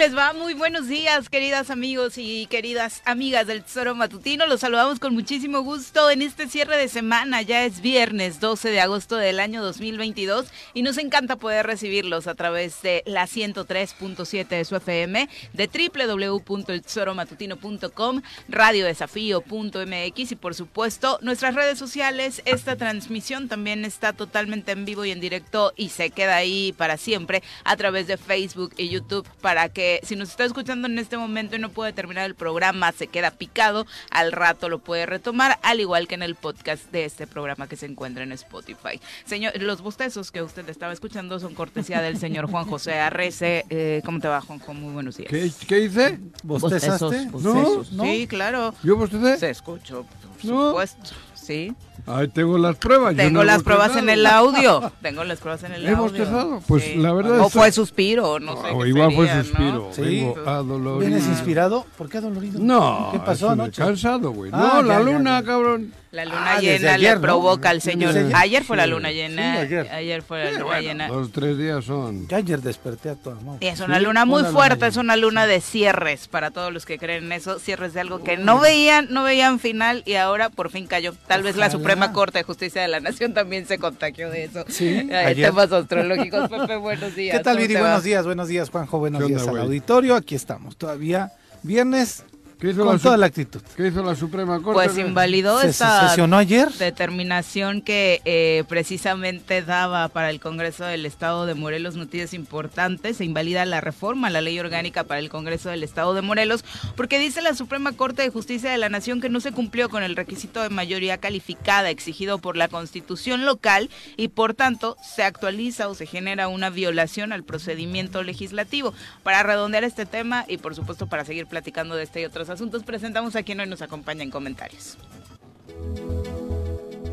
Les 0.00 0.16
va 0.16 0.32
muy 0.32 0.54
buenos 0.54 0.86
días, 0.86 1.28
queridas 1.28 1.70
amigos 1.70 2.18
y 2.18 2.46
queridas 2.46 3.02
amigas 3.04 3.48
del 3.48 3.64
Tesoro 3.64 3.96
Matutino. 3.96 4.46
Los 4.46 4.60
saludamos 4.60 5.00
con 5.00 5.12
muchísimo 5.12 5.62
gusto 5.62 6.08
en 6.08 6.22
este 6.22 6.46
cierre 6.46 6.76
de 6.76 6.86
semana. 6.86 7.42
Ya 7.42 7.64
es 7.64 7.80
viernes 7.80 8.38
12 8.38 8.70
de 8.70 8.80
agosto 8.80 9.16
del 9.16 9.40
año 9.40 9.60
2022 9.60 10.46
y 10.72 10.82
nos 10.82 10.98
encanta 10.98 11.34
poder 11.34 11.66
recibirlos 11.66 12.28
a 12.28 12.36
través 12.36 12.80
de 12.82 13.02
la 13.06 13.24
103.7 13.24 14.46
de 14.46 14.64
su 14.64 14.76
FM, 14.76 15.28
de 15.52 15.66
www.eltesoromatutino.com, 15.66 18.22
radiodesafío.mx 18.48 20.30
y 20.30 20.36
por 20.36 20.54
supuesto 20.54 21.18
nuestras 21.22 21.56
redes 21.56 21.76
sociales. 21.76 22.40
Esta 22.44 22.76
transmisión 22.76 23.48
también 23.48 23.84
está 23.84 24.12
totalmente 24.12 24.70
en 24.70 24.84
vivo 24.84 25.04
y 25.04 25.10
en 25.10 25.18
directo 25.18 25.72
y 25.74 25.88
se 25.88 26.10
queda 26.10 26.36
ahí 26.36 26.72
para 26.78 26.98
siempre 26.98 27.42
a 27.64 27.76
través 27.76 28.06
de 28.06 28.16
Facebook 28.16 28.74
y 28.76 28.90
YouTube 28.90 29.26
para 29.40 29.68
que 29.68 29.87
si 30.02 30.16
nos 30.16 30.30
está 30.30 30.44
escuchando 30.44 30.88
en 30.88 30.98
este 30.98 31.16
momento 31.16 31.56
y 31.56 31.58
no 31.58 31.70
puede 31.70 31.92
terminar 31.92 32.24
el 32.26 32.34
programa, 32.34 32.92
se 32.92 33.06
queda 33.06 33.30
picado, 33.30 33.86
al 34.10 34.32
rato 34.32 34.68
lo 34.68 34.78
puede 34.78 35.06
retomar, 35.06 35.58
al 35.62 35.80
igual 35.80 36.08
que 36.08 36.14
en 36.14 36.22
el 36.22 36.34
podcast 36.34 36.90
de 36.90 37.04
este 37.04 37.26
programa 37.26 37.68
que 37.68 37.76
se 37.76 37.86
encuentra 37.86 38.22
en 38.22 38.32
Spotify. 38.32 39.00
Señor, 39.24 39.60
los 39.60 39.80
bostezos 39.82 40.30
que 40.30 40.42
usted 40.42 40.68
estaba 40.68 40.92
escuchando 40.92 41.38
son 41.40 41.54
cortesía 41.54 42.00
del 42.02 42.18
señor 42.18 42.50
Juan 42.50 42.66
José 42.66 42.94
Arrece. 42.98 43.64
Eh, 43.70 44.02
¿Cómo 44.04 44.20
te 44.20 44.28
va, 44.28 44.40
Juanjo? 44.40 44.74
Muy 44.74 44.92
buenos 44.92 45.16
días. 45.16 45.30
¿Qué, 45.30 45.50
qué 45.66 45.80
hice? 45.80 46.18
¿Bostezaste? 46.42 47.26
No, 47.26 47.84
no. 47.92 48.04
Sí, 48.04 48.26
claro. 48.26 48.74
¿Yo 48.82 48.96
bostecé? 48.96 49.36
Se 49.38 49.50
escuchó, 49.50 50.04
por 50.04 50.40
supuesto. 50.40 51.10
Sí. 51.34 51.74
Ahí 52.08 52.28
tengo 52.28 52.58
las 52.58 52.76
pruebas. 52.76 53.14
Tengo 53.16 53.44
las 53.44 53.62
pruebas 53.62 53.96
en 53.96 54.08
el 54.08 54.26
audio. 54.26 54.92
Tengo 55.02 55.24
las 55.24 55.38
pruebas 55.38 55.62
en 55.64 55.72
el 55.72 55.82
audio. 55.82 55.92
¿Hemos 55.92 56.12
bostezado? 56.12 56.62
Pues 56.66 56.96
la 56.96 57.12
verdad 57.12 57.40
O 57.40 57.48
fue 57.48 57.70
suspiro, 57.72 58.40
no 58.40 58.60
sé. 58.62 58.68
O 58.72 58.80
qué 58.80 58.88
igual 58.88 59.10
sería, 59.10 59.16
fue 59.34 59.44
suspiro. 59.44 59.72
¿no? 59.72 59.92
Sí. 59.92 60.02
Vengo 60.02 60.36
adolorido. 60.46 60.98
¿Vienes 60.98 61.26
inspirado? 61.26 61.86
¿Por 61.96 62.08
qué 62.08 62.18
adolorido? 62.18 62.58
No. 62.60 63.10
¿Qué 63.12 63.18
pasó 63.20 63.50
anoche? 63.50 63.82
Cansado, 63.82 64.30
güey. 64.32 64.50
Ah, 64.54 64.74
no, 64.76 64.82
la 64.82 64.94
ya, 64.98 65.04
ya, 65.04 65.04
luna, 65.10 65.40
ya. 65.40 65.46
cabrón. 65.46 65.92
La 66.10 66.24
luna 66.24 66.54
Ah, 66.54 66.60
llena 66.60 66.94
ayer, 66.94 67.00
le 67.00 67.14
¿no? 67.16 67.20
provoca 67.20 67.68
al 67.68 67.82
señor. 67.82 68.16
Ayer. 68.16 68.32
Ayer 68.34 68.64
fue 68.64 68.78
la 68.78 68.86
luna 68.86 69.10
llena. 69.12 69.66
Sí, 69.68 69.74
ayer. 69.74 70.22
fue 70.22 70.42
la 70.44 70.50
luna 70.52 70.64
Bueno, 70.64 70.80
llena. 70.80 71.08
Los 71.08 71.32
tres 71.32 71.58
días 71.58 71.84
son. 71.84 72.26
Yo 72.28 72.36
ayer 72.38 72.62
desperté 72.62 73.10
a 73.10 73.16
amor. 73.30 73.58
Y 73.60 73.66
es 73.66 73.80
una 73.80 73.98
Sí, 73.98 74.04
luna 74.04 74.24
muy 74.24 74.40
una 74.40 74.50
fuerte, 74.50 74.86
es 74.86 74.96
una 74.96 75.16
luna 75.16 75.46
de 75.46 75.60
cierres 75.60 76.26
para 76.28 76.50
todos 76.50 76.72
los 76.72 76.86
que 76.86 76.98
creen 76.98 77.24
en 77.24 77.32
eso, 77.32 77.58
cierres 77.58 77.92
de 77.92 78.00
algo 78.00 78.22
que 78.22 78.38
no 78.38 78.58
veían, 78.58 79.08
no 79.10 79.22
veían 79.22 79.58
final 79.60 80.02
y 80.06 80.14
ahora 80.14 80.48
por 80.48 80.70
fin 80.70 80.86
cayó. 80.86 81.12
Tal 81.26 81.42
vez 81.42 81.56
la. 81.56 81.68
Suprema 81.68 82.12
Corte 82.14 82.38
de 82.38 82.44
Justicia 82.44 82.80
de 82.80 82.88
la 82.88 83.00
Nación 83.00 83.34
también 83.34 83.66
se 83.66 83.76
contagió 83.78 84.30
de 84.30 84.44
eso. 84.44 84.64
Sí, 84.68 84.88
Eh, 85.10 85.14
ayer. 85.14 85.48
Temas 85.50 85.70
astrológicos, 85.70 86.48
Pepe, 86.48 86.76
buenos 86.76 87.14
días. 87.14 87.36
¿Qué 87.36 87.44
tal, 87.44 87.56
¿Cómo 87.56 87.68
Viri? 87.68 87.78
Buenos 87.80 88.02
días, 88.02 88.24
buenos 88.24 88.48
días, 88.48 88.70
Juanjo. 88.70 88.98
Buenos 88.98 89.18
¿Qué 89.20 89.26
onda, 89.26 89.36
días 89.42 89.48
al 89.48 89.58
auditorio. 89.58 90.14
Aquí 90.16 90.34
estamos, 90.34 90.76
todavía 90.78 91.32
viernes 91.62 92.24
¿Qué 92.58 92.70
hizo, 92.70 92.84
con 92.84 92.96
la, 92.96 92.98
toda 93.00 93.16
la 93.16 93.26
actitud. 93.26 93.62
¿Qué 93.76 93.86
hizo 93.86 94.02
la 94.02 94.16
Suprema 94.16 94.60
Corte? 94.60 94.72
Pues 94.72 94.98
invalidó 94.98 95.60
Se 95.60 95.68
esta 95.68 96.08
sesionó 96.08 96.36
ayer. 96.38 96.72
determinación 96.72 97.82
que 97.82 98.20
eh, 98.24 98.64
precisamente 98.68 99.62
daba 99.62 100.08
para 100.08 100.30
el 100.30 100.40
Congreso 100.40 100.84
del 100.84 101.06
Estado 101.06 101.46
de 101.46 101.54
Morelos 101.54 101.94
noticias 101.94 102.34
importantes. 102.34 103.18
Se 103.18 103.24
invalida 103.24 103.64
la 103.64 103.80
reforma 103.80 104.26
a 104.26 104.30
la 104.30 104.40
ley 104.40 104.58
orgánica 104.58 105.04
para 105.04 105.20
el 105.20 105.28
Congreso 105.28 105.68
del 105.68 105.84
Estado 105.84 106.14
de 106.14 106.22
Morelos 106.22 106.64
porque 106.96 107.20
dice 107.20 107.42
la 107.42 107.54
Suprema 107.54 107.92
Corte 107.92 108.22
de 108.22 108.30
Justicia 108.30 108.72
de 108.72 108.78
la 108.78 108.88
Nación 108.88 109.20
que 109.20 109.28
no 109.28 109.38
se 109.38 109.52
cumplió 109.52 109.88
con 109.88 110.02
el 110.02 110.16
requisito 110.16 110.60
de 110.60 110.68
mayoría 110.68 111.18
calificada 111.18 111.90
exigido 111.90 112.38
por 112.38 112.56
la 112.56 112.66
Constitución 112.66 113.46
local 113.46 113.88
y 114.16 114.28
por 114.28 114.54
tanto 114.54 114.96
se 115.00 115.22
actualiza 115.22 115.88
o 115.88 115.94
se 115.94 116.06
genera 116.06 116.48
una 116.48 116.70
violación 116.70 117.32
al 117.32 117.44
procedimiento 117.44 118.24
legislativo. 118.24 118.94
Para 119.22 119.44
redondear 119.44 119.84
este 119.84 120.06
tema 120.06 120.44
y 120.48 120.56
por 120.56 120.74
supuesto 120.74 121.06
para 121.06 121.24
seguir 121.24 121.46
platicando 121.46 121.94
de 121.94 122.02
este 122.02 122.22
y 122.22 122.24
otros 122.24 122.47
asuntos, 122.48 122.82
presentamos 122.84 123.36
a 123.36 123.42
quien 123.42 123.60
hoy 123.60 123.66
nos 123.66 123.82
acompaña 123.82 124.22
en 124.22 124.30
comentarios. 124.30 124.96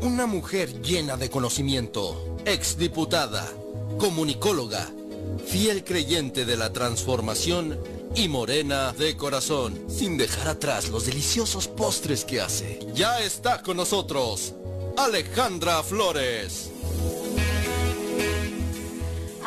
Una 0.02 0.26
mujer 0.26 0.82
llena 0.82 1.16
de 1.16 1.30
conocimiento, 1.30 2.38
exdiputada, 2.44 3.46
comunicóloga, 3.98 4.88
fiel 5.46 5.84
creyente 5.84 6.44
de 6.44 6.56
la 6.56 6.72
transformación 6.72 7.78
y 8.14 8.28
morena 8.28 8.92
de 8.92 9.16
corazón, 9.16 9.78
sin 9.88 10.16
dejar 10.16 10.48
atrás 10.48 10.88
los 10.88 11.06
deliciosos 11.06 11.68
postres 11.68 12.24
que 12.24 12.40
hace. 12.40 12.78
Ya 12.94 13.20
está 13.20 13.62
con 13.62 13.76
nosotros, 13.76 14.54
Alejandra 14.96 15.82
Flores. 15.82 16.70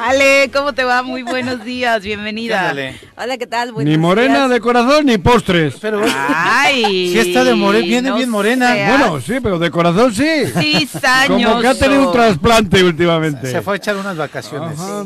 Ale, 0.09 0.49
¿cómo 0.53 0.71
te 0.73 0.85
va? 0.85 1.03
Muy 1.03 1.23
buenos 1.23 1.65
días, 1.65 2.01
bienvenida. 2.01 2.69
Ándale. 2.69 2.97
Hola, 3.17 3.37
¿qué 3.37 3.47
tal? 3.47 3.73
Buenos 3.73 3.91
Ni 3.91 3.97
morena 3.97 4.37
días. 4.37 4.49
de 4.51 4.59
corazón 4.61 5.05
ni 5.05 5.17
postres. 5.17 5.75
Pero 5.81 6.01
Ay, 6.33 7.09
Sí 7.11 7.19
está 7.19 7.43
de 7.43 7.53
more- 7.53 7.81
viene 7.81 8.09
no 8.09 8.15
bien 8.15 8.29
morena. 8.29 8.71
seas 8.71 8.97
Bueno, 8.97 9.19
sí, 9.19 9.33
pero 9.43 9.59
de 9.59 9.69
corazón 9.69 10.13
sí. 10.15 10.45
cizañoso. 10.57 11.49
Como 11.49 11.61
que 11.61 11.67
ha 11.67 11.75
tenido 11.75 12.07
un 12.07 12.13
trasplante 12.13 12.81
últimamente. 12.81 13.51
se 13.51 13.61
fue 13.61 13.73
a 13.73 13.75
echar 13.77 13.97
unas 13.97 14.15
vacaciones 14.15 14.79
Ajá. 14.79 15.03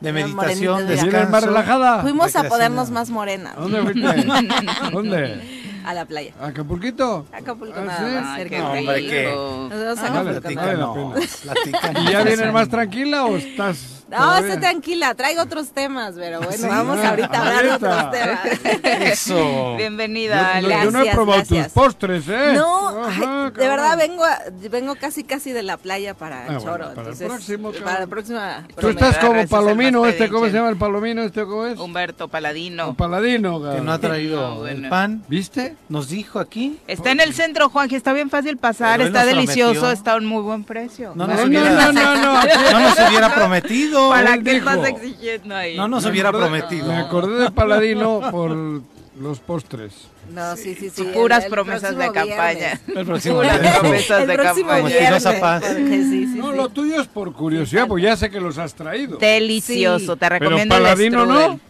de 0.00 0.12
meditación, 0.12 0.34
morenita 0.34 0.78
de 0.78 0.84
¿Vienes 0.94 1.04
descanso. 1.04 1.30
más 1.30 1.44
relajada? 1.44 2.02
Fuimos 2.02 2.34
a 2.34 2.42
ponernos 2.44 2.90
más 2.90 3.10
morenas 3.10 3.56
¿A 3.56 3.60
¿Dónde 3.60 3.82
fuiste? 3.82 4.26
¿Dónde? 4.92 5.64
a 5.84 5.92
la 5.94 6.06
playa. 6.06 6.32
¿A 6.40 6.46
¿Acapulquito? 6.46 7.26
Acapulco 7.30 7.74
¿Ah, 7.78 7.84
nada 7.84 7.98
sí? 8.08 8.14
más 8.24 8.36
cerca. 8.38 8.56
qué 8.56 8.58
No, 8.62 8.72
hombre, 8.72 8.94
rico. 8.96 9.10
¿qué? 9.10 9.24
Nos 9.34 9.84
vamos 9.84 9.98
a 9.98 10.02
Ah, 10.02 10.20
Acapulco, 10.30 10.76
no. 11.94 12.00
¿Y 12.00 12.10
ya 12.12 12.22
vienes 12.24 12.52
más 12.52 12.68
tranquila 12.70 13.26
o 13.26 13.36
estás.? 13.36 14.03
No, 14.18 14.24
todavía? 14.26 14.48
esté 14.48 14.60
tranquila, 14.60 15.14
traigo 15.14 15.42
otros 15.42 15.70
temas, 15.72 16.14
pero 16.16 16.38
bueno, 16.40 16.52
¿Sí? 16.62 16.66
vamos 16.68 16.98
Ah, 17.02 17.08
ahorita 17.10 17.32
a 17.32 17.40
hablar 17.40 17.64
de 17.64 17.72
otros 17.72 18.10
temas. 18.10 18.40
Eso. 18.84 19.76
Bienvenida, 19.76 20.60
Yo, 20.60 20.66
Ale. 20.68 20.84
yo 20.84 20.90
no 20.90 20.98
he 20.98 21.02
Gracias, 21.04 21.14
probado 21.14 21.38
gracias. 21.40 21.64
tus 21.66 21.72
postres, 21.72 22.28
¿eh? 22.28 22.52
No, 22.54 23.04
Ajá, 23.04 23.44
ay, 23.46 23.50
de 23.52 23.68
verdad 23.68 23.98
vengo 23.98 24.24
a- 24.24 24.38
vengo 24.70 24.94
casi 24.96 25.24
casi 25.24 25.52
de 25.52 25.62
la 25.62 25.76
playa 25.76 26.14
para 26.14 26.42
Ah, 26.42 26.44
bueno, 26.46 26.60
Choro, 26.60 26.78
para 26.78 26.92
el 26.92 26.98
entonces 26.98 27.28
próximo, 27.28 27.68
cabrón. 27.72 27.84
para 27.84 28.00
la 28.00 28.06
próxima 28.06 28.66
Tú 28.80 28.88
estás 28.88 29.18
como 29.18 29.46
Palomino, 29.46 30.06
este, 30.06 30.28
¿cómo 30.28 30.46
se 30.46 30.52
llama 30.52 30.68
el 30.70 30.76
Palomino? 30.76 31.22
¿Este 31.22 31.44
cómo 31.44 31.66
es? 31.66 31.78
Humberto 31.78 32.28
Paladino. 32.28 32.88
O 32.90 32.94
Paladino, 32.94 33.60
Que 33.74 33.80
no 33.80 33.92
ha 33.92 33.98
traído 33.98 34.40
No, 34.40 34.54
bueno. 34.60 34.84
el 34.84 34.88
pan. 34.90 35.22
¿Viste? 35.28 35.76
Nos 35.88 36.08
dijo 36.08 36.38
aquí. 36.38 36.78
Está 36.86 37.10
en 37.10 37.20
el 37.20 37.34
centro, 37.34 37.68
Juanji, 37.68 37.96
está 37.96 38.12
bien 38.12 38.30
fácil 38.30 38.56
pasar, 38.58 39.00
está 39.00 39.24
delicioso, 39.24 39.90
está 39.90 40.12
a 40.12 40.16
un 40.16 40.26
muy 40.26 40.42
buen 40.42 40.64
precio. 40.64 41.12
No 41.14 41.26
No, 41.26 41.34
nos 41.34 41.40
no, 41.42 41.46
hubiera, 41.46 41.70
no, 41.70 41.92
no, 41.92 42.14
no. 42.16 42.42
no 42.72 42.80
nos 42.80 42.98
hubiera 43.08 43.34
¿Para 44.10 44.38
qué 44.38 44.54
dijo. 44.54 44.70
estás 44.70 44.88
exigiendo 44.88 45.54
ahí? 45.56 45.76
No 45.76 45.88
nos 45.88 46.04
Me 46.04 46.10
hubiera 46.10 46.30
acordé- 46.30 46.40
prometido. 46.40 46.86
Me 46.88 46.96
acordé 46.98 47.42
de 47.44 47.50
Paladino 47.50 48.20
por 48.30 48.50
los 49.20 49.40
postres. 49.40 50.08
No, 50.32 50.56
sí, 50.56 50.74
sí, 50.74 50.90
sí. 50.90 51.04
Puras 51.14 51.40
el- 51.40 51.44
el 51.44 51.50
promesas 51.50 51.96
de 51.96 52.10
campaña. 52.12 52.80
El 52.94 53.04
próximo 53.06 53.36
Puras 53.36 53.58
promesas 53.78 54.20
El 54.22 54.26
de 54.26 54.34
próximo 54.34 54.68
campaña. 54.70 55.40
Paz. 55.40 55.64
sí, 55.66 56.04
sí, 56.04 56.26
No, 56.38 56.50
sí. 56.50 56.56
lo 56.56 56.68
tuyo 56.70 57.00
es 57.00 57.06
por 57.06 57.32
curiosidad, 57.34 57.86
pues 57.86 58.02
ya 58.02 58.16
sé 58.16 58.30
que 58.30 58.40
los 58.40 58.56
has 58.58 58.74
traído. 58.74 59.18
Delicioso, 59.18 60.14
Sí. 60.14 60.18
te 60.18 60.28
recomiendo 60.28 60.74
Pero 60.74 60.84
Paladino 60.84 61.26
no. 61.26 61.60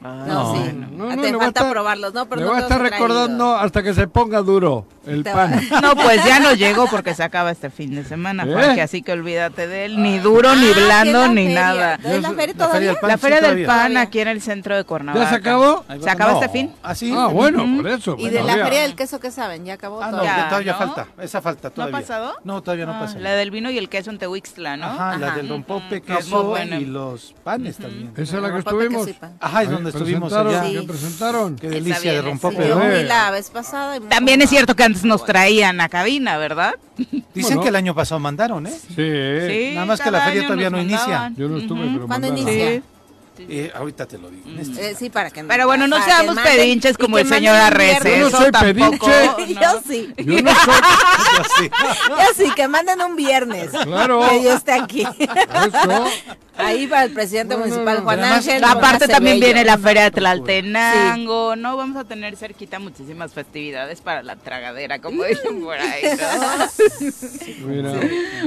No, 0.00 0.26
No, 0.26 0.54
sí. 0.54 0.72
no, 0.72 1.10
Ah, 1.10 1.16
no, 1.16 1.22
te 1.22 1.32
va 1.32 1.38
falta 1.44 1.60
estar- 1.60 1.70
probarlos, 1.72 2.14
¿no? 2.14 2.26
Pero 2.28 2.40
Le 2.40 2.46
no 2.46 2.52
voy 2.52 2.58
a 2.60 2.62
estar 2.62 2.80
recordando 2.80 3.54
hasta 3.56 3.82
que 3.82 3.94
se 3.94 4.06
ponga 4.06 4.40
duro 4.42 4.86
el 5.06 5.22
pan. 5.24 5.60
No, 5.82 5.94
pues 5.94 6.24
ya 6.24 6.40
no 6.40 6.52
llegó 6.54 6.86
porque 6.88 7.14
se 7.14 7.22
acaba 7.22 7.50
este 7.50 7.70
fin 7.70 7.94
de 7.94 8.04
semana, 8.04 8.44
¿Eh? 8.44 8.80
Así 8.80 9.02
que 9.02 9.12
olvídate 9.12 9.66
de 9.68 9.84
él, 9.86 10.02
ni 10.02 10.18
duro, 10.18 10.54
ni 10.54 10.66
Ah, 10.70 10.74
blando, 10.76 11.20
la 11.22 11.28
ni 11.28 11.44
feria. 11.46 11.60
nada. 11.60 11.94
¿Es 12.04 12.22
la 12.22 12.30
feria 12.32 12.32
La 12.32 12.32
feria 12.32 12.54
todavía? 12.54 12.88
del 12.88 12.96
pan. 12.98 13.08
La 13.10 13.16
sí, 13.16 13.20
Feria 13.20 13.36
del 13.36 13.44
todavía. 13.44 13.66
Pan 13.66 13.76
Todavía. 13.76 14.00
aquí 14.02 14.20
en 14.20 14.28
el 14.28 14.40
centro 14.42 14.76
de 14.76 14.84
Cuernavaca. 14.84 15.24
¿Ya 15.24 15.30
se 15.30 15.36
acabó? 15.36 15.84
¿Se 16.02 16.10
acaba 16.10 16.32
no. 16.32 16.40
este 16.40 16.52
fin? 16.52 16.72
¿Ah, 16.82 16.94
sí? 16.94 17.12
Ah, 17.16 17.26
bueno, 17.28 17.64
por 17.82 17.88
eso. 17.90 18.16
Y 18.18 18.28
de 18.28 18.38
todavía. 18.38 18.56
la 18.56 18.64
feria 18.64 18.82
del 18.82 18.94
queso 18.94 19.20
que 19.20 19.30
saben, 19.30 19.64
ya 19.64 19.74
acabó 19.74 20.02
Ah, 20.02 20.10
no. 20.10 20.22
Ya, 20.24 20.48
todavía 20.48 20.72
¿no? 20.72 20.78
falta. 20.78 21.06
Esa 21.20 21.40
falta 21.42 21.68
¿No 21.68 21.72
ha 21.72 21.74
todavía. 21.74 22.00
pasado? 22.00 22.34
No, 22.44 22.62
todavía 22.62 22.86
no 22.86 22.92
Ah, 22.94 23.00
pasa. 23.00 23.18
la 23.18 23.32
del 23.32 23.50
vino 23.50 23.70
y 23.70 23.78
el 23.78 23.88
queso 23.88 24.10
en 24.10 24.18
Tehuixtla, 24.18 24.76
¿no? 24.76 24.86
Ajá, 24.86 25.18
la 25.18 25.30
del 25.36 25.48
rompope, 25.48 26.00
queso 26.02 26.56
y 26.78 26.84
los 26.84 27.34
panes 27.44 27.76
también. 27.76 28.12
Esa 28.16 28.36
es 28.36 28.42
la 28.42 28.52
que 28.52 28.58
estuvimos. 28.58 29.08
Ajá, 29.40 29.62
es 29.62 29.68
Ahí 29.68 29.72
donde 29.74 29.90
estuvimos 29.90 30.32
allá. 30.32 30.62
¿qué 30.62 30.82
presentaron? 30.82 31.56
Qué 31.56 31.68
delicia 31.68 32.12
de 32.12 32.22
rompope. 32.22 32.68
Yo 32.68 32.78
la 32.80 33.30
vez 33.30 33.50
pasada. 33.50 33.98
También 34.08 34.42
es 34.42 34.50
cierto 34.50 34.74
que 34.74 34.82
antes 34.96 35.04
nos 35.04 35.24
traían 35.24 35.80
a 35.80 35.88
cabina, 35.88 36.38
¿verdad? 36.38 36.74
Dicen 36.96 37.22
Bueno. 37.56 37.62
que 37.62 37.68
el 37.68 37.76
año 37.76 37.94
pasado 37.94 38.18
mandaron, 38.18 38.66
¿eh? 38.66 38.70
Sí. 38.70 38.94
Sí, 38.96 39.70
Nada 39.74 39.86
más 39.86 40.00
que 40.00 40.10
la 40.10 40.20
feria 40.22 40.42
todavía 40.44 40.70
no 40.70 40.80
inicia. 40.80 41.32
Yo 41.36 41.48
no 41.48 41.58
estuve, 41.58 41.80
Ujú. 41.84 41.92
pero 41.94 42.06
¿Cuándo 42.06 42.28
mandaron. 42.28 42.48
inicia? 42.54 42.74
Sí. 42.76 42.82
Eh, 43.38 43.70
ahorita 43.74 44.06
te 44.06 44.18
lo 44.18 44.30
digo. 44.30 44.48
en 44.48 44.58
este- 44.60 44.90
Eh, 44.90 44.94
sí, 44.98 45.10
para 45.10 45.30
que 45.30 45.44
Pero 45.44 45.66
bueno, 45.66 45.86
no 45.86 46.02
seamos 46.02 46.36
pedinches 46.38 46.96
como 46.98 47.18
el 47.18 47.28
señor 47.28 47.56
Arrece. 47.56 48.00
viernes. 48.04 48.18
Yo 48.20 48.30
no 48.30 48.38
soy 48.38 48.50
tampoco, 48.52 49.06
pedinche. 49.06 49.54
¿no? 49.54 49.60
Yo 49.62 49.82
sí. 49.86 50.14
Yo 50.18 50.42
no 50.42 50.54
soy. 50.54 50.74
Yo 51.36 51.44
sí. 51.58 51.70
Yo 52.08 52.44
sí, 52.44 52.50
que 52.54 52.68
manden 52.68 53.00
un 53.00 53.16
viernes. 53.16 53.70
Claro. 53.70 54.28
Que 54.28 54.42
yo 54.42 54.54
esté 54.54 54.72
aquí. 54.72 55.02
Eso. 55.02 56.04
Ahí 56.58 56.86
va 56.86 57.04
el 57.04 57.12
presidente 57.12 57.54
No, 57.54 57.60
no, 57.60 57.66
municipal 57.66 57.96
no. 57.98 58.02
Juan 58.04 58.24
Ángel. 58.24 58.64
Aparte 58.64 59.06
también 59.08 59.38
viene 59.38 59.62
la 59.64 59.76
Feria 59.76 60.04
de 60.04 60.10
Tlaltenango, 60.12 61.54
¿no? 61.56 61.76
Vamos 61.76 61.96
a 61.98 62.04
tener 62.04 62.34
cerquita 62.36 62.78
muchísimas 62.78 63.32
festividades 63.34 64.00
para 64.00 64.22
la 64.22 64.36
tragadera, 64.36 64.98
como 65.00 65.24
dicen 65.24 65.60
por 65.62 65.76
ahí, 65.78 66.02
¿no? 66.16 67.66
Mira, 67.66 67.92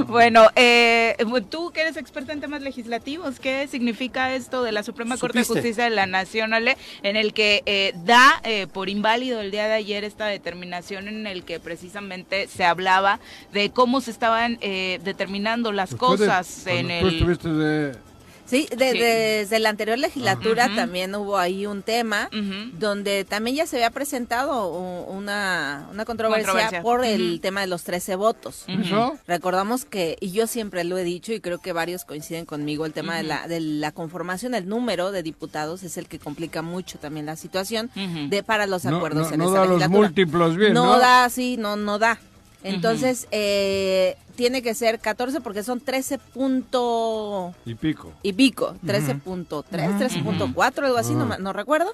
Bueno, 0.08 0.48
eh, 0.56 1.16
tú 1.48 1.70
que 1.70 1.82
eres 1.82 1.96
experta 1.96 2.32
en 2.32 2.40
temas 2.40 2.62
legislativos, 2.62 3.38
¿qué 3.38 3.68
significa 3.70 4.34
esto 4.34 4.62
de 4.64 4.72
la 4.72 4.79
Suprema 4.82 5.16
Corte 5.16 5.38
de. 5.38 5.54
Justicia 5.54 5.84
de 5.84 5.90
la 5.90 6.06
Nación, 6.06 6.54
Ale, 6.54 6.76
en 7.02 7.16
el 7.16 7.32
que 7.32 7.62
eh, 7.66 7.92
da 8.04 8.40
eh, 8.44 8.66
por 8.66 8.88
inválido 8.88 9.40
el 9.40 9.50
día 9.50 9.66
de 9.66 9.74
ayer 9.74 10.04
esta 10.04 10.26
determinación 10.26 11.08
en 11.08 11.26
el 11.26 11.44
que 11.44 11.60
precisamente 11.60 12.48
se 12.48 12.64
hablaba 12.64 13.20
de 13.52 13.70
cómo 13.70 14.00
se 14.00 14.10
estaban 14.10 14.58
eh, 14.60 15.00
determinando 15.04 15.72
las 15.72 15.90
después 15.90 16.20
cosas 16.20 16.66
en 16.66 16.90
el... 16.90 17.14
estuviste 17.14 17.48
de... 17.48 18.09
Sí, 18.50 18.68
de- 18.76 18.90
Sí. 18.92 18.98
desde 18.98 19.58
la 19.60 19.68
anterior 19.70 19.96
legislatura 19.98 20.68
también 20.74 21.14
hubo 21.14 21.38
ahí 21.38 21.66
un 21.66 21.82
tema 21.82 22.28
donde 22.78 23.24
también 23.24 23.56
ya 23.56 23.66
se 23.66 23.76
había 23.76 23.90
presentado 23.90 24.68
una, 25.04 25.86
una 25.92 26.04
controversia, 26.04 26.46
Controversia. 26.46 26.82
por 26.82 27.04
el 27.04 27.40
tema 27.40 27.60
de 27.60 27.68
los 27.68 27.84
13 27.84 28.16
votos. 28.16 28.64
Recordamos 29.26 29.84
que, 29.84 30.16
y 30.20 30.32
yo 30.32 30.46
siempre 30.46 30.84
lo 30.84 30.98
he 30.98 31.04
dicho 31.04 31.32
y 31.32 31.40
creo 31.40 31.58
que 31.58 31.72
varios 31.72 32.04
coinciden 32.04 32.44
conmigo, 32.46 32.86
el 32.86 32.92
tema 32.92 33.16
de, 33.16 33.22
la, 33.22 33.46
de 33.46 33.60
la 33.60 33.92
conformación, 33.92 34.54
el 34.54 34.68
número 34.68 35.12
de 35.12 35.22
diputados 35.22 35.82
es 35.82 35.96
el 35.96 36.06
que 36.08 36.18
complica 36.18 36.62
mucho 36.62 36.98
también 36.98 37.26
la 37.26 37.36
situación 37.36 37.90
de 38.28 38.42
para 38.42 38.66
los 38.66 38.84
No, 38.84 38.96
acuerdos 38.96 39.28
no, 39.28 39.34
en 39.34 39.38
no 39.38 39.46
esta 39.46 39.58
da 39.60 39.66
los 39.66 39.88
múltiplos 39.88 40.56
bien, 40.56 40.74
¿no? 40.74 40.84
no 40.86 40.98
da, 40.98 41.28
sí, 41.30 41.56
no, 41.56 41.76
no 41.76 41.98
da. 41.98 42.18
Entonces, 42.62 43.26
eh, 43.30 44.16
tiene 44.36 44.60
que 44.62 44.74
ser 44.74 44.98
14 45.00 45.40
porque 45.40 45.62
son 45.62 45.80
13 45.80 46.18
punto 46.18 47.54
Y 47.64 47.74
pico. 47.74 48.12
y 48.22 48.32
pico, 48.32 48.74
13.3, 48.84 49.62
13.4, 49.98 50.84
algo 50.84 50.98
así, 50.98 51.14
no, 51.14 51.26
ma- 51.26 51.38
no 51.38 51.52
recuerdo. 51.52 51.92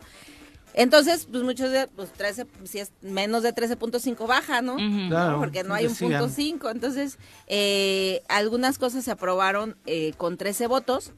Entonces, 0.74 1.26
pues 1.30 1.42
muchos 1.42 1.70
de, 1.70 1.86
pues 1.86 2.12
13, 2.12 2.46
si 2.64 2.80
es 2.80 2.92
menos 3.00 3.42
de 3.42 3.54
13.5 3.54 4.26
baja, 4.26 4.60
¿no? 4.60 4.76
Claro, 5.08 5.38
Porque 5.38 5.62
no 5.64 5.72
hay 5.72 5.86
un 5.86 5.94
punto 5.94 6.28
5. 6.28 6.68
Entonces, 6.70 7.18
eh, 7.46 8.22
algunas 8.28 8.76
cosas 8.76 9.04
se 9.04 9.10
aprobaron 9.10 9.76
eh, 9.86 10.12
con 10.18 10.36
13 10.36 10.66
votos 10.66 11.12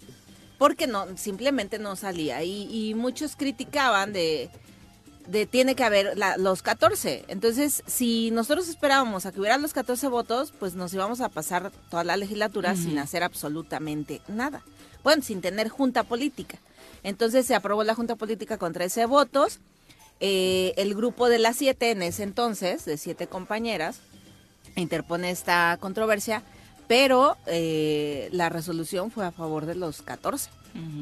porque 0.58 0.86
no, 0.86 1.06
simplemente 1.16 1.80
no 1.80 1.96
salía. 1.96 2.44
Y, 2.44 2.68
y 2.90 2.94
muchos 2.94 3.34
criticaban 3.34 4.12
de, 4.12 4.48
de 5.28 5.46
tiene 5.46 5.74
que 5.74 5.84
haber 5.84 6.16
la- 6.16 6.36
los 6.38 6.62
14. 6.62 7.24
Entonces, 7.28 7.82
si 7.86 8.30
nosotros 8.30 8.68
esperábamos 8.68 9.26
a 9.26 9.32
que 9.32 9.40
hubiera 9.40 9.58
los 9.58 9.72
14 9.74 10.08
votos, 10.08 10.52
pues 10.58 10.74
nos 10.74 10.92
íbamos 10.94 11.20
a 11.20 11.28
pasar 11.28 11.70
toda 11.90 12.02
la 12.04 12.16
legislatura 12.16 12.74
sin 12.76 12.98
hacer 12.98 13.22
absolutamente 13.22 14.20
nada. 14.28 14.62
Bueno, 15.04 15.22
sin 15.22 15.40
tener 15.40 15.68
junta 15.68 16.02
política. 16.02 16.58
Entonces 17.02 17.46
se 17.46 17.54
aprobó 17.54 17.84
la 17.84 17.94
junta 17.94 18.16
política 18.16 18.58
con 18.58 18.72
13 18.72 19.06
votos. 19.06 19.60
Eh, 20.20 20.72
el 20.76 20.94
grupo 20.94 21.28
de 21.28 21.38
las 21.38 21.56
siete 21.56 21.90
en 21.92 22.02
ese 22.02 22.24
entonces, 22.24 22.84
de 22.84 22.96
siete 22.96 23.26
compañeras, 23.28 24.00
interpone 24.76 25.30
esta 25.30 25.76
controversia, 25.80 26.42
pero 26.88 27.36
eh, 27.46 28.28
la 28.32 28.48
resolución 28.48 29.10
fue 29.12 29.24
a 29.24 29.30
favor 29.30 29.66
de 29.66 29.74
los 29.76 30.02
14. 30.02 30.50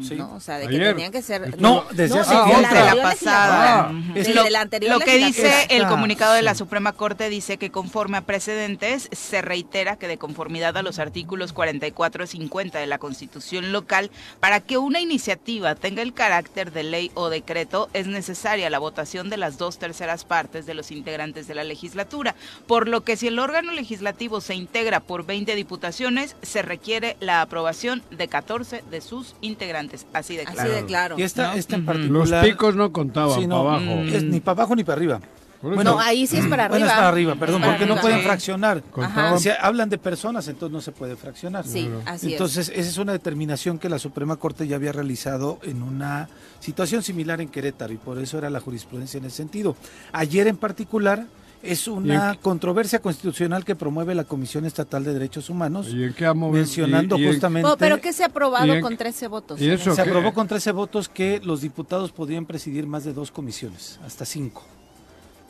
Sí. 0.07 0.15
¿no? 0.15 0.33
O 0.35 0.41
sea, 0.41 0.57
de 0.59 0.69
Ayer. 0.69 0.81
que 0.81 0.87
tenían 0.91 1.13
que 1.13 1.21
ser... 1.21 1.61
No, 1.61 1.85
desde 1.91 2.21
hace 2.21 2.31
tiempo. 2.35 2.61
la 2.63 2.69
Ah, 2.91 2.95
la 2.95 3.03
pasada. 3.03 3.91
Ujú. 3.91 4.15
Desde 4.15 4.33
Lo- 4.33 4.49
la 4.49 4.61
anterior 4.63 4.93
Lo 4.93 5.01
que 5.01 5.19
dice 5.19 5.67
el 5.69 5.87
comunicado 5.87 6.33
de 6.35 6.41
la. 6.43 6.55
Suprema 6.55 6.93
Corte 6.93 7.29
dice 7.29 7.59
que 7.59 7.71
conforme 7.71 8.17
a 8.17 8.21
precedentes 8.23 9.09
se 9.13 9.43
reitera 9.43 9.97
que 9.97 10.09
de 10.09 10.17
conformidad 10.17 10.77
a 10.79 10.83
los 10.83 10.99
artículos 10.99 11.53
44 11.53 12.25
y 12.25 12.27
50 12.27 12.79
de 12.79 12.87
la 12.87 12.97
Constitución 12.99 13.73
local, 13.73 14.11
para 14.41 14.61
que 14.61 14.79
una 14.79 15.01
iniciativa 15.01 15.75
tenga 15.75 16.01
el 16.01 16.15
carácter 16.15 16.73
de 16.73 16.85
ley 16.85 17.11
o 17.15 17.29
decreto 17.29 17.91
es 17.93 18.07
necesaria 18.07 18.71
la 18.71 18.79
votación 18.79 19.29
de 19.29 19.37
las 19.37 19.59
dos 19.59 19.79
terceras 19.79 20.25
partes 20.25 20.65
de 20.65 20.75
los 20.75 20.91
integrantes 20.91 21.49
de 21.49 21.55
la 21.57 21.65
legislatura, 21.65 22.35
por 22.67 22.89
lo 22.89 23.03
que 23.03 23.17
si 23.19 23.27
el 23.27 23.39
órgano 23.39 23.73
legislativo 23.73 24.41
se 24.41 24.55
integra 24.55 25.01
por 25.01 25.27
20 25.27 25.55
diputaciones, 25.77 26.37
se 26.43 26.63
requiere 26.63 27.17
la 27.21 27.43
aprobación 27.43 28.03
de 28.11 28.29
14 28.29 28.83
de 28.91 29.01
sus 29.01 29.37
integrantes. 29.43 30.07
Así 30.13 30.37
de 30.37 30.43
Así 30.43 30.55
claro. 30.55 30.73
de 30.73 30.85
claro. 30.87 31.19
Y 31.19 31.23
esta, 31.23 31.55
esta 31.55 31.77
en 31.77 31.85
Los 31.85 31.95
particular... 31.95 32.45
picos 32.45 32.75
no 32.77 32.93
contaban 32.93 33.39
Sí, 33.41 33.47
no, 33.47 33.65
para 33.65 33.77
abajo. 33.77 34.01
es 34.03 34.23
ni 34.25 34.41
para 34.41 34.53
abajo 34.53 34.77
ni 34.77 34.85
para 34.85 34.97
arriba. 34.97 35.21
Bueno, 35.63 35.83
no, 35.85 35.99
ahí 35.99 36.27
sí 36.27 36.37
es 36.37 36.47
para 36.47 36.67
arriba. 36.67 36.79
Bueno, 36.79 36.87
es 36.87 36.93
para 36.93 37.09
arriba, 37.09 37.35
perdón, 37.35 37.61
para 37.63 37.73
porque 37.73 37.87
no 37.87 38.01
pueden 38.01 38.19
Sí. 38.19 38.25
fraccionar. 38.25 38.83
contaban 38.85 39.33
O 39.35 39.39
sea, 39.39 39.55
hablan 39.55 39.89
de 39.89 39.99
personas, 39.99 40.47
entonces 40.49 40.73
no 40.73 40.81
se 40.81 40.93
puede 40.93 41.17
fraccionar. 41.17 41.67
Sí, 41.67 41.91
así 42.05 42.33
Entonces, 42.33 42.69
esa 42.69 42.89
es 42.89 42.99
una 42.99 43.13
determinación 43.13 43.79
que 43.79 43.89
la 43.89 43.99
Suprema 43.99 44.37
Corte 44.37 44.67
ya 44.69 44.77
había 44.77 44.93
realizado 44.93 45.59
en 45.63 45.83
una 45.83 46.29
situación 46.61 47.03
similar 47.03 47.41
en 47.41 47.49
Querétaro 47.49 47.93
y 47.93 47.97
por 47.97 48.19
eso 48.19 48.39
era 48.39 48.49
la 48.51 48.61
jurisprudencia 48.61 49.19
en 49.19 49.25
ese 49.25 49.37
sentido. 49.37 49.77
Ayer 50.13 50.47
en 50.47 50.57
particular 50.57 51.27
es 51.63 51.89
una 51.89 52.15
¿Y 52.33 52.37
en 52.37 52.43
controversia 52.43 53.01
constitucional 53.01 53.65
que 53.65 53.75
promueve 53.75 54.15
la 54.15 54.25
Comisión 54.25 54.65
Estatal 54.67 55.03
de 55.05 55.13
Derechos 55.15 55.51
Humanos, 55.51 55.89
¿Y 55.93 56.05
en 56.05 56.15
qué 56.15 56.27
amo- 56.27 56.51
mencionando 56.51 57.17
y- 57.19 57.23
y 57.23 57.25
en- 57.27 57.33
justamente... 57.33 57.69
Oh, 57.69 57.77
pero 57.77 58.01
que 58.01 58.13
se 58.13 58.23
ha 58.23 58.27
aprobado 58.27 58.81
con 58.81 58.97
13 58.97 59.27
votos. 59.29 59.61
y 59.61 59.69
eso 59.71 59.91
se 59.95 60.03
qué? 60.03 60.09
aprobó 60.09 60.33
con 60.33 60.47
13 60.49 60.73
votos 60.73 61.09
que 61.09 61.41
los 61.43 61.61
diputados 61.63 62.13
podían 62.13 62.47
presidir 62.47 62.87
más 62.87 63.05
de 63.05 63.13
dos 63.13 63.31
comisiones, 63.31 63.99
hasta 64.07 64.25
cinco. 64.25 64.65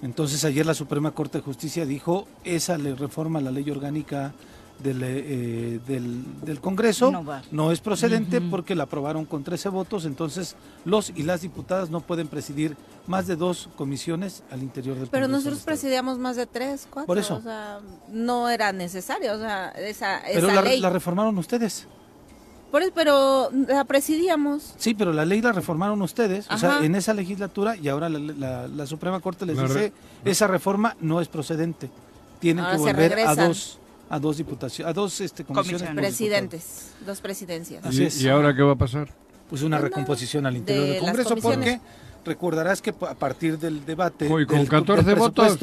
Entonces 0.03 0.45
ayer 0.45 0.67
la 0.67 0.75
Suprema 0.75 1.11
Corte 1.13 1.39
de 1.39 1.45
Justicia 1.45 1.87
dijo, 1.87 2.29
esa 2.45 2.77
le 2.79 2.95
reforma 2.95 3.41
la 3.41 3.51
ley 3.51 3.71
orgánica 3.71 4.33
del, 4.83 5.03
eh, 5.03 5.81
del, 5.87 6.23
del 6.43 6.61
Congreso 6.61 7.11
No 7.51 7.73
es 7.73 7.81
procedente 7.81 8.41
porque 8.41 8.75
la 8.75 8.85
aprobaron 8.85 9.25
con 9.25 9.43
13 9.43 9.69
votos, 9.71 10.05
entonces 10.05 10.55
los 10.85 11.11
y 11.17 11.23
las 11.23 11.41
diputadas 11.41 11.89
no 11.91 12.01
pueden 12.01 12.29
presidir 12.29 12.77
más 13.07 13.27
de 13.27 13.37
dos 13.37 13.69
comisiones 13.77 14.43
al 14.51 14.63
interior 14.63 14.97
del 14.97 15.09
Pero 15.09 15.27
Congreso 15.27 15.45
nosotros 15.51 15.65
presidíamos 15.65 16.19
más 16.19 16.37
de 16.37 16.47
tres, 16.47 16.87
cuatro. 16.91 17.07
Por 17.07 17.19
eso. 17.19 17.37
O 17.37 17.41
sea, 17.41 17.79
no 18.13 18.49
era 18.49 18.73
necesario, 18.73 19.33
o 19.35 19.39
sea, 19.39 19.69
esa, 19.71 20.21
Pero 20.33 20.49
esa 20.49 20.57
la, 20.57 20.63
ley. 20.63 20.81
la 20.81 20.91
reformaron 20.91 21.39
ustedes. 21.39 21.87
Por 22.71 22.83
eso, 22.83 22.91
pero 22.95 23.49
la 23.69 23.85
presidíamos. 23.85 24.75
Sí, 24.77 24.93
pero 24.93 25.13
la 25.13 25.25
ley 25.25 25.41
la 25.41 25.53
reformaron 25.53 26.03
ustedes, 26.03 26.51
o 26.51 26.59
sea, 26.59 26.85
en 26.85 26.95
esa 26.97 27.15
legislatura 27.15 27.77
y 27.77 27.89
ahora 27.89 28.09
la, 28.09 28.19
la- 28.19 28.69
la 28.69 28.87
Suprema 28.87 29.21
Corte 29.21 29.47
les 29.47 29.57
La 29.57 29.63
dice, 29.63 29.75
re- 29.75 29.93
esa 30.31 30.47
reforma 30.49 30.97
no 31.01 31.21
es 31.21 31.29
procedente. 31.29 31.91
Tienen 32.41 32.65
Ahora 32.65 32.77
que 32.77 32.83
volver 32.83 33.19
a 33.21 33.35
dos 33.35 33.79
a 34.09 34.19
dos 34.19 34.37
diputaciones, 34.37 34.91
a 34.91 34.93
dos 34.93 35.21
este, 35.21 35.45
comisiones. 35.45 35.91
Presidentes, 35.95 36.91
dos 37.05 37.21
presidencias. 37.21 37.85
Así 37.85 38.03
¿Y, 38.03 38.07
es. 38.07 38.21
y 38.23 38.29
ahora 38.29 38.55
qué 38.55 38.63
va 38.63 38.73
a 38.73 38.77
pasar? 38.77 39.09
Pues 39.49 39.63
una 39.63 39.79
recomposición 39.79 40.47
al 40.47 40.55
de 40.55 40.59
interior 40.61 40.87
del 40.87 40.99
Congreso 41.01 41.37
porque 41.37 41.81
recordarás 42.25 42.83
que 42.83 42.91
a 42.91 43.15
partir 43.15 43.59
del 43.59 43.85
debate 43.85 44.29
Uy, 44.29 44.47
con 44.47 44.59
del, 44.59 44.69
14 44.69 45.05
del 45.05 45.15
votos. 45.17 45.59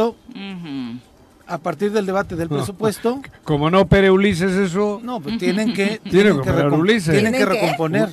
a 1.46 1.58
partir 1.58 1.92
del 1.92 2.06
debate 2.06 2.36
del 2.36 2.48
presupuesto, 2.48 3.22
Como 3.44 3.70
no 3.70 3.82
opere 3.82 4.10
Ulises 4.10 4.54
eso, 4.54 5.00
no, 5.04 5.20
pues 5.20 5.38
tienen 5.38 5.74
que 5.74 6.00
Tiene 6.10 6.32
tienen 6.32 6.42
que 6.42 7.46
recomponer. 7.46 8.10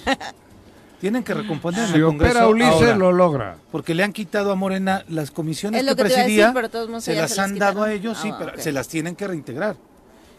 Tienen 1.01 1.23
que 1.23 1.35
recomponer 1.35 1.81
en 1.85 1.89
si 1.89 1.95
el 1.95 2.03
Congreso 2.05 2.33
opera 2.33 2.49
Ulises 2.49 2.73
ahora. 2.75 2.97
lo 2.97 3.13
logra. 3.13 3.57
Porque 3.71 3.95
le 3.95 4.03
han 4.03 4.13
quitado 4.13 4.51
a 4.51 4.57
Morena 4.57 5.05
las 5.09 5.31
comisiones 5.31 5.81
Es 5.81 5.87
lo 5.87 5.95
que 5.95 6.03
que 6.03 6.09
te 6.09 6.15
iba 6.15 6.21
a 6.21 6.25
decir, 6.25 6.37
presidía, 6.39 6.53
pero 6.53 6.69
todos 6.69 7.05
se 7.05 7.15
ya 7.15 7.23
las 7.23 7.31
se 7.31 7.37
las 7.37 7.51
han 7.51 7.59
dado 7.59 7.85
a 7.85 7.93
ellos, 7.93 8.19
sí, 8.21 8.31
Ah, 8.33 8.37
pero 8.39 8.61
se 8.61 8.73
las 8.73 8.89
tienen 8.89 9.15
que 9.15 9.27
reintegrar. 9.29 9.77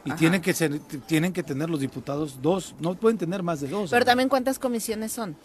Y 0.04 0.10
Ajá. 0.10 0.18
tienen 0.20 0.42
que 0.42 0.54
ser, 0.54 0.80
tienen 1.06 1.32
que 1.32 1.44
tener 1.44 1.70
los 1.70 1.80
diputados 1.80 2.38
dos, 2.42 2.74
no 2.80 2.96
pueden 2.96 3.18
tener 3.18 3.44
más 3.44 3.62
de 3.62 3.68
dos. 3.68 3.90
Pero 3.92 4.00
¿no? 4.02 4.06
también 4.06 4.30
cuántas 4.30 4.58
comisiones 4.58 5.12
son. 5.12 5.36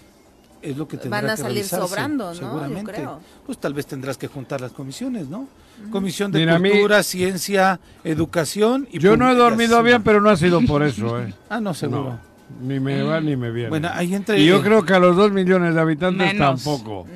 es 0.62 0.76
lo 0.76 0.88
que 0.88 0.96
tendrá 0.96 1.20
van 1.20 1.30
a 1.30 1.36
que 1.36 1.42
salir 1.42 1.64
sobrando, 1.64 2.24
¿no? 2.28 2.32
Yo 2.32 2.38
Seguramente. 2.40 2.92
creo. 2.92 3.20
Pues 3.44 3.58
tal 3.58 3.74
vez 3.74 3.86
tendrás 3.86 4.16
que 4.16 4.26
juntar 4.28 4.60
las 4.62 4.72
comisiones, 4.72 5.28
¿no? 5.28 5.46
Comisión 5.92 6.32
de 6.32 6.38
Mira, 6.40 6.56
a 6.56 6.58
mí- 6.58 6.70
Cultura, 6.70 7.02
Ciencia, 7.02 7.78
Educación 8.02 8.88
y 8.90 8.98
Yo 8.98 9.16
no 9.18 9.30
he 9.30 9.34
dormido 9.34 9.82
bien, 9.82 10.02
pero 10.02 10.20
no 10.22 10.30
ha 10.30 10.36
sido 10.36 10.60
por 10.62 10.82
eso, 10.82 11.20
¿eh? 11.20 11.34
Ah, 11.50 11.60
no, 11.60 11.74
seguro. 11.74 12.04
No, 12.04 12.18
ni 12.60 12.80
me 12.80 13.02
va 13.02 13.20
ni 13.20 13.36
me 13.36 13.50
viene. 13.50 13.68
Bueno, 13.70 13.88
ahí 13.92 14.14
entre 14.14 14.38
y 14.38 14.46
yo 14.46 14.62
creo 14.62 14.84
que 14.84 14.94
a 14.94 14.98
los 14.98 15.16
dos 15.16 15.32
millones 15.32 15.74
de 15.74 15.80
habitantes 15.80 16.32
Menos. 16.34 16.62
tampoco. 16.64 17.06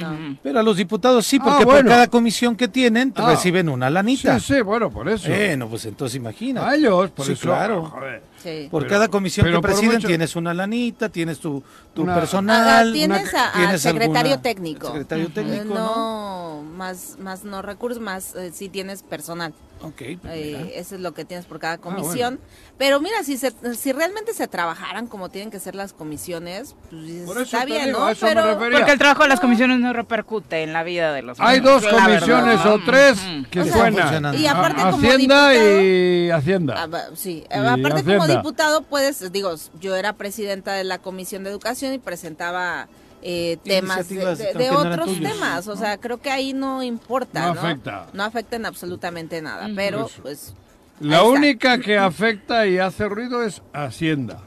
No. 0.00 0.36
Pero 0.42 0.60
a 0.60 0.62
los 0.62 0.76
diputados 0.76 1.26
sí, 1.26 1.38
Ah, 1.40 1.44
porque 1.44 1.64
bueno. 1.64 1.80
por 1.82 1.88
cada 1.90 2.06
comisión 2.08 2.54
que 2.56 2.68
tienen 2.68 3.12
Ah. 3.16 3.30
reciben 3.30 3.68
una 3.68 3.88
lanita. 3.90 4.38
Sí, 4.38 4.54
sí, 4.54 4.60
bueno, 4.60 4.90
por 4.90 5.08
eso. 5.08 5.28
Bueno, 5.28 5.68
pues 5.68 5.84
entonces 5.86 6.16
imagina. 6.16 6.68
A 6.68 6.74
ellos, 6.76 7.10
por 7.10 7.26
Sí, 7.26 7.32
eso. 7.32 7.42
claro. 7.48 7.86
joder. 7.86 8.22
Sí. 8.44 8.68
Por 8.70 8.82
Pero- 8.82 8.90
cada 8.94 9.08
comisión 9.08 9.50
que 9.50 9.58
presiden 9.60 9.94
mucho- 9.96 10.06
tienes 10.06 10.36
una 10.36 10.52
lanita, 10.54 11.08
tienes 11.08 11.40
tu, 11.40 11.62
tu 11.94 12.02
Una- 12.02 12.14
personal. 12.14 12.88
Ah, 12.90 12.92
tienes 12.92 13.32
una- 13.32 13.44
a- 13.50 13.70
al 13.70 13.80
secretario 13.80 14.18
alguna- 14.34 14.42
técnico. 14.42 14.86
Secretario 14.88 15.28
técnico, 15.32 15.64
¿no? 15.64 15.74
no, 15.74 16.62
más, 16.76 17.16
más 17.18 17.44
no 17.44 17.62
recursos, 17.62 18.00
más 18.02 18.34
eh, 18.34 18.52
sí 18.54 18.68
tienes 18.68 19.02
personal. 19.02 19.54
Ok, 19.82 20.00
Eh, 20.00 20.18
mira. 20.24 20.60
eso 20.76 20.94
es 20.94 21.00
lo 21.02 21.12
que 21.12 21.24
tienes 21.26 21.44
por 21.46 21.58
cada 21.58 21.74
Ah, 21.74 21.78
comisión. 21.78 22.38
Pero 22.78 23.00
mira, 23.00 23.22
si 23.22 23.36
se, 23.36 23.52
si 23.74 23.92
realmente 23.92 24.32
se 24.32 24.48
trabajaran 24.48 25.06
como 25.08 25.28
tienen 25.28 25.50
que 25.50 25.58
ser 25.60 25.74
las 25.74 25.92
comisiones, 25.92 26.74
pues 26.90 27.02
Por 27.26 27.36
eso 27.36 27.42
está 27.42 27.64
bien, 27.66 27.86
digo, 27.86 28.00
¿no? 28.00 28.14
Pero. 28.18 28.58
Porque 28.58 28.92
el 28.92 28.98
trabajo 28.98 29.24
de 29.24 29.28
las 29.28 29.40
comisiones 29.40 29.80
no 29.80 29.92
repercute 29.92 30.62
en 30.62 30.72
la 30.72 30.84
vida 30.84 31.12
de 31.12 31.22
los 31.22 31.38
Hay 31.40 31.60
dos 31.60 31.84
comisiones 31.86 32.58
verdad, 32.64 32.72
o 32.74 32.80
tres 32.84 33.18
Ujú. 33.18 33.50
que 33.50 33.60
O 33.60 33.64
sea, 33.64 33.72
suenan. 33.74 34.00
funcionan. 34.00 34.34
y 34.38 34.46
aparte 34.46 34.80
A- 34.80 34.90
como 34.90 34.96
Hacienda 35.06 35.48
diputado- 35.50 35.82
y 35.82 36.30
Hacienda. 36.30 36.74
Ah, 36.90 37.00
sí, 37.14 37.44
Y 37.50 37.54
aparte 37.54 37.80
como 37.82 38.22
Hacienda, 38.22 38.33
diputado 38.36 38.82
puedes, 38.82 39.32
digo, 39.32 39.54
yo 39.80 39.96
era 39.96 40.12
presidenta 40.14 40.72
de 40.74 40.84
la 40.84 40.98
Comisión 40.98 41.44
de 41.44 41.50
Educación 41.50 41.92
y 41.94 41.98
presentaba 41.98 42.88
eh, 43.22 43.56
temas 43.64 44.08
de, 44.08 44.70
otros 44.70 45.06
tuyos. 45.06 45.32
temas, 45.32 45.66
o 45.68 45.76
sea, 45.76 45.96
creo 45.98 46.18
que 46.18 46.30
ahí 46.30 46.52
no 46.52 46.82
importa, 46.82 47.46
No 47.48 47.54
¿no? 47.54 47.60
afecta. 47.60 48.06
No 48.12 48.22
afecta 48.22 48.56
en 48.56 48.66
absolutamente 48.66 49.40
nada, 49.40 49.68
pero 49.74 50.10
pues 50.22 50.54
La 51.00 51.16
está. 51.18 51.28
única 51.28 51.78
que 51.78 51.96
afecta 51.98 52.66
y 52.66 52.78
hace 52.78 53.08
ruido 53.08 53.42
es 53.42 53.62
Hacienda. 53.72 54.42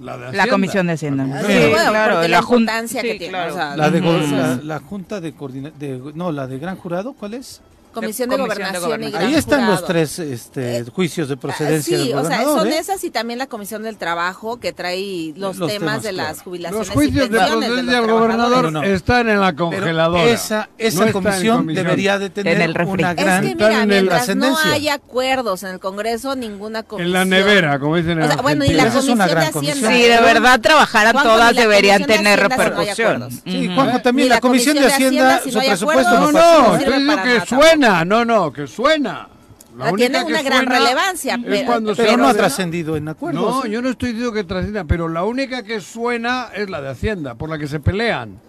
La 0.00 0.14
de 0.16 0.22
La 0.22 0.28
Hacienda. 0.28 0.50
Comisión 0.50 0.86
de 0.88 0.92
Hacienda. 0.94 1.24
Sí, 1.42 1.46
Sí, 1.52 1.68
bueno, 1.70 1.90
claro, 1.90 2.22
la 2.22 2.28
la 2.28 2.42
Jun- 2.42 2.60
importancia 2.60 3.00
sí, 3.00 3.06
que 3.08 3.14
tiene, 3.14 3.30
claro. 3.30 3.52
o 3.52 3.56
sea, 3.56 3.76
La 3.76 3.90
de 3.90 4.00
la, 4.00 4.56
la 4.62 4.78
junta 4.80 5.20
de 5.20 5.32
coordinación, 5.34 6.12
no, 6.14 6.32
la 6.32 6.46
de 6.46 6.58
gran 6.58 6.76
jurado, 6.76 7.12
¿cuál 7.14 7.34
es? 7.34 7.60
Comisión 7.94 8.28
de 8.28 8.36
Comisión 8.36 8.72
de 8.72 8.78
Gobernación 8.78 8.82
y 8.82 8.86
Gobernación. 8.86 9.12
Gran 9.12 9.26
Ahí 9.26 9.34
están 9.34 9.60
los 9.66 9.80
Jurado. 9.80 9.86
tres 9.86 10.18
este, 10.18 10.76
Eh, 10.78 10.84
juicios 10.92 11.28
de 11.28 11.34
Ah, 11.34 11.38
procedencia 11.40 11.98
sí, 11.98 12.08
del 12.08 12.18
o 12.18 12.24
sea, 12.26 12.42
son 12.42 12.68
¿eh? 12.68 12.78
esas 12.78 13.02
y 13.04 13.10
también 13.10 13.38
la 13.38 13.46
Comisión 13.46 13.82
del 13.82 13.96
Trabajo 13.96 14.58
que 14.60 14.72
trae 14.72 15.32
los, 15.36 15.56
Los 15.56 15.70
temas, 15.70 15.78
temas, 15.80 16.02
de 16.02 16.12
las 16.12 16.42
jubilaciones 16.42 16.88
Los 16.88 16.94
juicios 16.94 17.26
y 17.26 17.28
de 17.28 17.38
de 17.38 17.38
procedencia 17.46 17.82
los 17.82 17.92
del 17.92 18.06
gobernador. 18.10 18.64
No, 18.72 18.80
no. 18.80 18.82
están 18.82 19.28
en 19.28 19.40
la 19.40 19.52
Pero 19.52 19.56
congeladora. 19.70 20.24
esa 20.24 20.68
esa 20.78 21.06
No 21.06 21.12
comisión, 21.12 21.56
comisión. 21.58 21.84
debería 21.84 22.18
de 22.18 22.30
tener 22.30 22.56
En 22.56 22.62
el 22.62 22.70
una 22.70 23.12
Es 23.12 23.18
Es 23.18 23.24
gran 23.24 23.42
que 23.46 23.54
mira, 23.54 23.68
en 23.74 23.80
el- 23.80 23.86
mientras 23.88 24.36
no 24.36 24.58
haya 24.58 24.94
acuerdos 24.94 25.62
en 25.62 25.70
el 25.70 25.80
Congreso, 25.80 26.34
ninguna 26.36 26.82
comisión. 26.82 27.06
En 27.06 27.12
la 27.12 27.24
nevera, 27.24 27.78
como 27.78 27.96
dicen 27.96 28.12
en 28.18 28.22
O 28.24 28.26
sea, 28.28 28.36
bueno, 28.42 28.64
y 28.64 28.68
la 28.72 28.84
Esa 28.84 28.88
es 28.88 28.94
Comisión 28.94 29.14
una 29.16 29.24
de 29.26 29.30
gran 29.30 29.44
Hacienda. 29.44 29.70
comisión. 29.72 29.92
Sí, 29.92 30.02
de 30.02 30.20
verdad 30.20 30.60
trabajaran 30.60 31.12
Juanjo, 31.12 31.30
todas 31.30 31.56
deberían 31.56 32.02
Comisión 32.02 32.24
de 32.24 32.30
tener 32.32 32.38
si 32.38 32.44
hay 32.44 32.48
repercusión. 32.48 33.30
Sí. 33.44 33.70
Juanjo, 33.74 34.00
también 34.02 34.28
la 34.28 34.40
Comisión 34.40 34.74
de 34.76 34.80
Comisión 34.82 35.10
de 35.14 35.16
Hacienda, 35.16 35.40
si 35.44 35.50
su 35.52 35.58
hay 35.60 35.68
presupuesto 35.68 36.10
No, 36.10 36.32
no 36.32 36.76
estoy 36.76 36.84
que 36.94 37.00
nada 37.00 37.22
suena. 37.86 38.04
No, 38.04 38.24
no, 38.24 38.52
que 38.52 38.66
suena. 38.66 39.28
La 39.76 39.86
Ah, 39.86 39.92
tiene 39.96 40.18
única 40.18 40.26
que 40.26 40.32
una 40.32 40.42
gran 40.42 40.64
suena 40.66 40.78
relevancia, 40.78 41.34
es 41.34 41.40
pero- 41.44 41.66
cuando 41.66 41.94
se 41.96 42.02
Pero 42.04 42.16
no 42.16 42.24
habla 42.28 42.30
ha 42.30 42.34
trascendido 42.46 42.96
en 42.96 43.08
acuerdos. 43.08 43.42
No, 43.42 43.66
yo 43.66 43.82
no 43.82 43.88
estoy 43.88 44.10
diciendo 44.10 44.32
que 44.32 44.44
trascienda, 44.44 44.84
pero 44.84 45.08
la 45.08 45.24
única 45.24 45.64
que 45.64 45.80
suena 45.80 46.48
es 46.54 46.70
la 46.70 46.80
de 46.80 46.90
Hacienda, 46.90 47.34
por 47.34 47.50
la 47.50 47.58
que 47.58 47.66
se 47.66 47.80
pelean. 47.80 48.40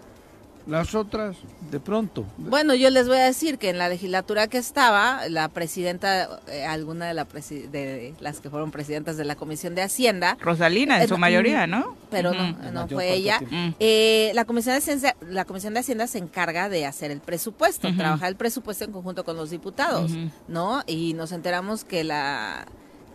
Las 0.68 0.96
otras. 0.96 1.36
De 1.72 1.80
pronto. 1.80 2.26
Bueno, 2.38 2.74
yo 2.76 2.90
les 2.90 3.08
voy 3.08 3.18
a 3.18 3.26
decir 3.26 3.58
que 3.58 3.70
en 3.70 3.78
la 3.78 3.90
legislatura 3.90 4.48
que 4.48 4.58
estaba, 4.58 5.28
la 5.30 5.48
presidenta, 5.50 6.40
eh, 6.48 6.66
alguna 6.66 7.06
de, 7.08 7.14
la 7.14 7.28
presi- 7.28 7.70
de 7.70 8.14
las 8.20 8.40
que 8.40 8.50
fueron 8.50 8.72
presidentas 8.72 9.18
de 9.18 9.26
la 9.26 9.36
Comisión 9.36 9.76
de 9.76 9.82
Hacienda, 9.84 10.38
Rosalina, 10.40 10.98
en 10.98 11.04
Eh, 11.04 11.08
su 11.08 11.14
no, 11.16 11.20
mayoría, 11.20 11.68
¿no? 11.68 11.96
pero 12.10 12.34
no, 12.34 12.52
no 12.72 12.88
fue 12.88 13.14
ella. 13.14 13.40
tiempo. 13.40 13.76
Eh, 13.80 14.32
la, 14.36 14.46
Comisión 14.46 14.74
de 14.74 14.78
Hacienda, 14.80 15.16
la 15.30 15.46
Comisión 15.46 15.74
de 15.74 15.80
Hacienda 15.82 16.08
se 16.08 16.18
encarga 16.18 16.70
de 16.70 16.86
hacer 16.86 17.12
el 17.12 17.20
presupuesto, 17.22 17.88
Ujú. 17.88 17.98
trabajar 17.98 18.30
el 18.30 18.36
presupuesto 18.36 18.86
en 18.86 18.92
conjunto 18.92 19.24
con 19.24 19.38
los 19.38 19.50
diputados. 19.52 20.12
¿no? 20.48 20.84
Y 20.88 21.14
nos 21.14 21.32
enteramos 21.32 21.84
que 21.84 22.04
la, 22.04 22.66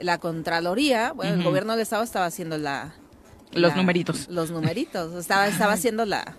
la 0.01 0.19
Contraloría, 0.19 1.13
bueno, 1.13 1.35
el 1.35 1.43
gobierno 1.43 1.73
del 1.73 1.83
Estado 1.83 2.03
estaba 2.03 2.27
haciendo 2.27 2.59
la... 2.59 2.95
Los 3.53 3.71
la- 3.73 3.77
numeritos. 3.77 4.29
Los 4.29 4.51
numeritos, 4.51 5.15
estaba, 5.15 5.49
estaba 5.49 5.73
haciendo 5.73 6.05
la 6.07 6.37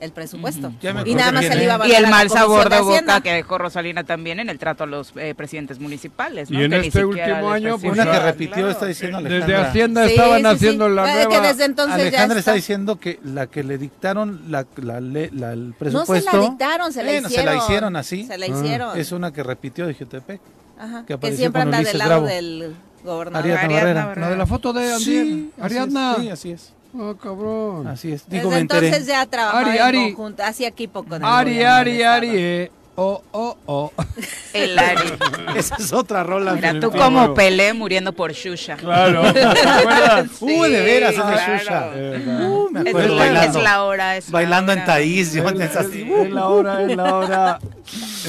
el 0.00 0.12
presupuesto. 0.12 0.72
Ya 0.80 0.94
Y 1.04 1.14
nada 1.14 1.32
más 1.32 1.44
se 1.44 1.54
le 1.56 1.64
iba 1.64 1.74
a 1.74 1.88
Y 1.88 1.92
el 1.92 2.02
la 2.04 2.10
mal 2.10 2.30
sabor 2.30 2.68
de 2.68 2.76
Hacienda. 2.76 3.14
boca 3.14 3.20
que 3.22 3.32
dejó 3.32 3.58
Rosalina 3.58 4.04
también 4.04 4.38
en 4.40 4.48
el 4.48 4.58
trato 4.58 4.84
a 4.84 4.86
los 4.86 5.12
eh, 5.16 5.34
presidentes 5.36 5.80
municipales, 5.80 6.50
¿no? 6.50 6.60
Y 6.60 6.64
en 6.64 6.70
Que 6.70 6.78
este 6.86 7.04
último 7.04 7.50
año, 7.50 7.78
pues, 7.78 7.92
Una 7.92 8.04
que 8.04 8.10
ah, 8.16 8.20
repitió 8.20 8.54
Claro. 8.54 8.70
está 8.70 8.86
diciendo 8.86 9.20
Desde 9.20 9.36
Alejandra. 9.36 9.68
Hacienda 9.68 10.04
Sí, 10.06 10.10
estaban 10.12 10.36
sí, 10.38 10.42
sí. 10.42 10.46
haciendo 10.54 10.88
la 10.88 11.02
nueva. 11.14 11.28
Que 11.30 11.40
desde 11.48 11.64
entonces 11.64 11.96
ya 11.96 12.02
Alejandra 12.02 12.38
está 12.38 12.50
está. 12.50 12.52
diciendo 12.54 13.00
que 13.00 13.18
la 13.24 13.46
que 13.48 13.64
le 13.64 13.78
dictaron 13.78 14.42
la, 14.48 14.66
la, 14.76 15.00
le- 15.00 15.30
la- 15.32 15.52
el 15.52 15.68
No 15.68 15.72
se 15.72 15.78
presupuesto. 15.78 16.36
la 16.36 16.48
dictaron, 16.48 16.92
se 16.92 17.02
la 17.02 17.10
Bueno, 17.12 17.28
hicieron. 17.28 17.44
se 17.52 17.56
la 17.58 17.64
hicieron 17.64 17.96
así. 17.96 18.24
Se 18.26 18.38
la 18.38 18.46
Ah. 18.46 18.48
hicieron. 18.48 18.98
Es 18.98 19.12
una 19.12 19.32
que 19.32 19.42
repitió 19.42 19.86
de 19.86 19.94
Jutepec. 19.94 20.40
Ajá, 20.78 21.04
que 21.06 21.18
que, 21.18 21.36
siempre 21.36 21.62
anda 21.62 21.82
del 21.82 21.98
lado 21.98 22.10
Bravo. 22.10 22.26
del 22.26 22.74
gobernador. 23.04 23.50
Ariadna 23.50 23.62
Ariadna 23.78 24.04
Barrera. 24.06 24.26
La 24.26 24.30
de 24.30 24.36
la 24.36 24.46
foto 24.46 24.72
de 24.72 24.92
Andiel. 24.92 25.50
Ariadna. 25.60 26.16
Sí, 26.20 26.30
así 26.30 26.50
es. 26.52 26.72
Ah, 26.96 27.12
cabrón. 27.22 27.86
Así 27.86 28.12
es. 28.12 28.28
Digo, 28.28 28.44
Desde 28.44 28.54
me 28.56 28.60
enteré. 28.60 28.86
entonces 28.88 29.08
ya 29.08 29.26
trabajaba 29.26 29.60
Ari, 29.60 29.76
en 29.78 29.82
Ari. 29.82 30.12
conjunto, 30.14 30.42
hacía 30.44 30.68
equipo 30.68 31.04
con 31.04 31.24
Ari, 31.24 31.62
Ari, 31.62 32.02
Ari. 32.02 32.30
eh. 32.32 32.70
Oh, 33.00 33.22
oh, 33.30 33.56
oh. 33.66 33.92
El 34.52 34.76
Ari. 34.76 35.12
Esa 35.56 35.76
es 35.76 35.92
otra 35.92 36.24
rola. 36.24 36.54
Mira, 36.54 36.72
mi 36.72 36.80
tú 36.80 36.90
como 36.90 37.32
Pelé 37.32 37.72
muriendo 37.72 38.12
por 38.12 38.32
Shusha. 38.32 38.74
Claro. 38.76 39.22
¿Te 39.32 39.44
acuerdas? 39.44 40.26
Sí, 40.36 40.44
Uh, 40.44 40.62
de 40.64 40.82
veras, 40.82 41.12
esa 41.14 41.30
claro. 41.30 41.56
Shusha. 41.58 41.90
Eh, 41.94 42.24
Uh, 42.48 42.68
me 42.72 42.80
Es, 42.80 42.86
acuerdo 42.88 43.14
la, 43.14 43.20
bailando. 43.24 43.58
es 43.58 43.64
la 43.64 43.82
hora, 43.84 44.16
es 44.16 44.28
la 44.28 44.32
bailando 44.32 44.72
en 44.72 44.78
hora. 44.78 44.86
Taís. 44.86 45.32
Yo 45.32 45.48
Es, 45.48 45.60
es 45.60 45.76
es- 45.76 45.94
es 45.94 46.30
la 46.32 46.48
hora, 46.48 46.82
es 46.82 46.96
la 46.96 47.14
hora. 47.14 47.58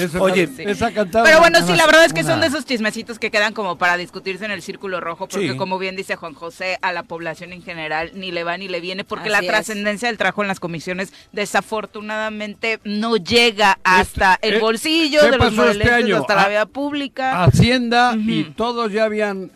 Esa 0.02 0.22
Oye, 0.22 0.48
can- 0.48 0.70
esa 0.70 0.92
cantaba. 0.92 1.26
Pero 1.26 1.40
bueno, 1.40 1.60
sí, 1.66 1.76
la 1.76 1.86
verdad 1.86 2.06
es 2.06 2.14
que 2.14 2.22
una- 2.22 2.30
son 2.32 2.42
de 2.42 2.48
esos 2.48 2.66
chismecitos 2.66 3.20
que 3.20 3.32
quedan 3.32 3.54
como 3.54 3.78
para 3.78 3.98
discutirse 3.98 4.46
en 4.46 4.52
el 4.52 4.62
círculo 4.62 5.00
rojo, 5.00 5.28
porque 5.28 5.52
Sí. 5.52 5.58
como 5.58 5.78
bien 5.80 5.96
dice 5.96 6.16
Juan 6.16 6.34
José, 6.34 6.78
a 6.82 6.92
la 6.94 7.04
población 7.04 7.54
en 7.54 7.62
general 7.64 8.12
ni 8.14 8.32
le 8.32 8.44
va 8.44 8.58
ni 8.58 8.68
le 8.68 8.80
viene, 8.80 9.04
porque 9.04 9.30
Así 9.30 9.46
la 9.46 9.52
trascendencia 9.52 10.08
del 10.08 10.18
trabajo 10.18 10.42
en 10.42 10.48
las 10.48 10.60
comisiones 10.60 11.14
desafortunadamente 11.32 12.80
no 12.84 13.18
llega 13.18 13.80
hasta 13.84 14.36
Este- 14.36 14.48
el 14.50 14.54
eh, 14.56 14.60
bolsillo 14.60 15.20
¿qué 15.22 15.32
de 15.32 15.38
los 15.38 15.48
pasó 15.50 15.70
este 15.70 15.90
año? 15.92 16.18
hasta 16.18 16.36
la 16.36 16.44
Ah, 16.44 16.50
vida 16.50 16.66
pública. 16.66 17.44
Hacienda 17.44 18.16
y 18.18 18.44
todos 18.56 18.92
ya 18.92 19.06
habían 19.06 19.52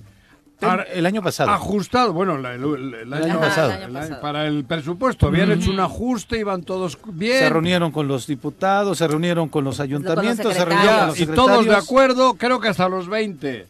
El 0.93 1.05
año 1.05 1.21
pasado. 1.21 1.51
ajustado, 1.51 2.13
bueno, 2.13 2.37
la- 2.37 2.53
el, 2.53 2.63
el- 2.63 2.93
el 2.95 3.13
año, 3.13 3.39
pasado. 3.39 3.71
el 3.71 3.77
año 3.77 3.85
el 3.87 3.95
año- 3.97 3.99
pasado. 4.07 4.21
para 4.21 4.47
el 4.47 4.63
presupuesto, 4.65 5.27
habían 5.27 5.51
hecho 5.51 5.71
un 5.71 5.79
ajuste, 5.79 6.37
iban 6.39 6.63
todos 6.63 6.97
bien. 7.05 7.39
Se 7.39 7.49
reunieron 7.49 7.91
con 7.91 8.07
los 8.07 8.27
diputados, 8.27 8.97
se 8.97 9.07
reunieron 9.07 9.49
con 9.49 9.63
los 9.63 9.79
ayuntamientos, 9.79 10.53
se 10.53 10.65
reunieron 10.65 10.95
con 10.95 10.99
ya, 10.99 11.07
los 11.07 11.19
y 11.19 11.25
todos 11.27 11.65
de 11.65 11.75
acuerdo, 11.75 12.33
creo 12.35 12.59
que 12.59 12.69
hasta 12.69 12.87
los 12.89 13.07
20. 13.07 13.67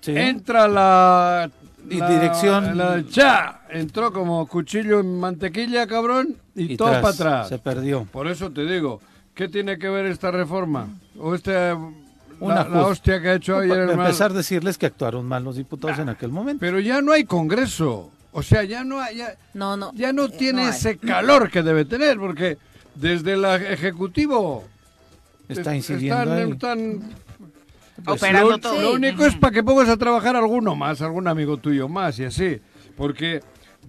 Sí. 0.00 0.12
Entra 0.16 0.68
la, 0.68 1.50
Y 1.88 1.96
la- 1.98 2.08
dirección- 2.08 2.76
la- 2.76 3.02
cha, 3.10 3.60
entró 3.70 4.12
como 4.12 4.46
cuchillo 4.46 5.00
en 5.00 5.18
mantequilla, 5.18 5.86
cabrón, 5.86 6.36
y, 6.54 6.72
Y 6.72 6.76
todo 6.76 6.90
tras, 6.90 7.02
para 7.02 7.14
atrás. 7.14 7.48
Se 7.48 7.58
perdió. 7.58 8.04
Por 8.10 8.26
eso 8.28 8.50
te 8.50 8.64
digo, 8.66 9.00
¿qué 9.34 9.48
tiene 9.48 9.78
que 9.78 9.88
ver 9.88 10.06
esta 10.06 10.30
reforma? 10.30 10.88
O 11.18 11.34
este 11.34 11.74
Una 12.46 12.64
la, 12.64 12.68
la 12.68 12.86
hostia 12.86 13.20
que 13.20 13.28
ha 13.30 13.34
hecho 13.34 13.58
ayer 13.58 13.86
mal- 13.86 14.00
empezar 14.06 14.30
a 14.30 14.34
decirles 14.34 14.78
que 14.78 14.86
actuaron 14.86 15.26
mal 15.26 15.42
los 15.44 15.56
diputados 15.56 15.98
en 15.98 16.08
aquel 16.08 16.30
momento. 16.30 16.60
Pero 16.60 16.80
ya 16.80 17.00
no 17.02 17.12
hay 17.12 17.24
Congreso. 17.24 18.10
O 18.32 18.42
sea, 18.42 18.64
ya 18.64 18.82
no 18.84 19.00
hay, 19.00 19.16
ya, 19.18 19.34
No, 19.54 19.76
no. 19.76 19.92
ya 19.94 20.12
no 20.12 20.24
eh, 20.24 20.32
tiene 20.36 20.62
hay. 20.64 20.68
ese 20.70 20.96
calor 20.98 21.50
que 21.50 21.62
debe 21.62 21.84
tener, 21.84 22.18
porque 22.18 22.58
desde 22.94 23.34
el 23.34 23.44
Ejecutivo 23.44 24.64
Está 25.48 25.70
es- 25.72 25.76
incidiendo 25.88 26.34
están, 26.34 26.38
ahí. 26.38 26.50
están- 26.50 27.14
Operando 28.06 28.50
lo, 28.50 28.58
todo. 28.58 28.80
lo 28.82 28.92
único 28.94 29.24
es 29.24 29.36
para 29.36 29.52
que 29.52 29.62
pongas 29.62 29.88
a 29.88 29.96
trabajar 29.96 30.34
alguno 30.36 30.74
más, 30.74 31.00
algún 31.00 31.28
amigo 31.28 31.56
tuyo 31.58 31.88
más 31.88 32.18
y 32.18 32.24
así. 32.24 32.60
Porque 32.96 33.40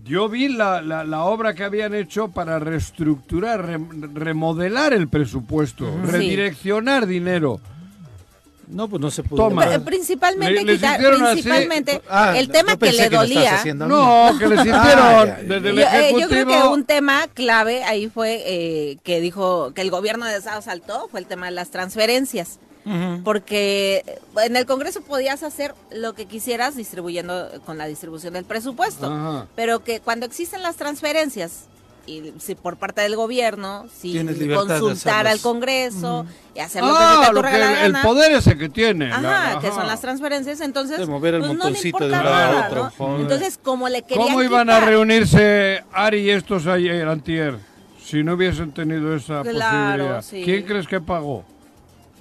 yo 0.04 0.30
vi 0.30 0.48
la, 0.50 0.82
la- 0.82 1.04
la 1.04 1.24
obra 1.24 1.56
que 1.56 1.64
habían 1.64 1.96
hecho 1.96 2.28
para 2.28 2.60
reestructurar, 2.60 3.66
rem- 3.68 4.14
remodelar 4.14 4.94
el 4.94 5.08
presupuesto, 5.08 5.86
Sí. 6.06 6.12
redireccionar 6.12 7.08
dinero. 7.08 7.60
No, 8.68 8.88
pues 8.88 9.02
no 9.02 9.12
se 9.12 9.24
pudo. 9.24 9.48
Toma. 9.48 9.74
Eh, 9.74 9.80
Principalmente, 9.80 10.64
Le- 10.64 10.74
quitar- 10.76 11.00
Ah, 12.10 12.34
el 12.38 12.50
tema 12.50 12.76
que 12.78 12.92
le 12.92 13.10
dolía. 13.10 13.64
No, 13.76 14.32
que 14.40 14.46
Ah, 14.74 15.38
desde 15.44 15.70
el 15.70 15.76
Yo, 15.76 15.82
eh, 15.82 15.86
Ejecutivo. 15.86 16.20
yo 16.20 16.28
creo 16.28 16.46
que 16.48 16.68
un 16.70 16.84
tema 16.86 17.28
clave 17.34 17.84
ahí 17.84 18.08
fue 18.10 18.42
eh, 18.46 18.98
que 19.04 19.20
dijo 19.22 19.74
que 19.74 19.82
el 19.82 19.92
gobierno 19.92 20.26
de 20.26 20.38
Estado 20.38 20.62
saltó, 20.62 21.08
fue 21.10 21.20
el 21.20 21.26
tema 21.28 21.46
de 21.48 21.52
las 21.54 21.70
transferencias. 21.72 22.60
Porque 23.24 24.04
en 24.44 24.56
el 24.56 24.68
Congreso 24.68 25.02
podías 25.02 25.42
hacer 25.42 25.74
lo 25.92 26.14
que 26.14 26.28
quisieras 26.28 26.76
distribuyendo 26.76 27.50
con 27.66 27.80
la 27.80 27.88
distribución 27.88 28.34
del 28.34 28.46
presupuesto, 28.46 29.08
Ajá. 29.08 29.48
pero 29.56 29.84
que 29.84 30.02
cuando 30.02 30.28
existen 30.28 30.62
las 30.62 30.76
transferencias 30.76 31.64
y 32.08 32.34
si 32.40 32.56
por 32.56 32.78
parte 32.78 33.02
del 33.02 33.16
gobierno, 33.16 33.86
si 33.94 34.14
de 34.18 34.56
consultar 34.56 35.28
al. 35.28 35.40
Congreso 35.40 36.26
y 36.56 36.60
hacer 36.60 36.84
lo 36.84 36.90
que 36.92 36.96
Ah, 37.00 37.20
se 37.22 37.28
te 37.28 37.34
lo 37.34 37.40
ocurra 37.40 37.52
que 37.52 37.58
la 37.60 37.86
el, 37.86 37.94
poder 38.04 38.32
ese 38.34 38.58
que 38.58 38.70
tiene. 38.70 39.12
Ajá, 39.12 39.22
la- 39.22 39.60
que 39.60 39.68
ajá. 39.68 39.76
son 39.76 39.88
las 39.88 40.02
transferencias, 40.02 40.62
entonces 40.62 40.98
De 41.00 41.06
mover 41.08 41.36
el 41.36 41.40
pues, 41.42 41.52
no 41.52 41.58
le 41.58 41.64
montoncito 41.64 41.98
de 42.00 42.06
importa 42.06 42.20
un 42.20 42.26
lado 42.26 42.36
a 42.36 42.52
nada, 42.52 42.68
otro, 42.90 43.08
¿no? 43.08 43.20
Entonces, 43.22 43.60
como 43.62 43.90
le 43.90 44.02
querían 44.04 44.28
¿Cómo 44.28 44.44
iban 44.44 44.70
a 44.70 44.76
quitar- 44.80 44.90
reunirse 44.90 45.84
Ari 45.94 46.20
y 46.20 46.30
estos 46.30 46.68
ayer, 46.68 47.08
antier, 47.08 47.58
si 48.04 48.24
no 48.24 48.34
hubiesen 48.34 48.72
tenido 48.72 49.16
esa 49.16 49.42
Claro, 49.42 49.52
posibilidad? 50.06 50.22
sí. 50.22 50.42
¿Quién 50.46 50.64
crees 50.64 50.88
que 50.88 51.02
pagó? 51.02 51.44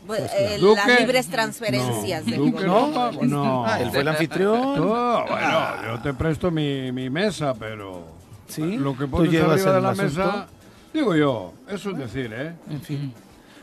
Pues, 0.06 0.20
eh, 0.36 0.58
Duque. 0.60 0.80
las 0.86 1.00
libres 1.00 1.28
transferencias 1.28 2.24
No, 2.26 2.30
del 2.30 2.40
Duque 2.52 2.64
no 2.66 2.92
pagó. 2.92 3.22
No. 3.24 3.64
Ah, 3.66 3.80
él 3.80 3.90
fue 3.90 4.00
el 4.00 4.08
anfitrión. 4.08 4.76
No, 4.76 5.24
bueno, 5.26 5.60
yo 5.86 6.00
te 6.02 6.12
presto 6.12 6.50
mi, 6.50 6.92
mi 6.92 7.08
mesa, 7.08 7.54
pero 7.54 8.04
Sí, 8.48 8.76
lo 8.76 8.92
que 8.96 9.04
tú 9.04 9.10
pones 9.10 9.32
llevas 9.32 9.52
arriba 9.60 9.72
de 9.76 9.80
la 9.82 9.88
asunto. 9.90 10.20
mesa, 10.20 10.46
digo 10.92 11.14
yo, 11.16 11.52
eso 11.68 11.90
es 11.90 11.98
decir, 11.98 12.30
¿eh? 12.34 12.54
En 12.70 12.80
fin. 12.80 13.12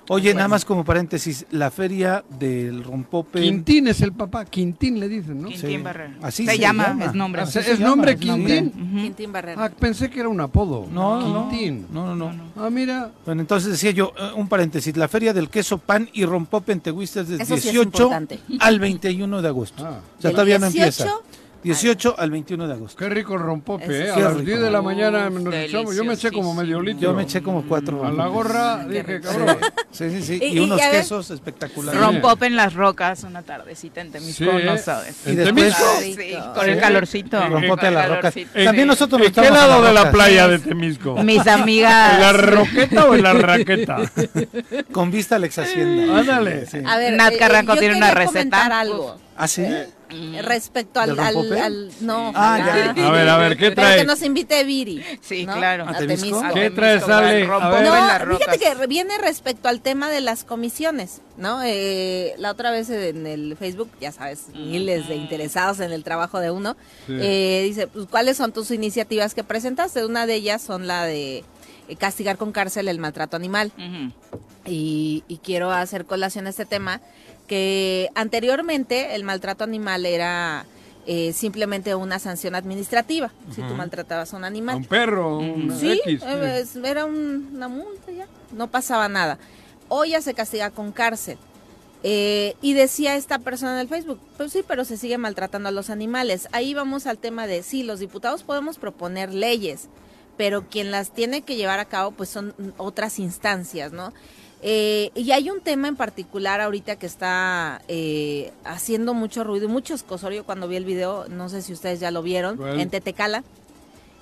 Oye, 0.09 0.33
nada 0.33 0.49
más 0.49 0.65
como 0.65 0.83
paréntesis, 0.83 1.45
la 1.51 1.71
feria 1.71 2.21
del 2.37 2.83
Rompope. 2.83 3.39
Quintín 3.39 3.87
es 3.87 4.01
el 4.01 4.11
papá, 4.11 4.43
Quintín 4.43 4.99
le 4.99 5.07
dicen, 5.07 5.41
¿no? 5.41 5.47
Quintín 5.47 5.69
Sí. 5.69 5.77
Barrera. 5.77 6.15
Así 6.21 6.45
se, 6.45 6.51
se 6.53 6.57
llama, 6.57 6.87
llama. 6.87 7.05
es 7.05 7.13
nombre. 7.13 7.41
Así 7.43 7.59
¿Es 7.59 7.79
nombre. 7.79 8.17
Quintín? 8.17 8.71
Quintín 8.71 9.31
Barrera. 9.31 9.63
Ah, 9.63 9.69
pensé 9.69 10.09
que 10.09 10.19
era 10.19 10.27
un 10.27 10.41
apodo. 10.41 10.87
No, 10.91 11.21
no, 11.21 11.49
Quintín. 11.49 11.85
no, 11.93 12.13
no, 12.15 12.33
no. 12.33 12.43
Ah, 12.57 12.69
mira. 12.69 13.11
Bueno, 13.25 13.39
entonces 13.41 13.71
decía 13.71 13.91
yo, 13.91 14.11
eh, 14.19 14.31
un 14.35 14.49
paréntesis, 14.49 14.97
la 14.97 15.07
feria 15.07 15.31
del 15.33 15.49
queso, 15.49 15.77
pan 15.77 16.09
y 16.11 16.25
rompope 16.25 16.73
en 16.73 16.81
Teguista 16.81 17.21
es 17.21 17.29
del 17.29 17.39
Eso 17.41 17.55
sí 17.55 17.67
es 17.69 17.73
18 17.73 17.85
importante. 18.03 18.39
al 18.59 18.79
21 18.79 19.41
de 19.41 19.47
agosto. 19.47 19.85
Ah. 19.85 19.99
O 20.17 20.21
sea, 20.21 20.29
Del 20.29 20.31
todavía 20.33 20.59
no 20.59 20.69
18 20.69 21.03
empieza. 21.03 21.40
18 21.63 22.15
al 22.17 22.31
21 22.31 22.67
de 22.67 22.73
agosto. 22.73 22.97
Qué 22.97 23.09
rico 23.09 23.35
el 23.35 23.39
rompope, 23.41 23.85
¿eh? 23.85 24.11
sí 24.13 24.19
A 24.19 24.23
las 24.23 24.33
rico. 24.33 24.45
10 24.45 24.61
de 24.61 24.71
la 24.71 24.79
Uf, 24.79 24.85
mañana 24.85 25.29
nos 25.29 25.53
echamos. 25.53 25.95
Yo 25.95 26.03
me 26.03 26.13
eché 26.13 26.31
como 26.31 26.53
medio 26.53 26.81
litro. 26.81 27.01
Yo 27.01 27.13
me 27.13 27.23
eché 27.23 27.41
como 27.41 27.63
cuatro. 27.63 28.03
A 28.05 28.11
la 28.11 28.27
gorra 28.27 28.85
Qué 28.89 29.03
dije, 29.03 29.21
cabrón. 29.21 29.57
Sí, 29.91 30.09
sí, 30.09 30.21
sí. 30.23 30.39
Y- 30.41 30.45
Y, 30.45 30.57
y 30.57 30.59
unos 30.59 30.81
a 30.81 30.89
ver- 30.89 31.01
quesos 31.01 31.29
espectaculares. 31.31 31.99
Rompop 32.01 32.41
en 32.43 32.55
las 32.55 32.73
rocas, 32.73 33.23
una 33.23 33.43
tardecita 33.43 34.01
en 34.01 34.11
Temisco, 34.11 34.43
Sí, 34.45 34.65
no 34.65 34.73
¿eh? 34.73 34.77
sabes. 34.77 35.15
Y 35.25 35.31
¿En 35.31 35.43
Temisco? 35.43 35.83
Sí, 36.01 36.15
Rico. 36.15 36.53
con 36.55 36.69
el 36.69 36.75
Sí. 36.75 36.81
calorcito. 36.81 37.47
Rompope 37.47 37.87
a 37.87 37.91
la 37.91 38.07
roca. 38.07 38.21
Calorcito. 38.21 38.63
También 38.63 38.87
nosotros 38.87 39.19
no 39.19 39.25
¿En 39.25 39.31
qué 39.33 39.41
estamos 39.41 39.47
en 39.49 39.53
lado 39.69 39.81
las 39.81 39.87
de 39.89 39.93
la 39.93 39.99
rocas. 40.01 40.13
playa 40.13 40.47
de 40.47 40.59
Temisco? 40.59 41.15
Mis 41.23 41.39
¿En 41.39 41.45
la 41.45 41.53
amigas. 41.53 42.35
roqueta 42.45 43.05
o 43.05 43.15
en 43.15 43.23
la 43.23 43.33
raqueta? 43.33 43.97
Con 44.91 45.11
vista 45.11 45.35
al 45.35 45.43
ex 45.43 45.57
hacienda. 45.59 46.19
Ándale. 46.19 46.65
Sí. 46.65 46.77
A 46.85 46.97
ver, 46.97 47.13
Nat 47.13 47.33
eh, 47.33 47.37
Carranco 47.37 47.75
tiene 47.77 47.95
una 47.97 48.11
receta. 48.13 48.65
algo. 48.79 49.17
¿Ah, 49.37 49.47
sí? 49.47 49.65
Eh, 50.11 50.41
Respecto 50.41 50.99
al, 50.99 51.15
no, 52.01 52.31
Ah, 52.35 52.57
ya. 52.95 53.07
A 53.07 53.11
ver, 53.11 53.29
a 53.29 53.37
ver, 53.37 53.57
¿qué 53.57 53.71
Pero 53.71 53.75
trae? 53.87 53.97
que 53.99 54.05
nos 54.05 54.21
invite 54.21 54.63
Viri. 54.63 55.03
Sí, 55.21 55.45
¿no? 55.45 55.55
claro. 55.55 55.85
¿A 55.85 55.91
A 55.91 55.97
Temisco? 55.97 56.25
Temisco. 56.39 56.53
¿Qué 56.53 56.69
traes, 56.71 57.03
Ale? 57.03 57.45
A 57.45 57.69
ver. 57.69 57.83
No, 57.83 58.25
rocas. 58.25 58.47
fíjate 58.55 58.59
que 58.79 58.87
viene 58.87 59.17
respecto 59.17 59.69
al 59.69 59.81
tema 59.81 60.09
de 60.09 60.21
las 60.21 60.43
comisiones, 60.43 61.21
¿no? 61.37 61.61
Eh, 61.63 62.33
la 62.37 62.51
otra 62.51 62.71
vez 62.71 62.89
en 62.89 63.25
el 63.27 63.55
Facebook, 63.57 63.89
ya 63.99 64.11
sabes, 64.11 64.47
miles 64.53 65.07
de 65.07 65.15
interesados 65.15 65.79
en 65.79 65.91
el 65.91 66.03
trabajo 66.03 66.39
de 66.39 66.51
uno, 66.51 66.75
Sí. 67.07 67.13
eh, 67.19 67.63
dice, 67.65 67.87
pues, 67.87 68.07
¿cuáles 68.07 68.37
son 68.37 68.51
tus 68.51 68.71
iniciativas 68.71 69.33
que 69.33 69.43
presentaste? 69.43 70.05
Una 70.05 70.25
de 70.25 70.35
ellas 70.35 70.61
son 70.61 70.87
la 70.87 71.05
de 71.05 71.43
eh, 71.87 71.95
castigar 71.97 72.37
con 72.37 72.51
cárcel 72.51 72.87
el 72.87 72.99
maltrato 72.99 73.35
animal. 73.37 73.71
Y, 74.65 75.23
y 75.27 75.37
quiero 75.37 75.71
hacer 75.71 76.05
colación 76.05 76.45
a 76.45 76.51
este 76.51 76.65
tema, 76.65 77.01
que 77.51 78.09
anteriormente 78.15 79.13
el 79.13 79.25
maltrato 79.25 79.65
animal 79.65 80.05
era 80.05 80.65
eh, 81.05 81.33
simplemente 81.33 81.93
una 81.95 82.17
sanción 82.17 82.55
administrativa, 82.55 83.29
si 83.53 83.61
tú 83.61 83.73
maltratabas 83.73 84.33
a 84.33 84.37
un 84.37 84.45
A 84.45 84.47
animal. 84.47 84.77
un 84.77 84.85
perro, 84.85 85.39
un 85.39 85.77
Sí, 85.77 85.99
X. 86.05 86.21
eh, 86.25 86.63
era 86.85 87.03
un- 87.03 87.49
una 87.53 87.67
multa 87.67 88.09
ya, 88.09 88.25
no 88.53 88.67
pasaba 88.67 89.09
nada. 89.09 89.37
Hoy 89.89 90.11
ya 90.11 90.21
se 90.21 90.33
castiga 90.33 90.69
con 90.69 90.93
cárcel. 90.93 91.37
Eh, 92.03 92.55
y 92.61 92.71
decía 92.71 93.17
esta 93.17 93.39
persona 93.39 93.73
en 93.73 93.79
el 93.81 93.87
Facebook, 93.89 94.19
pues 94.37 94.53
sí, 94.53 94.63
pero 94.65 94.85
se 94.85 94.95
sigue 94.95 95.17
maltratando 95.17 95.67
a 95.67 95.73
los 95.73 95.89
animales. 95.89 96.47
Ahí 96.53 96.73
vamos 96.73 97.05
al 97.05 97.17
tema 97.17 97.47
de, 97.47 97.63
sí, 97.63 97.83
los 97.83 97.99
diputados 97.99 98.43
podemos 98.43 98.77
proponer 98.77 99.33
leyes, 99.33 99.89
pero 100.37 100.69
quien 100.69 100.89
las 100.89 101.11
tiene 101.13 101.41
que 101.41 101.57
llevar 101.57 101.79
a 101.79 101.85
cabo 101.85 102.11
pues 102.11 102.29
son 102.29 102.55
otras 102.77 103.19
instancias, 103.19 103.91
¿no? 103.91 104.13
Eh, 104.63 105.09
y 105.15 105.31
hay 105.31 105.49
un 105.49 105.59
tema 105.61 105.87
en 105.87 105.95
particular 105.95 106.61
ahorita 106.61 106.95
que 106.97 107.07
está 107.07 107.81
eh, 107.87 108.51
haciendo 108.63 109.13
mucho 109.15 109.43
ruido 109.43 109.65
y 109.65 109.69
mucho 109.69 109.95
escosorio 109.95 110.43
cuando 110.43 110.67
vi 110.67 110.75
el 110.75 110.85
video, 110.85 111.25
no 111.29 111.49
sé 111.49 111.61
si 111.63 111.73
ustedes 111.73 111.99
ya 111.99 112.11
lo 112.11 112.21
vieron, 112.21 112.59
en 112.79 112.89
Tetecala, 112.91 113.43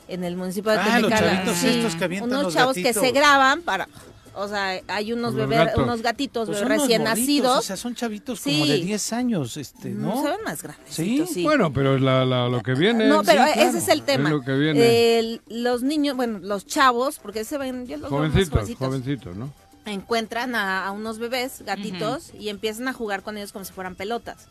en 0.07 0.23
el 0.23 0.37
municipio 0.37 0.71
de 0.71 0.77
Ah, 0.77 0.99
los 1.01 1.09
Tetecala. 1.09 1.43
estos 1.43 1.95
que 1.95 2.21
unos 2.23 2.43
los 2.43 2.53
chavos 2.53 2.75
que 2.75 2.93
se 2.93 3.11
graban 3.11 3.63
para, 3.63 3.89
o 4.33 4.47
sea, 4.47 4.79
hay 4.87 5.11
unos 5.11 5.35
bebés, 5.35 5.59
gatos. 5.59 5.83
unos 5.83 6.01
gatitos 6.01 6.47
Pues 6.47 6.61
bebés 6.61 6.79
recién 6.79 7.03
nacidos, 7.03 7.57
O 7.57 7.61
sea, 7.61 7.75
son 7.75 7.93
chavitos 7.93 8.39
Sí. 8.39 8.51
como 8.59 8.65
de 8.67 8.77
10 8.79 9.11
años, 9.11 9.57
este, 9.57 9.89
no 9.89 10.15
¿no? 10.15 10.23
se 10.23 10.29
ven 10.29 10.39
más 10.45 10.63
grandes. 10.63 10.85
Sí, 10.95 11.25
sí. 11.31 11.43
Bueno, 11.43 11.73
pero 11.73 11.97
la, 11.99 12.23
la- 12.25 12.47
lo 12.47 12.61
que 12.63 12.75
viene. 12.75 13.07
No, 13.07 13.23
pero 13.23 13.43
sí, 13.45 13.51
claro. 13.53 13.69
ese 13.69 13.77
es 13.79 13.87
el 13.89 14.03
tema. 14.03 14.29
Es 14.29 14.35
lo 14.35 14.41
que 14.41 14.53
viene. 14.53 15.19
El- 15.19 15.41
los 15.49 15.83
niños, 15.83 16.15
bueno, 16.15 16.39
los 16.39 16.65
chavos, 16.65 17.19
porque 17.19 17.43
se 17.43 17.57
ven, 17.57 17.85
yo 17.87 17.97
los 17.97 18.09
veo 18.09 18.19
más 18.19 18.29
jovencitos, 18.31 18.49
jovencitos, 18.51 18.87
jovencitos, 18.87 19.35
¿no? 19.35 19.51
Encuentran 19.93 20.55
a, 20.55 20.85
a 20.85 20.91
unos 20.91 21.19
bebés, 21.19 21.61
gatitos, 21.63 22.31
y 22.37 22.49
empiezan 22.49 22.87
a 22.87 22.93
jugar 22.93 23.23
con 23.23 23.37
ellos 23.37 23.51
como 23.51 23.65
si 23.65 23.73
fueran 23.73 23.95
pelotas. 23.95 24.47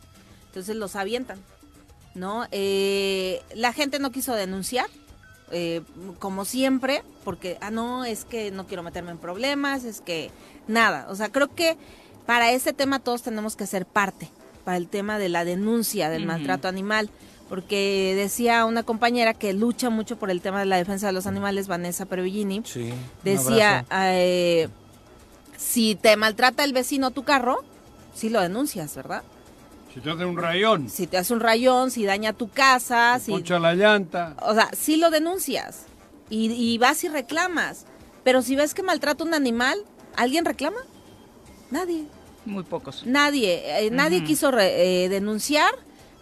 Entonces 0.47 0.75
los 0.75 0.95
avientan, 0.95 1.39
¿no? 2.15 2.45
Eh, 2.51 3.41
la 3.53 3.73
gente 3.73 3.99
no 3.99 4.11
quiso 4.11 4.33
denunciar, 4.35 4.87
eh, 5.51 5.81
como 6.19 6.45
siempre, 6.45 7.03
porque, 7.23 7.57
ah, 7.61 7.71
no, 7.71 8.05
es 8.05 8.25
que 8.25 8.51
no 8.51 8.67
quiero 8.67 8.83
meterme 8.83 9.11
en 9.11 9.17
problemas, 9.17 9.83
es 9.83 10.01
que 10.01 10.31
nada. 10.67 11.07
O 11.09 11.15
sea, 11.15 11.29
creo 11.29 11.53
que 11.53 11.77
para 12.25 12.51
ese 12.51 12.73
tema 12.73 12.99
todos 12.99 13.23
tenemos 13.23 13.55
que 13.55 13.65
ser 13.65 13.85
parte, 13.85 14.29
para 14.63 14.77
el 14.77 14.87
tema 14.87 15.17
de 15.17 15.29
la 15.29 15.45
denuncia 15.45 16.09
del 16.09 16.25
maltrato 16.25 16.67
animal. 16.67 17.09
Porque 17.47 18.13
decía 18.15 18.65
una 18.65 18.83
compañera 18.83 19.33
que 19.33 19.53
lucha 19.53 19.89
mucho 19.89 20.19
por 20.19 20.29
el 20.29 20.39
tema 20.39 20.59
de 20.59 20.67
la 20.67 20.77
defensa 20.77 21.07
de 21.07 21.13
los 21.13 21.25
animales, 21.25 21.67
Vanessa 21.67 22.05
Sí. 22.63 22.91
un 22.91 22.97
decía, 23.23 23.85
eh, 23.91 24.69
si 25.59 25.95
te 25.95 26.15
maltrata 26.15 26.63
el 26.63 26.71
vecino 26.73 27.11
tu 27.11 27.23
carro, 27.23 27.63
sí 28.15 28.29
lo 28.29 28.39
denuncias, 28.41 28.95
¿verdad? 28.95 29.23
Si 29.93 29.99
te 30.01 30.09
hace 30.11 30.25
un 30.25 30.37
rayón, 30.37 30.89
Si 30.89 31.07
te 31.07 31.17
hace 31.17 31.33
un 31.33 31.39
rayón, 31.41 31.91
si 31.91 32.05
daña 32.05 32.31
tu 32.33 32.47
casa, 32.49 33.19
si, 33.19 33.31
poncha 33.31 33.59
la 33.59 33.73
llanta. 33.75 34.35
o 34.41 34.53
sea, 34.53 34.69
sí 34.71 34.95
lo 34.97 35.09
denuncias 35.09 35.85
y, 36.29 36.51
y 36.53 36.77
vas 36.77 37.03
y 37.03 37.09
reclamas. 37.09 37.85
Pero 38.23 38.41
si 38.41 38.55
ves 38.55 38.73
que 38.73 38.83
maltrata 38.83 39.23
un 39.23 39.33
animal, 39.33 39.77
¿alguien 40.15 40.45
reclama? 40.45 40.77
Nadie, 41.71 42.05
Muy 42.45 42.63
pocos. 42.63 43.05
nadie, 43.05 43.85
eh, 43.85 43.89
nadie 43.91 44.17
Ujú. 44.19 44.27
quiso 44.27 44.51
re- 44.51 45.05
eh, 45.05 45.09
denunciar, 45.09 45.71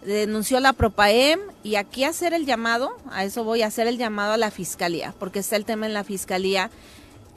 denunció 0.04 0.60
la 0.60 0.72
Propaem 0.72 1.40
y 1.62 1.74
aquí 1.76 2.04
hacer 2.04 2.32
el 2.34 2.46
llamado, 2.46 2.96
a 3.10 3.24
eso 3.24 3.44
voy 3.44 3.62
a 3.62 3.66
hacer 3.66 3.86
el 3.86 3.98
llamado 3.98 4.32
a 4.32 4.36
la 4.36 4.50
fiscalía, 4.50 5.14
porque 5.18 5.38
está 5.40 5.56
el 5.56 5.64
tema 5.64 5.86
en 5.86 5.92
la 5.94 6.04
fiscalía. 6.04 6.70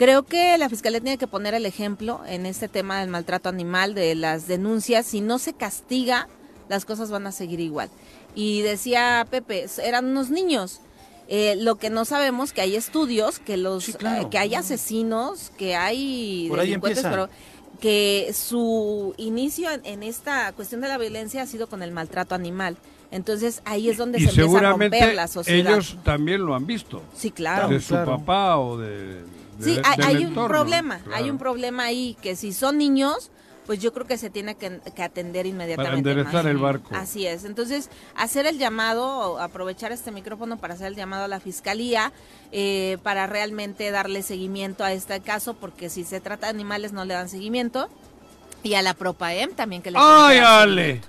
Creo 0.02 0.24
que 0.24 0.58
la 0.58 0.68
fiscalía 0.68 1.00
tiene 1.00 1.20
que 1.20 1.28
poner 1.28 1.54
el 1.54 1.64
ejemplo 1.68 2.22
en 2.26 2.48
este 2.48 2.68
tema 2.68 3.02
del 3.02 3.10
maltrato 3.10 3.50
animal, 3.50 3.94
de 3.94 4.16
las 4.16 4.48
denuncias. 4.48 5.06
Si 5.06 5.22
no 5.22 5.38
se 5.38 5.54
castiga, 5.54 6.28
las 6.70 6.86
cosas 6.86 7.12
van 7.12 7.28
a 7.28 7.32
seguir 7.32 7.60
igual. 7.60 7.88
Y 8.34 8.64
decía 8.64 9.28
Pepe, 9.30 9.68
eran 9.84 10.06
unos 10.06 10.32
niños. 10.32 10.82
Eh, 11.28 11.56
lo 11.56 11.76
que 11.76 11.92
no 11.92 12.04
sabemos 12.06 12.52
que 12.52 12.62
hay 12.62 12.76
estudios, 12.76 13.38
que 13.38 13.58
los, 13.58 13.84
Sí, 13.84 13.94
claro. 13.94 14.24
eh, 14.24 14.28
que 14.32 14.40
hay 14.40 14.56
asesinos, 14.56 15.52
que 15.56 15.76
hay 15.76 16.48
Por 16.50 16.62
delincuentes, 16.62 17.04
pero 17.04 17.30
que 17.80 18.32
su 18.34 19.14
inicio 19.18 19.70
en, 19.70 19.86
en 19.86 20.02
esta 20.02 20.52
cuestión 20.54 20.82
de 20.82 20.88
la 20.88 20.98
violencia 20.98 21.44
ha 21.44 21.46
sido 21.46 21.68
con 21.68 21.84
el 21.84 21.92
maltrato 21.92 22.34
animal. 22.34 22.76
Entonces 23.12 23.62
ahí 23.66 23.88
es 23.88 23.98
donde 23.98 24.18
Y 24.18 24.22
se 24.24 24.30
empieza 24.30 24.48
a 24.48 24.50
seguramente 24.50 25.00
romper 25.00 25.16
la 25.16 25.28
sociedad. 25.28 25.74
ellos 25.74 25.96
también 26.04 26.44
lo 26.44 26.56
han 26.56 26.66
visto. 26.66 27.04
sí, 27.16 27.30
claro. 27.30 27.68
de 27.68 27.80
su 27.80 27.90
claro. 27.90 28.18
papá 28.18 28.58
o 28.58 28.80
de. 28.80 29.40
De- 29.62 29.76
Sí, 29.76 29.82
hay, 29.84 29.98
del 29.98 30.06
hay 30.18 30.26
un 30.26 30.34
problema, 30.48 31.00
claro. 31.00 31.24
hay 31.24 31.30
un 31.30 31.38
problema 31.38 31.84
ahí, 31.86 32.18
que 32.22 32.36
si 32.36 32.54
son 32.54 32.78
niños, 32.78 33.32
pues 33.66 33.80
yo 33.80 33.94
creo 33.94 34.08
que 34.08 34.18
se 34.18 34.30
tiene 34.30 34.56
que, 34.56 34.80
que 34.96 35.04
atender 35.04 35.46
inmediatamente. 35.46 36.02
Para 36.02 36.14
enderezar 36.20 36.44
más. 36.44 36.52
el 36.52 36.58
barco. 36.58 36.90
Así 36.96 37.28
es, 37.28 37.46
entonces 37.46 37.90
hacer 38.16 38.46
el 38.48 38.58
llamado, 38.58 39.40
aprovechar 39.40 39.92
este 39.92 40.12
micrófono 40.12 40.58
para 40.58 40.74
hacer 40.74 40.88
el 40.88 40.96
llamado 40.96 41.26
a 41.26 41.28
la 41.28 41.40
fiscalía, 41.40 42.12
eh, 42.52 42.98
para 43.04 43.28
realmente 43.28 43.92
darle 43.92 44.24
seguimiento 44.24 44.84
a 44.84 44.92
este 44.94 45.22
caso, 45.22 45.54
porque 45.54 45.90
si 45.90 46.04
se 46.04 46.20
trata 46.20 46.48
de 46.48 46.52
animales 46.52 46.92
no 46.92 47.06
le 47.06 47.14
dan 47.14 47.30
seguimiento, 47.30 47.88
y 48.64 48.74
a 48.74 48.82
la 48.82 48.94
Propaem 48.94 49.52
también 49.54 49.82
que 49.82 49.92
le 49.92 49.98
¡Ay, 50.02 50.40
Ale! 50.40 50.82
seguimiento. 50.82 51.08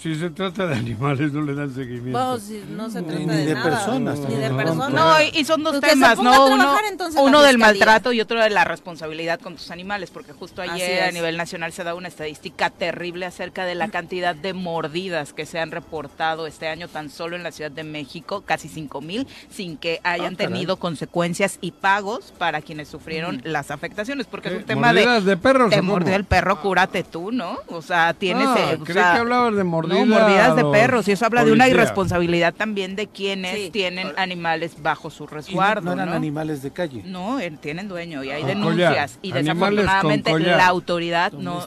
Si 0.00 0.14
se 0.14 0.30
trata 0.30 0.66
de 0.66 0.76
animales, 0.76 1.30
no 1.32 1.42
le 1.42 1.54
dan 1.54 1.74
seguimiento. 1.74 2.12
Bueno, 2.18 2.38
si 2.38 2.64
no 2.70 2.88
se 2.88 3.02
Ni- 3.02 3.08
trata 3.08 3.20
ni 3.20 3.26
de, 3.36 3.44
de 3.44 3.54
nada, 3.54 3.70
personas 3.70 4.18
ni 4.20 4.34
de 4.34 4.48
No, 4.48 4.56
personas. 4.56 4.90
No, 4.92 5.22
y, 5.22 5.38
y 5.40 5.44
son 5.44 5.62
dos 5.62 5.76
Pues 5.78 5.92
temas, 5.92 6.18
¿no? 6.18 6.46
Uno, 6.46 6.74
uno 7.18 7.42
del 7.42 7.58
maltrato 7.58 8.10
y 8.14 8.20
otro 8.22 8.42
de 8.42 8.48
la 8.48 8.64
responsabilidad 8.64 9.38
con 9.40 9.56
tus 9.56 9.70
animales, 9.70 10.10
porque 10.10 10.32
justo 10.32 10.62
ayer 10.62 11.02
a 11.02 11.10
nivel 11.12 11.36
nacional 11.36 11.72
se 11.72 11.84
da 11.84 11.94
una 11.94 12.08
estadística 12.08 12.70
terrible 12.70 13.26
acerca 13.26 13.66
de 13.66 13.74
la 13.74 13.88
cantidad 13.88 14.34
de 14.34 14.54
mordidas 14.54 15.34
que 15.34 15.44
se 15.44 15.58
han 15.58 15.70
reportado 15.70 16.46
este 16.46 16.68
año 16.68 16.88
tan 16.88 17.10
solo 17.10 17.36
en 17.36 17.42
la 17.42 17.52
Ciudad 17.52 17.70
de 17.70 17.84
México, 17.84 18.42
casi 18.46 18.68
5 18.68 19.02
mil, 19.02 19.26
sin 19.50 19.76
que 19.76 20.00
hayan 20.02 20.32
Ah, 20.32 20.36
caray. 20.38 20.52
tenido 20.54 20.76
consecuencias 20.78 21.58
y 21.60 21.72
pagos 21.72 22.32
para 22.38 22.62
quienes 22.62 22.88
sufrieron 22.88 23.42
las 23.44 23.70
afectaciones, 23.70 24.26
porque 24.26 24.48
es 24.48 24.54
un 24.56 24.64
tema 24.64 24.94
de... 24.94 25.00
¿Mordidas 25.02 25.24
de 25.26 25.36
perros 25.36 25.68
Te 25.70 25.82
mordió 25.82 26.14
el 26.16 26.24
perro, 26.24 26.58
cúrate 26.62 27.02
tú, 27.04 27.32
¿no? 27.32 27.58
O 27.68 27.82
sea, 27.82 28.14
tienes... 28.14 28.46
Ah, 28.48 28.70
eh, 28.72 28.78
o 28.80 28.84
creí 28.84 28.94
sea, 28.94 29.12
que 29.12 29.18
hablabas 29.18 29.54
de 29.54 29.64
mordidas 29.64 29.89
No, 29.90 30.06
mordidas 30.06 30.56
de 30.56 30.64
perros, 30.64 31.08
y 31.08 31.12
eso 31.12 31.26
habla 31.26 31.44
de 31.44 31.52
una 31.52 31.68
irresponsabilidad 31.68 32.54
también 32.54 32.96
de 32.96 33.06
quienes 33.06 33.54
Sí. 33.56 33.70
tienen 33.70 34.12
animales 34.16 34.80
bajo 34.82 35.10
su 35.10 35.24
no- 35.24 35.30
resguardo, 35.30 35.82
no, 35.82 35.92
eran 35.92 36.10
¿no? 36.10 36.14
animales 36.14 36.62
de 36.62 36.70
calle. 36.70 37.02
No, 37.04 37.40
eh, 37.40 37.50
tienen 37.60 37.88
dueño 37.88 38.22
y 38.24 38.30
hay 38.30 38.44
denuncias 38.44 39.18
y 39.22 39.32
Animales 39.32 39.76
desafortunadamente 39.84 40.38
la 40.40 40.66
autoridad 40.66 41.32
no 41.32 41.66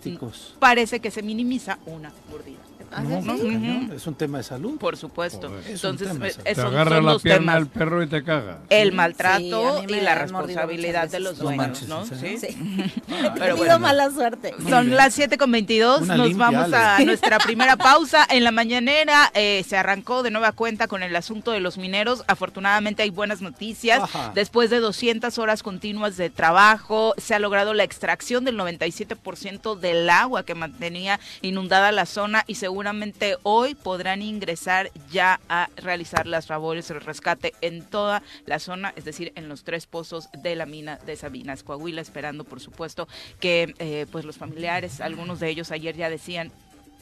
parece 0.59 0.99
que 0.99 1.11
se 1.11 1.21
minimiza 1.21 1.77
una 1.85 2.11
mordida. 2.29 2.57
¿Ah, 2.95 3.01
No, 3.01 3.93
Es 3.93 4.07
un 4.07 4.15
tema 4.15 4.37
de 4.39 4.43
salud. 4.43 4.77
Por 4.77 4.97
supuesto. 4.97 5.49
Joder. 5.49 5.63
Es 5.67 5.83
Entonces, 5.83 6.07
tema, 6.11 6.27
eh, 6.27 6.29
eso. 6.29 6.41
Te 6.43 6.61
agarra 6.61 6.95
son 6.97 7.05
la 7.05 7.13
los 7.13 7.21
pierna 7.21 7.53
temas. 7.53 7.57
el 7.61 7.67
perro 7.67 8.03
y 8.03 8.07
te 8.07 8.23
caga. 8.23 8.59
El 8.69 8.89
Sí, 8.89 8.95
maltrato 8.95 9.83
y 9.87 9.99
la 10.01 10.15
responsabilidad 10.15 11.09
de 11.09 11.19
los 11.19 11.37
dueños, 11.37 11.57
manches, 11.57 11.87
¿no? 11.87 12.05
Sí. 12.05 12.37
Sí. 12.37 12.47
He 13.07 13.31
Pero 13.31 13.31
tenido 13.55 13.55
bueno. 13.55 13.79
mala 13.79 14.09
suerte. 14.11 14.53
Son 14.69 14.89
las 14.91 15.13
7 15.13 15.37
con 15.37 15.51
22, 15.51 16.01
Una 16.01 16.17
nos 16.17 16.27
limpia, 16.27 16.49
vamos 16.51 16.73
a 16.73 16.99
nuestra 17.05 17.39
primera 17.39 17.75
pausa. 17.77 18.25
En 18.29 18.43
la 18.43 18.51
mañanera 18.51 19.31
eh, 19.33 19.63
se 19.67 19.77
arrancó 19.77 20.23
de 20.23 20.31
nueva 20.31 20.51
cuenta 20.51 20.87
con 20.87 21.03
el 21.03 21.15
asunto 21.15 21.51
de 21.51 21.59
los 21.59 21.77
mineros. 21.77 22.23
Afortunadamente 22.27 23.03
hay 23.03 23.09
buenas 23.09 23.41
noticias. 23.41 24.01
Ajá. 24.03 24.31
Después 24.35 24.69
de 24.69 24.79
200 24.79 25.37
horas 25.39 25.63
continuas 25.63 26.17
de 26.17 26.29
trabajo, 26.29 27.13
se 27.17 27.33
ha 27.35 27.39
logrado 27.39 27.73
la 27.73 27.83
extracción 27.83 28.43
del 28.45 28.57
97% 28.57 29.75
del 29.79 30.09
agua 30.09 30.43
que 30.43 30.55
mantenía 30.55 31.19
inundada 31.41 31.91
la 31.91 32.05
zona 32.05 32.43
y 32.47 32.55
seguramente 32.55 32.82
seguramente 32.83 33.37
hoy 33.43 33.75
podrán 33.75 34.21
ingresar 34.21 34.91
ya 35.09 35.39
a 35.47 35.69
realizar 35.77 36.27
las 36.27 36.49
labores 36.49 36.89
de 36.89 36.99
rescate 36.99 37.53
en 37.61 37.81
toda 37.81 38.21
la 38.45 38.59
zona, 38.59 38.93
es 38.97 39.05
decir, 39.05 39.31
en 39.35 39.47
los 39.47 39.63
tres 39.63 39.87
pozos 39.87 40.27
de 40.33 40.57
la 40.57 40.65
mina 40.65 40.99
de 41.05 41.15
Sabinas, 41.15 41.63
Coahuila, 41.63 42.01
esperando 42.01 42.43
por 42.43 42.59
supuesto 42.59 43.07
que 43.39 43.73
eh, 43.79 44.05
pues 44.11 44.25
los 44.25 44.37
familiares, 44.37 44.99
algunos 44.99 45.39
de 45.39 45.47
ellos 45.47 45.71
ayer 45.71 45.95
ya 45.95 46.09
decían 46.09 46.51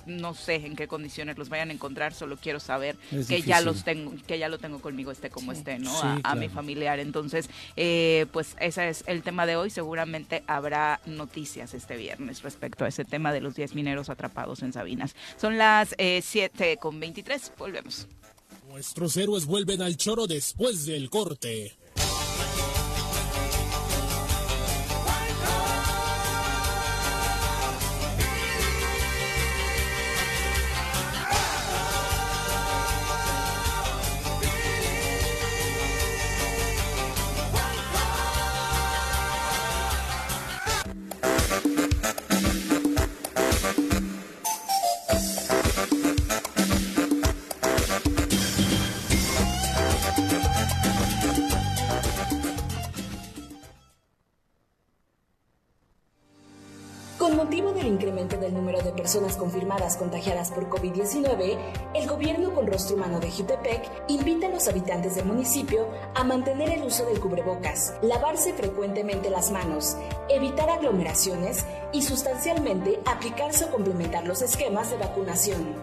no 0.06 0.34
sé 0.34 0.56
en 0.56 0.76
qué 0.76 0.88
condiciones 0.88 1.38
los 1.38 1.50
vayan 1.50 1.70
a 1.70 1.74
encontrar, 1.74 2.14
solo 2.14 2.38
quiero 2.38 2.60
saber 2.60 2.98
que 3.28 3.42
ya 3.42 3.62
los 3.62 3.84
tengo, 3.84 4.14
que 4.28 4.40
ya 4.40 4.50
lo 4.50 4.58
tengo 4.58 4.82
conmigo, 4.82 5.12
esté 5.12 5.30
como 5.30 5.52
esté, 5.52 5.80
¿no? 5.80 5.92
a, 6.24 6.36
mi 6.36 6.50
familiar. 6.50 7.00
Entonces, 7.00 7.50
eh, 7.76 8.26
pues 8.32 8.56
ese 8.60 8.90
es 8.90 9.04
el 9.08 9.24
tema 9.24 9.46
de 9.46 9.56
hoy. 9.56 9.70
Seguramente 9.70 10.44
habrá 10.48 11.02
noticias 11.06 11.74
este 11.74 11.98
viernes 11.98 12.42
respecto 12.42 12.86
a 12.86 12.88
ese 12.88 13.06
tema 13.06 13.34
de 13.34 13.42
los 13.42 13.56
10 13.56 13.76
mineros 13.76 14.10
atrapados 14.10 14.62
en 14.62 14.74
Sabinas. 14.74 15.16
Son 15.40 15.58
las 15.58 15.96
eh, 15.98 16.22
7 16.24 16.78
con 16.78 17.00
23. 17.00 17.54
Volvemos. 17.58 18.08
Nuestros 18.70 19.18
héroes 19.18 19.46
vuelven 19.46 19.82
al 19.82 19.98
choro 19.98 20.28
después 20.28 20.86
del 20.86 21.10
corte. 21.10 21.76
Personas 59.12 59.36
confirmadas 59.36 59.98
contagiadas 59.98 60.52
por 60.52 60.70
COVID-19, 60.70 61.58
el 61.94 62.08
gobierno 62.08 62.54
con 62.54 62.66
rostro 62.66 62.96
humano 62.96 63.20
de 63.20 63.30
Jutepec 63.30 63.84
invita 64.08 64.48
a 64.48 64.52
los 64.52 64.70
habitantes 64.70 65.16
del 65.16 65.26
municipio 65.26 65.86
a 66.16 66.24
mantener 66.24 66.70
el 66.70 66.84
uso 66.84 67.06
del 67.06 67.20
cubrebocas, 67.20 67.94
lavarse 68.02 68.54
frecuentemente 68.54 69.30
las 69.30 69.52
manos, 69.52 69.98
evitar 70.30 70.70
aglomeraciones 70.70 71.66
y 71.92 72.04
sustancialmente 72.04 73.02
aplicarse 73.06 73.66
o 73.66 73.72
complementar 73.72 74.26
los 74.26 74.42
esquemas 74.42 74.90
de 74.92 74.98
vacunación. 75.00 75.76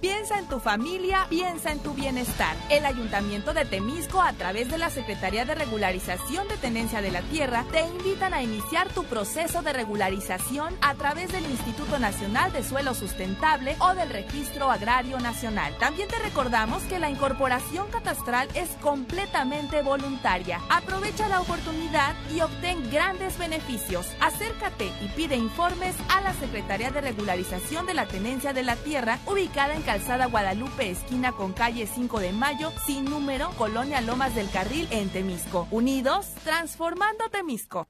Piensa 0.00 0.38
en 0.38 0.46
tu 0.46 0.60
familia, 0.60 1.26
piensa 1.28 1.72
en 1.72 1.80
tu 1.80 1.92
bienestar. 1.92 2.54
El 2.70 2.86
Ayuntamiento 2.86 3.52
de 3.52 3.64
Temisco, 3.64 4.22
a 4.22 4.32
través 4.32 4.70
de 4.70 4.78
la 4.78 4.90
Secretaría 4.90 5.44
de 5.44 5.56
Regularización 5.56 6.46
de 6.46 6.56
Tenencia 6.56 7.02
de 7.02 7.10
la 7.10 7.20
Tierra, 7.22 7.64
te 7.72 7.80
invitan 7.80 8.32
a 8.32 8.40
iniciar 8.40 8.88
tu 8.90 9.02
proceso 9.02 9.60
de 9.62 9.72
regularización 9.72 10.72
a 10.82 10.94
través 10.94 11.32
del 11.32 11.44
Instituto 11.46 11.98
Nacional 11.98 12.52
de 12.52 12.62
Suelo 12.62 12.94
Sustentable 12.94 13.74
o 13.80 13.92
del 13.96 14.10
Registro 14.10 14.70
Agrario 14.70 15.18
Nacional. 15.18 15.76
También 15.80 16.06
te 16.06 16.20
recordamos 16.20 16.84
que 16.84 17.00
la 17.00 17.10
incorporación 17.10 17.90
catastral 17.90 18.48
es 18.54 18.68
completamente 18.80 19.82
voluntaria. 19.82 20.60
Aprovecha 20.70 21.26
la 21.26 21.40
oportunidad 21.40 22.14
y 22.32 22.40
obtén 22.40 22.88
grandes 22.92 23.36
beneficios. 23.36 24.06
Acércate 24.20 24.92
y 25.00 25.08
pide 25.08 25.34
informes 25.34 25.96
a 26.08 26.20
la 26.20 26.34
Secretaría 26.34 26.92
de 26.92 27.00
Regularización 27.00 27.84
de 27.86 27.94
la 27.94 28.06
Tenencia 28.06 28.52
de 28.52 28.62
la 28.62 28.76
Tierra, 28.76 29.18
ubicada 29.26 29.74
en 29.74 29.87
Calzada 29.88 30.26
Guadalupe, 30.26 30.90
esquina 30.90 31.32
con 31.32 31.54
calle 31.54 31.86
5 31.86 32.20
de 32.20 32.30
Mayo, 32.32 32.74
sin 32.84 33.06
número, 33.06 33.48
Colonia 33.56 34.02
Lomas 34.02 34.34
del 34.34 34.50
Carril, 34.50 34.86
en 34.90 35.08
Temisco. 35.08 35.66
Unidos, 35.70 36.26
transformando 36.44 37.30
Temisco. 37.30 37.88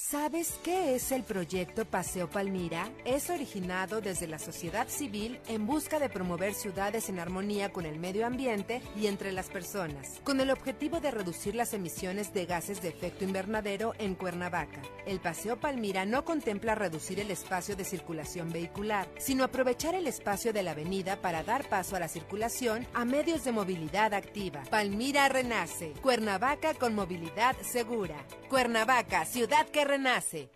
¿Sabes 0.00 0.60
qué 0.62 0.94
es 0.94 1.10
el 1.10 1.24
proyecto 1.24 1.84
Paseo 1.84 2.30
Palmira? 2.30 2.88
Es 3.04 3.30
originado 3.30 4.00
desde 4.00 4.28
la 4.28 4.38
sociedad 4.38 4.86
civil 4.86 5.40
en 5.48 5.66
busca 5.66 5.98
de 5.98 6.08
promover 6.08 6.54
ciudades 6.54 7.08
en 7.08 7.18
armonía 7.18 7.72
con 7.72 7.84
el 7.84 7.98
medio 7.98 8.24
ambiente 8.24 8.80
y 8.94 9.08
entre 9.08 9.32
las 9.32 9.48
personas, 9.48 10.20
con 10.22 10.40
el 10.40 10.52
objetivo 10.52 11.00
de 11.00 11.10
reducir 11.10 11.56
las 11.56 11.74
emisiones 11.74 12.32
de 12.32 12.46
gases 12.46 12.80
de 12.80 12.90
efecto 12.90 13.24
invernadero 13.24 13.92
en 13.98 14.14
Cuernavaca. 14.14 14.80
El 15.04 15.18
Paseo 15.18 15.58
Palmira 15.58 16.06
no 16.06 16.24
contempla 16.24 16.76
reducir 16.76 17.18
el 17.18 17.32
espacio 17.32 17.74
de 17.74 17.84
circulación 17.84 18.52
vehicular, 18.52 19.08
sino 19.18 19.42
aprovechar 19.42 19.96
el 19.96 20.06
espacio 20.06 20.52
de 20.52 20.62
la 20.62 20.70
avenida 20.70 21.20
para 21.20 21.42
dar 21.42 21.68
paso 21.68 21.96
a 21.96 22.00
la 22.00 22.08
circulación 22.08 22.86
a 22.94 23.04
medios 23.04 23.42
de 23.42 23.50
movilidad 23.50 24.14
activa. 24.14 24.62
Palmira 24.70 25.28
renace. 25.28 25.92
Cuernavaca 26.00 26.74
con 26.74 26.94
movilidad 26.94 27.56
segura. 27.62 28.24
Cuernavaca, 28.48 29.26
ciudad 29.26 29.68
que 29.68 29.87
renace. 29.88 30.50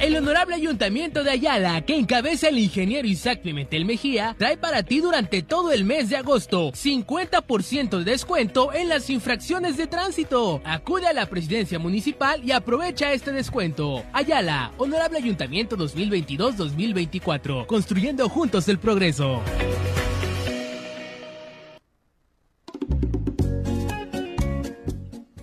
El 0.00 0.16
honorable 0.16 0.54
ayuntamiento 0.54 1.22
de 1.22 1.30
Ayala, 1.30 1.82
que 1.82 1.94
encabeza 1.94 2.48
el 2.48 2.58
ingeniero 2.58 3.06
Isaac 3.06 3.42
Pimentel 3.42 3.84
Mejía, 3.84 4.34
trae 4.38 4.56
para 4.56 4.82
ti 4.82 5.00
durante 5.00 5.42
todo 5.42 5.72
el 5.72 5.84
mes 5.84 6.08
de 6.08 6.16
agosto 6.16 6.72
50% 6.72 7.98
de 7.98 8.10
descuento 8.10 8.72
en 8.72 8.88
las 8.88 9.10
infracciones 9.10 9.76
de 9.76 9.86
tránsito. 9.86 10.62
Acude 10.64 11.06
a 11.06 11.12
la 11.12 11.26
presidencia 11.26 11.78
municipal 11.78 12.42
y 12.42 12.52
aprovecha 12.52 13.12
este 13.12 13.30
descuento. 13.30 14.02
Ayala, 14.14 14.72
honorable 14.78 15.18
ayuntamiento 15.18 15.76
2022-2024, 15.76 17.66
construyendo 17.66 18.26
juntos 18.30 18.68
el 18.68 18.78
progreso. 18.78 19.42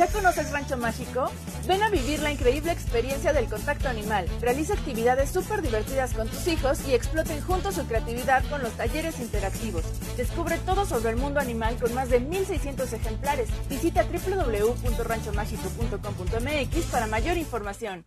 ¿Ya 0.00 0.06
conoces 0.06 0.50
Rancho 0.50 0.78
Mágico? 0.78 1.30
Ven 1.68 1.82
a 1.82 1.90
vivir 1.90 2.22
la 2.22 2.32
increíble 2.32 2.72
experiencia 2.72 3.34
del 3.34 3.50
contacto 3.50 3.86
animal. 3.86 4.24
Realiza 4.40 4.72
actividades 4.72 5.28
súper 5.28 5.60
divertidas 5.60 6.14
con 6.14 6.26
tus 6.26 6.46
hijos 6.46 6.88
y 6.88 6.94
exploten 6.94 7.42
juntos 7.42 7.74
su 7.74 7.86
creatividad 7.86 8.42
con 8.48 8.62
los 8.62 8.72
talleres 8.72 9.20
interactivos. 9.20 9.84
Descubre 10.16 10.56
todo 10.64 10.86
sobre 10.86 11.10
el 11.10 11.16
mundo 11.16 11.38
animal 11.38 11.76
con 11.76 11.92
más 11.92 12.08
de 12.08 12.22
1.600 12.22 12.90
ejemplares. 12.94 13.50
Visita 13.68 14.02
www.ranchomágico.com.mx 14.04 16.84
para 16.86 17.06
mayor 17.06 17.36
información. 17.36 18.06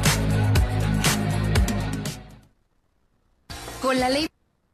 Con 3.81 3.99
la 3.99 4.09
ley 4.09 4.27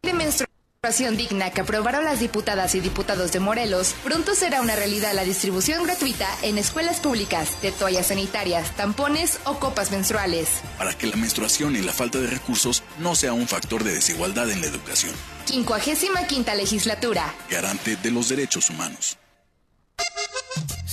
de 0.03 0.13
menstruación 0.13 1.15
digna 1.15 1.49
que 1.51 1.61
aprobaron 1.61 2.03
las 2.03 2.19
diputadas 2.19 2.75
y 2.75 2.81
diputados 2.81 3.31
de 3.31 3.39
Morelos, 3.39 3.95
pronto 4.03 4.35
será 4.35 4.61
una 4.61 4.75
realidad 4.75 5.13
la 5.13 5.23
distribución 5.23 5.85
gratuita 5.85 6.27
en 6.41 6.57
escuelas 6.57 6.99
públicas 6.99 7.61
de 7.61 7.71
toallas 7.71 8.07
sanitarias, 8.07 8.75
tampones 8.75 9.39
o 9.45 9.59
copas 9.59 9.91
menstruales. 9.91 10.49
Para 10.77 10.93
que 10.93 11.07
la 11.07 11.15
menstruación 11.15 11.77
y 11.77 11.81
la 11.81 11.93
falta 11.93 12.19
de 12.19 12.27
recursos 12.27 12.83
no 12.99 13.15
sea 13.15 13.31
un 13.31 13.47
factor 13.47 13.85
de 13.85 13.93
desigualdad 13.93 14.51
en 14.51 14.59
la 14.59 14.67
educación. 14.67 15.13
55 15.45 16.27
quinta 16.27 16.53
legislatura. 16.53 17.33
Garante 17.49 17.95
de 17.95 18.11
los 18.11 18.27
derechos 18.27 18.69
humanos. 18.69 19.17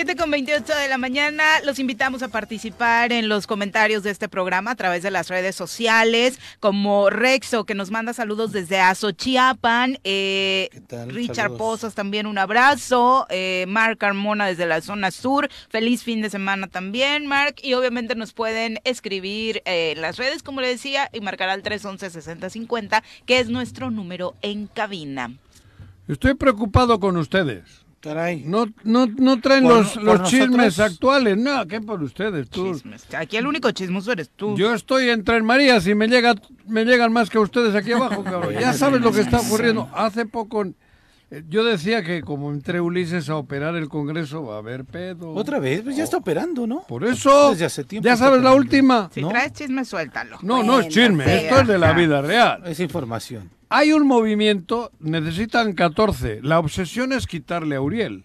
7 0.00 0.16
con 0.16 0.30
28 0.30 0.64
de 0.76 0.88
la 0.88 0.96
mañana, 0.96 1.44
los 1.66 1.78
invitamos 1.78 2.22
a 2.22 2.28
participar 2.28 3.12
en 3.12 3.28
los 3.28 3.46
comentarios 3.46 4.02
de 4.02 4.08
este 4.08 4.30
programa 4.30 4.70
a 4.70 4.74
través 4.74 5.02
de 5.02 5.10
las 5.10 5.28
redes 5.28 5.54
sociales, 5.54 6.38
como 6.58 7.10
Rexo, 7.10 7.66
que 7.66 7.74
nos 7.74 7.90
manda 7.90 8.14
saludos 8.14 8.50
desde 8.50 8.80
Azochiapan, 8.80 9.98
eh? 10.04 10.70
Richard 11.08 11.36
Saludos. 11.36 11.58
Pozas 11.58 11.94
también 11.94 12.24
un 12.26 12.38
abrazo, 12.38 13.26
eh, 13.28 13.66
Mark 13.68 13.98
Carmona 13.98 14.46
desde 14.46 14.64
la 14.64 14.80
zona 14.80 15.10
sur, 15.10 15.50
feliz 15.68 16.02
fin 16.02 16.22
de 16.22 16.30
semana 16.30 16.66
también, 16.66 17.26
Mark, 17.26 17.56
y 17.62 17.74
obviamente 17.74 18.14
nos 18.14 18.32
pueden 18.32 18.78
escribir 18.84 19.60
eh, 19.66 19.92
en 19.94 20.00
las 20.00 20.16
redes, 20.16 20.42
como 20.42 20.62
le 20.62 20.68
decía, 20.68 21.10
y 21.12 21.20
marcar 21.20 21.50
al 21.50 21.62
311-6050, 21.62 23.02
que 23.26 23.38
es 23.38 23.50
nuestro 23.50 23.90
número 23.90 24.34
en 24.40 24.66
cabina. 24.66 25.30
Estoy 26.08 26.32
preocupado 26.32 26.98
con 26.98 27.18
ustedes. 27.18 27.89
Caray. 28.00 28.44
No, 28.46 28.66
no, 28.82 29.06
no 29.06 29.40
traen 29.40 29.64
Por- 29.64 29.74
los, 29.74 29.92
por 29.92 30.02
los 30.04 30.22
chismes 30.30 30.50
nosotros. 30.50 30.92
actuales. 30.92 31.36
No, 31.36 31.66
¿qué 31.66 31.80
por 31.82 32.02
ustedes? 32.02 32.48
Tú. 32.48 32.80
Aquí 33.16 33.36
el 33.36 33.46
único 33.46 33.70
chismoso 33.72 34.12
eres 34.12 34.30
tú. 34.30 34.56
Yo 34.56 34.74
estoy 34.74 35.10
en 35.10 35.22
Tres 35.22 35.42
Marías 35.42 35.86
y 35.86 35.94
me, 35.94 36.08
llega, 36.08 36.34
me 36.66 36.84
llegan 36.86 37.12
más 37.12 37.28
que 37.28 37.38
ustedes 37.38 37.74
aquí 37.74 37.92
abajo, 37.92 38.24
cabrón. 38.24 38.54
Ya 38.60 38.72
sabes 38.72 39.02
lo 39.02 39.12
que 39.12 39.20
está 39.20 39.40
ocurriendo. 39.40 39.88
Hace 39.94 40.24
poco 40.24 40.64
eh, 41.30 41.44
yo 41.48 41.62
decía 41.62 42.02
que 42.02 42.22
como 42.22 42.50
entré 42.50 42.80
Ulises 42.80 43.28
a 43.28 43.36
operar 43.36 43.76
el 43.76 43.88
Congreso 43.88 44.44
va 44.44 44.56
a 44.56 44.58
haber 44.58 44.84
pedo. 44.86 45.32
Otra 45.34 45.58
vez, 45.58 45.82
pues 45.82 45.94
ya 45.94 46.04
está 46.04 46.16
operando, 46.16 46.66
¿no? 46.66 46.82
Por 46.88 47.04
eso, 47.04 47.50
Desde 47.50 47.66
hace 47.66 47.84
tiempo 47.84 48.06
ya 48.08 48.16
sabes 48.16 48.42
la 48.42 48.54
última. 48.54 49.10
Si 49.12 49.22
traes 49.22 49.52
chisme, 49.52 49.84
suéltalo. 49.84 50.38
No, 50.42 50.62
no 50.62 50.80
es 50.80 50.88
chisme, 50.88 51.44
esto 51.44 51.60
es 51.60 51.68
de 51.68 51.78
la 51.78 51.92
vida 51.92 52.22
real. 52.22 52.62
Es 52.64 52.80
información. 52.80 53.50
Hay 53.70 53.92
un 53.92 54.06
movimiento, 54.06 54.90
necesitan 54.98 55.72
14. 55.74 56.40
La 56.42 56.58
obsesión 56.58 57.12
es 57.12 57.26
quitarle 57.26 57.76
a 57.76 57.80
Uriel. 57.80 58.24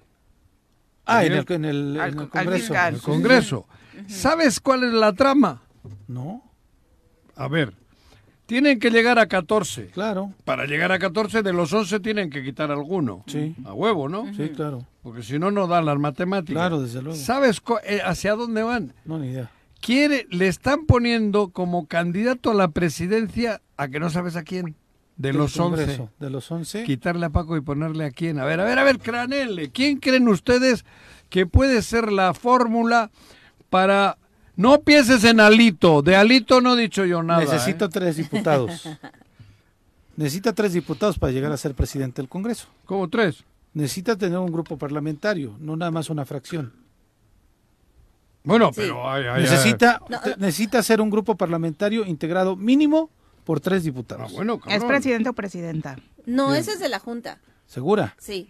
Ah, 1.05 1.23
en 1.23 1.33
el, 1.33 1.45
en 1.49 1.65
el, 1.65 1.99
Al- 2.01 2.09
en 2.13 2.17
el 2.17 2.19
al 2.23 2.29
Congreso. 2.29 2.73
El 2.87 2.97
Congreso. 2.99 3.67
¿Sabes 4.07 4.59
cuál 4.59 4.83
es 4.83 4.93
la 4.93 5.13
trama? 5.13 5.61
No. 6.07 6.41
A 7.35 7.47
ver, 7.47 7.73
tienen 8.47 8.79
que 8.79 8.89
llegar 8.89 9.19
a 9.19 9.27
14. 9.27 9.87
Claro. 9.87 10.33
Para 10.45 10.65
llegar 10.65 10.91
a 10.91 10.97
14, 10.97 11.43
de 11.43 11.53
los 11.53 11.71
11 11.73 11.99
tienen 11.99 12.29
que 12.31 12.43
quitar 12.43 12.71
alguno. 12.71 13.23
Sí. 13.27 13.55
A 13.65 13.73
huevo, 13.73 14.09
¿no? 14.09 14.33
Sí, 14.33 14.49
claro. 14.49 14.85
Porque 15.03 15.21
si 15.21 15.37
no, 15.37 15.51
no 15.51 15.67
dan 15.67 15.85
las 15.85 15.99
matemáticas. 15.99 16.55
Claro, 16.55 16.81
desde 16.81 17.03
luego. 17.03 17.17
¿Sabes 17.19 17.61
eh, 17.85 18.01
hacia 18.03 18.33
dónde 18.33 18.63
van? 18.63 18.93
No, 19.05 19.19
ni 19.19 19.27
idea. 19.27 19.51
Quiere, 19.79 20.25
le 20.31 20.47
están 20.47 20.87
poniendo 20.87 21.49
como 21.49 21.85
candidato 21.85 22.49
a 22.49 22.55
la 22.55 22.69
presidencia 22.69 23.61
a 23.77 23.87
que 23.89 23.99
no 23.99 24.09
sabes 24.09 24.35
a 24.35 24.41
quién. 24.43 24.75
De 25.17 25.31
los 25.31 25.57
11. 25.57 25.81
Congreso, 25.81 26.09
De 26.19 26.29
los 26.29 26.51
11. 26.51 26.83
Quitarle 26.83 27.25
a 27.25 27.29
Paco 27.29 27.55
y 27.55 27.61
ponerle 27.61 28.05
a 28.05 28.11
quién. 28.11 28.39
A 28.39 28.45
ver, 28.45 28.59
a 28.59 28.65
ver, 28.65 28.79
a 28.79 28.83
ver, 28.83 28.99
Cranelle. 28.99 29.71
¿Quién 29.71 29.97
creen 29.97 30.27
ustedes 30.27 30.85
que 31.29 31.45
puede 31.45 31.81
ser 31.81 32.11
la 32.11 32.33
fórmula 32.33 33.11
para... 33.69 34.17
No 34.57 34.81
pienses 34.81 35.23
en 35.25 35.41
Alito. 35.41 36.01
De 36.01 36.15
Alito 36.15 36.61
no 36.61 36.77
he 36.77 36.81
dicho 36.81 37.03
yo 37.03 37.21
nada. 37.21 37.41
Necesito 37.41 37.85
¿eh? 37.85 37.89
tres 37.91 38.15
diputados. 38.15 38.87
Necesita 40.17 40.53
tres 40.53 40.73
diputados 40.73 41.19
para 41.19 41.33
llegar 41.33 41.51
a 41.51 41.57
ser 41.57 41.75
presidente 41.75 42.21
del 42.21 42.29
Congreso. 42.29 42.67
¿Cómo 42.85 43.09
tres? 43.09 43.43
Necesita 43.73 44.15
tener 44.15 44.37
un 44.37 44.51
grupo 44.51 44.77
parlamentario, 44.77 45.57
no 45.59 45.75
nada 45.75 45.91
más 45.91 46.09
una 46.09 46.25
fracción. 46.25 46.71
Bueno, 48.45 48.71
pero... 48.73 49.09
ay, 49.09 49.25
ay, 49.25 49.41
necesita, 49.41 49.99
necesita 50.37 50.81
ser 50.83 51.01
un 51.01 51.09
grupo 51.09 51.35
parlamentario 51.35 52.05
integrado 52.05 52.55
mínimo 52.55 53.09
por 53.45 53.61
tres 53.61 53.83
diputados. 53.85 54.29
Ah, 54.31 54.35
bueno, 54.35 54.59
¿Es 54.67 54.83
presidente 54.83 55.29
o 55.29 55.33
presidenta? 55.33 55.95
No, 56.25 56.47
Bien. 56.49 56.59
ese 56.59 56.71
es 56.73 56.79
de 56.79 56.89
la 56.89 56.99
Junta. 56.99 57.37
¿Segura? 57.67 58.15
Sí. 58.19 58.49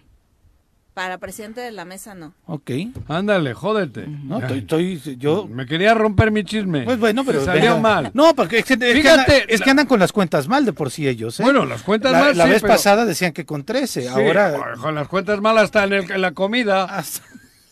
Para 0.94 1.18
presidente 1.18 1.60
de 1.60 1.72
la 1.72 1.84
mesa, 1.84 2.16
no. 2.16 2.34
Ok. 2.46 2.72
Ándale, 3.10 3.54
jódete. 3.54 4.08
No, 4.08 4.40
estoy, 4.40 4.94
estoy- 4.94 5.18
yo... 5.18 5.46
Me 5.46 5.66
quería 5.66 5.94
romper 5.94 6.32
mi 6.32 6.46
chisme. 6.46 6.84
Pues 6.86 6.98
bueno, 6.98 7.26
pero... 7.26 7.40
Se 7.42 7.48
salió 7.48 7.76
venga. 7.76 7.80
mal. 7.82 8.12
No, 8.14 8.34
porque 8.34 8.60
es 8.60 8.66
que, 8.66 8.76
es 8.76 8.80
que 8.80 8.94
Fíjate, 8.94 9.34
andan, 9.34 9.50
es 9.50 9.62
que 9.62 9.70
andan 9.72 9.88
con 9.88 10.00
las 10.00 10.14
cuentas 10.14 10.48
mal 10.48 10.64
de 10.64 10.72
por 10.72 10.90
sí 10.92 11.06
ellos. 11.06 11.38
¿eh? 11.42 11.44
Bueno, 11.44 11.66
las 11.66 11.82
cuentas 11.84 12.14
la, 12.14 12.20
mal, 12.20 12.38
La 12.38 12.46
sí, 12.46 12.50
vez 12.52 12.62
pero- 12.62 12.74
pasada 12.74 13.04
decían 13.06 13.34
que 13.34 13.46
con 13.46 13.66
13, 13.66 14.04
Sí, 14.04 14.08
ahora... 14.08 14.76
Con 14.82 14.96
las 14.96 15.10
cuentas 15.10 15.42
malas 15.42 15.66
hasta 15.66 15.84
en, 15.84 15.92
el- 15.94 16.10
en 16.12 16.22
la 16.22 16.32
comida. 16.32 16.86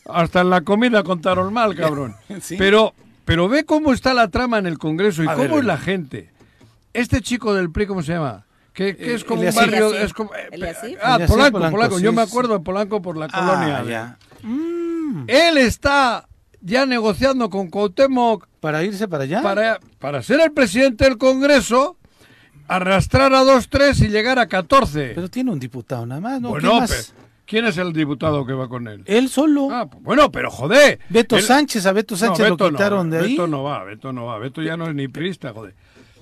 Hasta... 0.06 0.42
en 0.42 0.50
la 0.50 0.60
comida 0.60 1.02
contaron 1.02 1.50
mal, 1.50 1.74
cabrón. 1.76 2.14
Sí. 2.42 2.56
Pero, 2.58 2.92
pero 3.24 3.48
ve 3.48 3.64
cómo 3.64 3.94
está 3.94 4.12
la 4.12 4.28
trama 4.28 4.58
en 4.58 4.66
el 4.66 4.76
Congreso 4.76 5.24
y 5.24 5.28
A 5.28 5.32
cómo 5.32 5.48
ver, 5.48 5.58
es 5.60 5.64
la 5.64 5.78
gente. 5.78 6.30
Este 6.94 7.20
chico 7.20 7.52
del 7.52 7.70
PRI, 7.70 7.86
¿cómo 7.86 8.02
se 8.02 8.12
llama? 8.14 8.46
Que, 8.72 8.96
que 8.96 9.12
Eh, 9.12 9.14
es 9.14 9.24
como 9.24 9.42
un 9.42 9.54
barrio... 9.54 9.92
Es 9.94 10.12
como, 10.14 10.30
eh, 10.34 10.96
ah, 11.02 11.18
Polanco, 11.28 11.58
Polanco, 11.58 11.70
Polanco. 11.76 11.98
Yo 12.00 12.12
me 12.12 12.22
acuerdo 12.22 12.54
de 12.54 12.60
Polanco 12.64 13.02
por 13.02 13.16
la 13.16 13.28
Ah, 13.32 13.40
colonia. 13.40 13.84
ya. 13.84 14.18
Él 15.26 15.58
está 15.58 16.26
ya 16.60 16.86
negociando 16.86 17.50
con 17.50 17.68
Cuauhtémoc 17.68 18.46
¿Para 18.60 18.82
irse 18.82 19.06
para 19.06 19.24
allá? 19.24 19.42
para, 19.42 19.78
para 19.98 20.22
ser 20.22 20.40
el 20.40 20.52
presidente 20.52 21.04
del 21.04 21.18
Congreso, 21.18 21.98
arrastrar 22.66 23.34
a 23.34 23.44
dos, 23.44 23.68
tres 23.68 24.00
y 24.00 24.08
llegar 24.08 24.38
a 24.38 24.48
14. 24.48 25.12
Pero 25.14 25.28
tiene 25.28 25.50
un 25.52 25.58
diputado 25.60 26.06
nada 26.06 26.20
más, 26.20 26.40
¿no? 26.40 26.48
bueno, 26.50 26.68
¿Quién 26.70 26.80
más? 26.80 26.90
pe- 27.14 27.22
¿quién 27.46 27.66
es 27.66 27.76
el 27.76 27.92
diputado 27.92 28.46
que 28.46 28.54
va 28.54 28.68
con 28.68 28.88
él? 28.88 29.02
Él 29.04 29.28
solo. 29.28 29.68
Ah, 29.70 29.86
pues 29.90 30.02
bueno, 30.02 30.32
pero 30.32 30.50
joder. 30.50 30.98
Beto 31.10 31.36
Él- 31.36 31.42
Sánchez, 31.42 31.84
a 31.86 31.92
Beto 31.92 32.16
Sánchez 32.16 32.38
No, 32.48 32.56
lo 32.56 32.56
no, 32.56 32.70
quitaron 32.70 33.10
de 33.10 33.18
ahí. 33.18 33.30
Beto 33.32 33.46
no 33.46 33.62
va, 33.62 33.84
Beto 33.84 34.12
no 34.12 34.24
va. 34.26 34.38
Beto 34.38 34.62
ya 34.62 34.76
no 34.78 34.88
es 34.88 34.94
ni 34.94 35.08
prista, 35.08 35.52
joder. 35.52 35.74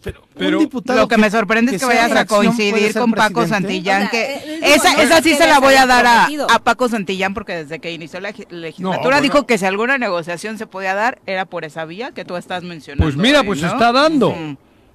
Pero, 0.02 0.22
Pero 0.36 0.58
un 0.58 0.64
diputado 0.64 0.98
Lo 0.98 1.06
que 1.08 1.16
me 1.16 1.30
sorprende 1.30 1.76
es 1.76 1.80
que 1.80 1.86
vayas 1.86 2.10
a 2.12 2.24
coincidir 2.26 2.92
con 2.92 3.12
Paco 3.12 3.40
presidente. 3.40 3.48
Santillán, 3.68 4.06
O 4.06 4.10
sea, 4.10 4.10
que 4.10 4.34
eh, 4.56 4.60
esa, 4.74 4.92
no 4.94 5.00
esa 5.02 5.18
es 5.18 5.24
sí 5.24 5.34
se 5.34 5.46
la 5.46 5.60
voy 5.60 5.74
a 5.74 5.86
dar 5.86 6.04
a, 6.06 6.26
a 6.52 6.58
Paco 6.58 6.88
Santillán, 6.88 7.34
porque 7.34 7.54
desde 7.54 7.78
que 7.78 7.92
inició 7.92 8.18
la 8.20 8.32
legi- 8.32 8.48
legislatura 8.50 9.02
bueno. 9.18 9.20
dijo 9.22 9.46
que 9.46 9.58
si 9.58 9.64
alguna 9.66 9.98
negociación 9.98 10.58
se 10.58 10.66
podía 10.66 10.94
dar, 10.94 11.20
era 11.26 11.44
por 11.44 11.64
esa 11.64 11.84
vía 11.84 12.10
que 12.10 12.24
tú 12.24 12.36
estás 12.36 12.64
mencionando. 12.64 13.04
Pues 13.04 13.16
mira, 13.16 13.40
hoy, 13.40 13.46
pues 13.46 13.60
se 13.60 13.66
está 13.66 13.92
dando. 13.92 14.34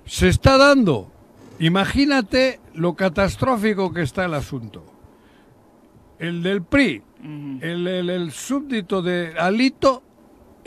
Se 0.05 0.27
está 0.27 0.57
dando. 0.57 1.09
Imagínate 1.59 2.59
lo 2.73 2.95
catastrófico 2.95 3.93
que 3.93 4.01
está 4.01 4.25
el 4.25 4.33
asunto. 4.33 4.85
El 6.19 6.41
del 6.43 6.63
PRI, 6.63 7.01
el, 7.61 7.87
el- 7.87 8.09
el 8.09 8.31
súbdito 8.31 9.01
de 9.01 9.33
Alito, 9.37 10.03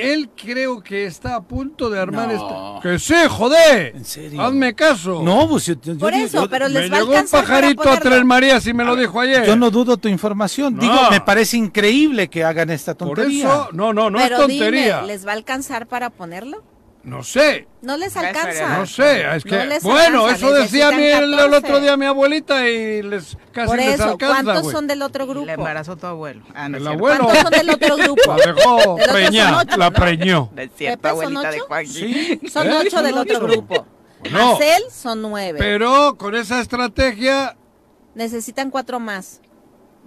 él 0.01 0.31
creo 0.37 0.83
que 0.83 1.07
está 1.07 1.37
a 1.37 1.43
punto 1.43 1.91
de 1.91 1.99
armar 2.01 2.29
No. 2.29 2.77
este... 2.79 2.89
¡Que 2.89 2.99
sí, 2.99 3.15
joder! 3.29 3.97
¿En 3.97 4.05
serio? 4.05 4.41
Hazme 4.43 4.75
caso. 4.75 5.23
No, 5.23 5.49
pues 5.49 5.67
yo, 5.67 5.75
yo- 5.83 5.99
Por 5.99 6.13
eso, 6.15 6.43
yo- 6.45 6.51
pero 6.51 6.69
Me 6.69 6.81
les 6.81 6.93
va 6.93 6.97
a 6.97 7.01
llegó 7.01 7.13
un 7.13 7.27
pajarito 7.29 7.83
a 7.83 7.85
ponerlo. 7.85 8.11
Tres 8.11 8.25
Marías 8.25 8.67
y 8.67 8.73
me 8.75 8.85
lo 8.85 8.97
dijo 8.97 9.21
ayer. 9.21 9.47
yo 9.47 9.57
no 9.57 9.71
dudo 9.71 9.97
tu 9.97 10.09
información. 10.09 10.75
No. 10.77 10.83
Digo, 10.83 11.11
me 11.11 11.21
parece 11.21 11.57
increíble 11.57 12.29
que 12.29 12.45
hagan 12.45 12.71
esta 12.71 12.95
Por 12.97 13.17
tontería. 13.17 13.45
eso, 13.45 13.69
no, 13.73 13.93
no, 13.93 14.11
no 14.11 14.19
Pero 14.19 14.37
es 14.37 14.41
tontería. 14.43 14.97
dime, 14.97 15.07
¿les 15.09 15.27
va 15.27 15.31
a 15.33 15.35
alcanzar 15.35 15.87
para 15.87 16.11
ponerlo? 16.11 16.63
No 17.03 17.23
sé, 17.23 17.67
No 17.81 17.97
les 17.97 18.15
alcanza. 18.15 18.77
no 18.77 18.85
sé. 18.85 19.25
Es 19.37 19.43
que, 19.45 19.57
No 19.57 19.65
les 19.65 19.83
bueno, 19.83 20.25
alcanza, 20.27 20.47
eso 20.49 20.53
decía 20.55 20.91
mi, 20.93 21.05
el, 21.05 21.33
el 21.33 21.41
otro 21.41 21.51
14. 21.63 21.81
día 21.81 21.97
mi 21.97 22.05
abuelita 22.05 22.69
y 22.69 23.01
les 23.03 23.39
casi 23.53 23.69
Por 23.69 23.77
les 23.79 23.95
eso, 23.95 24.05
alcanza, 24.11 24.35
¿cuántos 24.45 24.63
güey. 24.65 24.75
son 24.75 24.87
del 24.87 25.01
otro 25.03 25.25
Le 25.25 25.31
grupo? 25.33 25.51
embarazó 25.51 25.97
tu 25.97 26.07
abuelo. 26.07 26.43
Ah, 26.55 26.69
no 26.69 26.77
El 26.77 26.87
abuelo 26.87 27.25
¿Cuántos 27.25 27.43
son 27.43 27.51
del 27.53 27.71
otro 27.71 27.97
grupo? 28.05 28.37
la 28.37 28.53
dejó 28.53 28.97
preñar, 29.11 29.79
la 29.79 29.89
¿no? 29.89 29.93
preñó. 29.95 30.51
No 30.55 30.61
es 30.61 30.71
cierto, 30.77 31.01
¿Pepe 31.03 31.15
son 31.15 31.37
abuelita 31.39 31.51
de? 31.53 31.61
Juan. 31.61 31.87
Sí. 31.87 32.41
Son 32.53 32.67
¿Eh? 32.69 32.77
ocho 32.85 33.03
del 33.03 33.17
otro 33.17 33.41
grupo. 33.41 33.87
No. 34.31 34.51
Marcel 34.51 34.83
son 34.93 35.23
nueve. 35.23 35.59
Pero 35.59 36.17
con 36.19 36.35
esa 36.35 36.61
estrategia, 36.61 37.57
Necesitan 38.15 38.71
cuatro 38.71 39.01
más. 39.01 39.41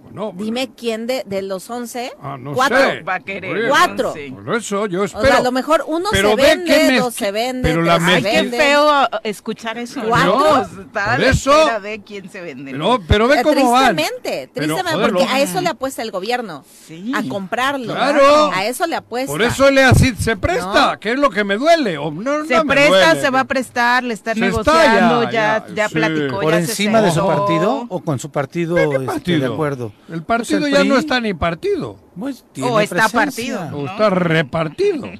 Bueno, 0.04 0.32
Dime 0.36 0.70
quién 0.76 1.06
de, 1.06 1.24
de 1.26 1.42
los 1.42 1.68
once. 1.70 2.12
ah, 2.22 2.36
no 2.38 2.52
cuatro. 2.54 2.78
sé. 2.78 3.00
Va 3.02 3.14
a 3.16 3.20
querer. 3.20 3.68
Cuatro. 3.68 4.14
Por 4.44 4.56
eso 4.56 4.86
yo 4.86 5.02
O 5.02 5.04
espero. 5.04 5.24
sea, 5.26 5.36
a 5.38 5.42
lo 5.42 5.50
mejor 5.52 5.84
uno 5.86 6.08
Pero 6.12 6.30
se 6.30 6.36
ve 6.36 6.42
vende, 6.42 6.88
mez- 6.92 7.00
dos 7.00 7.14
se 7.14 7.32
vende, 7.32 7.68
pero 7.68 7.82
tres 7.82 7.86
la 7.86 7.98
se 8.06 8.14
Ay, 8.14 8.22
qué 8.22 8.56
feo 8.56 8.88
ah, 8.90 9.20
escuchar 9.24 9.78
eso. 9.78 10.00
¿Cuatro? 10.06 10.38
¿no? 10.38 10.82
Está 10.82 11.16
Por 11.16 11.24
eso- 11.24 11.80
de 11.80 12.02
quién 12.02 12.30
se 12.30 12.40
vende. 12.40 12.72
Pero, 12.72 13.00
pero 13.08 13.28
ve 13.28 13.40
Eh, 13.40 13.42
cómo 13.42 13.72
van. 13.72 13.96
tristemente, 13.96 14.50
tristemente, 14.52 14.98
porque 15.00 15.24
a 15.24 15.40
eso 15.40 15.60
le 15.60 15.68
apuesta 15.70 16.02
el 16.02 16.10
gobierno, 16.10 16.64
Sí. 16.86 17.12
a 17.14 17.22
comprarlo, 17.28 17.92
Claro. 17.94 18.50
a 18.54 18.64
eso 18.66 18.86
le 18.86 18.96
apuesta. 18.96 19.32
Por 19.32 19.42
eso 19.42 19.70
le 19.70 19.82
así 19.84 20.14
se 20.16 20.36
presta, 20.36 20.92
No. 20.92 21.00
que 21.00 21.12
es 21.12 21.18
lo 21.18 21.30
que 21.30 21.44
me 21.44 21.56
duele. 21.56 21.98
O 21.98 22.10
no, 22.10 22.44
Se 22.46 22.54
no 22.54 22.64
me 22.64 22.74
presta, 22.74 23.06
duele. 23.06 23.20
se 23.20 23.30
va 23.30 23.40
a 23.40 23.44
prestar, 23.44 24.04
le 24.04 24.14
están 24.14 24.34
Se 24.36 24.46
está 24.46 24.58
negociando, 24.72 25.22
ya, 25.24 25.30
ya, 25.30 25.66
ya, 25.68 25.74
ya, 25.74 25.88
sí. 25.88 25.94
platicó. 25.94 26.40
¿Por 26.40 26.52
ya 26.52 26.60
se 26.60 26.70
encima 26.70 27.00
de 27.00 27.10
su 27.10 27.26
partido 27.26 27.86
o 27.88 28.00
con 28.00 28.18
su 28.18 28.30
partido, 28.30 28.76
este, 28.78 29.00
partido? 29.00 29.40
de 29.48 29.54
acuerdo? 29.54 29.92
El 30.08 30.22
partido 30.22 30.60
Pues 30.60 30.68
el 30.70 30.74
ya 30.74 30.80
PRI, 30.80 30.88
no 30.88 30.96
está 30.98 31.20
ni 31.20 31.32
partido. 31.34 31.98
pues, 32.18 32.44
tiene 32.52 32.70
O 32.70 32.80
está 32.80 33.08
presencia. 33.08 33.58
partido. 33.70 33.78
O 33.78 33.86
está 33.86 34.10
repartido. 34.10 35.10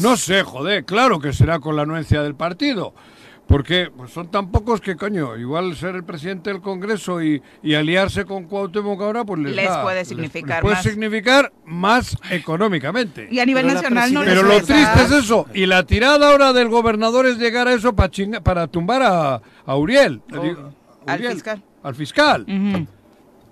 No 0.00 0.16
sé, 0.16 0.42
joder, 0.42 0.84
claro 0.84 1.18
que 1.18 1.32
será 1.32 1.58
con 1.60 1.76
la 1.76 1.82
anuencia 1.82 2.22
del 2.22 2.34
partido. 2.34 2.94
Porque 3.46 3.90
pues, 3.94 4.10
son 4.10 4.30
tan 4.30 4.50
pocos 4.50 4.80
que, 4.80 4.96
coño, 4.96 5.36
igual 5.36 5.76
ser 5.76 5.96
el 5.96 6.04
presidente 6.04 6.48
del 6.50 6.62
Congreso 6.62 7.22
y, 7.22 7.42
y 7.62 7.74
aliarse 7.74 8.24
con 8.24 8.44
Cuauhtémoc 8.44 9.02
ahora, 9.02 9.22
pues 9.24 9.38
les, 9.42 9.54
Les 9.54 9.68
da- 9.68 9.82
puede 9.82 10.02
significar 10.06 10.48
les 10.56 10.60
puede 10.62 10.74
más. 10.76 10.82
significar 10.82 11.52
más 11.66 12.16
económicamente. 12.30 13.28
Y 13.30 13.40
a 13.40 13.44
nivel 13.46 13.64
Pero 13.66 13.74
nacional 13.74 14.14
no 14.14 14.22
les 14.24 14.30
Pero 14.34 14.46
lo 14.48 14.62
triste 14.62 15.02
es 15.04 15.10
eso. 15.12 15.46
Y 15.52 15.66
la 15.66 15.84
tirada 15.84 16.30
ahora 16.30 16.54
del 16.54 16.68
gobernador 16.70 17.26
es 17.26 17.36
llegar 17.36 17.68
a 17.68 17.74
eso 17.74 17.94
para 17.94 18.10
para 18.42 18.66
tumbar 18.66 19.02
a, 19.02 19.42
a 19.66 19.76
Uriel. 19.76 20.22
Digo, 20.28 20.72
al 21.06 21.18
fiscal. 21.20 21.62
Al 21.82 21.94
fiscal. 21.94 22.46
Ujú. 22.48 22.86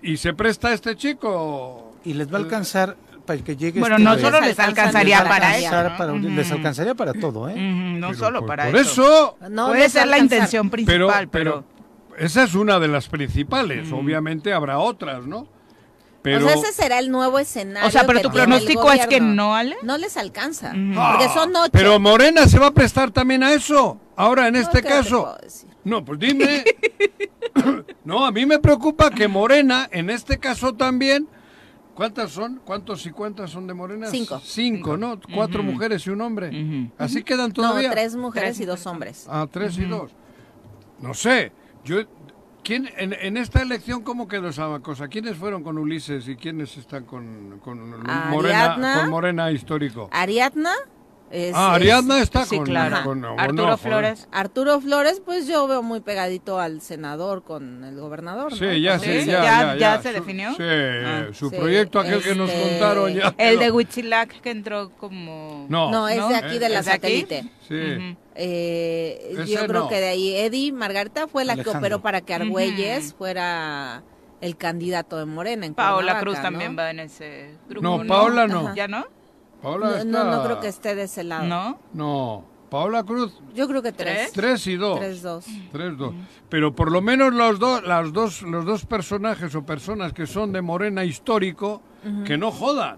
Y 0.02 0.16
se 0.16 0.34
presta 0.34 0.72
este 0.72 0.96
chico. 0.96 1.92
Y 2.04 2.14
les 2.14 2.32
va 2.32 2.38
a 2.38 2.40
alcanzar 2.40 2.96
para 3.24 3.38
que 3.40 3.56
llegue 3.56 3.78
Bueno, 3.78 3.96
este 3.96 4.04
no 4.04 4.18
solo 4.18 4.40
les 4.40 4.58
alcanzaría 4.58 5.18
Les 5.22 5.26
a 5.26 5.28
para 5.96 6.12
¿no? 6.12 6.28
Les 6.28 6.50
alcanzaría 6.50 6.94
para 6.94 7.12
todo, 7.14 7.48
¿eh? 7.48 7.54
No 7.56 8.12
solo 8.14 8.40
por- 8.40 8.48
para 8.48 8.66
por 8.66 8.76
eso. 8.76 9.36
eso- 9.40 9.48
No 9.50 9.68
Puede 9.68 9.88
ser 9.88 10.08
la 10.08 10.18
intención 10.18 10.70
principal, 10.70 11.28
pero... 11.28 11.64
pero 12.08 12.24
esa 12.24 12.42
es 12.42 12.54
una 12.54 12.80
de 12.80 12.88
las 12.88 13.08
principales. 13.08 13.90
Obviamente 13.92 14.52
habrá 14.52 14.78
otras, 14.78 15.24
¿no? 15.26 15.46
Pero 16.22 16.46
o 16.46 16.48
sea, 16.48 16.54
ese 16.58 16.72
será 16.72 16.98
el 17.00 17.10
nuevo 17.10 17.38
escenario. 17.40 17.88
O 17.88 17.90
sea, 17.90 18.06
pero 18.06 18.20
que 18.20 18.22
tu 18.24 18.30
pronóstico 18.32 18.92
es 18.92 19.06
que 19.08 19.20
no, 19.20 19.56
Ale. 19.56 19.76
No 19.82 19.98
les 19.98 20.16
alcanza. 20.16 20.72
Ah, 20.96 21.16
Porque 21.18 21.32
son 21.34 21.54
ocho. 21.56 21.70
Pero 21.72 21.98
Morena 21.98 22.46
se 22.46 22.60
va 22.60 22.68
a 22.68 22.70
prestar 22.72 23.10
también 23.10 23.42
a 23.42 23.52
eso. 23.52 23.98
Ahora, 24.14 24.46
en 24.46 24.54
este 24.56 24.82
¿qué 24.82 24.88
te 24.88 24.94
caso. 24.94 25.36
No, 25.84 26.04
pues 26.04 26.18
dime. 26.18 26.64
no, 28.04 28.24
a 28.24 28.30
mí 28.32 28.46
me 28.46 28.58
preocupa 28.58 29.10
que 29.10 29.28
Morena, 29.28 29.88
en 29.92 30.10
este 30.10 30.38
caso 30.38 30.74
también. 30.74 31.28
¿Cuántas 31.94 32.30
son? 32.30 32.60
¿Cuántos 32.64 33.04
y 33.04 33.10
cuántas 33.10 33.50
son 33.50 33.66
de 33.66 33.74
Morena? 33.74 34.06
Cinco. 34.06 34.40
Cinco, 34.42 34.96
¿no? 34.96 35.20
Cuatro 35.34 35.62
mujeres 35.62 36.06
y 36.06 36.10
un 36.10 36.22
hombre. 36.22 36.48
Ujú. 36.48 36.90
Así 36.96 37.22
quedan 37.22 37.48
No, 37.48 37.54
todavía. 37.54 37.90
tres 37.90 38.16
mujeres 38.16 38.58
y 38.60 38.64
dos 38.64 38.86
hombres. 38.86 39.26
Ah, 39.28 39.46
tres 39.50 39.76
y 39.76 39.84
dos. 39.84 40.10
No 41.00 41.12
sé. 41.14 41.52
Yo. 41.84 41.98
¿Quién, 42.64 42.88
en, 42.96 43.12
en 43.12 43.36
esta 43.36 43.60
elección, 43.60 44.02
¿cómo 44.04 44.28
quedó 44.28 44.48
esa 44.48 44.78
cosa? 44.80 45.08
¿Quiénes 45.08 45.36
fueron 45.36 45.64
con 45.64 45.78
Ulises 45.78 46.28
y 46.28 46.36
quiénes 46.36 46.76
están 46.76 47.04
con, 47.06 47.58
con 47.58 47.90
Morena, 48.30 48.30
Ariadna. 48.30 49.00
con 49.00 49.10
Morena 49.10 49.50
histórico? 49.50 50.08
Ariadna. 50.12 50.70
Es- 51.32 51.54
ah, 51.56 51.70
es- 51.70 51.76
Ariadna 51.76 52.20
está 52.22 52.44
sí, 52.44 52.56
con, 52.56 52.66
claro. 52.66 52.98
con- 53.04 53.20
no, 53.20 53.34
Arturo 53.38 53.62
no, 53.62 53.76
joder. 53.76 53.78
Flores. 53.78 54.28
Arturo 54.30 54.80
Flores, 54.80 55.22
pues 55.24 55.46
yo 55.48 55.66
veo 55.66 55.82
muy 55.82 56.00
pegadito 56.00 56.60
al 56.60 56.80
senador 56.80 57.42
con 57.42 57.82
el 57.84 57.98
gobernador. 57.98 58.54
Sí, 58.54 58.64
¿no? 58.64 58.72
ya, 58.76 58.92
Entonces, 58.94 59.14
sí, 59.16 59.20
Sí, 59.22 59.30
ya, 59.30 59.42
ya- 59.42 59.74
ya, 59.74 59.76
ya 59.96 60.02
se 60.02 60.08
Su- 60.10 60.14
definió. 60.14 60.50
Sí, 60.54 60.62
Ah, 60.62 61.26
su 61.32 61.50
sí, 61.50 61.56
proyecto, 61.56 61.98
aquel 62.00 62.22
que 62.22 62.34
nos 62.34 62.50
este, 62.50 62.62
contaron 62.70 63.12
ya. 63.14 63.34
El 63.38 63.58
de 63.58 63.70
Huitzilac 63.70 64.40
que 64.40 64.50
entró 64.50 64.90
como... 64.98 65.66
No. 65.68 65.90
No, 65.90 66.08
es 66.08 66.28
de 66.28 66.36
aquí, 66.36 66.58
de 66.58 66.68
la 66.68 66.82
satélite. 66.82 67.44
Sí. 67.68 68.16
Eh, 68.34 69.34
yo 69.46 69.66
creo 69.66 69.82
no. 69.82 69.88
que 69.88 69.96
de 70.00 70.08
ahí 70.08 70.34
Eddie 70.36 70.72
Margarita 70.72 71.28
fue 71.28 71.44
la 71.44 71.52
Alejandro. 71.54 71.72
que 71.72 71.78
operó 71.78 72.02
para 72.02 72.20
que 72.20 72.34
Argüelles 72.34 73.14
fuera 73.14 74.02
el 74.40 74.56
candidato 74.56 75.18
de 75.18 75.26
Morena 75.26 75.66
en 75.66 75.74
Paola 75.74 75.94
Cuernavaca, 76.18 76.20
Cruz 76.22 76.36
¿no? 76.36 76.42
también 76.42 76.76
va 76.78 76.90
en 76.90 77.00
ese 77.00 77.54
grupo. 77.68 77.82
No, 77.98 78.06
Paola 78.06 78.46
no. 78.46 78.74
¿Ya 78.74 78.88
no? 78.88 79.06
Paola 79.62 79.86
No, 79.88 79.96
está... 79.96 80.24
no, 80.24 80.30
no 80.36 80.44
creo 80.44 80.60
que 80.60 80.68
esté 80.68 80.94
de 80.94 81.04
ese 81.04 81.24
lado. 81.24 81.46
¿No? 81.46 81.78
No, 81.92 82.44
Paola 82.70 83.04
Cruz, 83.04 83.38
Yo 83.54 83.68
creo 83.68 83.82
que 83.82 83.92
tres. 83.92 84.32
tres 84.32 84.66
y 84.66 84.76
dos. 84.76 84.98
Tres, 84.98 85.22
dos. 85.22 85.44
Tres, 85.70 85.96
dos. 85.96 86.14
Pero 86.48 86.74
por 86.74 86.90
lo 86.90 87.00
menos 87.02 87.32
los 87.34 87.58
dos, 87.58 87.82
las 87.86 88.12
dos, 88.12 88.42
los 88.42 88.64
dos 88.64 88.86
personajes 88.86 89.54
o 89.54 89.64
personas 89.64 90.12
que 90.12 90.26
son 90.26 90.52
de 90.52 90.62
Morena 90.62 91.04
histórico, 91.04 91.82
que 92.26 92.36
no 92.38 92.50
jodan, 92.50 92.96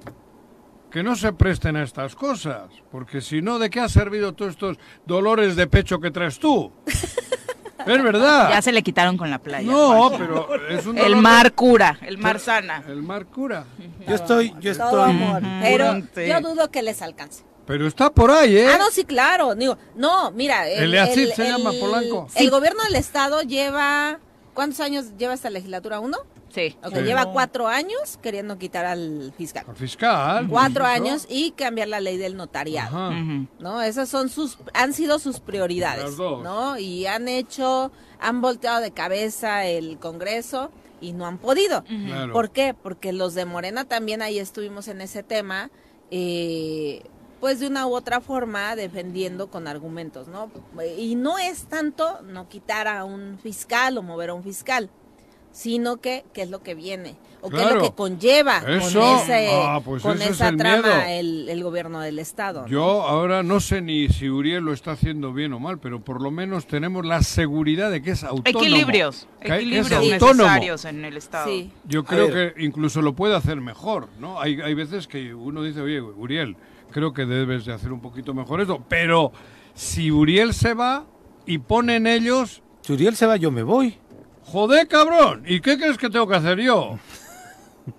que 0.91 1.03
no 1.03 1.17
se 1.17 1.33
presten 1.33 1.75
a 1.77 1.83
estas 1.83 2.15
cosas, 2.15 2.71
porque 2.93 3.21
si 3.21 3.43
no, 3.43 3.59
¿de 3.59 3.69
qué 3.69 3.81
ha 3.81 3.89
servido 3.89 4.33
todos 4.33 4.53
estos 4.53 4.79
dolores 5.05 5.57
de 5.57 5.67
pecho 5.67 5.99
que 6.01 6.11
traes 6.13 6.39
tú? 6.39 6.71
es 7.87 8.03
verdad. 8.03 8.49
Ya 8.51 8.63
se 8.63 8.73
le 8.73 8.83
quitaron 8.83 9.17
con 9.17 9.31
la 9.31 9.39
playa. 9.39 9.71
No, 9.71 10.11
pero 10.17 10.49
es 10.69 10.87
un 10.87 10.97
El 10.99 11.17
mar 11.17 11.53
cura, 11.53 11.99
el 12.03 12.19
mar 12.19 12.39
sana. 12.41 12.83
El 12.89 13.03
mar 13.03 13.27
cura. 13.27 13.65
Yo 14.07 14.15
estoy, 14.15 14.55
yo 14.61 14.77
Todo 14.77 15.07
estoy. 15.07 15.11
amor. 15.11 15.43
Pero 15.63 15.97
yo 16.27 16.41
dudo 16.41 16.71
que 16.71 16.83
les 16.83 17.03
alcance. 17.03 17.45
Pero 17.67 17.87
está 17.87 18.11
por 18.11 18.31
ahí, 18.31 18.59
¿eh? 18.59 18.69
Ah, 18.75 18.77
no, 18.79 18.91
sí, 18.91 19.05
claro. 19.05 19.55
Digo, 19.55 19.79
no, 19.95 20.31
mira. 20.33 20.69
Eleazid 20.69 21.31
se 21.33 21.45
llama 21.49 21.73
Polanco. 21.81 22.29
El 22.35 22.51
gobierno 22.51 22.83
del 22.85 22.97
estado 22.97 23.41
lleva. 23.43 24.19
¿Cuántos 24.55 24.81
años 24.81 25.17
lleva 25.19 25.35
esta 25.35 25.51
legislatura? 25.51 26.01
¿Uno? 26.01 26.19
Sí. 26.51 26.77
Ok, 26.85 26.95
Sí. 26.95 27.03
lleva 27.03 27.33
cuatro 27.33 27.67
años 27.67 28.19
queriendo 28.23 28.57
quitar 28.59 28.85
al 28.87 29.33
fiscal. 29.37 29.65
Al 29.69 29.75
fiscal. 29.77 30.47
Cuatro 30.49 30.85
¿no? 30.85 30.89
años 30.91 31.27
y 31.29 31.51
cambiar 31.51 31.89
la 31.89 32.01
ley 32.01 32.17
del 32.17 32.37
notariado. 32.37 32.97
Ajá. 33.09 33.21
¿no? 33.59 33.83
Esas 33.83 34.09
son 34.09 34.29
sus, 34.29 34.59
han 34.73 34.93
sido 34.93 35.19
sus 35.19 35.41
prioridades, 35.41 36.05
Las 36.05 36.17
dos. 36.17 36.43
¿no? 36.45 36.79
Y 36.79 37.07
han 37.07 37.27
hecho, 37.27 37.91
han 38.21 38.41
volteado 38.41 38.81
de 38.81 38.93
cabeza 38.93 39.67
el 39.67 39.99
Congreso 39.99 40.71
y 41.01 41.13
no 41.13 41.27
han 41.27 41.39
podido. 41.39 41.83
Claro. 41.85 42.33
¿Por 42.33 42.51
qué? 42.51 42.73
Porque 42.81 43.13
los 43.13 43.35
de 43.35 43.45
Morena 43.47 43.85
también 43.85 44.23
ahí 44.23 44.39
estuvimos 44.39 44.87
en 44.87 45.01
ese 45.01 45.25
tema, 45.25 45.71
eh, 46.13 47.03
pues 47.45 47.61
de 47.61 47.67
una 47.67 47.87
u 47.87 47.95
otra 47.95 48.23
forma 48.23 48.75
defendiendo 48.75 49.49
con 49.49 49.69
argumentos, 49.69 50.29
¿no? 50.29 50.51
Y 50.97 51.15
no 51.15 51.37
es 51.37 51.65
tanto 51.67 52.23
no 52.23 52.49
quitar 52.49 52.89
a 52.89 53.05
un 53.05 53.39
fiscal 53.39 53.99
o 53.99 54.03
mover 54.03 54.31
a 54.31 54.33
un 54.33 54.43
fiscal, 54.43 54.89
sino 55.53 55.99
que 55.99 56.25
qué 56.33 56.41
es 56.41 56.49
lo 56.49 56.63
que 56.63 56.75
viene 56.75 57.17
o 57.43 57.51
qué 57.51 57.63
es 57.63 57.71
lo 57.71 57.83
que 57.83 57.93
conlleva 57.93 58.63
Eso. 58.67 58.99
con 58.99 59.19
ese 59.19 59.51
Ah, 59.53 59.79
pues 59.85 60.03
con 60.03 60.17
ese 60.17 60.25
es 60.25 60.31
esa 60.31 60.49
el 60.49 60.57
trama 60.57 61.13
el, 61.13 61.47
el 61.51 61.63
gobierno 61.63 62.01
del 62.01 62.19
estado. 62.19 62.63
¿no? 62.63 62.67
Yo 62.67 63.03
ahora 63.03 63.43
no 63.43 63.61
sé 63.61 63.83
ni 63.83 64.09
si 64.09 64.31
Uriel 64.31 64.65
lo 64.65 64.73
está 64.73 64.93
haciendo 64.93 65.35
bien 65.35 65.53
o 65.53 65.61
mal, 65.61 65.79
pero 65.79 66.01
por 66.01 66.23
lo 66.23 66.31
menos 66.31 66.67
tenemos 66.67 67.05
la 67.05 67.23
seguridad 67.23 67.91
de 67.91 68.01
que 68.01 68.13
es 68.13 68.25
autónomo. 68.25 68.65
Equilibrios, 68.65 69.29
es 69.43 69.51
equilibrios 69.51 69.93
autónomo. 69.93 70.45
necesarios 70.45 70.85
en 70.87 71.05
el 71.05 71.19
Estado. 71.19 71.47
Sí. 71.47 71.71
Yo 71.87 72.05
creo 72.05 72.31
que 72.33 72.55
incluso 72.65 73.03
lo 73.03 73.13
puede 73.13 73.37
hacer 73.37 73.61
mejor, 73.61 74.09
¿no? 74.19 74.41
Hay, 74.41 74.63
hay 74.63 74.73
veces 74.73 75.07
que 75.07 75.35
uno 75.35 75.63
dice, 75.63 75.83
oye, 75.83 76.01
Uriel, 76.01 76.57
creo 76.95 77.13
que 77.13 77.27
debes 77.27 77.65
de 77.65 77.73
hacer 77.73 77.93
un 77.93 78.01
poquito 78.01 78.33
mejor 78.35 78.61
esto, 78.61 78.81
pero 78.89 79.33
si 79.75 80.13
Uriel 80.13 80.55
se 80.55 80.75
va 80.75 81.05
y 81.45 81.59
ponen 81.59 82.07
ellos, 82.07 82.63
Si 82.83 82.93
Uriel 82.93 83.17
se 83.17 83.27
va, 83.27 83.37
yo 83.37 83.51
me 83.51 83.65
voy. 83.65 83.99
joder, 84.45 84.87
cabrón, 84.87 85.43
¿y 85.45 85.61
qué 85.61 85.77
crees 85.77 85.99
que 85.99 86.09
tengo 86.09 86.29
que 86.29 86.37
hacer 86.37 86.61
yo? 86.61 86.97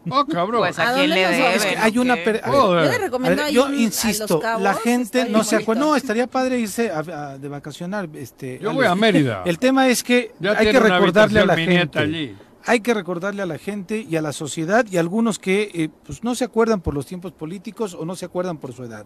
Ah, 0.10 0.24
cabrón. 0.32 0.62
Pues 0.62 0.80
¿A 0.80 0.92
a 0.92 0.94
quién 0.94 1.10
le 1.10 1.20
debe. 1.20 1.56
Es 1.56 1.66
que 1.66 1.76
hay 1.78 1.98
una... 1.98 2.16
Per- 2.16 2.42
ver. 2.42 2.86
Yo 2.86 2.90
le 2.90 2.96
a 2.96 2.98
recomiendo 2.98 3.36
ver, 3.38 3.46
ahí 3.48 3.54
yo 3.54 3.66
un- 3.66 3.74
a 3.74 3.78
insisto, 3.82 4.40
Cabos, 4.40 4.64
la 4.64 4.74
gente 4.76 5.26
no 5.30 5.44
se 5.44 5.58
acuerda. 5.58 5.82
No, 5.84 5.96
estaría 5.98 6.26
padre 6.28 6.58
irse 6.60 6.90
a- 6.90 7.00
a- 7.00 7.38
de 7.38 7.48
vacacionar. 7.50 8.08
Este, 8.16 8.60
Yo 8.60 8.74
voy 8.74 8.86
a 8.86 8.96
Mérida. 8.96 9.44
El 9.46 9.60
tema 9.60 9.90
es 9.90 10.04
que 10.04 10.32
Ya 10.40 10.52
hay 10.58 10.72
que 10.72 10.80
recordarle 10.80 11.42
a 11.42 11.46
la 11.46 11.58
gente. 11.58 12.00
allí. 12.00 12.36
Hay 12.68 12.80
que 12.80 12.94
recordarle 12.94 13.42
a 13.42 13.46
la 13.46 13.58
gente 13.58 14.06
y 14.10 14.16
a 14.16 14.22
la 14.22 14.34
sociedad 14.34 14.86
y 14.90 14.98
a 14.98 15.00
algunos 15.00 15.38
que 15.40 15.70
eh, 15.74 15.90
pues 16.06 16.24
no 16.24 16.34
se 16.36 16.46
acuerdan 16.46 16.82
por 16.82 16.94
los 16.94 17.06
tiempos 17.06 17.32
políticos 17.32 17.94
o 17.94 18.06
no 18.06 18.16
se 18.16 18.26
acuerdan 18.26 18.58
por 18.58 18.74
su 18.74 18.84
edad. 18.84 19.06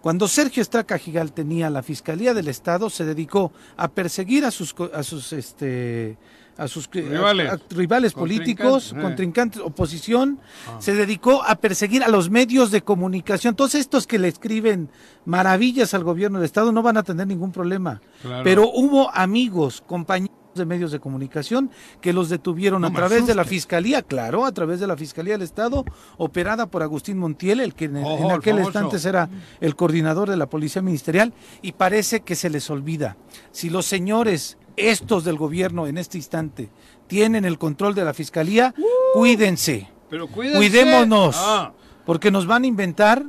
Cuando 0.00 0.28
Sergio 0.28 0.60
Estraca 0.62 0.98
Gigal 0.98 1.32
tenía 1.32 1.70
la 1.70 1.82
Fiscalía 1.82 2.34
del 2.34 2.48
Estado, 2.48 2.90
se 2.90 3.04
dedicó 3.04 3.52
a 3.76 3.88
perseguir 3.88 4.44
a 4.44 4.50
sus 4.50 4.74
a 4.92 5.02
sus 5.02 5.32
este 5.32 6.18
a 6.56 6.68
sus 6.68 6.86
a- 6.86 6.90
Rivales. 6.92 7.50
a- 7.52 7.58
rivales 7.70 8.12
políticos, 8.12 8.90
Contrincantes, 8.90 8.92
eh. 8.92 9.02
contrincantes, 9.02 9.60
oposición, 9.62 10.38
Ah. 10.68 10.76
se 10.78 10.94
dedicó 10.94 11.42
a 11.42 11.56
perseguir 11.56 12.04
a 12.04 12.08
los 12.08 12.30
medios 12.30 12.70
de 12.70 12.82
comunicación. 12.82 13.56
Todos 13.56 13.74
estos 13.74 14.06
que 14.06 14.20
le 14.20 14.28
escriben 14.28 14.88
maravillas 15.24 15.94
al 15.94 16.04
gobierno 16.04 16.38
del 16.38 16.44
Estado 16.46 16.70
no 16.70 16.82
van 16.82 16.96
a 16.98 17.02
tener 17.02 17.26
ningún 17.26 17.50
problema. 17.50 18.00
Claro. 18.22 18.44
Pero 18.44 18.70
hubo 18.72 19.10
amigos, 19.12 19.82
compañeros 19.84 20.36
de 20.54 20.64
medios 20.64 20.92
de 20.92 21.00
comunicación 21.00 21.70
que 22.00 22.12
los 22.12 22.28
detuvieron 22.28 22.82
No 22.82 22.88
a 22.88 22.92
través 22.92 23.26
de 23.26 23.34
la. 23.34 23.44
Fiscalía, 23.44 24.02
claro, 24.02 24.46
a 24.46 24.52
través 24.52 24.80
de 24.80 24.86
la 24.86 24.96
Fiscalía 24.96 25.34
del 25.34 25.42
Estado, 25.42 25.84
operada 26.16 26.66
por 26.66 26.82
Agustín 26.82 27.18
Montiel, 27.18 27.60
el 27.60 27.74
que 27.74 27.86
en, 27.86 27.96
aquel 28.30 28.58
instante 28.58 28.96
era 29.06 29.28
el 29.60 29.76
coordinador 29.76 30.30
de 30.30 30.36
la 30.36 30.46
Policía 30.48 30.80
Ministerial, 30.82 31.32
y 31.62 31.72
parece 31.72 32.20
que 32.20 32.34
se 32.34 32.48
les 32.50 32.70
olvida. 32.70 33.16
Si 33.52 33.68
los 33.70 33.84
señores, 33.86 34.56
estos 34.76 35.24
del 35.24 35.36
gobierno 35.36 35.86
en 35.86 35.98
este 35.98 36.16
instante, 36.18 36.70
tienen 37.06 37.44
el 37.44 37.58
control 37.58 37.94
de 37.94 38.04
la 38.04 38.14
Fiscalía, 38.14 38.74
cuídense, 39.12 39.88
Pero 40.08 40.26
cuídense. 40.28 40.58
cuidémonos, 40.58 41.36
Ah, 41.38 41.72
porque 42.06 42.30
nos 42.30 42.46
van 42.46 42.64
a 42.64 42.66
inventar 42.66 43.24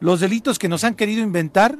los 0.00 0.20
delitos 0.20 0.58
que 0.58 0.68
nos 0.68 0.84
han 0.84 0.94
querido 0.94 1.22
inventar, 1.22 1.78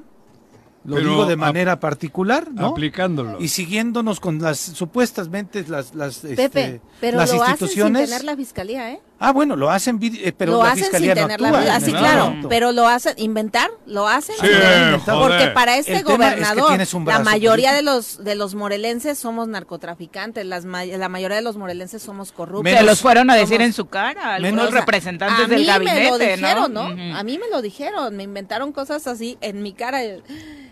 lo 0.85 0.97
Pero 0.97 1.09
digo 1.11 1.27
de 1.27 1.33
ap- 1.35 1.38
manera 1.38 1.81
particular, 1.81 2.51
¿no? 2.53 2.66
aplicándolo. 2.68 3.40
y 3.40 3.49
siguiéndonos 3.49 4.20
con 4.20 4.40
las 4.40 4.59
supuestamente 4.59 5.64
las, 5.66 5.94
las, 5.94 6.25
este, 6.25 6.37
Pepe, 6.37 6.81
pero 7.01 7.18
las 7.18 7.31
lo 7.33 7.42
hacen 7.42 7.47
sin 7.47 7.53
instituciones. 7.68 8.11
tener 8.11 8.25
la 8.25 8.37
fiscalía, 8.37 8.92
¿eh? 8.92 9.01
Ah, 9.25 9.33
bueno, 9.33 9.57
lo 9.57 9.71
hacen, 9.71 9.99
eh, 10.03 10.33
pero 10.37 10.53
lo 10.53 10.59
la 10.63 10.71
hacen 10.73 10.85
sin 10.85 10.85
fiscalía 10.85 11.15
no 11.15 11.21
tener 11.23 11.41
la 11.41 11.49
actúa. 11.49 11.61
vida. 11.63 11.77
Así, 11.77 11.93
¿no? 11.93 11.99
claro, 11.99 12.35
pero 12.49 12.73
lo 12.73 12.87
hacen, 12.89 13.15
inventar, 13.19 13.71
lo 13.87 14.07
hacen. 14.09 14.35
Sí, 14.41 14.47
sin 14.47 14.51
tener- 14.51 14.98
joder. 15.01 15.19
Porque 15.21 15.46
para 15.55 15.77
este 15.77 15.96
El 15.96 16.05
tema 16.05 16.29
es 16.29 16.35
que 16.35 16.55
gobernador, 16.55 17.07
la 17.07 17.19
mayoría 17.21 17.73
de 17.73 17.83
los 17.83 18.23
de 18.25 18.35
los 18.35 18.55
morelenses 18.55 19.19
somos 19.19 19.48
narcotraficantes, 19.48 20.44
las 20.46 20.65
ma- 20.65 20.85
la 20.85 21.09
mayoría 21.09 21.37
de 21.37 21.42
los 21.42 21.57
morelenses 21.57 22.03
somos 22.03 22.33
corruptos. 22.33 22.73
Se 22.73 22.83
los 22.83 23.01
fueron 23.01 23.31
a 23.31 23.35
decir 23.35 23.57
Somos- 23.59 23.67
en 23.67 23.73
su 23.73 23.87
cara, 23.87 24.35
algunos 24.35 24.71
sea, 24.71 24.81
representantes 24.81 25.44
a 25.46 25.48
del 25.48 25.61
mí 25.61 25.67
gabinete, 25.67 26.01
me 26.01 26.11
lo 26.11 26.19
dijeron, 26.19 26.73
¿no? 26.73 26.88
¿no? 26.94 27.17
A 27.17 27.23
mí 27.25 27.38
me 27.38 27.48
lo 27.51 27.63
dijeron, 27.63 28.17
me 28.17 28.23
inventaron 28.23 28.73
cosas 28.73 29.07
así 29.07 29.38
en 29.40 29.63
mi 29.63 29.73
cara, 29.73 30.01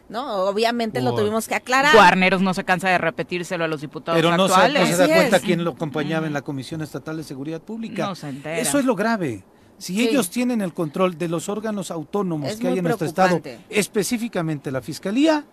¿no? 0.08 0.44
Obviamente 0.44 1.00
lo 1.00 1.14
tuvimos 1.14 1.48
que 1.48 1.54
aclarar. 1.54 1.94
Guarneros 1.94 2.42
no 2.42 2.52
se 2.54 2.64
cansa 2.64 2.88
de 2.90 2.98
repetírselo 2.98 3.64
a 3.64 3.68
los 3.68 3.80
diputados 3.80 4.18
Pero 4.20 4.36
no 4.36 4.46
se, 4.48 4.54
actuales. 4.54 4.90
no 4.90 4.96
se 4.96 5.08
da 5.08 5.14
cuenta 5.14 5.40
quién 5.40 5.64
lo 5.64 5.70
acompañaba 5.72 6.26
en 6.26 6.32
la 6.32 6.42
Comisión 6.42 6.82
Estatal 6.82 7.16
de 7.16 7.24
Seguridad 7.24 7.60
Pública. 7.62 8.06
No 8.06 8.14
entera. 8.50 8.58
Eso 8.68 8.78
es 8.78 8.84
lo 8.84 8.94
grave. 8.94 9.44
Si 9.78 9.94
Sí. 9.94 10.08
ellos 10.08 10.30
tienen 10.30 10.60
el 10.60 10.72
control 10.72 11.18
de 11.18 11.28
los 11.28 11.48
órganos 11.48 11.90
autónomos 11.90 12.50
Es 12.50 12.56
que 12.56 12.68
hay 12.68 12.78
en 12.78 12.84
nuestro 12.84 13.06
estado, 13.06 13.40
específicamente 13.68 14.70
la 14.70 14.80
Fiscalía, 14.80 15.44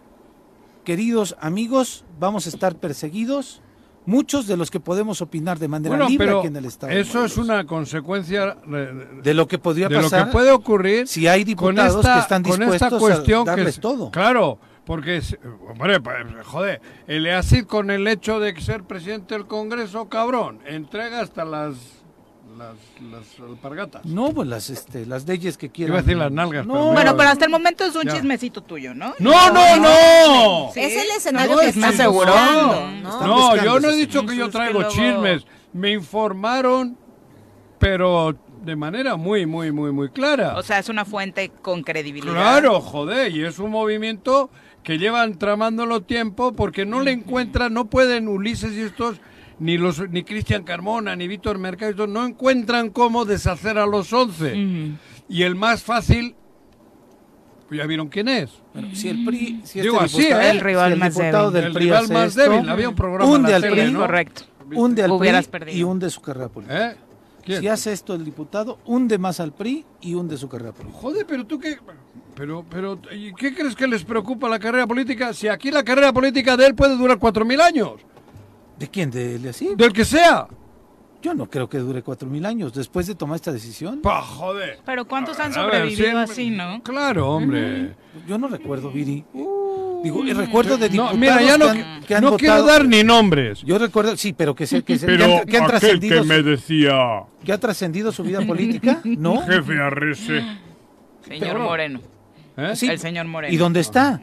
queridos 0.84 1.36
amigos, 1.40 2.04
vamos 2.20 2.46
a 2.46 2.50
estar 2.50 2.76
perseguidos. 2.76 3.62
Muchos 4.06 4.48
de 4.48 4.58
los 4.58 4.72
que 4.72 4.80
podemos 4.80 5.22
opinar 5.22 5.60
de 5.60 5.68
manera 5.68 5.96
Bueno, 5.96 6.10
libre 6.10 6.28
pero 6.28 6.40
aquí 6.40 6.48
en 6.48 6.56
el 6.56 6.66
estado. 6.66 6.92
eso 6.94 7.26
es 7.26 7.38
una 7.38 7.66
consecuencia 7.68 8.58
de 9.24 9.34
lo 9.34 9.48
que 9.48 9.60
podría 9.60 9.88
de 9.88 9.96
lo 9.96 10.02
pasar 10.04 10.26
que 10.28 10.32
puede 10.32 10.52
ocurrir 10.52 11.08
si 11.08 11.28
hay 11.28 11.42
con 11.54 11.76
diputados 11.76 11.98
esta, 11.98 12.14
que 12.16 12.20
están 12.22 12.44
con 12.44 12.52
dispuestos 12.60 12.88
esta 12.88 12.98
cuestión 13.00 13.42
a 13.48 13.52
darles 13.52 13.76
es- 13.76 13.82
todo. 13.82 14.10
Claro, 14.10 14.58
porque, 14.86 15.22
hombre, 15.70 16.00
joder, 16.44 16.82
el 17.08 17.28
EACID 17.28 17.66
con 17.66 17.92
el 17.92 18.08
hecho 18.08 18.40
de 18.40 18.60
ser 18.62 18.84
presidente 18.84 19.36
del 19.36 19.46
Congreso, 19.46 20.08
cabrón, 20.10 20.60
entrega 20.66 21.20
hasta 21.20 21.46
las 21.46 21.76
las, 22.58 22.76
las 23.12 23.40
alpargatas. 23.50 24.06
No, 24.06 24.32
pues 24.34 24.48
las, 24.48 24.70
este, 24.70 25.06
las 25.06 25.26
leyes 25.28 25.58
que 25.58 25.70
quieran. 25.70 25.92
Iba 25.94 26.00
a 26.00 26.02
decir 26.02 26.18
las 26.18 26.32
nalgas, 26.32 26.66
No, 26.66 26.74
pero 26.74 26.86
Bueno, 26.94 27.18
pero 27.18 27.30
hasta 27.30 27.46
el 27.46 27.52
momento 27.52 27.86
es 27.86 27.96
un 27.96 28.04
Ya. 28.04 28.14
chismecito 28.16 28.62
tuyo, 28.62 28.94
¿no? 28.94 29.14
No, 29.20 29.52
no, 29.52 29.78
no. 29.78 30.72
Sí. 30.74 30.80
Es 30.82 30.94
el 31.04 31.10
escenario 31.18 31.54
No, 31.56 31.60
que 31.62 31.68
es 31.70 31.76
está 31.76 31.90
asegurando, 31.90 32.88
no. 33.02 33.20
¿no? 33.22 33.28
No, 33.56 33.64
yo 33.64 33.80
no 33.80 33.90
he 33.90 33.96
dicho 33.96 34.26
que 34.26 34.36
yo 34.36 34.50
traigo 34.50 34.80
que 34.80 34.86
luego- 34.86 34.92
chismes. 34.96 35.46
Me 35.74 35.92
informaron, 35.92 36.98
pero 37.78 38.36
de 38.64 38.76
manera 38.76 39.16
muy, 39.16 39.46
muy, 39.46 39.72
muy, 39.72 39.92
muy 39.92 40.10
clara. 40.10 40.58
O 40.58 40.64
sea, 40.64 40.80
es 40.80 40.90
una 40.90 41.06
fuente 41.06 41.50
con 41.62 41.84
credibilidad. 41.84 42.34
Claro, 42.34 42.82
joder, 42.82 43.32
y 43.32 43.44
es 43.46 43.60
un 43.60 43.72
movimiento 43.72 44.50
que 44.84 44.98
llevan 44.98 45.38
tramándolo 45.38 46.02
tiempo 46.02 46.54
porque 46.54 46.86
no 46.86 47.02
le 47.02 47.12
encuentran, 47.12 47.74
no 47.74 47.86
pueden 47.86 48.28
Ulises 48.28 48.74
y 48.74 48.82
estos, 48.82 49.18
ni 49.60 49.78
los 49.78 50.10
ni 50.10 50.24
Cristian 50.24 50.64
Carmona, 50.64 51.16
ni 51.16 51.28
Víctor 51.28 51.58
Mercado, 51.58 52.08
no 52.08 52.26
encuentran 52.26 52.90
cómo 52.90 53.26
deshacer 53.26 53.78
a 53.78 53.86
los 53.86 54.12
once. 54.14 54.98
Y 55.28 55.44
el 55.44 55.56
más 55.56 55.84
fácil, 55.84 56.36
pues 57.68 57.80
ya 57.80 57.86
vieron 57.86 58.08
quién 58.08 58.28
es. 58.30 58.50
Bueno, 58.74 58.96
si 58.96 59.10
el 59.10 59.24
PRI, 59.26 59.62
si 59.64 59.82
Digo 59.82 60.02
este 60.02 60.06
así, 60.06 60.18
diputado, 60.24 60.42
¿eh? 60.42 60.50
El 60.50 60.60
rival 60.60 60.88
si 60.88 60.94
el 60.94 61.00
más 61.00 61.16
diputado 61.16 61.52
débil. 61.52 61.62
del 61.62 61.66
El 61.66 61.74
PRI 61.74 61.86
rival 61.86 62.04
hace 62.04 62.14
más 62.14 62.28
esto, 62.28 62.42
débil, 62.42 62.70
había 62.70 62.90
un 62.90 62.96
programa 62.96 63.32
hunde 63.32 63.50
en 63.50 63.56
al 63.56 63.62
la 63.62 63.70
PRI, 63.70 63.92
¿no? 63.92 64.00
Correcto. 64.00 64.42
hunde 64.74 65.04
al 65.04 65.12
Hubieras 65.12 65.48
PRI 65.48 65.60
perdido. 65.60 65.78
y 65.78 65.84
hunde 65.84 66.10
su 66.10 66.22
carrera 66.22 66.50
política. 66.50 66.92
¿Eh? 66.92 66.96
¿Quién? 67.46 67.62
Si 67.62 67.68
hace 67.68 67.94
esto 67.94 68.16
el 68.16 68.26
diputado, 68.26 68.80
hunde 68.86 69.18
más 69.18 69.40
al 69.40 69.54
PRI 69.54 69.86
y 70.02 70.14
hunde 70.14 70.38
su 70.38 70.50
carrera 70.50 70.72
política. 70.72 71.00
Joder, 71.00 71.26
pero 71.28 71.46
tú 71.46 71.60
qué... 71.60 71.78
Pero, 72.36 72.66
pero, 72.70 73.00
¿y 73.12 73.34
qué 73.34 73.54
crees 73.54 73.76
que 73.76 73.86
les 73.88 74.04
preocupa 74.04 74.48
la 74.48 74.60
carrera 74.60 74.88
política? 74.88 75.34
Si 75.34 75.48
aquí 75.48 75.72
la 75.72 75.84
carrera 75.84 76.14
política 76.14 76.56
de 76.56 76.68
él 76.68 76.76
puede 76.76 76.96
durar 76.96 77.20
cuatro 77.20 77.44
mil 77.44 77.60
años. 77.60 77.94
¿De 78.80 78.88
quién? 78.88 79.12
¿De 79.12 79.36
él 79.36 79.48
así? 79.50 79.72
Del 79.76 79.92
que 79.94 80.06
sea. 80.06 80.48
Yo 81.22 81.34
no 81.34 81.50
creo 81.50 81.68
que 81.68 81.78
dure 81.80 82.02
cuatro 82.02 82.30
mil 82.30 82.46
años 82.46 82.74
después 82.74 83.06
de 83.06 83.14
tomar 83.14 83.36
esta 83.36 83.52
decisión. 83.52 84.00
Pa, 84.02 84.22
joder. 84.22 84.80
Pero 84.86 85.06
¿cuántos 85.06 85.38
han 85.40 85.52
ver, 85.52 85.54
sobrevivido 85.62 86.12
sí, 86.26 86.32
así, 86.32 86.50
no? 86.50 86.82
Claro, 86.82 87.30
hombre. 87.32 87.94
Yo 88.26 88.38
no 88.38 88.48
recuerdo, 88.48 88.90
Viri. 88.90 89.26
Digo, 90.02 90.24
y 90.26 90.32
recuerdo 90.32 90.78
de 90.78 90.88
Uh. 90.88 90.92
No, 90.96 91.12
diputados 91.12 91.20
mira, 91.20 91.42
ya 91.42 91.58
no, 91.58 91.66
que 91.74 91.82
han, 91.82 92.04
que 92.04 92.16
han 92.16 92.24
no 92.24 92.38
quiero 92.38 92.64
dar 92.64 92.86
ni 92.86 93.04
nombres. 93.04 93.62
Yo 93.64 93.78
recuerdo, 93.78 94.16
sí, 94.16 94.32
pero 94.32 94.56
que, 94.56 94.66
se, 94.66 94.82
que, 94.82 94.98
se- 94.98 95.08
que 95.08 95.12
Pero 95.18 95.40
han, 95.40 95.46
que 95.46 95.58
han 95.58 95.68
trascendido 95.68 96.22
que 96.22 96.28
me 96.30 96.38
su- 96.38 96.44
decía, 96.46 96.98
que 97.44 97.52
ha 97.52 97.58
trascendido 97.60 98.14
su 98.14 98.24
vida 98.24 98.40
política, 98.48 99.02
¿no? 99.04 99.42
jefe 99.46 99.78
Arrece. 99.78 100.42
Señor 101.28 101.40
Pero- 101.50 101.60
Moreno. 101.60 102.00
¿Eh? 102.56 102.72
Sí. 102.78 102.88
El 102.88 102.98
señor 103.00 103.26
Moreno. 103.28 103.54
¿Y 103.54 103.58
dónde 103.58 103.82
está? 103.82 104.22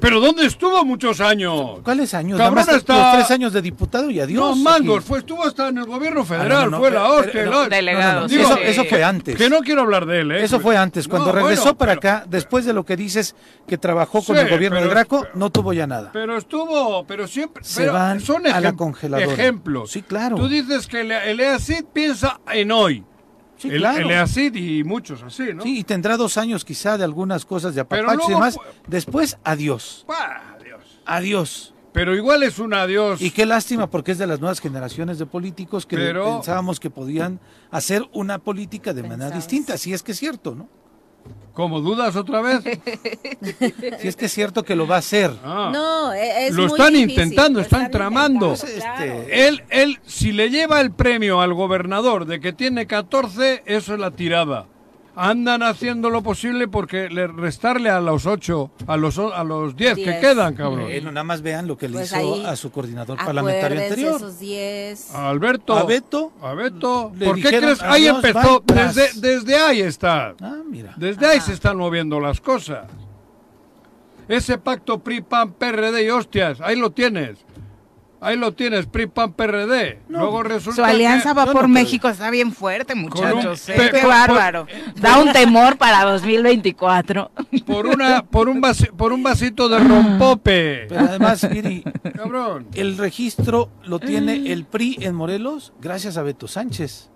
¿Pero 0.00 0.20
dónde 0.20 0.46
estuvo 0.46 0.84
muchos 0.84 1.20
años? 1.20 1.80
¿Cuáles 1.82 2.14
años? 2.14 2.38
Cabrón, 2.38 2.60
está- 2.60 2.72
los 2.96 3.12
tres 3.16 3.30
años 3.32 3.52
de 3.52 3.60
diputado 3.60 4.08
y 4.08 4.20
adiós. 4.20 4.40
No, 4.40 4.54
mangos, 4.54 5.04
fue, 5.04 5.18
estuvo 5.18 5.44
hasta 5.44 5.68
en 5.68 5.78
el 5.78 5.84
gobierno 5.86 6.20
Ah, 6.20 6.24
federal, 6.24 6.64
no, 6.66 6.70
no, 6.70 6.78
fue 6.78 6.90
pero- 6.90 7.02
la 7.02 7.08
hostia. 7.10 7.32
pero- 7.32 7.50
la- 7.62 7.68
Delegado, 7.68 8.26
eso, 8.26 8.84
fue 8.84 9.02
antes. 9.02 9.36
Que 9.36 9.50
no 9.50 9.58
quiero 9.60 9.80
hablar 9.82 10.06
de 10.06 10.20
él, 10.20 10.30
¿eh? 10.32 10.44
Eso 10.44 10.60
fue 10.60 10.76
antes. 10.76 11.08
Cuando 11.08 11.28
No, 11.32 11.32
regresó 11.40 11.62
bueno, 11.64 11.78
para 11.78 11.96
pero- 11.96 12.16
acá, 12.18 12.24
después 12.28 12.64
de 12.64 12.72
lo 12.72 12.84
que 12.84 12.96
dices 12.96 13.34
que 13.66 13.76
trabajó 13.76 14.22
con 14.22 14.36
Sí, 14.36 14.42
el 14.42 14.48
gobierno 14.48 14.76
pero- 14.78 14.88
de 14.88 14.94
Graco, 14.94 15.26
no 15.34 15.50
tuvo 15.50 15.72
ya 15.72 15.86
nada. 15.88 16.10
Pero 16.12 16.36
estuvo, 16.38 17.04
pero 17.06 17.26
siempre... 17.26 17.64
Se 17.64 17.80
pero 17.82 17.94
van 17.94 18.20
son 18.20 18.46
a 18.46 18.60
la 18.60 18.72
congeladora. 18.74 19.32
ejemplos. 19.32 19.90
Sí, 19.90 20.02
claro. 20.02 20.36
Tú 20.36 20.46
dices 20.48 20.86
que 20.86 21.00
el, 21.00 21.10
el 21.10 21.40
EACID 21.40 21.84
piensa 21.92 22.40
en 22.52 22.70
hoy. 22.70 23.04
Sí, 23.56 23.68
el, 23.68 23.78
claro. 23.78 24.00
el 24.00 24.10
EACID 24.10 24.54
y 24.56 24.84
muchos 24.84 25.22
así, 25.22 25.54
¿no? 25.54 25.62
Sí, 25.62 25.78
y 25.78 25.84
tendrá 25.84 26.16
dos 26.16 26.36
años 26.36 26.64
quizá 26.64 26.98
de 26.98 27.04
algunas 27.04 27.44
cosas 27.44 27.74
de 27.74 27.80
apapacho 27.82 28.28
y 28.28 28.32
demás. 28.32 28.58
Después, 28.86 29.38
adiós. 29.44 30.04
Bah. 30.08 30.54
Adiós. 31.06 31.74
Pero 31.92 32.14
igual 32.16 32.42
es 32.42 32.58
un 32.58 32.74
adiós. 32.74 33.20
Y 33.22 33.30
qué 33.30 33.46
lástima 33.46 33.88
porque 33.88 34.12
es 34.12 34.18
de 34.18 34.26
las 34.26 34.40
nuevas 34.40 34.60
generaciones 34.60 35.18
de 35.18 35.26
políticos 35.26 35.86
que 35.86 35.96
Pero- 35.96 36.24
pensábamos 36.24 36.80
que 36.80 36.90
podían 36.90 37.40
hacer 37.70 38.08
una 38.12 38.38
política 38.38 38.92
de 38.92 39.04
manera 39.04 39.30
distinta. 39.30 39.78
Si 39.78 39.92
es 39.92 40.02
que 40.02 40.12
es 40.12 40.18
cierto, 40.18 40.54
¿no? 40.54 40.68
¿Cómo 41.52 41.80
dudas 41.80 42.16
otra 42.16 42.40
vez? 42.42 42.60
Si 44.00 44.08
es 44.08 44.16
que 44.16 44.26
es 44.26 44.32
cierto 44.32 44.64
que 44.64 44.74
lo 44.74 44.86
va 44.86 44.96
a 44.96 44.98
hacer. 44.98 45.30
Ah. 45.44 45.70
No, 45.72 46.12
e- 46.12 46.46
es 46.48 46.54
Lo 46.54 46.62
muy 46.62 46.72
están 46.72 46.92
difícil, 46.94 47.10
intentando, 47.10 47.58
lo 47.60 47.62
están 47.62 47.90
tramando. 47.90 48.50
intentando, 48.54 48.80
claro. 48.82 49.04
Este, 49.04 49.46
Él, 49.48 49.62
él, 49.70 50.00
si 50.04 50.32
le 50.32 50.50
lleva 50.50 50.80
el 50.80 50.90
premio 50.90 51.40
al 51.40 51.54
gobernador 51.54 52.26
de 52.26 52.40
que 52.40 52.52
tiene 52.52 52.86
14, 52.86 53.62
eso 53.66 53.94
es 53.94 54.00
la 54.00 54.10
tirada. 54.10 54.66
Andan 55.16 55.62
haciendo 55.62 56.10
lo 56.10 56.22
posible 56.22 56.66
porque 56.66 57.08
le 57.08 57.28
restarle 57.28 57.88
a 57.88 58.00
los 58.00 58.26
8, 58.26 58.70
a 58.88 58.96
los, 58.96 59.16
a 59.18 59.44
los 59.44 59.76
10 59.76 59.94
que 59.94 60.04
Diez. 60.04 60.20
quedan, 60.20 60.54
cabrón. 60.54 60.88
Nada 61.04 61.22
más 61.22 61.40
vean 61.40 61.68
lo 61.68 61.78
que 61.78 61.88
le 61.88 61.98
Pues 61.98 62.12
hizo 62.12 62.44
a 62.46 62.56
su 62.56 62.72
coordinador 62.72 63.16
parlamentario 63.18 63.80
anterior. 63.80 64.16
esos 64.16 64.40
10. 64.40 65.14
A 65.14 65.30
Alberto. 65.30 65.74
A 65.74 65.84
Beto. 65.84 66.32
A 66.42 66.54
Beto. 66.54 67.12
Le 67.16 67.26
¿Por 67.26 67.36
qué 67.36 67.42
crees? 67.48 67.80
Ahí 67.82 68.08
empezó. 68.08 68.62
Desde, 68.66 69.20
desde 69.20 69.56
ahí 69.56 69.82
está. 69.82 70.34
Ah, 70.40 70.56
mira. 70.68 70.94
Desde 70.96 71.26
ahí 71.26 71.40
se 71.40 71.52
están 71.52 71.76
moviendo 71.76 72.18
las 72.18 72.40
cosas. 72.40 72.88
Ese 74.26 74.58
pacto 74.58 74.98
PRI, 74.98 75.20
PAN, 75.20 75.52
PRD 75.52 76.02
y 76.06 76.10
hostias, 76.10 76.60
ahí 76.60 76.76
lo 76.76 76.90
tienes. 76.90 77.38
Ahí 78.24 78.36
lo 78.36 78.52
tienes, 78.52 78.86
PRI, 78.86 79.06
PAN, 79.06 79.32
PRD. 79.34 79.98
Luego 80.08 80.42
resulta 80.42 80.76
Su 80.76 80.84
alianza 80.84 81.30
que- 81.30 81.34
va 81.38 81.46
por 81.52 81.62
no 81.62 81.68
México 81.68 82.08
está 82.08 82.30
bien 82.30 82.52
fuerte, 82.52 82.94
muchachos. 82.94 83.68
un 83.68 83.74
¿eh? 83.74 83.90
Qué 83.92 83.98
por- 84.00 84.08
bárbaro. 84.08 84.66
Da 84.96 85.18
un 85.18 85.32
temor 85.32 85.76
para 85.76 86.04
2024. 86.04 87.30
por 87.66 87.86
una 87.86 88.24
por 88.24 88.48
un 88.48 88.60
vasi- 88.60 88.90
por 88.96 89.12
un 89.12 89.22
vasito 89.22 89.68
de 89.68 89.78
rompope. 89.78 90.86
Pero 90.88 91.00
además, 91.00 91.48
Viri, 91.50 91.84
Cabrón. 92.14 92.66
el 92.74 92.96
registro 92.98 93.70
lo 93.84 93.98
tiene 93.98 94.52
el 94.52 94.64
PRI 94.64 94.96
en 95.00 95.14
Morelos 95.14 95.72
gracias 95.80 96.16
a 96.16 96.22
Beto 96.22 96.48
Sánchez. 96.48 97.10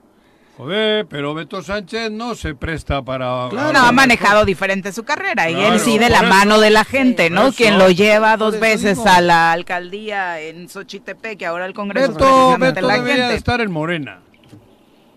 Joder, 0.58 1.06
pero 1.06 1.34
Beto 1.34 1.62
Sánchez 1.62 2.10
no 2.10 2.34
se 2.34 2.54
presta 2.54 3.00
para 3.00 3.46
Claro. 3.48 3.72
No, 3.72 3.78
ha 3.86 3.92
manejado 3.92 4.44
diferente 4.44 4.92
su 4.92 5.04
carrera 5.04 5.48
y 5.48 5.54
él 5.54 5.78
sí 5.78 5.98
de 5.98 6.10
la 6.10 6.18
eso. 6.18 6.26
mano 6.26 6.58
de 6.60 6.70
la 6.70 6.84
gente, 6.84 7.30
¿no? 7.30 7.46
Eso. 7.46 7.56
Quien 7.56 7.78
lo 7.78 7.90
lleva 7.90 8.36
dos 8.36 8.58
veces 8.58 8.98
digo. 8.98 9.08
a 9.08 9.20
la 9.20 9.52
alcaldía 9.52 10.40
en 10.40 10.68
Xochitepec 10.68 11.40
y 11.40 11.44
ahora 11.44 11.64
al 11.64 11.74
Congreso 11.74 12.12
Beto, 12.12 12.56
Beto 12.58 12.80
la 12.80 12.94
debería 12.94 13.16
gente. 13.26 13.36
estar 13.36 13.60
en 13.60 13.70
Morena. 13.70 14.18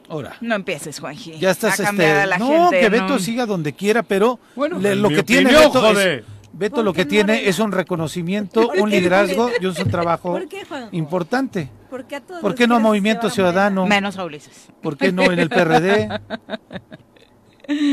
Ahora. 0.10 0.36
No 0.42 0.56
empieces, 0.56 1.00
Juanji. 1.00 1.40
Ya 1.40 1.52
estás 1.52 1.80
a 1.80 1.86
cambiar 1.86 2.16
este, 2.18 2.28
la 2.28 2.38
no, 2.38 2.48
gente, 2.70 2.80
que 2.82 2.90
¿no? 2.90 3.02
Beto 3.02 3.20
siga 3.20 3.46
donde 3.46 3.74
quiera, 3.74 4.04
pero 4.04 4.40
Bueno, 4.56 4.78
le- 4.78 4.96
lo 4.96 5.10
que 5.10 5.24
tiene 5.24 5.50
Beto, 5.52 5.64
es- 5.68 5.74
joder. 5.74 6.26
Beto 6.54 6.84
lo 6.84 6.94
que 6.94 7.06
tiene 7.06 7.48
es 7.48 7.60
un 7.60 7.72
reconocimiento, 7.72 8.64
¿Por 8.68 8.74
qué, 8.76 8.82
un 8.82 8.90
liderazgo 8.90 9.50
y 9.60 9.66
un 9.66 9.74
trabajo 9.74 10.34
¿Por 10.34 10.48
qué, 10.48 10.66
Juanjo? 10.66 10.90
importante. 10.92 11.70
¿Por 11.90 12.06
qué 12.06 12.18
a 12.18 12.22
todos 12.22 12.42
¿Por 12.42 12.56
qué 12.56 12.68
no 12.68 12.76
a 12.76 12.80
Movimiento? 12.80 13.30
Ciudadano? 13.30 13.86
Menos 13.86 14.18
a 14.18 14.26
Ulises. 14.26 14.68
¿Por 14.82 14.98
qué 14.98 15.12
no 15.12 15.24
en 15.24 15.40
el 15.40 15.50
PRD? 15.50 16.10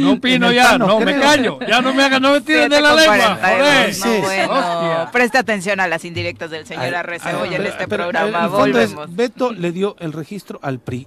No 0.00 0.12
opino 0.14 0.50
ya, 0.50 0.76
no 0.76 0.86
no, 0.86 1.00
me 1.00 1.20
callo. 1.20 1.60
Ya 1.60 1.80
no 1.80 1.94
me 1.94 2.02
hagan, 2.02 2.20
no 2.22 2.32
me 2.32 2.40
tiren 2.40 2.68
de 2.68 2.80
la 2.80 2.94
lengua. 2.94 3.38
42, 3.38 3.58
Joder. 3.58 3.94
Sí, 3.94 4.00
no, 4.08 4.14
sí. 4.14 4.20
bueno. 4.22 4.52
Hostia. 4.54 5.10
Presta 5.12 5.38
atención 5.38 5.78
a 5.78 5.86
las 5.86 6.04
indirectas 6.04 6.50
del 6.50 6.66
señor 6.66 6.94
Arrece 6.94 7.32
hoy 7.34 7.54
en 7.54 7.64
este 7.66 7.86
pero 7.86 8.04
programa. 8.04 8.44
el 8.44 8.50
fondo 8.50 8.80
es, 8.80 8.94
Volvemos. 8.94 9.16
Beto 9.16 9.52
le 9.52 9.70
dio 9.70 9.94
el 10.00 10.12
registro 10.12 10.58
al 10.62 10.80
PRI. 10.80 11.06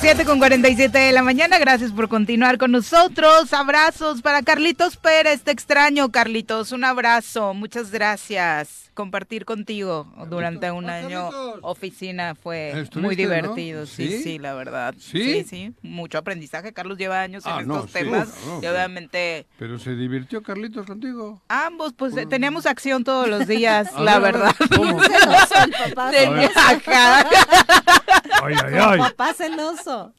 7 0.00 0.24
con 0.24 0.38
47 0.38 0.98
de 0.98 1.12
la 1.12 1.22
mañana, 1.22 1.58
gracias 1.58 1.92
por 1.92 2.08
continuar 2.08 2.56
con 2.56 2.70
nosotros. 2.72 3.52
Abrazos 3.52 4.22
para 4.22 4.42
Carlitos 4.42 4.96
Pérez, 4.96 5.42
te 5.42 5.50
extraño 5.50 6.10
Carlitos, 6.10 6.72
un 6.72 6.84
abrazo, 6.84 7.52
muchas 7.52 7.90
gracias. 7.90 8.90
Compartir 8.94 9.44
contigo 9.44 10.12
durante 10.28 10.70
un 10.70 10.88
año 10.90 11.28
oficina 11.62 12.34
fue 12.34 12.72
muy 12.74 12.82
¿Estuviste, 12.82 13.16
divertido, 13.22 13.80
no? 13.80 13.86
sí, 13.86 14.08
¿Sí? 14.08 14.22
sí, 14.22 14.38
la 14.38 14.54
verdad. 14.54 14.94
¿Sí? 14.98 15.44
sí, 15.44 15.72
mucho 15.82 16.18
aprendizaje. 16.18 16.72
Carlos 16.72 16.98
lleva 16.98 17.20
años 17.20 17.44
en 17.46 17.52
Ah, 17.52 17.62
no, 17.62 17.76
estos 17.76 17.90
sí, 17.92 17.98
temas 17.98 18.28
claro, 18.28 18.60
y 18.62 18.66
obviamente 18.66 19.46
Pero 19.58 19.78
se 19.78 19.94
divirtió 19.94 20.42
Carlitos 20.42 20.86
contigo. 20.86 21.40
ambos 21.48 21.92
pues 21.94 22.14
teníamos 22.28 22.66
acción 22.66 23.04
todos 23.04 23.28
los 23.28 23.46
días, 23.46 23.88
la 23.98 24.18
verdad. 24.18 24.54
¿cómo? 24.74 24.98
Tenía-. 26.10 26.50
Ay, 28.42 28.54
ay, 28.64 28.74
ay. 28.80 28.98
papá 28.98 29.32
celoso. 29.34 30.12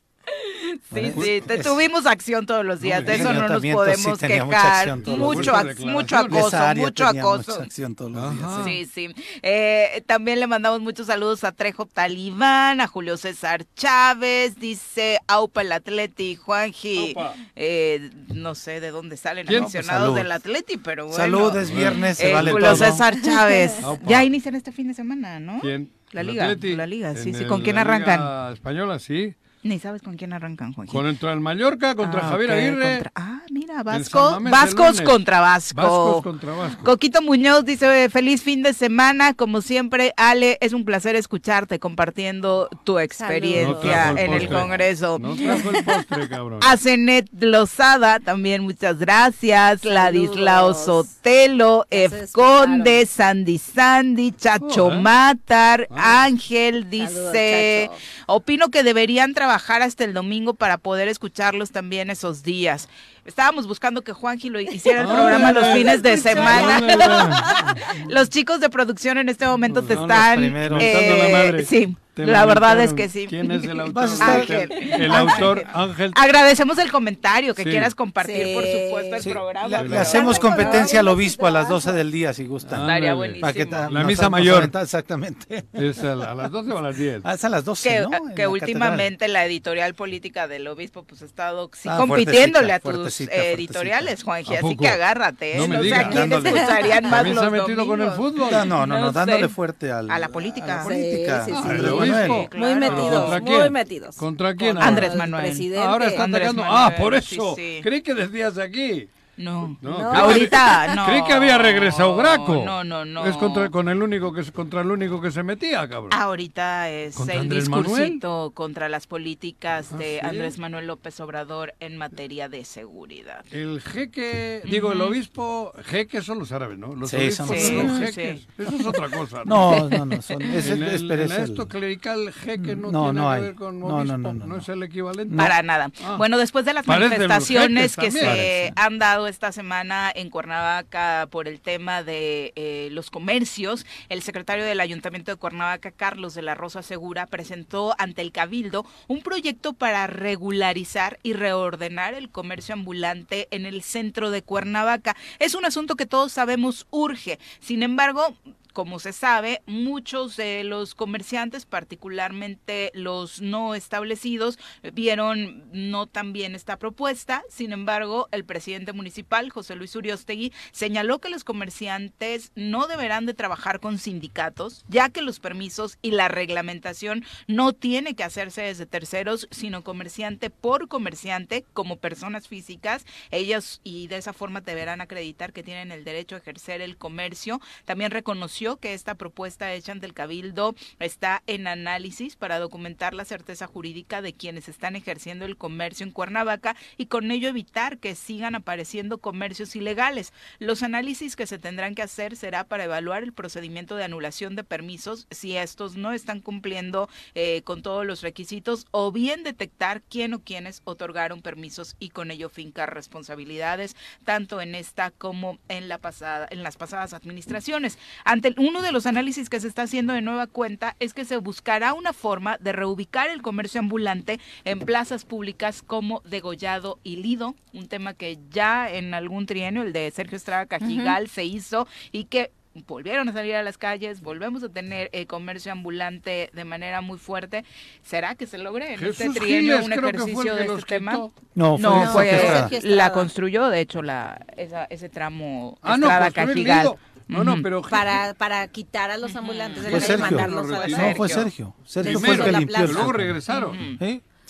Sí, 0.93 1.11
sí, 1.21 1.41
te- 1.45 1.57
tuvimos 1.63 2.05
acción 2.05 2.45
todos 2.45 2.63
los 2.63 2.79
días, 2.79 3.03
de 3.05 3.15
eso 3.15 3.33
no 3.33 3.47
nos 3.49 3.61
podemos 3.61 4.17
sí, 4.19 4.25
tenía 4.27 4.45
mucha 4.45 4.57
quejar. 4.61 4.97
Mucho, 5.17 5.51
ac- 5.53 5.85
mucho 5.85 6.15
acoso, 6.17 6.57
mucho 6.75 7.05
acoso. 7.07 7.51
mucha 7.51 7.63
acción 7.63 7.95
todos 7.95 8.11
los 8.11 8.37
días, 8.37 8.51
Sí, 8.63 8.85
sí. 8.93 9.15
Eh, 9.41 10.03
también 10.05 10.39
le 10.39 10.45
mandamos 10.47 10.79
muchos 10.79 11.07
saludos 11.07 11.43
a 11.43 11.51
Trejo 11.51 11.85
Talibán, 11.87 12.79
a 12.81 12.87
Julio 12.87 13.17
César 13.17 13.65
Chávez, 13.75 14.55
dice 14.57 15.19
Aupa 15.27 15.61
el 15.63 15.71
Atleti, 15.71 16.35
Juanji. 16.35 17.15
Eh, 17.55 18.11
no 18.27 18.53
sé 18.55 18.79
de 18.79 18.91
dónde 18.91 19.17
salen 19.17 19.47
¿Quién? 19.47 19.63
aficionados 19.63 20.15
del 20.15 20.31
Atleti, 20.31 20.77
pero 20.77 21.05
bueno. 21.07 21.17
Salud, 21.17 21.53
es 21.57 21.71
viernes, 21.71 22.17
se 22.19 22.29
Eh, 22.29 22.33
vale 22.33 22.51
Julio 22.51 22.67
todo. 22.73 22.85
César 22.85 23.15
Chávez. 23.21 23.83
Aupa. 23.83 24.07
ya 24.07 24.23
inician 24.23 24.53
este 24.55 24.71
fin 24.71 24.87
de 24.87 24.93
semana, 24.93 25.39
¿no? 25.39 25.59
¿Quién? 25.61 25.91
La 26.13 26.21
¿El 26.21 26.27
liga, 26.27 26.43
Atleti? 26.45 26.75
la 26.75 26.87
liga, 26.87 27.15
sí, 27.15 27.33
sí. 27.33 27.45
¿Con 27.45 27.61
quién 27.61 27.77
arrancan? 27.77 28.19
Liga 28.19 28.51
española, 28.53 28.99
sí. 28.99 29.33
Ni 29.63 29.77
sabes 29.77 30.01
con 30.01 30.17
quién 30.17 30.33
arrancan, 30.33 30.73
Juanji. 30.73 30.91
Contra 30.91 31.33
el 31.33 31.39
Mallorca, 31.39 31.93
contra 31.93 32.21
Ah, 32.25 32.29
Javier 32.31 32.51
Aguirre. 32.51 32.93
contra- 32.95 33.11
Ah, 33.13 33.41
mira, 33.51 33.83
Vasco, 33.83 34.39
Vascos 34.41 35.01
contra 35.01 35.39
Vasco. 35.39 35.75
Vascos 35.81 36.23
contra 36.23 36.53
Vasco. 36.53 36.83
Coquito 36.83 37.21
Muñoz 37.21 37.63
dice, 37.63 38.09
feliz 38.09 38.41
fin 38.41 38.63
de 38.63 38.73
semana. 38.73 39.35
Como 39.35 39.61
siempre, 39.61 40.13
Ale, 40.17 40.57
es 40.61 40.73
un 40.73 40.83
placer 40.83 41.15
escucharte 41.15 41.77
compartiendo 41.77 42.69
tu 42.83 42.93
No 42.93 42.99
experiencia 43.01 44.09
en 44.17 44.33
el. 44.33 44.49
Congreso. 44.49 45.19
No 45.19 45.35
trajo 45.35 45.69
el 45.69 45.83
postre, 45.85 46.27
cabrón. 46.27 46.59
A 46.67 46.75
Zenet 46.77 47.27
Lozada, 47.39 48.19
también 48.19 48.63
muchas 48.63 48.97
gracias. 48.97 49.85
Ladislao 49.85 50.73
Sotelo, 50.73 51.85
Ef 51.91 52.31
Conde, 52.31 53.05
Sandy 53.05 53.59
Sandy, 53.59 54.31
Chacho 54.31 54.87
Oh, 54.87 54.91
¿eh? 54.93 54.99
Matar, 55.01 55.87
Ah. 55.91 56.23
Ángel 56.23 56.89
dice, 56.89 57.91
opino 58.25 58.69
que 58.69 58.81
deberían 58.81 59.35
trabajar 59.35 59.50
hasta 59.81 60.03
el 60.03 60.13
domingo 60.13 60.53
para 60.53 60.77
poder 60.77 61.07
escucharlos 61.07 61.71
también 61.71 62.09
esos 62.09 62.43
días. 62.43 62.89
Estábamos 63.25 63.67
buscando 63.67 64.01
que 64.03 64.13
Juanji 64.13 64.49
lo 64.49 64.59
hiciera 64.59 65.01
el 65.01 65.07
Ah, 65.09 65.13
programa 65.13 65.51
los 65.51 65.67
fines 65.73 66.01
de 66.01 66.17
semana. 66.17 66.81
los 68.09 68.29
chicos 68.29 68.59
de 68.59 68.69
producción 68.69 69.17
en 69.17 69.29
este 69.29 69.45
momento 69.45 69.83
te 69.83 69.93
Son 69.95 70.07
los 70.07 70.17
están... 70.17 70.43
eh, 70.43 70.69
la 70.69 71.29
madre. 71.37 71.65
sí, 71.65 71.95
Te 72.13 72.25
la 72.25 72.45
verdad 72.45 72.79
es 72.81 72.93
que 72.93 73.07
sí. 73.07 73.27
¿Quién 73.29 73.51
es 73.51 73.63
el 73.63 73.79
autor? 73.79 73.93
Vas 73.93 74.19
a 74.21 74.39
estar- 74.39 74.39
Ángel. 74.41 74.71
El 74.71 75.11
autor, 75.13 75.63
Ángel. 75.73 76.11
Agradecemos 76.15 76.77
el 76.79 76.91
comentario 76.91 77.53
que 77.55 77.63
Sí. 77.63 77.69
quieras 77.69 77.95
compartir, 77.95 78.47
Sí. 78.47 78.53
por 78.53 78.63
supuesto, 78.65 79.15
el 79.15 79.21
Sí, 79.23 79.29
programa. 79.29 79.81
Le, 79.83 79.97
hacemos 79.97 80.37
competencia 80.39 80.99
al 80.99 81.07
obispo 81.07 81.47
a 81.47 81.51
las 81.51 81.69
12 81.69 81.93
del 81.93 82.11
día, 82.11 82.33
si 82.33 82.45
gustan. 82.47 82.81
Estaría 82.81 82.95
Ándale. 83.11 83.13
buenísimo. 83.15 83.41
Para 83.41 83.53
que 83.53 83.65
ta- 83.65 83.89
La 83.89 84.03
misa 84.03 84.29
mayor. 84.29 84.69
Exactamente. 84.81 85.63
Es 85.73 86.03
a, 86.03 86.15
la- 86.15 86.31
a 86.31 86.35
las 86.35 86.51
12 86.51 86.71
o 86.71 86.77
a 86.79 86.81
las 86.81 86.97
10. 86.97 87.21
Ah, 87.23 87.35
es 87.35 87.45
a 87.45 87.49
las 87.49 87.63
12, 87.65 87.87
que, 87.89 87.99
¿no? 88.01 88.09
Que 88.09 88.15
la 88.15 88.19
catedral. 88.25 88.47
últimamente 88.49 89.27
la 89.29 89.45
editorial 89.45 89.93
política 89.93 90.47
del 90.49 90.67
obispo 90.67 91.03
pues 91.03 91.21
ha 91.21 91.25
estado 91.25 91.69
sí, 91.73 91.87
Ah, 91.87 91.95
compitiéndole 91.97 92.73
a 92.73 92.79
tus 92.79 93.10
fuertecita, 93.11 93.35
eh, 93.35 93.53
editoriales, 93.53 94.23
Juanji, 94.23 94.55
¿A 94.55 94.59
así 94.59 94.75
que 94.77 94.87
agárrate, 94.87 95.55
¿eh? 95.55 95.57
No 95.57 95.67
me 95.67 95.77
sé 95.77 95.83
digas. 95.83 95.99
a 96.05 96.09
quiénes 96.09 96.29
Dándole. 96.29 96.49
escucharían 96.59 97.03
más 97.03 97.11
También 97.11 97.35
se 97.37 97.41
los 97.41 97.47
ha 97.53 97.57
metido 97.57 97.87
con 97.87 98.01
el 98.01 98.11
fútbol. 98.11 98.51
No, 98.51 98.65
no, 98.65 98.85
no, 98.87 98.99
No 98.99 99.11
dándole 99.11 99.41
sé. 99.43 99.49
fuerte 99.49 99.91
al- 99.91 100.09
A 100.11 100.19
la 100.19 100.29
política. 100.29 100.65
a 100.65 100.75
la 100.77 100.81
Sí, 100.83 100.87
política. 100.89 101.45
sí, 101.45 101.51
sí, 101.51 101.69
Al 101.69 101.79
sí. 101.79 101.85
obispo. 101.87 102.49
Muy 102.57 102.75
metidos, 102.75 103.21
¿Contra 103.23 103.39
muy 103.41 103.49
quién? 103.49 103.73
metidos. 103.73 104.15
¿Contra 104.15 104.55
quién? 104.55 104.77
Andrés 104.77 105.11
el 105.13 105.17
Manuel. 105.17 105.43
presidente. 105.45 105.85
Ahora 105.85 106.07
está 106.07 106.23
Andrés 106.23 106.47
atacando. 106.49 106.63
Manuel, 106.63 106.93
Ah, 106.93 106.97
por 106.97 107.21
sí, 107.21 107.35
eso. 107.35 107.55
sí. 107.55 107.79
Creí 107.83 108.01
que 108.01 108.13
decías 108.13 108.57
aquí. 108.57 109.09
No. 109.37 109.77
No, 109.81 109.97
No. 109.97 110.11
Ahorita 110.13 110.95
no. 110.95 111.05
Creí 111.05 111.23
que 111.23 111.33
había 111.33 111.57
regresado 111.57 112.15
Graco. 112.15 112.63
No, 112.65 112.83
no, 112.83 113.05
no. 113.05 113.25
Es 113.25 113.37
contra, 113.37 113.69
con 113.69 113.89
el 113.89 114.01
único 114.03 114.31
que, 114.33 114.43
contra 114.51 114.81
el 114.81 114.91
único 114.91 115.19
que 115.21 115.31
se 115.31 115.41
metía, 115.43 115.87
cabrón. 115.87 116.11
Ahorita 116.13 116.89
es 116.89 117.15
¿Contra 117.15 117.35
el 117.35 117.41
Andrés 117.41 117.65
discursito 117.65 118.51
contra 118.53 118.89
las 118.89 119.07
políticas 119.07 119.89
Ah, 119.93 119.97
de 119.97 120.19
¿sí? 120.21 120.25
Andrés 120.25 120.59
Manuel 120.59 120.87
López 120.87 121.19
Obrador 121.21 121.73
en 121.79 121.97
materia 121.97 122.49
de 122.49 122.65
seguridad. 122.65 123.43
El 123.51 123.81
jeque, 123.81 124.61
digo, 124.65 124.91
el 124.91 125.01
obispo, 125.01 125.73
jeques 125.85 126.23
son 126.23 126.39
los 126.39 126.51
árabes, 126.51 126.77
¿no? 126.77 126.93
Los 126.95 127.09
Sí, 127.09 127.17
obispos 127.17 127.47
son 127.47 127.55
los 127.55 127.63
son 127.65 127.87
los 127.87 127.99
jeques. 127.99 128.41
Sí. 128.41 128.47
Eso 128.63 128.75
es 128.75 128.85
otra 128.85 129.09
cosa. 129.09 129.43
No, 129.45 129.89
no, 129.89 130.05
no, 130.05 130.21
son, 130.21 130.41
es, 130.41 130.67
el- 130.69 130.83
el, 130.83 131.11
el- 131.11 131.31
esto 131.31 131.67
clerical 131.67 132.31
jeque 132.33 132.75
no, 132.75 132.91
No, 132.91 133.03
tiene 133.05 133.19
no 133.21 133.29
que 133.29 133.35
hay. 133.35 133.41
ver 133.41 133.55
con 133.55 133.79
No, 133.79 133.87
no, 133.87 133.95
obispo, 133.97 134.17
no, 134.17 134.33
no, 134.33 134.45
no. 134.45 134.57
es 134.57 134.69
el 134.69 134.83
equivalente. 134.83 135.35
Para 135.35 135.63
nada. 135.63 135.89
Ah. 136.03 136.15
Bueno, 136.17 136.37
después 136.37 136.65
de 136.65 136.73
las 136.73 136.85
Parece 136.85 137.17
de 137.17 137.27
manifestaciones 137.27 137.95
que 137.95 138.11
se 138.11 138.73
han 138.75 138.99
dado 138.99 139.27
esta 139.31 139.51
semana 139.51 140.11
en 140.13 140.29
Cuernavaca 140.29 141.27
por 141.31 141.47
el 141.47 141.61
tema 141.61 142.03
de 142.03 142.51
eh, 142.55 142.89
los 142.91 143.09
comercios, 143.09 143.85
el 144.09 144.21
secretario 144.21 144.65
del 144.65 144.81
Ayuntamiento 144.81 145.31
de 145.31 145.37
Cuernavaca, 145.37 145.91
Carlos 145.91 146.35
de 146.35 146.41
la 146.41 146.53
Rosa 146.53 146.83
Segura, 146.83 147.25
presentó 147.25 147.95
ante 147.97 148.21
el 148.21 148.31
Cabildo 148.31 148.85
un 149.07 149.21
proyecto 149.21 149.73
para 149.73 150.05
regularizar 150.05 151.17
y 151.23 151.33
reordenar 151.33 152.13
el 152.13 152.29
comercio 152.29 152.73
ambulante 152.73 153.47
en 153.51 153.65
el 153.65 153.81
centro 153.83 154.31
de 154.31 154.43
Cuernavaca. 154.43 155.15
Es 155.39 155.55
un 155.55 155.65
asunto 155.65 155.95
que 155.95 156.05
todos 156.05 156.33
sabemos 156.33 156.85
urge. 156.91 157.39
Sin 157.61 157.83
embargo, 157.83 158.35
como 158.73 158.99
se 158.99 159.13
sabe, 159.13 159.61
muchos 159.65 160.37
de 160.37 160.63
los 160.63 160.95
comerciantes, 160.95 161.65
particularmente 161.65 162.91
los 162.93 163.41
no 163.41 163.75
establecidos, 163.75 164.57
vieron 164.93 165.65
no 165.71 166.07
tan 166.07 166.33
bien 166.33 166.55
esta 166.55 166.77
propuesta. 166.77 167.43
Sin 167.49 167.73
embargo, 167.73 168.27
el 168.31 168.45
presidente 168.45 168.93
municipal, 168.93 169.49
José 169.49 169.75
Luis 169.75 169.95
Uriostegui, 169.95 170.53
señaló 170.71 171.19
que 171.19 171.29
los 171.29 171.43
comerciantes 171.43 172.51
no 172.55 172.87
deberán 172.87 173.25
de 173.25 173.33
trabajar 173.33 173.79
con 173.79 173.97
sindicatos, 173.97 174.85
ya 174.87 175.09
que 175.09 175.21
los 175.21 175.39
permisos 175.39 175.97
y 176.01 176.11
la 176.11 176.27
reglamentación 176.27 177.25
no 177.47 177.73
tiene 177.73 178.15
que 178.15 178.23
hacerse 178.23 178.61
desde 178.61 178.85
terceros, 178.85 179.47
sino 179.51 179.83
comerciante 179.83 180.49
por 180.49 180.87
comerciante, 180.87 181.65
como 181.73 181.97
personas 181.97 182.47
físicas. 182.47 183.05
Ellas 183.31 183.81
y 183.83 184.07
de 184.07 184.17
esa 184.17 184.33
forma 184.33 184.61
deberán 184.61 185.01
acreditar 185.01 185.53
que 185.53 185.63
tienen 185.63 185.91
el 185.91 186.03
derecho 186.03 186.35
a 186.35 186.39
ejercer 186.39 186.81
el 186.81 186.97
comercio. 186.97 187.59
También 187.85 188.11
reconoció 188.11 188.60
que 188.61 188.93
esta 188.93 189.15
propuesta 189.15 189.73
hecha 189.73 189.91
ante 189.91 190.05
el 190.05 190.13
Cabildo 190.13 190.75
está 190.99 191.41
en 191.47 191.65
análisis 191.65 192.35
para 192.35 192.59
documentar 192.59 193.15
la 193.15 193.25
certeza 193.25 193.65
jurídica 193.65 194.21
de 194.21 194.33
quienes 194.33 194.69
están 194.69 194.95
ejerciendo 194.95 195.45
el 195.45 195.57
comercio 195.57 196.05
en 196.05 196.11
Cuernavaca 196.11 196.75
y 196.95 197.07
con 197.07 197.31
ello 197.31 197.49
evitar 197.49 197.97
que 197.97 198.13
sigan 198.13 198.53
apareciendo 198.53 199.17
comercios 199.17 199.75
ilegales. 199.75 200.31
Los 200.59 200.83
análisis 200.83 201.35
que 201.35 201.47
se 201.47 201.57
tendrán 201.57 201.95
que 201.95 202.03
hacer 202.03 202.35
será 202.35 202.63
para 202.63 202.83
evaluar 202.83 203.23
el 203.23 203.33
procedimiento 203.33 203.95
de 203.95 204.03
anulación 204.03 204.55
de 204.55 204.63
permisos 204.63 205.25
si 205.31 205.57
estos 205.57 205.95
no 205.95 206.11
están 206.11 206.39
cumpliendo 206.39 207.09
eh, 207.33 207.63
con 207.63 207.81
todos 207.81 208.05
los 208.05 208.21
requisitos 208.21 208.85
o 208.91 209.11
bien 209.11 209.41
detectar 209.41 210.03
quién 210.03 210.35
o 210.35 210.43
quiénes 210.43 210.83
otorgaron 210.83 211.41
permisos 211.41 211.95
y 211.97 212.09
con 212.09 212.29
ello 212.29 212.47
fincar 212.47 212.93
responsabilidades 212.93 213.95
tanto 214.23 214.61
en 214.61 214.75
esta 214.75 215.09
como 215.09 215.57
en 215.67 215.87
la 215.87 215.97
pasada 215.97 216.47
en 216.51 216.61
las 216.61 216.77
pasadas 216.77 217.13
administraciones. 217.13 217.97
Ante 218.23 218.50
uno 218.57 218.81
de 218.81 218.91
los 218.91 219.05
análisis 219.05 219.49
que 219.49 219.59
se 219.59 219.67
está 219.67 219.83
haciendo 219.83 220.13
de 220.13 220.21
nueva 220.21 220.47
cuenta 220.47 220.95
es 220.99 221.13
que 221.13 221.25
se 221.25 221.37
buscará 221.37 221.93
una 221.93 222.13
forma 222.13 222.57
de 222.59 222.71
reubicar 222.71 223.29
el 223.29 223.41
comercio 223.41 223.79
ambulante 223.79 224.39
en 224.63 224.79
plazas 224.79 225.25
públicas 225.25 225.81
como 225.81 226.21
Degollado 226.21 226.99
y 227.03 227.17
Lido, 227.17 227.55
un 227.73 227.87
tema 227.87 228.13
que 228.13 228.39
ya 228.49 228.89
en 228.89 229.13
algún 229.13 229.45
trienio, 229.45 229.83
el 229.83 229.93
de 229.93 230.09
Sergio 230.11 230.37
Estrada 230.37 230.65
Cajigal, 230.65 231.27
se 231.27 231.45
hizo 231.45 231.87
y 232.11 232.25
que 232.25 232.51
volvieron 232.87 233.27
a 233.29 233.33
salir 233.33 233.55
a 233.55 233.63
las 233.63 233.77
calles, 233.77 234.21
volvemos 234.21 234.63
a 234.63 234.69
tener 234.69 235.09
eh, 235.13 235.25
comercio 235.25 235.71
ambulante 235.71 236.49
de 236.53 236.63
manera 236.65 237.01
muy 237.01 237.17
fuerte. 237.17 237.65
¿Será 238.03 238.35
que 238.35 238.47
se 238.47 238.57
logre 238.57 238.93
en 238.93 239.03
este 239.03 239.25
Jesús 239.25 239.35
trienio 239.35 239.81
Giles 239.81 239.85
un 239.85 239.93
ejercicio 240.05 240.55
de 240.55 240.65
este 240.65 240.81
tema? 240.83 241.11
quitó. 241.11 241.33
No, 241.55 241.77
fue 241.77 241.81
no, 241.89 242.11
fue, 242.11 242.79
la 242.83 243.11
construyó, 243.11 243.67
de 243.69 243.81
hecho, 243.81 244.01
la 244.01 244.45
esa, 244.57 244.85
ese 244.85 245.09
tramo 245.09 245.77
Ah, 245.81 245.97
no, 245.97 246.07
Estrada 246.07 246.31
Cajigal. 246.31 246.91
No, 247.27 247.43
no, 247.45 247.53
Ujú. 247.53 247.61
pero 247.61 247.81
Para, 247.81 248.33
para 248.33 248.67
quitar 248.67 249.09
a 249.09 249.17
los 249.17 249.33
ambulantes 249.37 249.83
de 249.83 249.95
y 249.97 250.01
Sergio. 250.01 250.17
mandarlos 250.25 250.69
a 250.71 250.87
la 250.87 250.97
No, 250.97 251.07
No, 251.09 251.15
fue. 251.15 251.29
Sergio. 251.29 251.75
Sergio 251.85 252.19
Primero, 252.19 252.19
fue 252.25 252.35
el 252.35 252.43
que 252.45 252.51
la 252.51 252.59
limpió 252.59 252.87
luego 252.87 253.11
regresaron. 253.13 253.97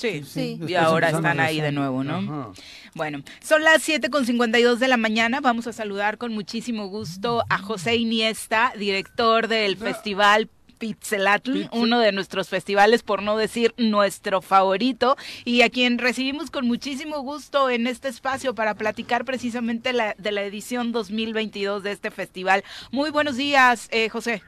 ¿Sí? 0.02 0.24
Sí, 0.24 0.58
Sí. 0.60 0.60
y 0.68 0.74
ahora 0.76 1.10
están 1.10 1.40
ahí 1.40 1.62
de 1.62 1.72
nuevo, 1.72 2.04
¿no? 2.04 2.16
Ajá. 2.18 2.50
Bueno, 2.96 3.22
son 3.42 3.64
las 3.64 3.84
7 3.84 4.10
con 4.10 4.26
52 4.26 4.80
de 4.80 4.88
la 4.88 4.98
mañana. 4.98 5.40
Vamos 5.42 5.68
a 5.68 5.74
saludar 5.74 6.18
con 6.18 6.34
muchísimo 6.34 6.88
gusto 6.88 7.44
a 7.50 7.58
José 7.60 7.96
Iniesta, 7.96 8.74
director 8.78 9.48
del 9.48 9.78
Festival 9.78 10.50
Pixelatl, 10.80 11.68
uno 11.74 12.00
de 12.00 12.12
nuestros 12.12 12.50
festivales, 12.50 13.04
por 13.04 13.22
no 13.22 13.38
decir 13.38 13.74
nuestro 13.78 14.42
favorito, 14.42 15.16
y 15.46 15.62
a 15.62 15.70
quien 15.70 16.00
recibimos 16.00 16.50
con 16.50 16.66
muchísimo 16.68 17.20
gusto 17.22 17.70
en 17.70 17.86
este 17.86 18.08
espacio 18.08 18.56
para 18.56 18.74
platicar 18.74 19.24
precisamente 19.24 19.94
la, 19.94 20.16
de 20.18 20.32
la 20.32 20.42
edición 20.42 20.92
2022 20.92 21.84
de 21.84 21.92
este 21.92 22.10
festival. 22.10 22.64
Muy 22.92 23.12
buenos 23.12 23.38
días, 23.38 23.88
eh, 23.92 24.10
José. 24.10 24.42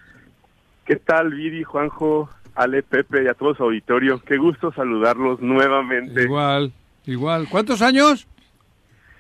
¿Qué 0.86 0.96
tal, 0.96 1.30
Viri, 1.36 1.62
Juanjo, 1.64 2.28
Ale, 2.56 2.84
Pepe 2.84 3.24
y 3.24 3.28
a 3.28 3.34
todos 3.34 3.58
su 3.58 3.64
auditorio? 3.64 4.20
Qué 4.20 4.38
gusto 4.38 4.72
saludarlos 4.74 5.42
nuevamente. 5.42 6.24
Igual, 6.24 6.72
igual. 7.06 7.48
¿Cuántos 7.50 7.82
años? 7.82 8.28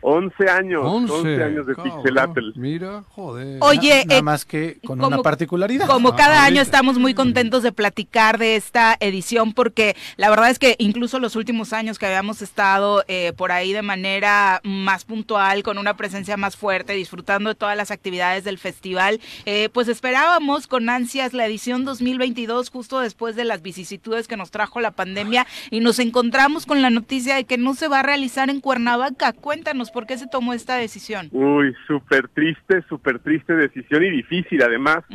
11 0.03 0.49
años, 0.49 0.81
11, 0.85 1.43
años 1.43 1.65
de 1.65 1.75
Pixelatl. 1.75 2.51
Mira, 2.55 3.03
joder. 3.09 3.57
Oye, 3.61 4.03
Nada 4.05 4.19
eh, 4.19 4.21
más 4.21 4.45
que 4.45 4.77
con 4.85 4.99
como- 4.99 5.07
una 5.15 5.23
particularidad. 5.23 5.87
Como 5.87 6.15
cada 6.15 6.41
Ah, 6.41 6.45
año 6.45 6.59
ahorita. 6.59 6.61
estamos 6.61 6.97
muy 6.99 7.13
contentos 7.13 7.63
de 7.63 7.71
platicar 7.71 8.37
de 8.37 8.55
esta 8.55 8.97
edición 8.99 9.53
porque 9.53 9.95
la 10.17 10.29
verdad 10.29 10.49
es 10.49 10.59
que 10.59 10.75
incluso 10.79 11.19
los 11.19 11.35
últimos 11.35 11.73
años 11.73 11.97
que 11.99 12.05
habíamos 12.05 12.41
estado 12.41 13.03
eh, 13.07 13.33
por 13.37 13.51
ahí 13.51 13.71
de 13.73 13.81
manera 13.81 14.59
más 14.63 15.05
puntual, 15.05 15.63
con 15.63 15.77
una 15.77 15.95
presencia 15.95 16.35
más 16.37 16.55
fuerte, 16.57 16.93
disfrutando 16.93 17.49
de 17.49 17.55
todas 17.55 17.77
las 17.77 17.91
actividades 17.91 18.43
del 18.43 18.57
festival, 18.57 19.21
eh, 19.45 19.69
pues 19.73 19.87
esperábamos 19.87 20.67
con 20.67 20.89
ansias 20.89 21.33
la 21.33 21.45
edición 21.45 21.85
2022 21.85 22.69
justo 22.69 22.99
después 22.99 23.35
de 23.35 23.45
las 23.45 23.61
vicisitudes 23.61 24.27
que 24.27 24.37
nos 24.37 24.51
trajo 24.51 24.81
la 24.81 24.91
pandemia 24.91 25.47
y 25.71 25.79
nos 25.79 25.99
encontramos 25.99 26.65
con 26.65 26.81
la 26.81 26.89
noticia 26.89 27.35
de 27.35 27.45
que 27.45 27.57
no 27.57 27.73
se 27.73 27.87
va 27.87 27.99
a 27.99 28.03
realizar 28.03 28.49
en 28.49 28.59
Cuernavaca. 28.59 29.31
Cuéntanos 29.33 29.91
por 29.93 30.05
qué 30.05 30.17
se 30.17 30.27
tomó 30.27 30.53
esta 30.53 30.75
decisión. 30.75 31.29
Uy, 31.31 31.73
súper 31.87 32.27
triste, 32.27 32.83
súper 32.89 33.19
triste 33.19 33.53
decisión 33.53 34.03
y 34.03 34.09
difícil 34.09 34.61
además. 34.61 35.05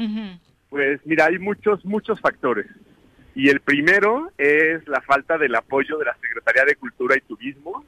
Pues 0.70 1.00
mira, 1.04 1.26
hay 1.26 1.38
muchos, 1.38 1.84
muchos 1.84 2.20
factores. 2.20 2.66
Y 3.34 3.50
el 3.50 3.60
primero 3.60 4.32
es 4.38 4.86
la 4.88 5.00
falta 5.02 5.36
del 5.36 5.54
apoyo 5.54 5.98
de 5.98 6.06
la 6.06 6.16
Secretaría 6.20 6.64
de 6.64 6.76
Cultura 6.76 7.16
y 7.16 7.20
Turismo 7.20 7.84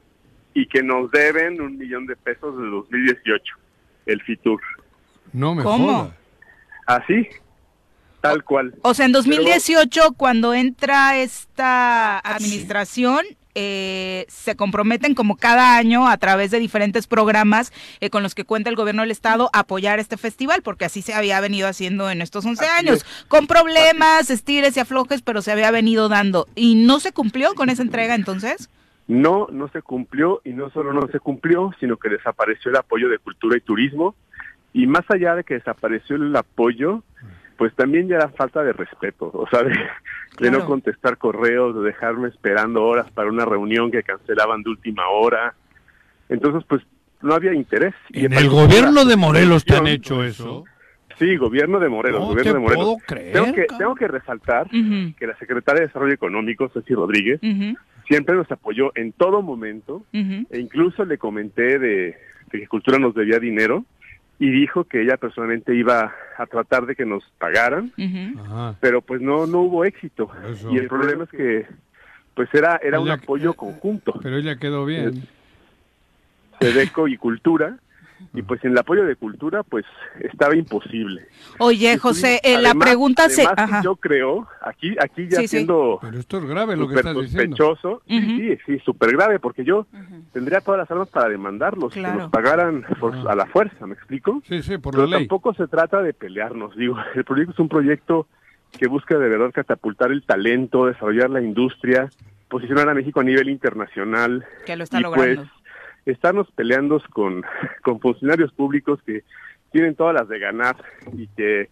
y 0.53 0.67
que 0.67 0.83
nos 0.83 1.09
deben 1.11 1.61
un 1.61 1.77
millón 1.77 2.05
de 2.05 2.15
pesos 2.15 2.57
de 2.57 2.67
2018, 2.67 3.55
el 4.05 4.21
FITUR. 4.21 4.61
No 5.33 5.55
me 5.55 5.63
¿Cómo? 5.63 6.13
Así, 6.85 7.27
tal 8.19 8.43
cual. 8.43 8.75
O 8.81 8.93
sea, 8.93 9.05
en 9.05 9.11
2018, 9.11 10.13
cuando 10.17 10.53
entra 10.53 11.17
esta 11.17 12.19
administración, 12.19 13.25
eh, 13.55 14.25
se 14.29 14.55
comprometen 14.55 15.15
como 15.15 15.35
cada 15.35 15.77
año 15.77 16.07
a 16.07 16.17
través 16.17 16.51
de 16.51 16.59
diferentes 16.59 17.07
programas 17.07 17.71
eh, 17.99 18.09
con 18.09 18.23
los 18.23 18.35
que 18.35 18.45
cuenta 18.45 18.69
el 18.69 18.75
gobierno 18.75 19.01
del 19.01 19.11
estado 19.11 19.49
a 19.53 19.59
apoyar 19.59 19.99
este 19.99 20.17
festival, 20.17 20.61
porque 20.61 20.85
así 20.85 21.01
se 21.01 21.13
había 21.13 21.39
venido 21.41 21.67
haciendo 21.67 22.09
en 22.09 22.21
estos 22.21 22.45
11 22.45 22.65
Así 22.65 22.77
años, 22.77 22.97
es. 22.97 23.25
con 23.27 23.47
problemas, 23.47 24.29
estires 24.29 24.75
y 24.77 24.79
aflojes, 24.79 25.21
pero 25.21 25.41
se 25.41 25.51
había 25.51 25.71
venido 25.71 26.09
dando. 26.09 26.47
¿Y 26.55 26.75
no 26.75 26.99
se 26.99 27.11
cumplió 27.11 27.53
con 27.53 27.69
esa 27.69 27.81
entrega 27.81 28.15
entonces? 28.15 28.69
No, 29.07 29.47
no 29.51 29.67
se 29.69 29.81
cumplió 29.81 30.41
y 30.45 30.51
no 30.51 30.69
solo 30.69 30.93
no 30.93 31.07
se 31.11 31.19
cumplió, 31.19 31.71
sino 31.79 31.97
que 31.97 32.09
desapareció 32.09 32.71
el 32.71 32.77
apoyo 32.77 33.09
de 33.09 33.17
cultura 33.19 33.57
y 33.57 33.61
turismo. 33.61 34.15
Y 34.73 34.87
más 34.87 35.03
allá 35.09 35.35
de 35.35 35.43
que 35.43 35.55
desapareció 35.55 36.15
el 36.15 36.33
apoyo, 36.35 37.03
pues 37.61 37.75
también 37.75 38.07
ya 38.07 38.15
era 38.15 38.29
falta 38.29 38.63
de 38.63 38.73
respeto, 38.73 39.29
o 39.31 39.47
sea, 39.47 39.61
de, 39.61 40.49
no 40.49 40.65
contestar 40.65 41.19
correos, 41.19 41.75
de 41.75 41.81
dejarme 41.81 42.29
esperando 42.29 42.83
horas 42.83 43.11
para 43.11 43.29
una 43.29 43.45
reunión 43.45 43.91
que 43.91 44.01
cancelaban 44.01 44.63
de 44.63 44.71
última 44.71 45.07
hora. 45.09 45.53
Entonces, 46.27 46.63
pues 46.67 46.81
no 47.21 47.35
había 47.35 47.53
interés. 47.53 47.93
Y 48.09 48.25
En 48.25 48.33
el 48.33 48.49
gobierno 48.49 49.05
de 49.05 49.15
Morelos 49.15 49.63
te 49.63 49.75
han 49.75 49.85
hecho 49.85 50.23
eso. 50.23 50.63
Sí, 51.19 51.35
gobierno 51.35 51.79
de 51.79 51.87
Morelos, 51.87 52.21
No 52.21 52.27
gobierno 52.29 52.51
te 52.51 52.57
de 52.57 52.63
Morelos. 52.63 52.83
puedo 52.83 52.97
creer, 53.05 53.33
tengo, 53.33 53.53
que, 53.53 53.67
tengo 53.77 53.93
que 53.93 54.07
resaltar 54.07 54.67
que 54.67 55.27
la 55.27 55.37
secretaria 55.37 55.81
de 55.81 55.87
Desarrollo 55.87 56.15
Económico, 56.15 56.67
Ceci 56.73 56.95
Rodríguez, 56.95 57.39
siempre 58.07 58.35
nos 58.35 58.51
apoyó 58.51 58.91
en 58.95 59.11
todo 59.11 59.43
momento 59.43 60.03
e 60.11 60.57
incluso 60.59 61.05
le 61.05 61.19
comenté 61.19 61.77
de, 61.77 62.17
de 62.51 62.59
que 62.59 62.67
Cultura 62.67 62.97
nos 62.97 63.13
debía 63.13 63.37
dinero 63.37 63.85
y 64.41 64.49
dijo 64.49 64.85
que 64.85 65.03
ella 65.03 65.17
personalmente 65.17 65.75
iba 65.75 66.15
a 66.35 66.45
tratar 66.47 66.87
de 66.87 66.95
que 66.95 67.05
nos 67.05 67.23
pagaran, 67.37 67.93
pero 68.79 69.03
pues 69.03 69.21
no 69.21 69.45
no 69.45 69.59
hubo 69.59 69.85
éxito. 69.85 70.31
Eso. 70.51 70.71
Y 70.71 70.79
el 70.79 70.87
problema 70.87 71.25
es 71.25 71.29
que 71.29 71.67
pues 72.33 72.49
era 72.51 72.77
era 72.81 72.99
un 72.99 73.11
apoyo 73.11 73.53
conjunto, 73.53 74.19
Pero 74.23 74.37
ella 74.37 74.55
quedó 74.55 74.83
bien. 74.83 75.27
Sedeco 76.59 77.07
y 77.07 77.17
Cultura, 77.17 77.77
y 78.33 78.41
pues 78.43 78.63
en 78.63 78.71
el 78.71 78.77
apoyo 78.77 79.03
de 79.05 79.15
Cultura 79.15 79.63
pues 79.63 79.85
estaba 80.19 80.55
imposible. 80.55 81.27
Oye, 81.59 81.97
José, 81.97 82.39
eh, 82.43 82.59
la 82.61 82.73
pregunta 82.75 83.29
se... 83.29 83.43
además, 83.45 83.55
Ajá. 83.71 83.81
yo 83.83 83.95
creo, 83.95 84.47
aquí 84.61 84.95
aquí 84.99 85.27
ya 85.29 85.37
Sí, 85.37 85.43
sí. 85.43 85.57
siendo 85.57 85.99
Pero 86.01 86.17
esto 86.19 86.37
es 86.37 86.45
grave 86.45 86.75
lo 86.77 86.87
que 86.87 86.95
estás 86.95 87.15
diciendo. 87.15 87.55
sospechoso, 87.57 88.01
sí, 88.07 88.21
sí, 88.21 88.57
sí, 88.65 88.79
súper 88.85 89.11
grave, 89.13 89.39
porque 89.39 89.63
yo 89.63 89.85
tendría 90.33 90.61
todas 90.61 90.79
las 90.79 90.91
armas 90.91 91.09
para 91.09 91.29
demandarlos, 91.29 91.93
Claro. 91.93 92.15
que 92.15 92.21
nos 92.23 92.31
pagaran 92.31 92.85
por- 92.99 93.15
a 93.29 93.35
la 93.35 93.45
fuerza, 93.47 93.85
¿me 93.85 93.93
explico? 93.95 94.41
Sí, 94.47 94.61
sí, 94.63 94.77
por 94.77 94.93
Pero 94.93 95.07
la 95.07 95.17
ley. 95.17 95.27
tampoco 95.27 95.53
se 95.53 95.67
trata 95.67 96.01
de 96.01 96.13
pelearnos, 96.13 96.75
digo, 96.75 96.95
el 97.15 97.23
proyecto 97.23 97.53
es 97.53 97.59
un 97.59 97.69
proyecto 97.69 98.27
que 98.77 98.87
busca 98.87 99.17
de 99.17 99.27
verdad 99.27 99.51
catapultar 99.53 100.11
el 100.11 100.23
talento, 100.23 100.85
desarrollar 100.85 101.29
la 101.29 101.41
industria, 101.41 102.09
posicionar 102.47 102.87
a 102.89 102.93
México 102.93 103.19
a 103.19 103.23
nivel 103.23 103.49
internacional 103.49 104.45
Que 104.65 104.75
lo 104.75 104.83
está 104.83 104.99
y 104.99 105.03
logrando. 105.03 105.41
pues 105.43 105.51
estarnos 106.05 106.49
peleando 106.51 107.01
con, 107.11 107.43
con 107.83 107.99
funcionarios 107.99 108.51
públicos 108.53 108.99
que 109.05 109.23
tienen 109.71 109.95
todas 109.95 110.13
las 110.15 110.27
de 110.27 110.39
ganar 110.39 110.75
y 111.13 111.27
que 111.27 111.69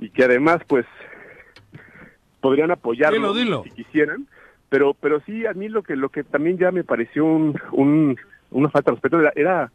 y 0.00 0.10
que 0.10 0.24
además 0.24 0.60
pues 0.66 0.86
podrían 2.40 2.70
dilo. 3.34 3.64
si 3.64 3.70
quisieran. 3.70 4.26
Pero 4.68 4.94
pero 4.94 5.20
sí 5.20 5.46
a 5.46 5.52
mí 5.54 5.68
lo 5.68 5.82
que 5.82 5.96
lo 5.96 6.10
que 6.10 6.24
también 6.24 6.58
ya 6.58 6.70
me 6.70 6.84
pareció 6.84 7.24
un, 7.24 7.58
un- 7.72 8.16
una 8.50 8.68
falta 8.70 8.90
de 8.90 8.94
respeto 8.96 9.20
era, 9.20 9.32
era 9.36 9.72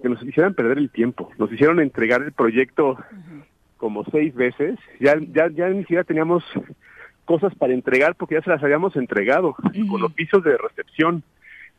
que 0.00 0.08
nos 0.08 0.22
hicieran 0.22 0.54
perder 0.54 0.78
el 0.78 0.90
tiempo. 0.90 1.30
Nos 1.38 1.52
hicieron 1.52 1.80
entregar 1.80 2.22
el 2.22 2.32
proyecto 2.32 2.98
como 3.78 4.04
seis 4.06 4.34
veces. 4.34 4.78
Ya 5.00 5.16
ya 5.32 5.48
ya 5.48 5.68
ni 5.68 5.80
siquiera 5.80 6.04
teníamos 6.04 6.44
cosas 7.24 7.54
para 7.54 7.72
entregar 7.72 8.14
porque 8.16 8.34
ya 8.36 8.42
se 8.42 8.50
las 8.50 8.62
habíamos 8.62 8.96
entregado 8.96 9.54
con 9.54 10.00
los 10.00 10.12
pisos 10.12 10.42
de 10.44 10.56
recepción 10.58 11.22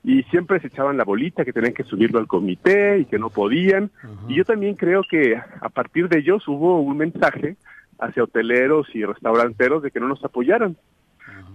y 0.04 0.24
siempre 0.24 0.60
se 0.60 0.68
echaban 0.68 0.97
la 0.97 1.04
bolita 1.06 1.45
que 1.45 1.54
tenían 1.54 1.74
que 1.74 1.84
subirlo 1.84 2.20
al 2.20 2.28
comité 2.28 2.99
y 2.99 3.06
que 3.06 3.18
no 3.20 3.30
podían. 3.30 3.89
Y 4.28 4.36
yo 4.36 4.43
también 4.45 4.76
creo 4.76 5.01
que 5.10 5.36
a 5.38 5.70
partir 5.70 6.10
de 6.10 6.20
ellos 6.20 6.45
hubo 6.47 6.82
un 6.82 6.97
mensaje 6.97 7.56
hacia 7.99 8.24
hoteleros 8.24 8.88
y 8.93 9.06
restauranteros 9.06 9.82
de 9.82 9.91
que 9.91 9.99
no 10.01 10.08
nos 10.10 10.24
apoyaran, 10.26 10.76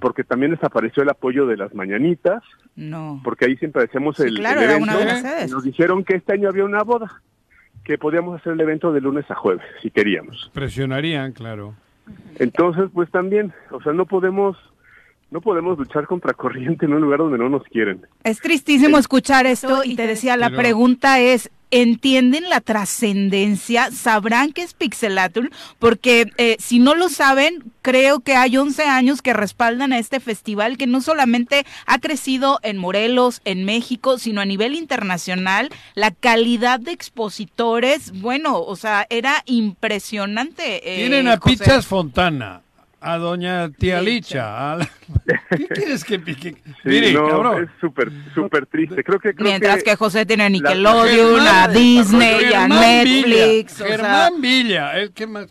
porque 0.00 0.24
también 0.24 0.52
desapareció 0.52 1.02
el 1.02 1.10
apoyo 1.10 1.46
de 1.46 1.56
las 1.58 1.74
mañanitas, 1.74 2.42
No. 2.74 3.20
porque 3.22 3.44
ahí 3.46 3.56
siempre 3.56 3.84
hacemos 3.84 4.16
Sí, 4.16 4.22
el, 4.22 4.36
claro, 4.36 4.60
el 4.62 4.70
evento. 4.70 4.84
una 4.84 4.96
de 4.98 5.04
las 5.04 5.20
sedes. 5.20 5.50
y 5.50 5.52
nos 5.52 5.64
dijeron 5.64 6.04
que 6.04 6.16
este 6.16 6.32
año 6.32 6.48
había 6.48 6.64
una 6.64 6.82
boda, 6.84 7.20
que 7.84 7.98
podíamos 7.98 8.40
hacer 8.40 8.52
el 8.54 8.60
evento 8.60 8.92
de 8.92 9.00
lunes 9.02 9.30
a 9.30 9.34
jueves, 9.34 9.64
si 9.82 9.90
queríamos. 9.90 10.50
Presionarían, 10.54 11.32
claro. 11.32 11.74
Entonces, 12.38 12.88
pues 12.94 13.10
también, 13.10 13.52
o 13.70 13.82
sea, 13.82 13.92
no 13.92 14.06
podemos 14.06 14.56
no 15.30 15.40
podemos 15.40 15.78
luchar 15.78 16.06
contra 16.06 16.32
corriente 16.32 16.86
en 16.86 16.94
un 16.94 17.02
lugar 17.02 17.18
donde 17.20 17.38
no 17.38 17.48
nos 17.48 17.62
quieren. 17.64 18.06
Es 18.24 18.40
tristísimo 18.40 18.98
escuchar 18.98 19.46
esto 19.46 19.84
y 19.84 19.94
te 19.96 20.06
decía, 20.06 20.36
la 20.36 20.48
Pero- 20.50 20.58
pregunta 20.62 21.20
es, 21.20 21.50
¿entienden 21.70 22.48
la 22.48 22.62
trascendencia? 22.62 23.90
¿Sabrán 23.90 24.52
qué 24.52 24.62
es 24.62 24.72
Pixelatul? 24.72 25.50
Porque 25.78 26.30
eh, 26.38 26.56
si 26.58 26.78
no 26.78 26.94
lo 26.94 27.10
saben, 27.10 27.62
creo 27.82 28.20
que 28.20 28.36
hay 28.36 28.56
11 28.56 28.84
años 28.84 29.20
que 29.20 29.34
respaldan 29.34 29.92
a 29.92 29.98
este 29.98 30.18
festival 30.20 30.78
que 30.78 30.86
no 30.86 31.02
solamente 31.02 31.66
ha 31.84 31.98
crecido 31.98 32.58
en 32.62 32.78
Morelos, 32.78 33.42
en 33.44 33.64
México, 33.66 34.16
sino 34.18 34.40
a 34.40 34.46
nivel 34.46 34.74
internacional. 34.74 35.68
La 35.94 36.10
calidad 36.10 36.80
de 36.80 36.92
expositores, 36.92 38.18
bueno, 38.22 38.58
o 38.62 38.74
sea, 38.76 39.06
era 39.10 39.42
impresionante. 39.44 40.90
eh, 40.90 40.96
Tienen 41.06 41.28
a 41.28 41.36
José. 41.36 41.58
Pizzas 41.58 41.86
Fontana, 41.86 42.62
a 43.00 43.16
doña 43.18 43.70
Tía 43.70 44.00
Licha. 44.02 44.72
a 44.72 44.76
la- 44.76 44.90
¿Qué 45.56 45.66
quieres 45.68 46.04
que 46.04 46.18
pique? 46.18 46.52
Sí, 46.64 46.72
Mire, 46.84 47.12
no, 47.12 47.28
cabrón. 47.28 47.64
es 47.64 47.70
súper, 47.80 48.10
súper 48.34 48.66
triste. 48.66 49.02
Creo 49.04 49.20
que, 49.20 49.34
creo 49.34 49.44
Mientras 49.48 49.82
que, 49.82 49.94
José 49.96 50.26
tiene 50.26 50.44
a 50.44 50.46
la- 50.46 50.50
Nickelodeon, 50.50 51.40
a 51.40 51.68
Germán- 51.68 51.72
Disney, 51.74 52.44
a 52.54 52.60
Germán 52.60 52.80
Netflix. 52.80 53.24
Villa, 53.24 53.44
o 53.54 53.68
sea, 53.76 53.86
Germán 53.86 54.40
Villa. 54.40 54.98
el- 54.98 55.12
¿Qué 55.12 55.26
más? 55.26 55.46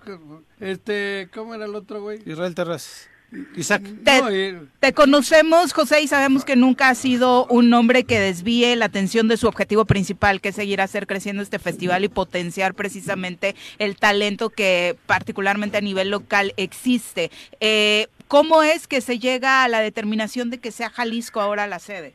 Este, 0.60 1.30
¿Cómo 1.34 1.54
era 1.56 1.66
el 1.66 1.76
otro 1.76 2.02
güey? 2.02 2.20
Israel 2.26 2.54
Terraz. 2.56 3.08
Isaac. 3.56 3.82
Te, 4.04 4.22
No, 4.22 4.32
y- 4.32 4.58
te 4.80 4.94
conocemos, 4.94 5.74
José, 5.74 6.02
y 6.02 6.08
sabemos 6.08 6.46
que 6.46 6.56
nunca 6.56 6.90
ha 6.90 6.96
sido 6.96 7.46
un 7.48 7.74
hombre 7.74 8.04
que 8.06 8.20
desvíe 8.20 8.76
la 8.76 8.86
atención 8.86 9.28
de 9.28 9.38
su 9.38 9.48
objetivo 9.48 9.86
principal, 9.86 10.40
que 10.40 10.50
es 10.50 10.56
seguir 10.56 10.80
hacer 10.82 11.08
creciendo 11.08 11.44
este 11.44 11.60
festival 11.60 12.04
y 12.06 12.10
potenciar 12.10 12.74
precisamente 12.74 13.56
el 13.80 13.96
talento 13.98 14.50
que 14.50 14.96
particularmente 15.06 15.78
a 15.78 15.82
nivel 15.82 16.10
local 16.10 16.54
existe. 16.58 17.30
Eh, 17.60 18.08
¿Cómo 18.28 18.64
es 18.64 18.88
que 18.88 19.02
se 19.02 19.20
llega 19.20 19.64
a 19.64 19.68
la 19.68 19.80
determinación 19.80 20.50
de 20.50 20.58
que 20.60 20.72
sea 20.72 20.90
Jalisco 20.90 21.40
ahora 21.42 21.68
la 21.68 21.80
sede? 21.80 22.14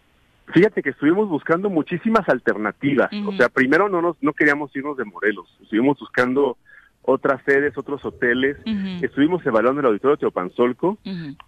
Fíjate 0.53 0.83
que 0.83 0.91
estuvimos 0.91 1.29
buscando 1.29 1.71
muchísimas 1.71 2.29
alternativas. 2.29 3.11
O 3.27 3.33
sea, 3.37 3.49
primero 3.49 3.89
no 3.89 4.03
nos 4.03 4.17
no 4.21 4.33
queríamos 4.35 4.75
irnos 4.77 4.97
de 4.97 5.05
Morelos, 5.05 5.47
estuvimos 5.63 5.99
buscando 5.99 6.59
otras 7.05 7.43
sedes, 7.45 7.77
otros 7.77 8.05
hoteles. 8.05 8.57
Ujú. 8.61 9.05
Estuvimos 9.05 9.45
evaluando 9.45 9.81
el 9.81 9.87
auditorio 9.87 10.17
de 10.17 10.21
Teopanzolco, 10.21 10.99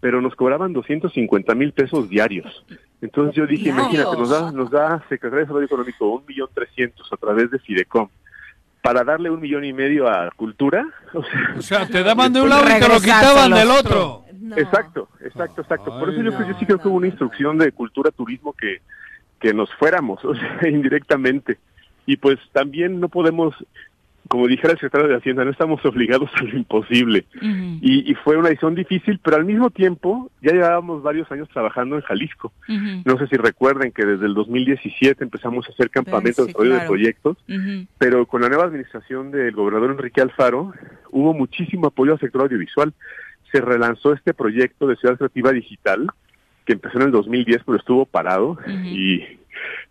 pero 0.01 0.21
nos 0.21 0.35
cobraban 0.35 0.73
250 0.73 1.55
mil 1.55 1.73
pesos 1.73 2.09
diarios. 2.09 2.65
Entonces 3.01 3.35
yo 3.37 3.47
dije, 3.47 3.65
Diarios. 3.65 3.85
imagínate, 3.95 4.17
nos 4.19 4.31
da, 4.31 4.53
nos 4.53 4.71
da 4.71 4.99
Secretaría 5.09 5.37
de 5.39 5.43
Desarrollo 5.43 5.67
Económico 5.67 6.09
un 6.09 6.25
millón 6.27 6.49
trescientos 6.55 7.07
a 7.13 7.17
través 7.17 7.51
de 7.51 7.59
Fidecom 7.59 8.09
para 8.83 9.03
darle 9.05 9.31
un 9.31 9.41
millón 9.41 9.65
y 9.65 9.73
medio 9.73 10.09
a 10.09 10.31
cultura. 10.37 10.85
O 11.15 11.23
sea, 11.23 11.55
O 11.59 11.63
sea, 11.63 11.87
te 11.87 12.03
daban 12.03 12.33
de 12.33 12.43
un 12.43 12.49
lado 12.49 12.65
y 12.65 12.81
te 12.81 12.89
lo 12.89 13.01
quitaban 13.01 13.51
del 13.53 13.71
otro. 13.71 14.25
Exacto, 14.57 15.09
exacto, 15.21 15.63
exacto. 15.63 15.99
Por 15.99 16.11
eso 16.11 16.21
yo, 16.23 16.33
creo- 16.35 16.49
yo 16.49 16.59
sí 16.59 16.67
creo 16.67 16.79
que 16.79 16.89
hubo 16.89 16.97
una 16.99 17.07
instrucción 17.07 17.57
de 17.59 17.73
cultura 17.73 18.11
turismo 18.11 18.53
que, 18.53 18.83
que 19.41 19.55
nos 19.55 19.73
fuéramos, 19.77 20.23
o 20.25 20.35
sea, 20.35 20.69
indirectamente. 20.69 21.59
Y 22.07 22.17
pues 22.19 22.39
también 22.53 23.01
no 23.01 23.09
podemos, 23.09 23.55
como 24.29 24.47
dijera 24.49 24.73
el 24.73 24.79
secretario 24.79 25.09
de 25.09 25.17
Hacienda, 25.17 25.45
no 25.45 25.51
estamos 25.51 25.85
obligados 25.87 26.31
a 26.35 26.43
lo 26.43 26.57
imposible. 26.57 27.25
Y, 27.81 28.11
y 28.11 28.15
fue 28.15 28.37
una 28.37 28.49
decisión 28.49 28.75
difícil, 28.75 29.21
pero 29.23 29.37
al 29.37 29.45
mismo 29.45 29.71
tiempo 29.71 30.31
ya 30.43 30.53
llevábamos 30.53 31.03
varios 31.03 31.31
años 31.31 31.49
trabajando 31.51 31.97
en 31.97 32.03
Jalisco. 32.03 32.53
No 33.05 33.19
sé 33.19 33.27
si 33.29 33.37
recuerden 33.37 33.93
que 33.93 34.05
desde 34.05 34.27
el 34.27 34.35
2017 34.35 35.23
empezamos 35.23 35.69
a 35.69 35.73
hacer 35.73 35.91
campamentos 35.91 36.47
Sí, 36.47 36.69
de 36.69 36.81
proyectos, 36.87 37.37
pero 37.99 38.27
con 38.27 38.41
la 38.43 38.49
nueva 38.49 38.65
administración 38.65 39.31
del 39.31 39.53
gobernador 39.53 39.91
Enrique 39.91 40.21
Alfaro 40.21 40.73
hubo 41.11 41.35
muchísimo 41.35 41.89
apoyo 41.89 42.13
al 42.13 42.21
sector 42.21 42.43
audiovisual. 42.43 42.93
Se 43.53 43.61
relanzó 43.61 44.13
este 44.13 44.35
proyecto 44.35 44.87
de 44.87 44.97
Ciudad 44.97 45.17
Creativa 45.17 45.53
Digital, 45.53 46.09
que 46.65 46.73
empezó 46.73 46.97
en 46.99 47.05
el 47.05 47.11
2010, 47.13 47.63
pero 47.65 47.79
estuvo 47.79 48.07
parado 48.07 48.59
y 48.85 49.23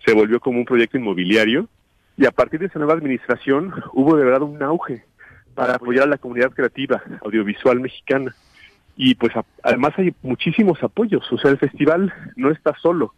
se 0.06 0.14
volvió 0.14 0.40
como 0.40 0.60
un 0.60 0.66
proyecto 0.66 0.98
inmobiliario. 0.98 1.70
Y 2.18 2.26
a 2.26 2.32
partir 2.32 2.60
de 2.60 2.68
esa 2.68 2.80
nueva 2.80 2.94
administración 2.94 3.74
hubo 3.94 4.16
de 4.16 4.24
verdad 4.26 4.42
un 4.44 4.62
auge 4.62 5.04
para 5.56 5.76
apoyar 5.76 6.04
a 6.06 6.10
la 6.10 6.18
comunidad 6.18 6.52
creativa 6.52 7.02
audiovisual 7.24 7.80
mexicana. 7.80 8.36
Y 8.96 9.16
pues 9.16 9.36
a- 9.36 9.46
además 9.64 9.94
hay 9.98 10.14
muchísimos 10.22 10.82
apoyos, 10.84 11.32
o 11.32 11.38
sea, 11.38 11.50
el 11.52 11.58
festival 11.58 12.14
no 12.36 12.52
está 12.52 12.76
solo, 12.82 13.14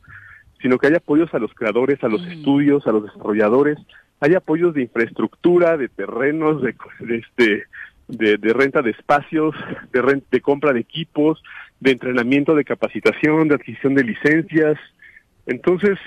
sino 0.62 0.78
que 0.78 0.88
hay 0.88 0.96
apoyos 0.96 1.34
a 1.34 1.40
los 1.40 1.54
creadores, 1.54 2.02
a 2.04 2.08
los 2.08 2.26
estudios, 2.26 2.88
a 2.88 2.92
los 2.94 3.04
desarrolladores, 3.04 3.78
hay 4.22 4.34
apoyos 4.36 4.74
de 4.74 4.84
infraestructura, 4.84 5.76
de 5.78 5.90
terrenos, 5.90 6.62
de, 6.62 6.76
de 7.02 7.18
este 7.18 7.64
de, 8.08 8.38
de 8.38 8.54
renta 8.54 8.82
de 8.84 8.92
espacios, 8.92 9.56
de, 9.92 10.02
ren- 10.02 10.24
de 10.30 10.40
compra 10.40 10.72
de 10.72 10.80
equipos, 10.80 11.44
de 11.80 11.92
entrenamiento, 11.92 12.54
de 12.56 12.64
capacitación, 12.64 13.48
de 13.48 13.56
adquisición 13.56 13.96
de 13.96 14.04
licencias. 14.04 14.78
Entonces, 15.48 15.98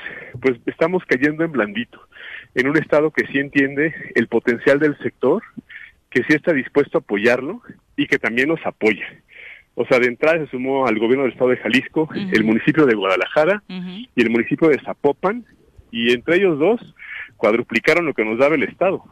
pues 0.41 0.59
estamos 0.66 1.05
cayendo 1.07 1.45
en 1.45 1.51
blandito, 1.53 2.01
en 2.59 2.69
un 2.69 2.77
estado 2.77 3.13
que 3.13 3.27
sí 3.29 3.39
entiende 3.39 3.95
el 4.17 4.27
potencial 4.27 4.81
del 4.81 4.99
sector, 4.99 5.43
que 6.11 6.25
sí 6.25 6.35
está 6.35 6.53
dispuesto 6.53 6.99
a 6.99 7.01
apoyarlo 7.01 7.63
y 7.97 8.07
que 8.07 8.19
también 8.19 8.49
nos 8.49 8.65
apoya. 8.67 9.07
O 9.75 9.87
sea, 9.87 10.01
de 10.01 10.09
entrada 10.09 10.45
se 10.45 10.51
sumó 10.51 10.89
al 10.89 10.99
gobierno 10.99 11.23
del 11.23 11.33
estado 11.33 11.51
de 11.51 11.59
Jalisco, 11.59 12.09
el 12.13 12.43
municipio 12.43 12.85
de 12.85 12.97
Guadalajara 12.97 13.63
y 13.69 14.21
el 14.21 14.31
municipio 14.31 14.69
de 14.69 14.81
Zapopan, 14.81 15.45
y 15.93 16.13
entre 16.13 16.37
ellos 16.37 16.59
dos 16.59 16.81
cuadruplicaron 17.39 18.05
lo 18.05 18.12
que 18.14 18.24
nos 18.24 18.36
daba 18.39 18.57
el 18.57 18.64
estado. 18.64 19.03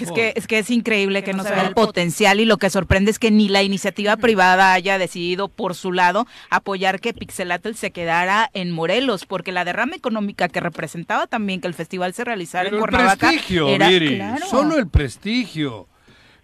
Es 0.00 0.10
que, 0.12 0.32
es 0.36 0.46
que 0.46 0.60
es 0.60 0.70
increíble 0.70 1.22
que, 1.24 1.34
no 1.34 1.42
se 1.42 1.50
vea 1.50 1.66
el 1.66 1.74
potencial 1.74 2.38
y 2.40 2.44
lo 2.44 2.56
que 2.58 2.70
sorprende 2.70 3.10
es 3.10 3.18
que 3.18 3.30
ni 3.32 3.48
la 3.48 3.62
iniciativa 3.64 4.16
privada 4.16 4.72
haya 4.72 4.98
decidido 4.98 5.48
por 5.48 5.74
su 5.74 5.92
lado 5.92 6.26
apoyar 6.48 7.00
que 7.00 7.12
Pixelatl 7.12 7.74
se 7.74 7.90
quedara 7.90 8.48
en 8.54 8.70
Morelos, 8.70 9.26
porque 9.26 9.50
la 9.52 9.64
derrama 9.64 9.96
económica 9.96 10.48
que 10.48 10.60
representaba 10.60 11.26
también 11.26 11.60
que 11.60 11.66
el 11.66 11.74
festival 11.74 12.14
se 12.14 12.24
realizara 12.24 12.70
Pero 12.70 12.76
en 12.76 12.82
el 12.84 12.88
Cuernavaca 12.88 13.28
prestigio, 13.28 13.68
era 13.68 13.88
Viri, 13.88 14.14
claro. 14.16 14.46
solo 14.46 14.78
el 14.78 14.88
prestigio. 14.88 15.88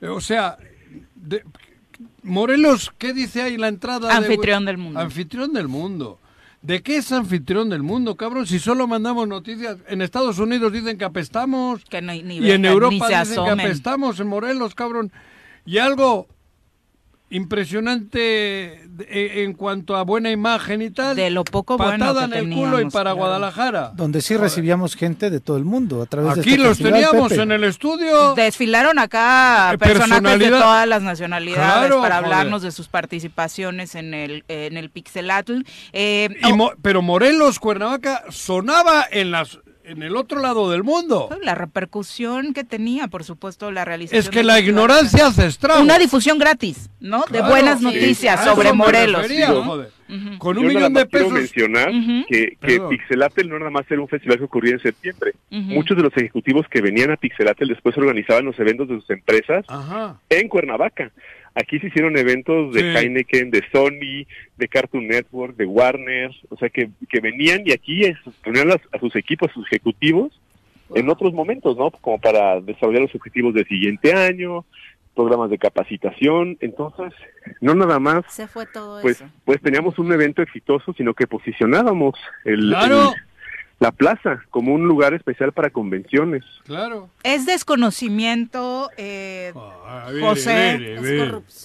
Eh, 0.01 0.09
O 0.09 0.21
sea, 0.21 0.57
de- 1.15 1.45
Morelos, 2.25 2.93
¿qué 2.99 3.13
dice 3.13 3.43
ahí 3.43 3.55
en 3.55 3.61
la 3.61 3.69
entrada? 3.69 4.09
de- 4.09 4.15
Anfitrión 4.15 4.65
del 4.65 4.77
mundo. 4.79 4.99
Anfitrión 4.99 5.53
del 5.53 5.69
mundo. 5.69 6.19
¿De 6.63 6.81
qué 6.83 6.97
es 6.99 7.11
anfitrión 7.11 7.69
del 7.71 7.83
mundo, 7.83 8.17
cabrón? 8.17 8.47
Si 8.47 8.61
solo 8.61 8.87
mandamos 8.87 9.27
noticias. 9.27 9.79
En 9.89 10.01
Estados 10.01 10.39
Unidos 10.39 10.73
dicen 10.73 10.97
que 10.97 11.05
apestamos. 11.05 11.85
Que 11.85 12.01
no- 12.01 12.13
ni 12.13 12.37
y 12.37 12.51
en 12.53 12.63
vengan, 12.63 12.65
Europa 12.73 13.09
dicen 13.25 13.45
que 13.45 13.51
apestamos 13.51 14.21
en 14.21 14.29
Morelos, 14.29 14.75
cabrón. 14.77 15.11
Y 15.67 15.79
algo 15.79 16.29
impresionante 17.31 18.82
en 19.09 19.55
cuanto 19.55 19.97
a 19.97 20.03
buena 20.05 20.31
imagen 20.31 20.83
y 20.83 20.91
tal. 20.91 21.17
De 21.17 21.31
lo 21.31 21.45
poco 21.45 21.77
bueno 21.79 22.05
Patada 22.07 22.29
que 22.29 22.39
en 22.39 22.53
el 22.53 22.55
culo 22.55 22.81
y 22.81 22.85
para 22.85 23.11
claro. 23.13 23.17
Guadalajara. 23.17 23.93
Donde 23.95 24.21
sí 24.21 24.37
recibíamos 24.37 24.95
gente 24.97 25.31
de 25.31 25.41
todo 25.41 25.57
el 25.57 25.65
mundo 25.65 26.03
a 26.03 26.07
través 26.07 26.35
de 26.35 26.41
Aquí 26.43 26.51
este 26.51 26.63
los 26.63 26.69
festival, 26.79 26.93
teníamos 26.93 27.29
Pepe. 27.31 27.43
en 27.43 27.53
el 27.53 27.65
estudio. 27.65 28.35
Desfilaron 28.35 28.99
acá 28.99 29.73
Eh, 29.73 29.79
personajes 29.79 30.39
de 30.39 30.51
todas 30.51 30.87
las 30.87 31.03
nacionalidades 31.03 31.65
Claro, 31.89 32.01
para 32.03 32.17
joder. 32.17 32.33
hablarnos 32.33 32.63
de 32.63 32.71
sus 32.71 32.89
participaciones 32.89 33.95
en 33.95 34.15
el 34.15 34.45
en 34.49 34.77
el 34.77 34.91
Pixelatl. 34.91 35.63
Eh, 35.93 36.29
Mo- 36.55 36.73
pero 36.83 37.03
Morelos, 37.03 37.59
Cuernavaca, 37.59 38.25
sonaba 38.31 39.05
en 39.11 39.31
las 39.31 39.59
en 39.85 40.03
el 40.03 40.17
otro 40.17 40.41
lado 40.41 40.71
del 40.71 40.83
mundo. 40.85 41.29
la 41.43 41.55
repercusión 41.55 42.55
que 42.55 42.65
tenía, 42.65 43.09
por 43.09 43.25
supuesto, 43.25 43.71
la 43.71 43.85
realización. 43.85 44.21
Es 44.21 44.29
que 44.31 44.43
la 44.43 44.61
ignorancia 44.61 45.27
hace 45.27 45.47
estragos. 45.47 45.83
Una 45.83 45.99
difusión 45.99 46.39
gratis, 46.39 46.89
¿no? 47.01 47.21
de 47.23 47.39
Claro, 47.39 47.49
buenas 47.49 47.79
sí, 47.79 47.85
noticias 47.85 48.45
sobre 48.45 48.73
Morelos. 48.73 49.23
refería, 49.23 49.49
¿no? 49.49 49.65
joder. 49.65 49.91
Ujú. 50.09 50.39
Con 50.39 50.55
Yo 50.57 50.61
un 50.61 50.67
nada 50.67 50.79
millón 50.79 50.93
de 50.95 51.01
más 51.01 51.09
quiero 51.11 51.25
pesos. 51.27 51.33
mencionar 51.41 51.89
Ujú. 51.91 52.27
que, 52.29 52.47
que 52.51 52.57
Perdón. 52.61 52.89
Pixelatl 52.91 53.49
no 53.49 53.59
nada 53.59 53.71
más 53.71 53.85
era 53.91 54.01
un 54.01 54.09
festival 54.09 54.39
que 54.39 54.45
ocurría 54.45 54.73
en 54.75 54.81
septiembre. 54.81 55.33
Ujú. 55.51 55.61
Muchos 55.63 55.97
de 55.97 56.03
los 56.03 56.17
ejecutivos 56.17 56.67
que 56.69 56.83
venían 56.83 57.11
a 57.13 57.17
Pixelatl 57.17 57.67
después 57.67 57.97
organizaban 57.97 58.45
los 58.45 58.59
eventos 58.59 58.89
de 58.89 58.97
sus 59.01 59.09
empresas 59.11 59.65
Ajá. 59.69 60.21
en 60.29 60.49
Cuernavaca. 60.49 61.11
Aquí 61.55 61.79
se 61.81 61.89
hicieron 61.89 62.17
eventos 62.17 62.73
de 62.73 62.81
Sí. 62.81 62.97
Heineken, 62.99 63.51
de 63.51 63.63
Sony, 63.73 64.27
de 64.57 64.69
Cartoon 64.69 65.07
Network, 65.07 65.55
de 65.57 65.67
Warner, 65.67 66.31
o 66.49 66.57
sea 66.57 66.71
que, 66.71 66.89
que 67.09 67.21
venían 67.21 67.63
y 67.67 67.73
aquí 67.73 68.03
las- 68.45 68.81
a 68.93 68.99
sus 68.99 69.15
equipos, 69.17 69.51
a 69.51 69.55
sus 69.55 69.67
ejecutivos, 69.67 70.33
en 70.95 71.09
otros 71.11 71.33
momentos, 71.35 71.77
¿no? 71.77 71.91
Como 71.91 72.19
para 72.19 72.61
desarrollar 72.61 73.03
los 73.03 73.15
objetivos 73.15 73.53
del 73.55 73.67
siguiente 73.67 74.15
año, 74.15 74.65
programas 75.15 75.51
de 75.51 75.59
capacitación, 75.59 76.57
entonces, 76.61 77.13
no 77.61 77.75
nada 77.75 77.99
más 77.99 78.25
Se 78.29 78.47
fue 78.47 78.65
todo 78.67 79.03
pues, 79.03 79.17
eso. 79.21 79.31
pues 79.45 79.61
teníamos 79.61 79.99
un 79.99 80.11
evento 80.11 80.41
exitoso, 80.41 80.95
sino 80.95 81.13
que 81.13 81.27
posicionábamos 81.27 82.15
el, 82.47 82.61
Claro. 82.71 83.13
el- 83.15 83.32
la 83.83 83.91
plaza 83.91 84.45
como 84.51 84.73
un 84.73 84.87
lugar 84.87 85.13
especial 85.13 85.51
para 85.51 85.71
convenciones. 85.71 86.45
Claro. 86.67 87.11
Es 87.25 87.47
desconocimiento, 87.47 88.91
eh, 88.97 89.53
Viri, 90.09 90.21
José. 90.21 90.97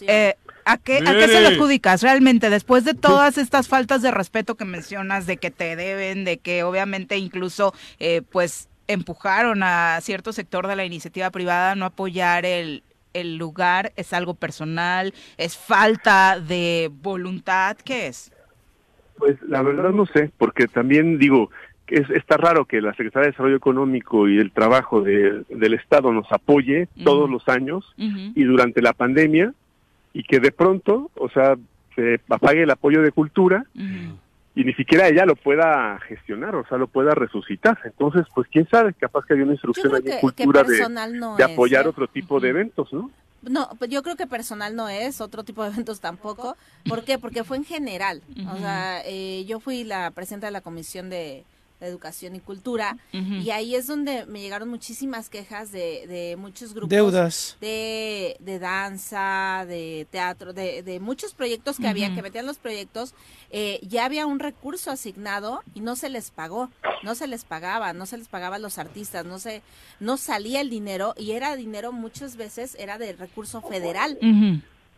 Eh, 0.08 0.34
¿a, 0.66 0.78
qué, 0.80 0.98
¿A 0.98 1.12
qué 1.14 1.28
se 1.28 1.42
lo 1.42 1.50
adjudicas 1.50 2.02
realmente 2.02 2.50
después 2.50 2.86
de 2.86 2.96
todas 2.96 3.38
estas 3.38 3.68
faltas 3.68 4.02
de 4.02 4.10
respeto 4.10 4.56
que 4.56 4.66
mencionas, 4.66 5.28
de 5.28 5.38
que 5.38 5.52
te 5.52 5.76
deben, 5.76 6.26
de 6.26 6.40
que 6.40 6.64
obviamente 6.64 7.18
incluso 7.18 7.76
eh, 8.00 8.24
pues 8.32 8.68
empujaron 8.88 9.62
a 9.62 10.00
cierto 10.02 10.34
sector 10.34 10.66
de 10.66 10.76
la 10.76 10.86
iniciativa 10.86 11.30
privada 11.30 11.74
a 11.74 11.76
no 11.76 11.86
apoyar 11.86 12.48
el, 12.48 12.82
el 13.14 13.38
lugar? 13.38 13.94
¿Es 13.96 14.12
algo 14.12 14.34
personal? 14.34 15.14
¿Es 15.38 15.56
falta 15.56 16.40
de 16.40 16.90
voluntad? 16.92 17.78
¿Qué 17.78 18.08
es? 18.08 18.32
Pues 19.18 19.36
la 19.48 19.64
verdad 19.64 19.90
no 19.92 20.06
sé, 20.06 20.32
porque 20.38 20.68
también 20.68 21.18
digo, 21.18 21.50
es, 21.88 22.10
está 22.10 22.38
raro 22.38 22.66
que 22.66 22.82
la 22.82 22.92
Secretaría 22.92 23.28
de 23.28 23.32
Desarrollo 23.32 23.56
Económico 23.58 24.28
y 24.28 24.38
el 24.40 24.52
Trabajo 24.52 25.02
de- 25.02 25.44
del 25.50 25.74
Estado 25.74 26.12
nos 26.12 26.32
apoye 26.32 26.88
todos 27.04 27.30
los 27.30 27.48
años 27.48 27.86
y 27.98 28.44
durante 28.44 28.82
la 28.82 28.94
pandemia 28.94 29.54
y 30.14 30.24
que 30.24 30.40
de 30.40 30.52
pronto, 30.52 31.12
o 31.16 31.30
sea, 31.30 31.56
se 31.96 32.20
apague 32.30 32.64
el 32.64 32.72
apoyo 32.72 33.02
de 33.02 33.12
cultura 33.12 33.66
y 34.56 34.64
ni 34.64 34.74
siquiera 34.74 35.08
ella 35.08 35.26
lo 35.26 35.36
pueda 35.36 36.00
gestionar, 36.08 36.56
o 36.56 36.66
sea, 36.68 36.78
lo 36.78 36.88
pueda 36.88 37.14
resucitar. 37.14 37.78
Entonces, 37.86 38.26
pues 38.34 38.48
quién 38.52 38.68
sabe, 38.70 38.94
capaz 38.94 39.26
que 39.26 39.34
había 39.34 39.46
una 39.46 39.54
instrucción 39.54 39.94
ahí 39.94 40.02
en 40.06 40.20
cultura 40.20 40.64
de, 40.64 40.68
personal 40.70 41.20
no 41.20 41.36
de 41.36 41.44
es, 41.44 41.52
apoyar 41.52 41.86
¿eh? 41.86 41.90
otro 41.90 42.08
tipo 42.08 42.40
de 42.40 42.50
eventos, 42.50 42.92
¿no? 42.92 43.12
No, 43.44 43.70
pues 43.78 43.92
yo 43.92 44.02
creo 44.02 44.16
que 44.16 44.26
personal 44.26 44.76
no 44.76 44.90
es, 44.90 45.22
otro 45.22 45.44
tipo 45.44 45.64
de 45.64 45.70
eventos 45.70 46.00
tampoco. 46.02 46.58
¿Por 46.90 47.04
qué? 47.04 47.20
Porque 47.20 47.44
fue 47.44 47.58
en 47.58 47.66
general. 47.66 48.22
O 48.52 48.58
sea, 48.58 49.02
eh, 49.06 49.46
yo 49.48 49.60
fui 49.60 49.84
la 49.84 50.10
presidenta 50.12 50.48
de 50.48 50.52
la 50.52 50.62
Comisión 50.62 51.10
de, 51.12 51.44
de 51.80 51.88
Educación 51.88 52.36
y 52.36 52.40
Cultura 52.40 52.98
y 53.12 53.50
ahí 53.52 53.76
es 53.76 53.88
donde 53.88 54.26
me 54.26 54.42
llegaron 54.42 54.68
muchísimas 54.70 55.30
quejas 55.30 55.72
de, 55.72 56.08
de 56.08 56.36
muchos 56.38 56.74
grupos. 56.74 56.90
Deudas. 56.90 57.58
De, 57.62 58.36
de 58.40 58.60
danza, 58.60 59.66
de 59.68 60.08
teatro, 60.10 60.54
de, 60.54 60.82
de 60.84 61.00
muchos 61.00 61.34
proyectos 61.34 61.78
que 61.78 61.88
había, 61.88 62.14
que 62.16 62.22
metían 62.22 62.46
los 62.46 62.58
proyectos. 62.58 63.14
eh, 63.52 63.80
ya 63.84 64.06
había 64.06 64.26
un 64.26 64.40
recurso 64.40 64.92
asignado 64.92 65.62
y 65.74 65.82
no 65.82 65.96
se 65.96 66.10
les 66.10 66.32
pagó, 66.32 66.70
no 67.04 67.16
se 67.16 67.28
les 67.28 67.46
pagaba, 67.46 67.94
no 67.94 68.06
se 68.06 68.18
les 68.18 68.28
pagaba 68.28 68.56
a 68.58 68.60
los 68.60 68.78
artistas, 68.78 69.26
no 69.26 69.40
se, 69.40 69.62
no 70.00 70.18
salía 70.18 70.62
el 70.62 70.70
dinero 70.70 71.14
y 71.18 71.32
era 71.32 71.56
dinero 71.56 71.92
muchas 71.92 72.36
veces 72.38 72.76
era 72.80 72.98
de 72.98 73.14
recurso 73.14 73.62
federal. 73.62 74.18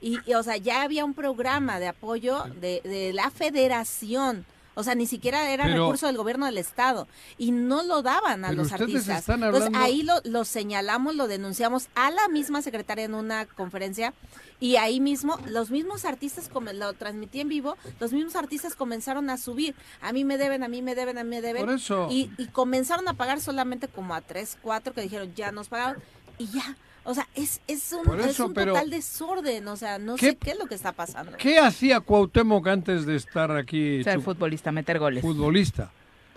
Y, 0.01 0.17
y, 0.25 0.33
o 0.33 0.43
sea, 0.43 0.55
ya 0.55 0.81
había 0.83 1.03
un 1.03 1.13
programa 1.13 1.77
de 1.79 1.87
apoyo 1.89 2.45
de, 2.61 2.79
de 2.85 3.11
la 3.13 3.29
federación. 3.31 4.45
O 4.79 4.83
sea, 4.83 4.95
ni 4.95 5.05
siquiera 5.05 5.49
era 5.51 5.65
Pero- 5.65 5.83
recurso 5.83 6.07
del 6.07 6.15
gobierno 6.15 6.45
del 6.45 6.57
estado 6.57 7.05
y 7.37 7.51
no 7.51 7.83
lo 7.83 8.01
daban 8.01 8.45
a 8.45 8.53
los 8.53 8.71
artistas. 8.71 9.19
están 9.19 9.43
Entonces 9.43 9.71
ahí 9.75 10.03
lo, 10.03 10.21
lo 10.23 10.45
señalamos, 10.45 11.15
lo 11.15 11.27
denunciamos 11.27 11.89
a 11.95 12.11
la 12.11 12.29
misma 12.29 12.61
secretaria 12.61 13.03
en 13.03 13.13
una 13.13 13.45
conferencia 13.45 14.13
y 14.61 14.77
ahí 14.77 15.01
mismo 15.01 15.37
los 15.47 15.69
mismos 15.69 16.05
artistas, 16.05 16.47
como 16.47 16.71
lo 16.71 16.93
transmití 16.93 17.41
en 17.41 17.49
vivo, 17.49 17.75
los 17.99 18.13
mismos 18.13 18.37
artistas 18.37 18.75
comenzaron 18.75 19.29
a 19.29 19.37
subir. 19.37 19.75
A 20.01 20.13
mí 20.13 20.23
me 20.23 20.37
deben, 20.37 20.63
a 20.63 20.69
mí 20.69 20.81
me 20.81 20.95
deben, 20.95 21.17
a 21.17 21.23
mí 21.25 21.29
me 21.29 21.41
deben. 21.41 21.65
Por 21.65 21.75
eso. 21.75 22.07
Y, 22.09 22.31
y 22.37 22.47
comenzaron 22.47 23.05
a 23.09 23.15
pagar 23.15 23.41
solamente 23.41 23.89
como 23.89 24.15
a 24.15 24.21
tres, 24.21 24.57
cuatro 24.61 24.93
que 24.93 25.01
dijeron 25.01 25.33
ya 25.35 25.51
nos 25.51 25.67
pagaron 25.67 26.01
y 26.37 26.47
ya. 26.47 26.77
O 27.09 27.13
sea, 27.15 27.27
es, 27.33 27.59
es 27.67 27.91
un, 27.91 28.03
Por 28.03 28.19
es 28.19 28.27
eso, 28.27 28.45
un 28.45 28.53
pero- 28.53 28.73
total 28.73 28.91
desorden. 28.91 29.67
O 29.67 29.75
sea, 29.75 29.97
no 29.97 30.15
¿Qué- 30.15 30.27
sé 30.31 30.35
qué 30.37 30.51
es 30.51 30.59
lo 30.59 30.67
que 30.67 30.75
está 30.75 30.91
pasando. 30.91 31.37
¿Qué 31.37 31.57
hacía 31.57 32.01
Cuauhtémoc 32.01 32.67
antes 32.67 33.05
de 33.07 33.15
estar 33.15 33.49
aquí? 33.51 34.03
Ser 34.03 34.21
futbolista, 34.21 34.71
meter 34.71 34.99
goles. 34.99 35.21
Futbolista. 35.23 35.91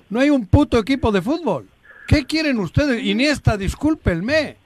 No 0.09 0.21
hay 0.21 0.31
un 0.31 0.47
puto 0.47 0.79
equipo 0.79 1.13
de 1.13 1.21
fútbol. 1.21 1.69
¿Qué 2.09 2.25
quieren 2.25 2.59
ustedes? 2.59 3.05
Iniesta, 3.05 3.59
discúlpenme. 3.59 4.57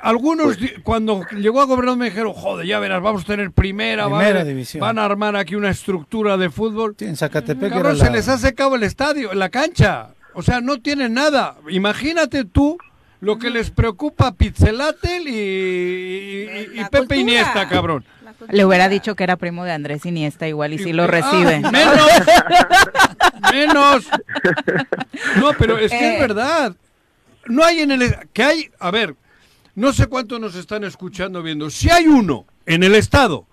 Algunos 0.00 0.58
cuando 0.82 1.24
llegó 1.38 1.60
a 1.60 1.64
gobernar 1.64 1.96
me 1.96 2.06
dijeron, 2.06 2.32
joder, 2.32 2.66
ya 2.66 2.78
verás, 2.80 3.00
vamos 3.02 3.22
a 3.22 3.26
tener 3.26 3.52
primera, 3.52 4.04
Primera 4.06 4.40
haber- 4.40 4.46
división. 4.46 4.80
van 4.80 4.98
a 4.98 5.04
armar 5.04 5.34
aquí 5.36 5.54
una 5.54 5.70
estructura 5.70 6.36
de 6.36 6.50
fútbol. 6.50 6.94
en 7.00 7.16
Zacatepec 7.16 7.70
Cabrón, 7.72 7.92
era 7.96 8.04
se 8.04 8.10
la- 8.10 8.16
les 8.16 8.28
ha 8.28 8.36
secado 8.38 8.74
el 8.76 8.82
estadio, 8.82 9.32
la 9.34 9.48
cancha. 9.48 10.10
O 10.34 10.42
sea, 10.42 10.60
no 10.60 10.80
tienen 10.80 11.14
nada. 11.14 11.56
Imagínate 11.70 12.44
tú 12.44 12.78
lo 13.22 13.38
que 13.38 13.50
les 13.50 13.70
preocupa 13.70 14.26
a 14.26 14.34
Pizzelátel 14.34 15.28
y, 15.28 15.30
y- 15.32 16.80
y 16.80 16.84
Pepe 16.90 16.98
cultura. 16.98 17.20
Iniesta, 17.20 17.68
cabrón. 17.68 18.04
Le 18.50 18.64
hubiera 18.64 18.88
dicho 18.88 19.14
que 19.14 19.22
era 19.22 19.36
primo 19.36 19.64
de 19.64 19.70
Andrés 19.70 20.04
Iniesta 20.04 20.48
igual 20.48 20.72
y 20.72 20.78
sí 20.78 20.92
lo 20.92 21.04
Ah, 21.04 21.06
recibe. 21.06 21.60
menos. 21.70 22.08
menos. 23.52 24.06
No, 25.36 25.52
pero 25.58 25.78
es 25.78 25.90
que 25.92 25.98
Eh. 26.10 26.14
es 26.14 26.20
verdad. 26.20 26.74
No 27.46 27.62
hay 27.64 27.80
en 27.80 27.92
el 27.92 28.16
que 28.32 28.42
hay, 28.42 28.70
a 28.80 28.90
ver, 28.90 29.14
no 29.76 29.92
sé 29.92 30.06
cuántos 30.06 30.40
nos 30.40 30.54
están 30.56 30.82
escuchando 30.84 31.42
viendo. 31.44 31.70
Si 31.70 31.90
hay 31.90 32.06
uno 32.08 32.44
en 32.66 32.82
el 32.82 32.94
estado 32.96 33.46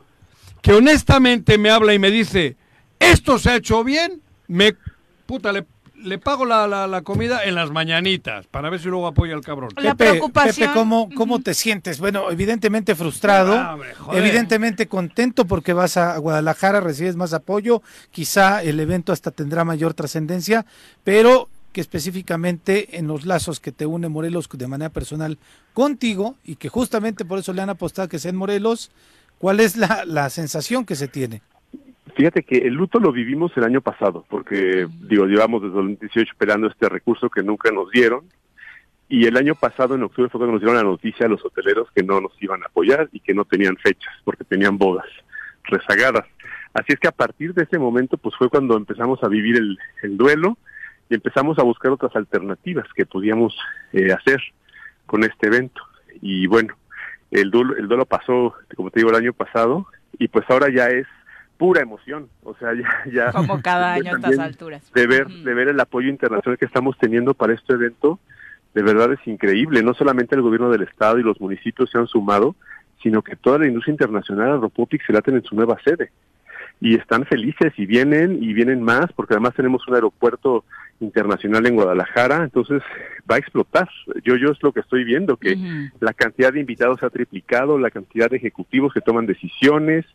que 0.64 0.74
honestamente 0.74 1.58
me 1.60 1.70
habla 1.70 1.94
y 1.94 2.00
me 2.00 2.10
dice, 2.12 2.56
"Esto 3.00 3.38
se 3.38 3.52
ha 3.52 3.56
hecho 3.56 3.84
bien", 3.84 4.22
me 4.48 4.74
puta 5.28 5.52
le 5.52 5.64
le 6.04 6.18
pago 6.18 6.46
la, 6.46 6.68
la, 6.68 6.88
la 6.88 7.02
comida 7.02 7.44
en 7.44 7.56
las 7.56 7.72
mañanitas 7.72 8.48
para 8.48 8.70
ver 8.70 8.80
si 8.80 8.88
luego 8.88 9.08
apoya 9.08 9.34
al 9.34 9.42
cabrón. 9.42 9.70
Pepe, 9.76 10.22
Pepe, 10.34 10.70
¿cómo, 10.74 11.10
¿cómo 11.16 11.40
te 11.42 11.54
sientes? 11.54 12.00
Bueno, 12.00 12.32
evidentemente 12.32 12.96
frustrado, 12.96 13.54
Ah, 13.54 13.74
hombre, 13.74 13.90
evidentemente 14.14 14.88
contento 14.88 15.46
porque 15.46 15.74
vas 15.74 15.98
a 15.98 16.18
Guadalajara, 16.18 16.80
recibes 16.82 17.16
más 17.16 17.34
apoyo, 17.34 17.82
quizá 18.12 18.64
el 18.64 18.80
evento 18.80 19.12
hasta 19.14 19.32
tendrá 19.32 19.64
mayor 19.64 19.94
trascendencia, 19.94 20.66
pero 21.04 21.50
que 21.72 21.82
específicamente 21.82 22.98
en 22.98 23.08
los 23.08 23.26
lazos 23.26 23.60
que 23.60 23.72
te 23.72 23.86
une 23.86 24.10
Morelos 24.10 24.50
de 24.52 24.68
manera 24.68 24.90
personal 24.90 25.38
contigo 25.74 26.36
y 26.44 26.56
que 26.56 26.70
justamente 26.70 27.26
por 27.26 27.40
eso 27.40 27.54
le 27.54 27.62
han 27.62 27.70
apostado 27.70 28.08
que 28.08 28.20
sea 28.20 28.30
en 28.30 28.38
Morelos, 28.38 28.90
¿cuál 29.38 29.60
es 29.60 29.76
la, 29.76 30.04
la 30.06 30.30
sensación 30.30 30.86
que 30.86 30.96
se 30.96 31.08
tiene? 31.08 31.42
Fíjate 32.20 32.44
que 32.44 32.58
el 32.58 32.74
luto 32.74 33.00
lo 33.00 33.14
vivimos 33.14 33.54
el 33.56 33.64
año 33.64 33.80
pasado, 33.80 34.26
porque 34.28 34.90
digo, 35.08 35.26
llevamos 35.26 35.62
desde 35.62 35.80
el 35.80 35.96
2018 35.96 36.34
esperando 36.34 36.68
este 36.68 36.90
recurso 36.90 37.30
que 37.30 37.42
nunca 37.42 37.72
nos 37.72 37.90
dieron. 37.92 38.26
Y 39.08 39.26
el 39.26 39.38
año 39.38 39.56
pasado, 39.56 39.96
en 39.96 40.04
octubre, 40.04 40.30
fue 40.30 40.40
cuando 40.40 40.52
nos 40.52 40.62
dieron 40.62 40.76
la 40.76 40.84
noticia 40.84 41.28
a 41.28 41.30
los 41.30 41.46
hoteleros 41.46 41.88
que 41.96 42.04
no 42.04 42.20
nos 42.20 42.34
iban 42.42 42.62
a 42.62 42.66
apoyar 42.66 43.08
y 43.14 43.22
que 43.22 43.34
no 43.34 43.46
tenían 43.46 43.78
fechas, 43.78 44.14
porque 44.26 44.44
tenían 44.44 44.78
bodas 44.78 45.06
rezagadas. 45.64 46.26
Así 46.74 46.88
es 46.92 47.00
que 47.00 47.08
a 47.08 47.14
partir 47.14 47.54
de 47.54 47.64
ese 47.64 47.80
momento, 47.80 48.18
pues 48.18 48.36
fue 48.36 48.50
cuando 48.50 48.76
empezamos 48.76 49.24
a 49.24 49.30
vivir 49.30 49.56
el, 49.56 49.80
el 50.04 50.18
duelo 50.18 50.58
y 51.10 51.16
empezamos 51.16 51.58
a 51.58 51.64
buscar 51.64 51.94
otras 51.94 52.14
alternativas 52.18 52.86
que 52.98 53.06
podíamos 53.06 53.58
eh, 53.94 54.12
hacer 54.12 54.42
con 55.06 55.24
este 55.24 55.48
evento. 55.48 55.82
Y 56.22 56.48
bueno, 56.48 56.76
el 57.32 57.50
duelo, 57.50 57.78
el 57.78 57.88
duelo 57.88 58.06
pasó, 58.06 58.56
como 58.76 58.92
te 58.92 59.00
digo, 59.00 59.10
el 59.10 59.24
año 59.24 59.32
pasado, 59.32 59.88
y 60.18 60.28
pues 60.28 60.44
ahora 60.50 60.68
ya 60.70 60.90
es 60.90 61.08
pura 61.60 61.82
emoción, 61.82 62.30
o 62.42 62.56
sea, 62.56 62.74
ya... 62.74 63.12
ya 63.12 63.32
Como 63.32 63.62
cada 63.62 63.94
de 63.94 64.00
año 64.00 64.14
a 64.14 64.16
estas 64.16 64.40
alturas. 64.40 64.92
De 64.94 65.06
ver, 65.06 65.28
de 65.28 65.54
ver 65.54 65.68
el 65.68 65.80
apoyo 65.80 66.10
internacional 66.10 66.58
que 66.58 66.66
estamos 66.66 66.98
teniendo 66.98 67.36
para 67.36 67.54
este 67.54 67.74
evento, 67.74 68.20
de 68.74 68.82
verdad 68.82 69.12
es 69.14 69.28
increíble, 69.28 69.84
no 69.84 69.94
solamente 69.94 70.36
el 70.36 70.42
gobierno 70.42 70.72
del 70.72 70.84
estado 70.84 71.20
y 71.20 71.24
los 71.24 71.40
municipios 71.40 71.92
se 71.92 71.98
han 71.98 72.08
sumado, 72.08 72.56
sino 73.04 73.22
que 73.22 73.36
toda 73.36 73.60
la 73.60 73.68
industria 73.68 73.92
internacional 73.92 74.54
arropó 74.54 74.86
Pixelaten 74.86 75.36
en 75.36 75.44
su 75.44 75.56
nueva 75.56 75.78
sede. 75.84 76.12
Y 76.82 76.96
están 76.96 77.26
felices 77.26 77.74
y 77.76 77.86
vienen 77.86 78.42
y 78.42 78.54
vienen 78.54 78.82
más, 78.82 79.12
porque 79.14 79.34
además 79.34 79.54
tenemos 79.54 79.86
un 79.88 79.96
aeropuerto 79.96 80.64
internacional 81.02 81.66
en 81.66 81.76
Guadalajara, 81.76 82.44
entonces 82.44 82.82
va 83.30 83.36
a 83.36 83.40
explotar. 83.40 83.90
Yo, 84.24 84.38
yo 84.38 84.52
es 84.52 84.64
lo 84.64 84.72
que 84.72 84.80
estoy 84.80 85.04
viendo, 85.04 85.36
que 85.36 85.58
la 86.00 86.14
cantidad 86.14 86.54
de 86.54 86.62
invitados 86.62 87.02
se 87.02 87.06
ha 87.06 87.10
triplicado, 87.10 87.78
la 87.78 87.92
cantidad 87.92 88.30
de 88.30 88.38
ejecutivos 88.38 88.94
que 88.94 89.02
toman 89.02 89.26
decisiones, 89.26 90.06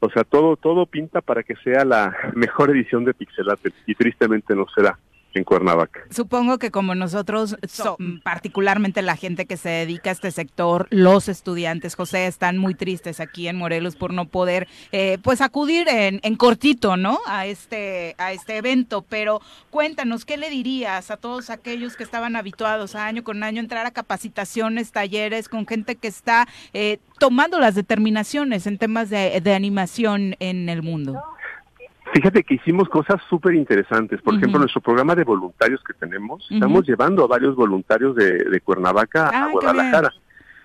o 0.00 0.10
sea, 0.10 0.24
todo 0.24 0.56
todo 0.56 0.86
pinta 0.86 1.20
para 1.20 1.42
que 1.42 1.56
sea 1.56 1.84
la 1.84 2.14
mejor 2.34 2.70
edición 2.70 3.04
de 3.04 3.14
Pixelated 3.14 3.72
y 3.86 3.94
tristemente 3.94 4.54
no 4.54 4.66
será 4.74 4.98
en 5.34 5.44
Cuernavaca. 5.44 6.00
Supongo 6.10 6.58
que 6.58 6.70
como 6.70 6.94
nosotros, 6.94 7.56
so- 7.68 7.96
particularmente 8.24 9.02
la 9.02 9.16
gente 9.16 9.46
que 9.46 9.56
se 9.56 9.68
dedica 9.68 10.10
a 10.10 10.12
este 10.12 10.30
sector, 10.30 10.86
los 10.90 11.28
estudiantes, 11.28 11.94
José, 11.94 12.26
están 12.26 12.58
muy 12.58 12.74
tristes 12.74 13.20
aquí 13.20 13.46
en 13.48 13.56
Morelos 13.56 13.96
por 13.96 14.12
no 14.12 14.26
poder, 14.26 14.66
eh, 14.92 15.18
pues 15.22 15.40
acudir 15.40 15.88
en, 15.88 16.20
en 16.22 16.36
cortito, 16.36 16.96
¿no? 16.96 17.18
A 17.26 17.46
este, 17.46 18.14
a 18.18 18.32
este 18.32 18.56
evento. 18.56 19.04
Pero 19.08 19.40
cuéntanos, 19.70 20.24
¿qué 20.24 20.36
le 20.36 20.50
dirías 20.50 21.10
a 21.10 21.16
todos 21.16 21.50
aquellos 21.50 21.96
que 21.96 22.02
estaban 22.04 22.34
habituados 22.36 22.94
a 22.94 23.06
año 23.06 23.22
con 23.24 23.42
año 23.42 23.60
entrar 23.60 23.86
a 23.86 23.90
capacitaciones, 23.90 24.92
talleres 24.92 25.48
con 25.48 25.66
gente 25.66 25.96
que 25.96 26.08
está 26.08 26.48
eh, 26.72 26.98
tomando 27.18 27.58
las 27.58 27.74
determinaciones 27.74 28.66
en 28.66 28.78
temas 28.78 29.10
de, 29.10 29.40
de 29.40 29.54
animación 29.54 30.34
en 30.40 30.68
el 30.68 30.82
mundo? 30.82 31.20
Fíjate 32.12 32.42
que 32.42 32.54
hicimos 32.54 32.88
cosas 32.88 33.20
súper 33.28 33.54
interesantes. 33.54 34.20
Por 34.22 34.34
ejemplo, 34.34 34.58
nuestro 34.58 34.80
programa 34.80 35.14
de 35.14 35.24
voluntarios 35.24 35.80
que 35.84 35.92
tenemos, 35.94 36.46
estamos 36.50 36.86
llevando 36.86 37.24
a 37.24 37.28
varios 37.28 37.54
voluntarios 37.54 38.16
de, 38.16 38.32
de 38.44 38.60
Cuernavaca 38.60 39.30
Ah, 39.32 39.44
a 39.44 39.50
Guadalajara. 39.52 40.12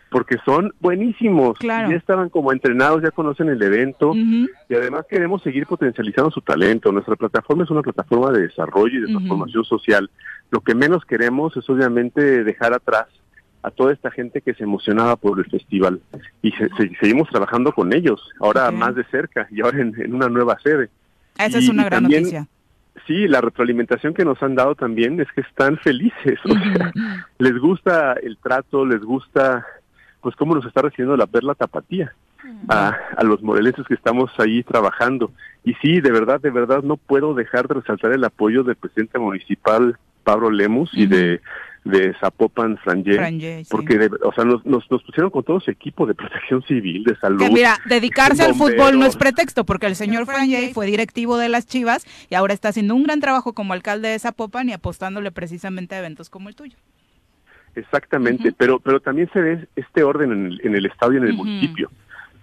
Porque 0.09 0.37
son 0.45 0.73
buenísimos. 0.79 1.57
Claro. 1.59 1.89
Ya 1.91 1.97
estaban 1.97 2.29
como 2.29 2.51
entrenados, 2.53 3.01
ya 3.03 3.11
conocen 3.11 3.49
el 3.49 3.61
evento. 3.61 4.13
Y 4.15 4.73
además 4.73 5.05
queremos 5.09 5.41
seguir 5.43 5.67
potencializando 5.67 6.31
su 6.31 6.41
talento. 6.41 6.91
Nuestra 6.91 7.15
plataforma 7.15 7.63
es 7.63 7.69
una 7.69 7.81
plataforma 7.81 8.31
de 8.31 8.43
desarrollo 8.43 8.97
y 8.97 9.01
de 9.01 9.07
transformación 9.07 9.65
social. 9.65 10.09
Lo 10.51 10.61
que 10.61 10.73
menos 10.73 11.03
queremos 11.05 11.55
es 11.57 11.69
obviamente 11.69 12.43
dejar 12.43 12.73
atrás 12.73 13.07
a 13.61 13.71
toda 13.71 13.91
esta 13.93 14.09
gente 14.11 14.41
que 14.41 14.53
se 14.53 14.63
emocionaba 14.63 15.15
por 15.15 15.37
el 15.39 15.45
festival. 15.45 15.99
Y 16.41 16.51
se- 16.51 16.69
se- 16.77 16.91
seguimos 16.99 17.27
trabajando 17.29 17.71
con 17.71 17.91
ellos, 17.93 18.21
ahora 18.39 18.69
más 18.71 18.95
de 18.95 19.03
cerca 19.05 19.47
y 19.51 19.61
ahora 19.61 19.81
en, 19.81 19.93
en 19.99 20.13
una 20.13 20.29
nueva 20.29 20.57
sede. 20.63 20.89
Esa 21.37 21.57
es 21.57 21.69
una 21.69 21.83
gran 21.83 22.03
también, 22.03 22.23
noticia. 22.23 22.47
Sí, 23.07 23.27
la 23.27 23.41
retroalimentación 23.41 24.13
que 24.13 24.25
nos 24.25 24.41
han 24.41 24.55
dado 24.55 24.75
también 24.75 25.19
es 25.19 25.27
que 25.33 25.41
están 25.41 25.77
felices, 25.77 26.39
o 26.45 26.49
sea, 26.49 26.91
les 27.39 27.57
gusta 27.59 28.13
el 28.13 28.37
trato, 28.37 28.85
les 28.85 29.01
gusta 29.01 29.65
pues 30.21 30.35
cómo 30.35 30.55
nos 30.55 30.65
está 30.65 30.81
recibiendo 30.81 31.15
la 31.15 31.27
perla 31.27 31.53
tapatía 31.53 32.15
a, 32.67 32.95
a 33.15 33.23
los 33.23 33.43
morelenses 33.43 33.85
que 33.85 33.93
estamos 33.93 34.31
ahí 34.39 34.63
trabajando. 34.63 35.31
Y 35.63 35.73
sí, 35.75 36.01
de 36.01 36.11
verdad, 36.11 36.39
de 36.41 36.49
verdad 36.49 36.81
no 36.81 36.97
puedo 36.97 37.35
dejar 37.35 37.67
de 37.67 37.75
resaltar 37.75 38.11
el 38.11 38.23
apoyo 38.23 38.63
del 38.63 38.75
presidente 38.75 39.19
municipal 39.19 39.97
Pablo 40.23 40.49
Lemus 40.49 40.89
y 40.93 41.05
de 41.05 41.41
de 41.85 42.13
Zapopan 42.19 42.77
Frangé, 42.77 43.13
Frangé, 43.15 43.63
sí. 43.63 43.69
porque 43.71 43.97
de- 43.97 44.09
o 44.23 44.33
sea, 44.33 44.43
nos, 44.43 44.65
nos, 44.65 44.89
nos 44.91 45.03
pusieron 45.03 45.29
con 45.29 45.43
todo 45.43 45.59
su 45.59 45.69
equipo 45.71 46.05
de 46.05 46.15
protección 46.15 46.61
civil, 46.63 47.03
de 47.03 47.15
salud. 47.17 47.39
Que 47.39 47.49
mira, 47.51 47.77
dedicarse 47.87 48.43
al 48.43 48.55
fútbol 48.55 48.99
no 48.99 49.05
es 49.05 49.15
pretexto, 49.15 49.65
porque 49.65 49.85
el 49.85 49.95
señor 49.95 50.25
Frangé 50.25 50.73
fue 50.73 50.87
directivo 50.87 51.37
de 51.37 51.47
las 51.47 51.67
Chivas 51.67 52.05
y 52.29 52.35
ahora 52.35 52.53
está 52.53 52.69
haciendo 52.69 52.95
un 52.95 53.03
gran 53.03 53.19
trabajo 53.21 53.53
como 53.53 53.73
alcalde 53.73 54.09
de 54.09 54.19
Zapopan 54.19 54.67
y 54.67 54.73
apostándole 54.73 55.31
precisamente 55.31 55.95
a 55.95 55.99
eventos 55.99 56.29
como 56.29 56.49
el 56.49 56.55
tuyo. 56.55 56.75
Exactamente, 57.75 58.51
pero 58.53 58.79
pero 58.79 58.99
también 59.01 59.29
se 59.33 59.39
ve 59.41 59.67
este 59.75 60.03
orden 60.03 60.31
en 60.31 60.45
el, 60.47 60.61
en 60.63 60.75
el 60.75 60.85
estado 60.85 61.13
y 61.13 61.17
en 61.17 61.25
el 61.25 61.33
municipio. 61.33 61.91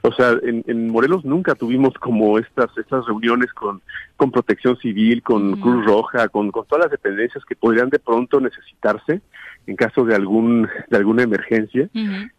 O 0.05 0.13
sea, 0.13 0.33
en, 0.43 0.65
en 0.67 0.89
Morelos 0.89 1.25
nunca 1.25 1.55
tuvimos 1.55 1.95
como 1.95 2.37
estas 2.39 2.77
estas 2.77 3.07
reuniones 3.07 3.53
con, 3.53 3.81
con 4.17 4.33
Protección 4.33 4.77
Civil, 4.79 5.23
con 5.23 5.61
Cruz 5.61 5.85
Roja, 5.87 6.29
con, 6.29 6.51
con 6.51 6.67
todas 6.67 6.87
las 6.87 6.91
dependencias 6.91 7.45
que 7.45 7.55
podrían 7.55 7.89
de 7.89 8.01
pronto 8.01 8.41
necesitarse 8.41 9.21
en 9.69 9.77
caso 9.77 10.05
de 10.05 10.17
algún 10.17 10.69
de 10.91 10.97
alguna 10.97 11.23
emergencia. 11.23 11.89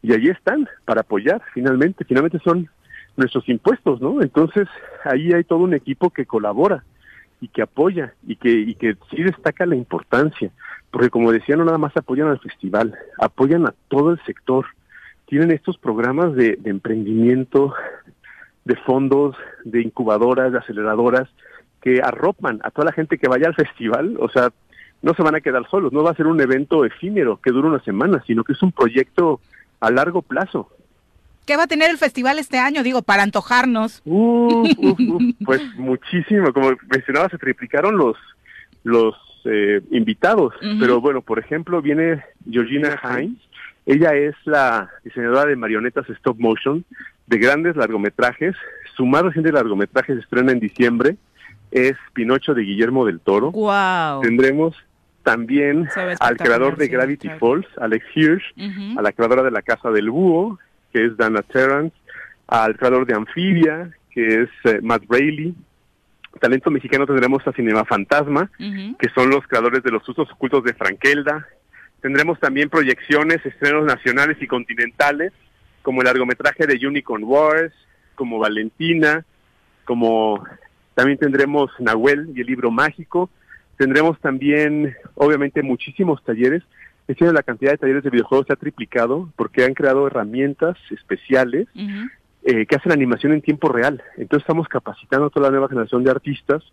Y 0.02 0.14
allí 0.14 0.30
están 0.30 0.68
para 0.84 1.02
apoyar. 1.02 1.42
Finalmente, 1.54 2.04
finalmente 2.04 2.40
son 2.44 2.70
nuestros 3.16 3.48
impuestos, 3.48 4.02
¿no? 4.02 4.22
Entonces 4.22 4.68
ahí 5.06 5.32
hay 5.32 5.46
todo 5.46 5.60
un 5.60 5.74
equipo 5.74 6.10
que 6.10 6.26
colabora 6.26 6.84
y 7.40 7.48
que 7.48 7.62
apoya 7.62 8.14
y 8.28 8.36
que 8.36 8.52
y 8.52 8.76
que 8.76 8.98
sí 9.10 9.24
destaca 9.24 9.66
la 9.66 9.76
importancia, 9.76 10.52
porque 10.92 11.10
como 11.10 11.32
decía, 11.32 11.56
no 11.56 11.64
nada 11.64 11.78
más 11.78 11.96
apoyan 11.96 12.28
al 12.28 12.40
festival, 12.40 12.94
apoyan 13.20 13.66
a 13.68 13.74
todo 13.88 14.12
el 14.12 14.20
sector. 14.26 14.66
Tienen 15.34 15.50
estos 15.50 15.80
programas 15.80 16.36
de, 16.36 16.58
de 16.58 16.70
emprendimiento, 16.70 17.74
de 18.66 18.76
fondos, 18.76 19.36
de 19.64 19.82
incubadoras, 19.82 20.52
de 20.52 20.60
aceleradoras, 20.60 21.28
que 21.82 22.04
arropan 22.04 22.60
a 22.64 22.70
toda 22.70 22.86
la 22.86 22.92
gente 22.92 23.18
que 23.18 23.28
vaya 23.28 23.48
al 23.48 23.56
festival, 23.56 24.16
o 24.20 24.30
sea, 24.30 24.52
no 25.02 25.16
se 25.16 25.24
van 25.24 25.34
a 25.34 25.42
quedar 25.42 25.68
solos, 25.72 25.92
no 25.92 26.04
va 26.04 26.12
a 26.12 26.16
ser 26.16 26.28
un 26.28 26.40
evento 26.40 26.86
efímero 26.86 27.40
que 27.42 27.50
dure 27.50 27.68
una 27.68 27.84
semana, 27.84 28.24
sino 28.28 28.44
que 28.44 28.54
es 28.54 28.62
un 28.62 28.72
proyecto 28.72 29.42
a 29.80 29.90
largo 29.90 30.22
plazo. 30.22 30.70
¿Qué 31.48 31.58
va 31.58 31.64
a 31.64 31.68
tener 31.68 31.90
el 31.90 31.98
festival 31.98 32.38
este 32.38 32.60
año? 32.60 32.84
Digo, 32.84 33.02
para 33.02 33.24
antojarnos. 33.24 34.04
Uf, 34.06 34.70
pues 35.46 35.64
muchísimo, 35.78 36.54
como 36.54 36.74
mencionaba, 36.92 37.28
se 37.30 37.40
triplicaron 37.40 37.98
los 37.98 38.18
los 38.84 39.16
eh, 39.46 39.82
invitados, 39.90 40.54
pero 40.80 41.02
bueno, 41.02 41.22
por 41.22 41.40
ejemplo, 41.40 41.82
viene 41.82 42.24
Georgina 42.48 43.02
Hines, 43.04 43.40
ella 43.86 44.14
es 44.14 44.36
la 44.46 44.90
diseñadora 45.04 45.46
de 45.46 45.56
marionetas 45.56 46.10
stop 46.10 46.40
motion 46.40 46.86
de 47.28 47.38
grandes 47.38 47.76
largometrajes, 47.76 48.56
su 48.96 49.06
más 49.06 49.24
reciente 49.24 49.52
largometraje 49.52 50.14
se 50.14 50.20
estrena 50.20 50.52
en 50.52 50.60
diciembre, 50.60 51.18
es 51.72 51.94
Pinocho 52.14 52.54
de 52.54 52.64
Guillermo 52.64 53.06
del 53.06 53.20
Toro. 53.20 53.52
Wow. 53.52 54.22
Tendremos 54.22 54.76
también 55.24 55.88
al 56.20 56.38
creador 56.38 56.78
de 56.78 56.86
sí, 56.86 56.92
Gravity. 56.92 57.30
Falls, 57.40 57.66
Alex 57.78 58.06
Hirsch, 58.14 58.44
a 58.98 59.02
la 59.02 59.12
creadora 59.12 59.42
de 59.42 59.52
La 59.52 59.62
Casa 59.62 59.90
del 59.90 60.10
Búho, 60.10 60.60
que 60.92 61.06
es 61.06 61.18
Dana 61.18 61.42
Terrance, 61.42 61.96
al 62.48 62.78
creador 62.78 63.06
de 63.08 63.16
Amphibia, 63.16 63.90
que 64.12 64.44
es 64.44 64.50
eh, 64.66 64.80
Matt 64.82 65.08
Braley. 65.08 65.56
Talento 66.40 66.70
mexicano 66.70 67.06
tendremos 67.06 67.46
a 67.48 67.54
Cinema 67.54 67.86
Fantasma, 67.86 68.50
que 68.58 69.10
son 69.16 69.30
los 69.30 69.48
creadores 69.48 69.84
de 69.84 69.92
Los 69.92 70.08
Usos 70.08 70.32
Ocultos 70.32 70.64
de 70.64 70.74
Frankelda. 70.74 71.48
Tendremos 72.04 72.38
también 72.38 72.70
proyecciones, 72.70 73.46
estrenos 73.46 73.86
nacionales 73.86 74.36
y 74.42 74.46
continentales, 74.46 75.32
como 75.82 76.02
el 76.02 76.06
largometraje 76.06 76.68
de 76.68 76.86
Unicorn 76.86 77.24
Wars, 77.24 77.74
como 78.16 78.40
Valentina, 78.40 79.24
como 79.86 80.44
también 80.96 81.18
tendremos 81.18 81.72
Nahuel 81.80 82.34
y 82.36 82.42
el 82.42 82.48
libro 82.48 82.72
mágico. 82.72 83.30
Tendremos 83.78 84.20
también, 84.20 84.94
obviamente, 85.16 85.64
muchísimos 85.64 86.22
talleres. 86.26 86.62
Este 87.08 87.24
año 87.24 87.32
la 87.32 87.42
cantidad 87.42 87.72
de 87.72 87.78
talleres 87.78 88.04
de 88.04 88.10
videojuegos 88.10 88.48
se 88.48 88.54
ha 88.54 88.58
triplicado 88.58 89.30
porque 89.38 89.64
han 89.64 89.74
creado 89.74 90.06
herramientas 90.06 90.76
especiales 90.92 91.70
eh, 92.46 92.66
que 92.66 92.76
hacen 92.76 92.92
animación 92.92 93.34
en 93.34 93.42
tiempo 93.42 93.70
real. 93.70 94.02
Entonces 94.18 94.44
estamos 94.44 94.68
capacitando 94.68 95.28
a 95.28 95.30
toda 95.30 95.48
la 95.48 95.52
nueva 95.52 95.70
generación 95.70 96.04
de 96.04 96.12
artistas 96.12 96.64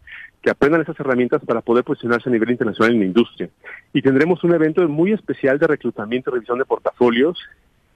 que 0.42 0.50
aprendan 0.50 0.80
esas 0.82 0.98
herramientas 0.98 1.42
para 1.44 1.60
poder 1.60 1.84
posicionarse 1.84 2.28
a 2.28 2.32
nivel 2.32 2.50
internacional 2.50 2.92
en 2.92 3.00
la 3.00 3.06
industria. 3.06 3.48
Y 3.92 4.02
tendremos 4.02 4.42
un 4.42 4.54
evento 4.54 4.86
muy 4.88 5.12
especial 5.12 5.58
de 5.58 5.66
reclutamiento 5.66 6.30
y 6.30 6.34
revisión 6.34 6.58
de 6.58 6.64
portafolios 6.64 7.38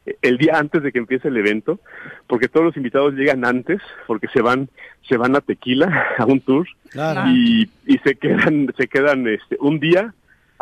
eh, 0.06 0.16
el 0.22 0.38
día 0.38 0.58
antes 0.58 0.82
de 0.82 0.92
que 0.92 0.98
empiece 0.98 1.28
el 1.28 1.36
evento, 1.36 1.80
porque 2.26 2.48
todos 2.48 2.66
los 2.66 2.76
invitados 2.76 3.14
llegan 3.14 3.44
antes, 3.44 3.80
porque 4.06 4.28
se 4.28 4.42
van 4.42 4.68
se 5.08 5.16
van 5.16 5.34
a 5.36 5.40
Tequila 5.40 6.06
a 6.18 6.24
un 6.26 6.40
tour 6.40 6.66
Claro. 6.90 7.28
y, 7.28 7.68
y 7.86 7.98
se 7.98 8.14
quedan 8.14 8.72
se 8.76 8.86
quedan 8.86 9.26
este, 9.26 9.56
un 9.60 9.80
día 9.80 10.14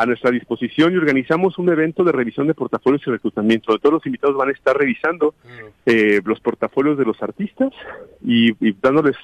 a 0.02 0.06
nuestra 0.06 0.30
disposición 0.30 0.92
y 0.92 0.96
organizamos 0.96 1.58
un 1.58 1.68
evento 1.70 2.02
de 2.04 2.12
revisión 2.12 2.46
de 2.46 2.54
portafolios 2.54 3.02
y 3.06 3.10
reclutamiento. 3.10 3.78
Todos 3.78 3.94
los 3.94 4.06
invitados 4.06 4.36
van 4.36 4.48
a 4.48 4.52
estar 4.52 4.76
revisando 4.76 5.34
eh, 5.86 6.20
los 6.24 6.40
portafolios 6.40 6.98
de 6.98 7.04
los 7.04 7.22
artistas 7.22 7.70
y, 8.24 8.50
y 8.66 8.76
dándoles 8.82 9.16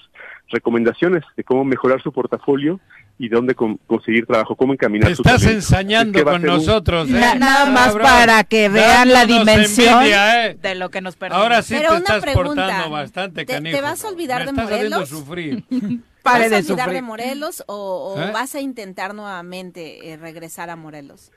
recomendaciones 0.51 1.25
de 1.37 1.45
cómo 1.45 1.65
mejorar 1.65 2.01
su 2.03 2.13
portafolio 2.13 2.81
y 3.19 3.29
dónde 3.29 3.55
con- 3.55 3.79
conseguir 3.87 4.27
trabajo, 4.27 4.55
cómo 4.55 4.73
encaminar 4.73 5.09
Te 5.09 5.17
su 5.17 5.23
estás 5.23 5.41
talento. 5.41 5.57
ensañando 5.59 6.19
Es 6.19 6.25
que 6.25 6.31
con 6.31 6.41
un- 6.41 6.47
nosotros, 6.47 7.09
¿eh? 7.09 7.13
Na- 7.13 7.35
nada 7.35 7.67
más 7.71 7.89
Cabrón. 7.89 8.07
para 8.07 8.45
que 8.45 8.69
vean 8.69 9.13
la 9.13 9.27
dimensión 9.27 9.95
envidia, 9.99 10.47
¿eh? 10.47 10.57
de 10.63 10.75
lo 10.77 10.91
que 10.91 11.01
nos 11.01 11.17
perdemos. 11.17 11.43
Ahora 11.43 11.61
sí 11.63 11.75
Pero 11.77 11.89
te 11.91 11.97
una 11.97 11.99
estás 12.05 12.23
pregunta, 12.23 12.49
portando 12.67 12.91
bastante, 12.91 13.45
¿te- 13.45 13.53
canijo. 13.55 13.77
te 13.77 13.83
vas 13.83 14.05
a 14.05 14.09
olvidar 14.09 14.39
Me 14.41 14.45
de 14.45 14.51
estás 14.53 14.65
haciendo 14.71 14.97
Morelos? 15.01 15.09
sufrir. 15.09 15.65
Pare 16.33 16.45
¿Vas 16.45 16.51
de 16.51 16.57
a 16.57 16.59
olvidar 16.61 16.79
sufrir. 16.79 16.95
de 16.95 17.03
Morelos 17.03 17.65
o, 17.67 18.15
o 18.17 18.21
¿Eh? 18.23 18.31
vas 18.33 18.55
a 18.55 18.61
intentar 18.61 19.15
nuevamente 19.15 20.11
eh, 20.13 20.17
regresar 20.17 20.71
a 20.71 20.77
Morelos? 20.77 21.31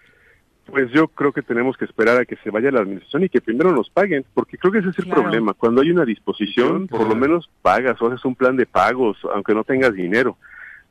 Pues 0.66 0.90
yo 0.92 1.08
creo 1.08 1.34
que 1.34 1.42
tenemos 1.42 1.76
que 1.76 1.86
esperar 1.86 2.18
a 2.18 2.26
que 2.26 2.38
se 2.44 2.50
vaya 2.52 2.72
la 2.72 2.80
administración 2.82 3.24
y 3.24 3.30
que 3.30 3.42
primero 3.42 3.72
nos 3.72 3.90
paguen, 3.90 4.24
porque 4.34 4.58
creo 4.58 4.72
que 4.72 4.80
ese 4.80 4.90
es 4.90 5.00
el 5.00 5.06
Claro. 5.06 5.24
problema. 5.24 5.54
Cuando 5.54 5.82
hay 5.82 5.92
una 5.92 6.06
disposición, 6.06 6.88
por 6.88 7.08
lo 7.08 7.16
menos 7.16 7.50
pagas 7.62 8.02
o 8.02 8.08
haces 8.08 8.24
un 8.26 8.36
plan 8.36 8.56
de 8.56 8.66
pagos, 8.66 9.18
aunque 9.34 9.54
no 9.54 9.64
tengas 9.64 9.94
dinero. 9.94 10.38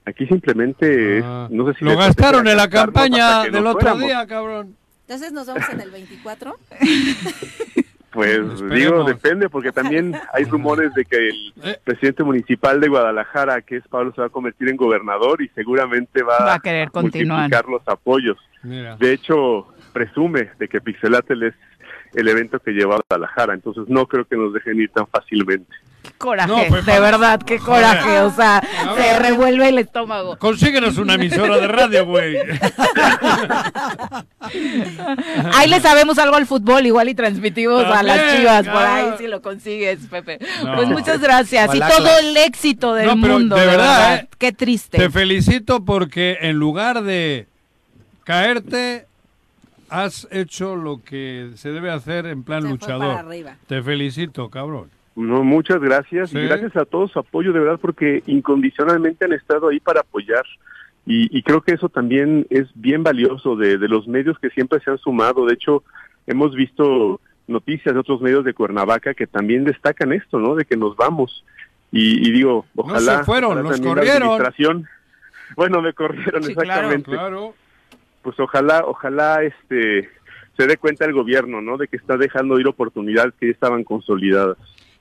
Aquí 0.04 0.26
simplemente 0.26 1.18
es, 1.18 1.24
no 1.50 1.66
sé 1.66 1.78
si 1.78 1.84
Ah. 1.84 1.92
Lo 1.92 1.96
gastaron 1.96 2.48
en 2.48 2.56
la 2.56 2.68
campaña 2.68 3.44
del 3.44 3.64
otro 3.66 3.80
fuéramos. 3.80 4.02
día, 4.02 4.26
cabrón. 4.26 4.76
Entonces 5.02 5.32
nos 5.32 5.46
vemos 5.46 5.68
en 5.70 5.80
el 5.80 5.90
24. 5.90 6.56
Pues 8.12 8.38
Esperemos. 8.38 8.70
digo, 8.70 9.04
depende, 9.04 9.48
porque 9.48 9.70
también 9.72 10.14
hay 10.32 10.44
rumores 10.44 10.92
de 10.94 11.04
que 11.04 11.16
el 11.28 11.52
Eh. 11.62 11.78
presidente 11.84 12.24
municipal 12.24 12.80
de 12.80 12.88
Guadalajara, 12.88 13.62
que 13.62 13.76
es 13.76 13.86
Pablo, 13.88 14.12
se 14.14 14.20
va 14.20 14.26
a 14.26 14.30
convertir 14.30 14.68
en 14.68 14.76
gobernador 14.76 15.40
y 15.42 15.48
seguramente 15.50 16.22
va, 16.22 16.38
Va 16.44 16.54
a 16.54 16.58
querer 16.60 16.90
continuar. 16.90 17.42
multiplicar 17.42 17.70
los 17.70 17.86
apoyos. 17.86 18.36
Mira. 18.62 18.96
De 18.96 19.12
hecho, 19.12 19.68
presume 19.92 20.50
de 20.58 20.68
que 20.68 20.80
Pixelatel 20.80 21.44
es 21.44 21.54
el 22.14 22.26
evento 22.28 22.58
que 22.58 22.72
lleva 22.72 22.96
a 22.96 23.00
Guadalajara, 23.08 23.54
entonces 23.54 23.84
no 23.88 24.06
creo 24.06 24.24
que 24.24 24.36
nos 24.36 24.52
dejen 24.52 24.80
ir 24.80 24.90
tan 24.90 25.06
fácilmente. 25.06 25.72
Coraje, 26.20 26.50
No, 26.50 26.58
pues, 26.68 26.84
de 26.84 27.00
verdad, 27.00 27.40
qué 27.40 27.58
coraje. 27.58 28.18
O 28.20 28.30
sea, 28.30 28.60
ver. 28.94 29.04
se 29.04 29.18
revuelve 29.20 29.70
el 29.70 29.78
estómago. 29.78 30.36
Consíguenos 30.36 30.98
una 30.98 31.14
emisora 31.14 31.56
de 31.56 31.66
radio, 31.66 32.04
güey. 32.04 32.36
Ahí 35.54 35.68
le 35.68 35.80
sabemos 35.80 36.18
algo 36.18 36.36
al 36.36 36.44
fútbol, 36.46 36.84
igual 36.84 37.08
y 37.08 37.14
transmitimos 37.14 37.84
a 37.86 38.02
las 38.02 38.36
chivas 38.36 38.66
por 38.68 38.82
ahí 38.82 39.14
si 39.16 39.26
lo 39.28 39.40
consigues, 39.40 40.00
Pepe. 40.10 40.38
No. 40.62 40.74
Pues 40.76 40.88
muchas 40.88 41.20
gracias 41.20 41.74
y 41.74 41.78
todo 41.80 42.18
el 42.18 42.36
éxito 42.36 42.92
del 42.92 43.06
No, 43.06 43.18
pero 43.18 43.38
mundo, 43.38 43.56
de 43.56 43.62
de 43.62 43.66
verdad. 43.68 44.14
¿eh? 44.16 44.28
Qué 44.38 44.52
triste. 44.52 44.98
Te 44.98 45.08
felicito 45.08 45.84
porque 45.86 46.36
en 46.42 46.56
lugar 46.56 47.02
de 47.02 47.46
caerte, 48.24 49.06
has 49.88 50.28
hecho 50.30 50.76
lo 50.76 51.02
que 51.02 51.50
se 51.56 51.70
debe 51.70 51.90
hacer 51.90 52.26
en 52.26 52.42
plan 52.44 52.60
Se 52.62 52.68
fue 52.68 52.72
luchador. 52.76 53.06
para 53.08 53.20
arriba. 53.20 53.56
Te 53.66 53.82
felicito, 53.82 54.50
cabrón. 54.50 54.90
No, 55.20 55.44
muchas 55.44 55.80
gracias 55.80 56.30
Sí. 56.30 56.38
y 56.38 56.46
gracias 56.46 56.76
a 56.76 56.84
todo 56.84 57.08
su 57.08 57.18
apoyo, 57.18 57.52
de 57.52 57.60
verdad, 57.60 57.78
porque 57.80 58.22
incondicionalmente 58.26 59.24
han 59.24 59.32
estado 59.32 59.68
ahí 59.68 59.80
para 59.80 60.00
apoyar. 60.00 60.44
Y, 61.06 61.36
y 61.36 61.42
creo 61.42 61.60
que 61.62 61.72
eso 61.74 61.88
también 61.88 62.46
es 62.50 62.68
bien 62.74 63.02
valioso 63.02 63.56
de, 63.56 63.78
de 63.78 63.88
los 63.88 64.06
medios 64.06 64.38
que 64.38 64.50
siempre 64.50 64.80
se 64.80 64.90
han 64.90 64.98
sumado. 64.98 65.46
De 65.46 65.54
hecho, 65.54 65.82
hemos 66.26 66.54
visto 66.54 67.20
noticias 67.48 67.94
de 67.94 68.00
otros 68.00 68.20
medios 68.20 68.44
de 68.44 68.54
Cuernavaca 68.54 69.14
que 69.14 69.26
también 69.26 69.64
destacan 69.64 70.12
esto, 70.12 70.38
¿no? 70.38 70.54
De 70.54 70.64
que 70.64 70.76
nos 70.76 70.94
vamos. 70.96 71.44
Y, 71.90 72.28
y 72.28 72.30
digo, 72.30 72.66
ojalá. 72.76 73.18
se 73.18 73.24
fueron, 73.24 73.52
ojalá 73.58 73.68
los 73.70 73.80
la 73.80 73.86
corrieron. 73.86 74.22
administración- 74.22 74.86
Bueno, 75.56 75.82
me 75.82 75.92
corrieron, 75.92 76.42
Sí, 76.44 76.54
claro. 76.54 76.70
exactamente. 76.92 77.10
Claro. 77.10 77.54
Pues 78.22 78.38
ojalá, 78.38 78.84
ojalá 78.86 79.42
este 79.42 80.08
se 80.56 80.66
dé 80.66 80.76
cuenta 80.76 81.06
el 81.06 81.14
gobierno, 81.14 81.60
¿no? 81.62 81.78
De 81.78 81.88
que 81.88 81.96
está 81.96 82.16
dejando 82.18 82.60
ir 82.60 82.68
oportunidades 82.68 83.32
que 83.40 83.46
ya 83.46 83.52
estaban 83.52 83.82
consolidadas. 83.82 84.58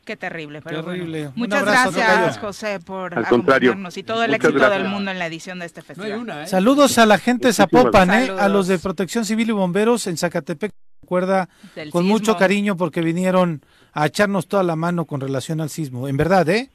Qué 0.09 0.17
terrible, 0.17 0.59
pero 0.63 0.83
Terrible. 0.83 1.19
bueno. 1.19 1.33
Un 1.35 1.39
Muchas 1.39 1.61
abrazo, 1.61 1.91
gracias. 1.91 2.39
José, 2.39 2.79
por 2.79 3.15
Al 3.15 3.27
contrario. 3.27 3.69
acompañarnos 3.69 3.95
y 3.95 4.01
todo 4.01 4.23
el 4.23 4.31
Muchas 4.31 4.45
éxito 4.45 4.59
gracias. 4.59 4.81
del 4.81 4.89
mundo 4.91 5.11
en 5.11 5.19
la 5.19 5.27
edición 5.27 5.59
de 5.59 5.67
este 5.67 5.83
festival. 5.83 6.17
una, 6.19 6.43
¿eh? 6.45 6.47
Saludos 6.47 6.97
a 6.97 7.05
la 7.05 7.19
gente 7.19 7.49
de 7.49 7.53
Zapopan, 7.53 8.09
¿eh? 8.09 8.31
A 8.39 8.49
los 8.49 8.65
de 8.67 8.79
Protección 8.79 9.23
Civil 9.23 9.49
y 9.49 9.51
Bomberos 9.51 10.07
en 10.07 10.17
Zacatepec. 10.17 10.71
Recuerda 11.03 11.47
Del 11.75 11.91
con 11.91 12.05
sismo. 12.05 12.15
mucho 12.15 12.37
cariño 12.37 12.75
porque 12.75 13.01
vinieron 13.01 13.63
a 13.93 14.07
echarnos 14.07 14.47
toda 14.47 14.63
la 14.63 14.75
mano 14.75 15.05
con 15.05 15.21
relación 15.21 15.61
al 15.61 15.69
sismo. 15.69 16.07
En 16.07 16.17
verdad, 16.17 16.49
¿eh? 16.49 16.71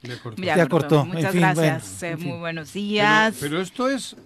Le 0.00 0.18
cortó. 0.18 0.40
Ya, 0.42 0.56
Ya 0.56 0.66
cortó. 0.68 0.88
cortó. 0.88 1.04
Muchas 1.04 1.24
En 1.26 1.30
fin, 1.32 1.40
gracias. 1.42 1.98
bueno, 2.00 2.06
eh, 2.06 2.12
en 2.12 2.18
fin. 2.18 2.28
Muy 2.30 2.38
buenos 2.38 2.70
Pero, 2.72 2.82
días. 2.86 3.36
pero 3.40 3.60
esto 3.60 3.90
es, 3.90 4.16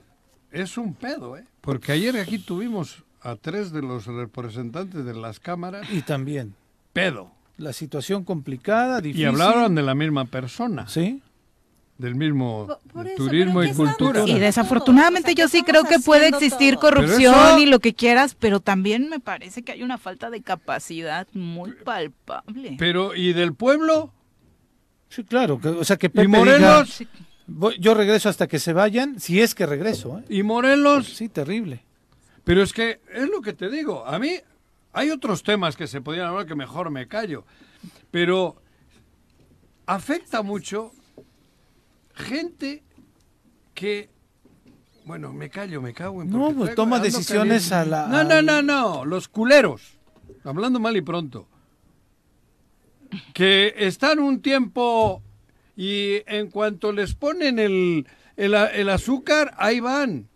es 0.53 0.79
un 0.79 0.95
pedo, 0.95 1.37
¿eh? 1.37 1.45
Porque 1.61 1.91
ayer 1.91 2.17
aquí 2.19 2.39
tuvimos 2.39 3.03
a 3.21 3.35
tres 3.35 3.73
de 3.73 3.83
los 3.83 4.07
representantes 4.07 5.05
de 5.05 5.15
las 5.15 5.41
cámaras. 5.41 5.89
Y 5.91 6.03
también 6.03 6.55
Pedo. 6.93 7.31
la 7.59 7.73
situación 7.73 8.25
complicada, 8.25 9.01
difícil. 9.01 9.23
Y 9.23 9.25
hablaron 9.27 9.75
de 9.75 9.83
la 9.83 9.95
misma 9.95 10.25
persona. 10.25 10.89
Sí. 10.89 11.23
Del 11.99 12.15
mismo 12.17 12.67
Por- 12.67 12.79
por 12.93 13.07
eso, 13.07 13.17
turismo 13.17 13.61
¿pero 13.61 13.73
y 13.73 13.75
cultura. 13.77 14.25
Y 14.27 14.39
desafortunadamente 14.41 15.33
O 15.33 15.35
sea, 15.37 15.45
yo 15.45 15.49
sí 15.49 15.63
¿qué 15.63 15.71
creo 15.71 15.85
que 15.85 16.01
puede 16.01 16.29
existir 16.29 16.75
todo? 16.75 16.81
corrupción 16.91 17.35
eso- 17.35 17.59
y 17.59 17.67
lo 17.67 17.79
que 17.79 17.95
quieras, 17.95 18.35
pero 18.35 18.59
también 18.61 19.09
me 19.09 19.21
parece 19.21 19.63
que 19.63 19.73
hay 19.73 19.83
una 19.85 19.99
falta 19.99 20.29
de 20.31 20.43
capacidad 20.43 21.29
muy 21.35 21.73
palpable. 21.73 22.75
Pero, 22.79 23.15
¿y 23.15 23.33
del 23.35 23.55
pueblo? 23.55 24.13
Sí, 25.11 25.23
claro. 25.23 25.61
que- 25.61 25.69
o 25.69 25.85
sea, 25.85 25.97
que 25.99 26.07
¿Y 26.07 26.11
Pepe 26.11 26.29
Morelos? 26.29 26.99
diga, 26.99 27.11
"Voy- 27.47 27.77
yo 27.79 27.95
regreso 27.95 28.29
hasta 28.29 28.49
que 28.49 28.59
se 28.59 28.73
vayan, 28.73 29.21
si 29.21 29.41
es 29.41 29.55
que 29.55 29.67
regreso. 29.67 30.19
¿eh? 30.19 30.25
¿Y 30.31 30.43
Morelos? 30.43 31.07
Sí, 31.07 31.29
terrible. 31.29 31.85
Pero 32.45 32.63
es 32.63 32.73
que 32.73 33.01
es 33.15 33.29
lo 33.29 33.41
que 33.43 33.53
te 33.53 33.69
digo. 33.71 34.05
A 34.07 34.19
mí 34.19 34.33
hay 34.93 35.11
otros 35.11 35.43
temas 35.43 35.77
que 35.77 35.87
se 35.87 36.01
podrían 36.01 36.27
hablar 36.27 36.47
que 36.47 36.55
mejor 36.55 36.91
me 36.91 37.09
callo. 37.09 37.45
Pero 38.11 38.57
afecta 39.87 40.43
mucho 40.43 40.93
gente 42.15 42.83
que... 43.75 44.11
Bueno, 45.05 45.33
me 45.33 45.51
callo, 45.51 45.83
me 45.83 45.93
cago 45.93 46.23
en... 46.23 46.31
No, 46.31 46.53
pues 46.55 46.75
toma 46.77 47.01
decisiones 47.01 47.69
caliente. 47.69 47.93
a 47.95 48.07
la- 48.09 48.09
No, 48.09 48.23
no, 48.25 48.43
no, 48.43 48.63
no. 48.63 49.05
Los 49.05 49.27
culeros. 49.29 49.99
Hablando 50.45 50.79
mal 50.79 50.97
y 50.97 51.01
pronto. 51.01 51.49
Que 53.35 53.75
están 53.79 54.19
un 54.21 54.41
tiempo 54.41 55.23
Y 55.77 56.23
en 56.27 56.51
cuanto 56.51 56.93
les 56.93 57.15
ponen 57.15 57.59
el, 57.59 58.07
el, 58.37 58.55
el 58.55 58.89
azúcar, 58.91 59.55
ahí 59.57 59.81
van. 59.81 60.29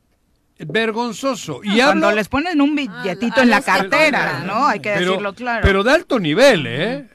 Vergonzoso. 0.59 1.61
Y 1.63 1.77
Cuando 1.81 2.07
hablo- 2.09 2.17
les 2.17 2.29
ponen 2.29 2.61
un 2.61 2.75
billetito 2.75 3.43
en 3.43 3.51
la 3.51 3.61
cartera, 3.61 4.43
¿no? 4.47 4.67
Hay 4.67 4.81
que 4.81 4.95
pero, 4.95 5.11
decirlo 5.13 5.35
claro. 5.35 5.61
Pero 5.63 5.85
de 5.85 5.91
alto 5.91 6.19
nivel, 6.19 6.67
¿eh? 6.67 7.09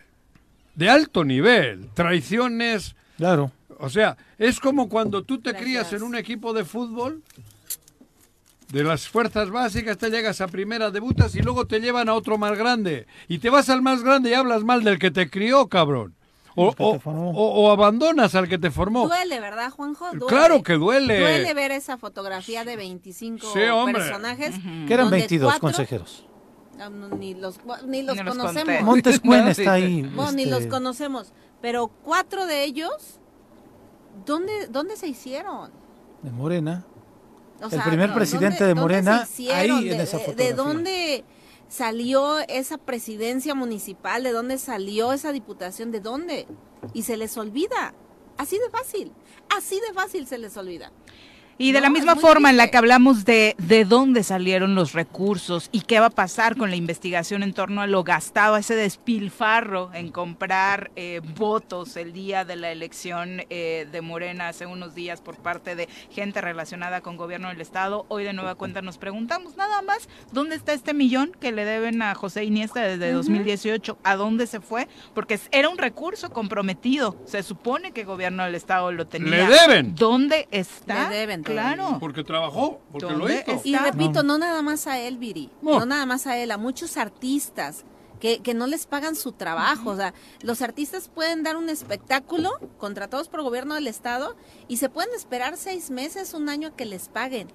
De 0.75 0.89
alto 0.89 1.23
nivel. 1.23 1.89
Traiciones. 1.93 2.95
Claro. 3.17 3.51
O 3.79 3.89
sea, 3.89 4.15
es 4.37 4.59
como 4.59 4.89
cuando 4.89 5.23
tú 5.23 5.41
te 5.41 5.55
crías 5.55 5.91
en 5.93 6.03
un 6.03 6.15
equipo 6.15 6.53
de 6.53 6.65
fútbol, 6.65 7.23
de 8.69 8.83
las 8.83 9.07
fuerzas 9.09 9.49
básicas, 9.49 9.97
te 9.97 10.09
llegas 10.09 10.39
a 10.39 10.47
primera, 10.47 10.91
debutas 10.91 11.35
y 11.35 11.41
luego 11.41 11.65
te 11.65 11.79
llevan 11.79 12.07
a 12.09 12.13
otro 12.13 12.37
más 12.37 12.57
grande. 12.57 13.07
Y 13.27 13.39
te 13.39 13.49
vas 13.49 13.69
al 13.69 13.81
más 13.81 14.03
grande 14.03 14.29
y 14.29 14.33
hablas 14.33 14.63
mal 14.63 14.83
del 14.83 14.99
que 14.99 15.11
te 15.11 15.29
crió, 15.29 15.67
cabrón. 15.67 16.13
O, 16.55 16.73
o- 16.77 16.99
o- 17.05 17.61
o 17.63 17.71
abandonas 17.71 18.35
al 18.35 18.47
que 18.49 18.57
te 18.57 18.71
formó. 18.71 19.07
Duele, 19.07 19.39
¿verdad, 19.39 19.71
Juanjo? 19.71 20.05
Duele. 20.11 20.25
Claro 20.27 20.63
que 20.63 20.73
duele. 20.73 21.19
Duele 21.19 21.53
ver 21.53 21.71
esa 21.71 21.97
fotografía 21.97 22.65
de 22.65 22.75
25 22.75 23.53
Sí, 23.53 23.59
hombre. 23.63 23.93
personajes. 23.95 24.55
Que 24.87 24.93
eran 24.93 25.05
donde 25.05 25.17
22 25.17 25.49
cuatro- 25.51 25.61
consejeros. 25.61 26.25
Ah, 26.79 26.89
no, 26.89 27.09
ni 27.09 27.35
los, 27.35 27.59
ni 27.85 28.01
los 28.03 28.15
Ni 28.17 28.23
los 28.23 28.35
conocemos. 28.35 28.81
Montes 28.83 29.21
No, 29.23 29.47
está 29.47 29.73
ahí. 29.73 30.01
No, 30.01 30.31
ni 30.31 30.43
este, 30.43 30.55
los 30.55 30.65
conocemos. 30.67 31.31
Pero 31.61 31.87
cuatro 32.03 32.45
de 32.47 32.63
ellos, 32.63 33.19
¿dónde, 34.25 34.67
dónde 34.67 34.95
se 34.97 35.07
hicieron? 35.07 35.71
de 36.21 36.31
Morena. 36.31 36.85
O 37.61 37.65
El 37.65 37.71
sea, 37.71 37.83
primer 37.83 38.07
¿dónde- 38.09 38.15
presidente 38.15 38.63
de 38.63 38.69
dónde 38.73 38.81
Morena, 38.81 39.27
ahí 39.53 39.69
en 39.89 39.97
¿De- 39.97 40.03
esa 40.03 40.17
de- 40.17 40.23
¿De 40.23 40.29
fotografía. 40.31 40.55
dónde 40.55 41.25
salió 41.71 42.39
esa 42.39 42.77
presidencia 42.77 43.55
municipal? 43.55 44.23
¿De 44.23 44.33
dónde 44.33 44.57
salió 44.57 45.13
esa 45.13 45.31
diputación? 45.31 45.91
¿De 45.91 46.01
dónde? 46.01 46.45
Y 46.93 47.03
se 47.03 47.15
les 47.15 47.37
olvida. 47.37 47.95
Así 48.37 48.59
de 48.59 48.69
fácil. 48.69 49.13
Así 49.55 49.79
de 49.79 49.93
fácil 49.93 50.27
se 50.27 50.37
les 50.37 50.57
olvida. 50.57 50.91
Y 51.57 51.71
de 51.73 51.79
No, 51.79 51.85
la 51.85 51.89
misma 51.91 52.15
forma 52.15 52.49
en 52.49 52.57
la 52.57 52.69
que 52.69 52.77
hablamos 52.77 53.25
de 53.25 53.55
de 53.57 53.85
dónde 53.85 54.23
salieron 54.23 54.75
los 54.75 54.93
recursos 54.93 55.69
y 55.71 55.81
qué 55.81 55.99
va 55.99 56.07
a 56.07 56.09
pasar 56.09 56.55
con 56.57 56.69
la 56.69 56.75
investigación 56.75 57.43
en 57.43 57.53
torno 57.53 57.81
a 57.81 57.87
lo 57.87 58.03
gastado, 58.03 58.57
ese 58.57 58.75
despilfarro 58.75 59.91
en 59.93 60.11
comprar 60.11 60.91
eh, 60.95 61.21
votos 61.35 61.95
el 61.97 62.13
día 62.13 62.45
de 62.45 62.55
la 62.55 62.71
elección 62.71 63.43
eh, 63.49 63.87
de 63.91 64.01
Morena 64.01 64.47
hace 64.49 64.65
unos 64.65 64.95
días 64.95 65.21
por 65.21 65.35
parte 65.37 65.75
de 65.75 65.87
gente 66.11 66.41
relacionada 66.41 67.01
con 67.01 67.17
gobierno 67.17 67.49
del 67.49 67.61
Estado. 67.61 68.05
Hoy 68.09 68.23
de 68.23 68.33
nueva 68.33 68.55
cuenta 68.55 68.81
nos 68.81 68.97
preguntamos 68.97 69.55
nada 69.57 69.81
más 69.81 70.09
dónde 70.31 70.55
está 70.55 70.73
este 70.73 70.93
millón 70.93 71.31
que 71.39 71.51
le 71.51 71.65
deben 71.65 72.01
a 72.01 72.15
José 72.15 72.43
Iniesta 72.43 72.81
desde 72.81 73.09
Ujú. 73.09 73.17
2018, 73.17 73.97
a 74.03 74.15
dónde 74.15 74.47
se 74.47 74.59
fue, 74.61 74.87
porque 75.13 75.39
era 75.51 75.69
un 75.69 75.77
recurso 75.77 76.29
comprometido. 76.31 77.15
Se 77.25 77.43
supone 77.43 77.91
que 77.91 78.03
gobierno 78.03 78.43
del 78.43 78.55
Estado 78.55 78.91
lo 78.91 79.07
tenía. 79.07 79.47
Le 79.49 79.55
deben. 79.55 79.95
¿Dónde 79.95 80.47
está? 80.51 81.09
Le 81.09 81.15
deben 81.17 81.40
Claro. 81.43 81.97
Porque 81.99 82.23
trabajó, 82.23 82.79
porque 82.91 83.11
lo 83.13 83.19
¿Dónde 83.19 83.43
hizo. 83.47 83.61
Y 83.63 83.75
repito, 83.75 84.23
no 84.23 84.37
nada 84.37 84.61
más 84.61 84.87
a 84.87 84.99
él, 84.99 85.17
Viri, 85.17 85.49
No. 85.61 85.79
no 85.79 85.85
nada 85.85 86.05
más 86.05 86.27
a 86.27 86.37
él, 86.37 86.51
a 86.51 86.57
muchos 86.57 86.97
artistas 86.97 87.83
que, 88.19 88.39
que 88.39 88.53
no 88.53 88.67
les 88.67 88.85
pagan 88.85 89.15
su 89.15 89.31
trabajo. 89.31 89.89
O 89.91 89.95
sea, 89.95 90.13
los 90.41 90.61
artistas 90.61 91.09
pueden 91.09 91.43
dar 91.43 91.57
un 91.57 91.69
espectáculo 91.69 92.51
contratados 92.77 93.29
por 93.29 93.41
gobierno 93.41 93.75
del 93.75 93.87
Estado 93.87 94.35
y 94.67 94.77
se 94.77 94.89
pueden 94.89 95.13
esperar 95.15 95.57
seis 95.57 95.89
meses, 95.89 96.33
un 96.33 96.47
año 96.49 96.69
a 96.69 96.71
que 96.75 96.85
les 96.85 97.09
paguen. 97.09 97.47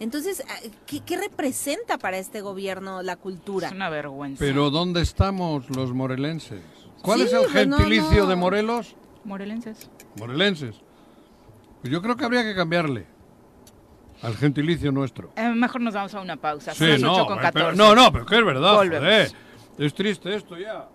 Entonces, 0.00 0.42
ah, 0.48 0.54
¿qué, 0.86 1.00
qué 1.00 1.16
representa 1.16 1.96
para 1.98 2.18
este 2.18 2.40
gobierno 2.40 3.02
la 3.02 3.16
cultura? 3.16 3.68
Es 3.68 3.74
una 3.74 3.88
vergüenza. 3.90 4.38
Pero 4.40 4.70
¿dónde 4.70 5.00
estamos 5.00 5.68
los 5.70 5.92
morelenses? 5.92 6.60
¿Cuál 7.02 7.18
Sí, 7.20 7.24
es 7.26 7.32
el 7.32 7.42
pues 7.50 7.66
no, 7.68 7.76
gentilicio 7.78 8.22
no. 8.24 8.26
de 8.28 8.36
Morelos? 8.36 8.96
Morelenses. 9.24 9.88
Morelenses. 10.18 10.76
Pues 11.80 11.92
yo 11.92 12.00
creo 12.02 12.16
que 12.16 12.24
habría 12.24 12.42
que 12.44 12.54
cambiarle 12.54 13.06
al 14.22 14.36
gentilicio 14.36 14.92
nuestro. 14.92 15.32
Eh, 15.36 15.48
mejor 15.50 15.80
nos 15.80 15.94
vamos 15.94 16.14
a 16.14 16.20
una 16.20 16.36
pausa. 16.36 16.74
Sí, 16.74 16.84
no, 17.00 17.12
8 17.14 17.26
con 17.26 17.36
pero- 17.38 17.52
14. 17.52 17.76
no, 17.76 17.94
no, 17.94 18.12
pero 18.12 18.26
que 18.26 18.38
es 18.38 18.44
verdad, 18.44 18.74
joder. 18.76 19.32
Es 19.78 19.94
triste 19.94 20.34
esto 20.34 20.56
ya. 20.58 20.86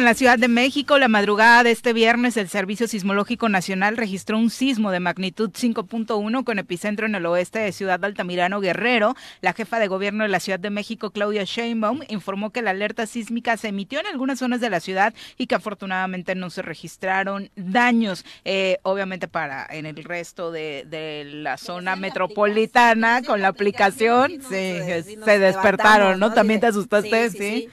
En 0.00 0.04
la 0.06 0.14
Ciudad 0.14 0.38
de 0.38 0.48
México, 0.48 0.98
la 0.98 1.08
madrugada 1.08 1.62
de 1.62 1.72
este 1.72 1.92
viernes, 1.92 2.38
el 2.38 2.48
Servicio 2.48 2.88
Sismológico 2.88 3.50
Nacional 3.50 3.98
registró 3.98 4.38
un 4.38 4.48
sismo 4.48 4.92
de 4.92 4.98
magnitud 5.00 5.50
5.1 5.50 6.42
con 6.42 6.58
epicentro 6.58 7.04
en 7.04 7.14
el 7.16 7.26
oeste 7.26 7.58
de 7.58 7.72
Ciudad 7.72 8.00
de 8.00 8.06
Altamirano, 8.06 8.60
Guerrero. 8.60 9.14
La 9.42 9.52
jefa 9.52 9.78
de 9.78 9.88
gobierno 9.88 10.22
de 10.22 10.30
la 10.30 10.40
Ciudad 10.40 10.58
de 10.58 10.70
México, 10.70 11.10
Claudia 11.10 11.44
Sheinbaum, 11.44 12.00
informó 12.08 12.48
que 12.48 12.62
la 12.62 12.70
alerta 12.70 13.04
sísmica 13.04 13.58
se 13.58 13.68
emitió 13.68 14.00
en 14.00 14.06
algunas 14.06 14.38
zonas 14.38 14.62
de 14.62 14.70
la 14.70 14.80
ciudad 14.80 15.12
y 15.36 15.48
que 15.48 15.56
afortunadamente 15.56 16.34
no 16.34 16.48
se 16.48 16.62
registraron 16.62 17.50
daños. 17.56 18.24
Eh, 18.46 18.78
obviamente 18.84 19.28
para 19.28 19.66
en 19.68 19.84
el 19.84 20.02
resto 20.02 20.50
de, 20.50 20.86
de 20.88 21.24
la 21.26 21.58
zona 21.58 21.94
metropolitana 21.96 23.22
con 23.22 23.42
la 23.42 23.48
aplicación, 23.48 24.40
sí, 24.40 24.78
se 25.24 25.38
despertaron, 25.38 26.18
¿no? 26.18 26.28
¿no? 26.28 26.34
También 26.34 26.60
te 26.60 26.68
asustaste, 26.68 27.28
sí, 27.30 27.68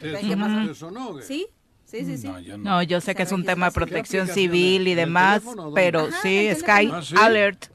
sí. 1.25 1.47
Sí, 1.89 1.97
sí. 1.99 2.03
Güey? 2.03 2.17
Sí, 2.17 2.17
sí, 2.17 2.17
sí, 2.17 2.51
sí. 2.51 2.57
No, 2.59 2.83
yo 2.83 3.01
sé 3.01 3.15
que 3.15 3.23
es 3.23 3.31
un 3.31 3.43
tema 3.45 3.67
de 3.67 3.71
protección 3.71 4.27
civil 4.27 4.87
y 4.87 4.93
demás, 4.95 5.41
pero 5.73 6.01
Ajá, 6.07 6.21
sí, 6.21 6.49
Sky. 6.55 6.91
Ah, 6.93 7.01
¿sí? 7.01 7.15
Alert. 7.17 7.65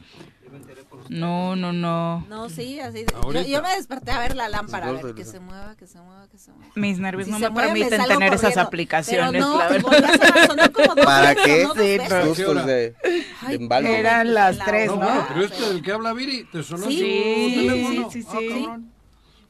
No, 1.09 1.57
no, 1.57 1.73
no. 1.73 2.25
No, 2.29 2.49
sí, 2.49 2.79
así. 2.81 3.05
Yo, 3.33 3.43
yo 3.43 3.63
me 3.63 3.71
desperté 3.77 4.13
a 4.13 4.21
ver 4.21 4.37
la 4.37 4.49
lámpara, 4.49 4.89
a 4.89 4.93
ver 4.93 5.15
que 5.15 5.25
se 5.25 5.41
mueva, 5.41 5.75
que 5.77 5.87
se 5.87 6.01
mueva, 6.01 6.27
que 6.29 6.39
se 6.39 6.53
mueva. 6.53 6.73
Mis 6.75 6.99
nervios 6.99 7.27
Si 7.27 7.33
no 7.33 7.39
me 7.39 7.51
mueve, 7.51 7.69
me 7.69 7.75
permiten 7.81 7.99
salgo 8.01 8.15
tener 8.15 8.35
esas 8.35 8.57
aplicaciones, 8.57 9.33
Pero 9.33 9.41
no, 9.45 9.59
la 9.59 9.69
verdad. 9.69 10.73
como 10.73 10.95
dos 10.95 11.05
¿Para 11.05 11.35
qué? 11.35 11.65
no 11.65 11.75
veces. 11.75 12.25
Sustos 12.25 12.67
de, 12.67 12.73
de 12.73 12.97
Ay. 13.43 13.87
Eran 13.87 14.33
las 14.33 14.57
La 14.59 14.65
tres, 14.65 14.87
No, 14.89 14.97
¿no? 14.97 15.03
bueno, 15.03 15.25
pero 15.29 15.45
este 15.45 15.69
del 15.69 15.83
que 15.83 15.93
habla 15.93 16.13
Viri, 16.13 16.45
¿te 16.51 16.63
sonó 16.63 16.87
Sí, 16.87 16.93
su 16.99 17.05
sí, 17.05 17.55
teléfono? 17.67 18.11
sí, 18.11 18.23
sí, 18.23 18.29
Ah, 18.31 18.39
sí. 18.41 18.69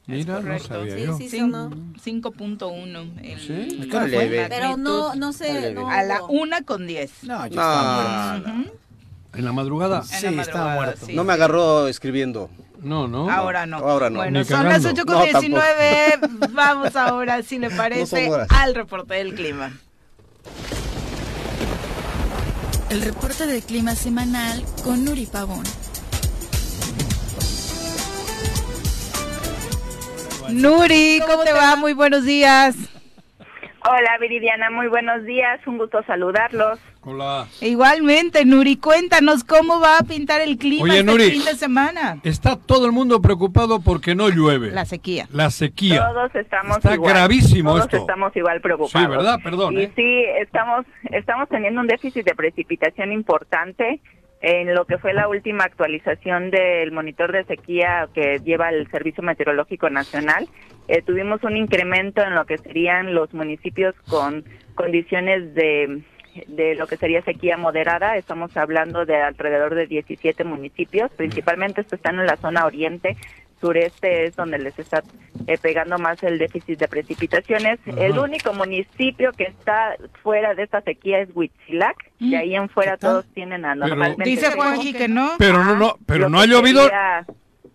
Mira, 0.05 0.33
no 0.35 0.41
Correcto. 0.41 0.67
sabía 0.67 0.95
Sí, 0.97 1.03
yo. 1.05 1.17
sí, 1.17 1.29
Cin- 1.29 1.39
sonó. 1.39 1.69
5.1. 2.03 3.07
el- 3.21 3.39
¿Sí? 3.39 3.53
el- 3.81 3.89
¿Qué 3.89 3.95
hora 3.97 4.07
fue? 4.07 4.45
Pero 4.49 4.77
no, 4.77 5.15
no 5.15 5.31
sé. 5.33 5.73
No, 5.73 5.89
A 5.89 6.03
la 6.03 6.23
hubo. 6.23 6.33
una 6.33 6.61
con 6.63 6.85
10. 6.87 7.11
No, 7.23 7.47
yo 7.47 7.55
No, 7.55 7.61
estaba 7.61 8.33
muerto. 8.37 8.49
Ujú. 8.51 8.77
¿En 9.35 9.45
la 9.45 9.51
madrugada? 9.53 9.97
En 9.99 10.03
Sí, 10.05 10.11
la 10.35 10.41
estaba 10.41 10.65
madrugada, 10.65 10.75
muerto. 10.75 11.05
sí. 11.05 11.13
no 11.15 11.23
me 11.23 11.33
agarró 11.33 11.87
escribiendo. 11.87 12.49
No, 12.81 13.07
no. 13.07 13.31
Ahora 13.31 13.65
no. 13.65 13.77
Ahora 13.77 14.09
no. 14.09 14.17
Bueno, 14.19 14.43
son 14.43 14.65
las 14.65 14.83
cagando. 14.83 14.89
8 14.89 15.05
con 15.05 15.15
No, 15.15 15.23
19. 15.23 16.19
Vamos 16.51 16.95
ahora, 16.97 17.41
si 17.41 17.57
le 17.57 17.69
parece, 17.69 18.29
al 18.49 18.75
reporte 18.75 19.13
del 19.13 19.33
clima. 19.33 19.71
El 22.89 23.01
reporte 23.01 23.47
del 23.47 23.63
clima 23.63 23.95
semanal 23.95 24.63
con 24.83 25.03
Nuri 25.05 25.25
Pavón. 25.25 25.63
Nuri, 30.51 31.19
¿cómo 31.27 31.43
te 31.43 31.53
va? 31.53 31.75
Muy 31.75 31.93
buenos 31.93 32.25
días. 32.25 32.75
Hola 33.85 34.17
Viridiana, 34.21 34.69
muy 34.71 34.87
buenos 34.87 35.25
días, 35.25 35.59
un 35.67 35.77
gusto 35.77 36.01
saludarlos. 36.07 36.79
Hola. 37.01 37.47
Igualmente, 37.59 38.45
Nuri, 38.45 38.77
cuéntanos 38.77 39.43
cómo 39.43 39.81
va 39.81 39.97
a 39.97 40.03
pintar 40.03 40.39
el 40.39 40.57
clima 40.57 40.83
Oye, 40.85 40.99
este 40.99 41.11
Nuri. 41.11 41.31
fin 41.31 41.43
de 41.43 41.55
semana. 41.55 42.17
Está 42.23 42.55
todo 42.55 42.85
el 42.85 42.93
mundo 42.93 43.21
preocupado 43.21 43.81
porque 43.81 44.15
no 44.15 44.29
llueve. 44.29 44.71
La 44.71 44.85
sequía. 44.85 45.27
La 45.33 45.49
sequía. 45.51 46.07
Todos 46.07 46.33
estamos 46.33 46.77
Está 46.77 46.93
igual. 46.93 47.13
gravísimo 47.13 47.71
Todos 47.71 47.83
esto. 47.85 47.97
estamos 47.97 48.33
igual 48.37 48.61
preocupados. 48.61 48.91
Sí, 49.05 49.05
¿verdad? 49.05 49.39
Perdón, 49.43 49.73
Y 49.77 49.81
¿eh? 49.81 49.91
sí, 49.97 50.23
estamos 50.41 50.85
estamos 51.11 51.49
teniendo 51.49 51.81
un 51.81 51.87
déficit 51.87 52.23
de 52.25 52.35
precipitación 52.35 53.11
importante 53.11 53.99
en 54.43 54.75
lo 54.75 54.83
que 54.85 54.97
fue 54.97 55.13
la 55.13 55.29
última 55.29 55.63
actualización 55.63 56.51
del 56.51 56.91
monitor 56.91 57.31
de 57.31 57.45
sequía 57.45 58.09
que 58.13 58.39
lleva 58.43 58.69
el 58.69 58.91
Servicio 58.91 59.23
Meteorológico 59.23 59.89
Nacional. 59.89 60.49
Eh, 60.89 61.01
tuvimos 61.01 61.41
un 61.43 61.55
incremento 61.55 62.21
en 62.21 62.35
lo 62.35 62.45
que 62.45 62.57
serían 62.57 63.15
los 63.15 63.33
municipios 63.33 63.95
con 64.09 64.43
condiciones 64.75 65.55
de 65.55 66.03
de 66.47 66.75
lo 66.75 66.87
que 66.87 66.97
sería 66.97 67.21
sequía 67.21 67.57
moderada, 67.57 68.17
estamos 68.17 68.55
hablando 68.57 69.05
de 69.05 69.15
alrededor 69.15 69.75
de 69.75 69.85
17 69.85 70.43
municipios, 70.43 71.11
principalmente 71.11 71.81
estos 71.81 71.99
están 71.99 72.19
en 72.19 72.25
la 72.25 72.37
zona 72.37 72.65
oriente, 72.65 73.15
sureste 73.63 74.25
es 74.25 74.35
donde 74.35 74.59
les 74.59 74.77
está 74.77 75.01
eh, 75.47 75.57
pegando 75.61 75.97
más 75.97 76.21
el 76.21 76.37
déficit 76.37 76.77
de 76.79 76.87
precipitaciones. 76.89 77.79
El 77.85 78.19
único 78.19 78.51
municipio 78.53 79.31
que 79.31 79.45
está 79.45 79.95
fuera 80.21 80.53
de 80.53 80.63
esta 80.63 80.81
sequía 80.81 81.19
es 81.21 81.29
Huitzilac, 81.33 81.95
y 82.19 82.35
ahí 82.35 82.55
en 82.55 82.67
fuera 82.67 82.97
todos 82.97 83.25
tienen 83.33 83.63
a 83.63 83.73
Pero- 83.73 83.87
normalmente 83.87 84.29
Dice. 84.29 84.51
Juanji 84.51 84.93
que 84.93 85.07
no. 85.07 85.31
Pero 85.37 85.63
no, 85.63 85.75
no, 85.77 85.95
pero 86.05 86.23
Lo 86.25 86.29
no 86.29 86.39
ha 86.41 86.45
llovido. 86.45 86.83
sería- 86.83 87.25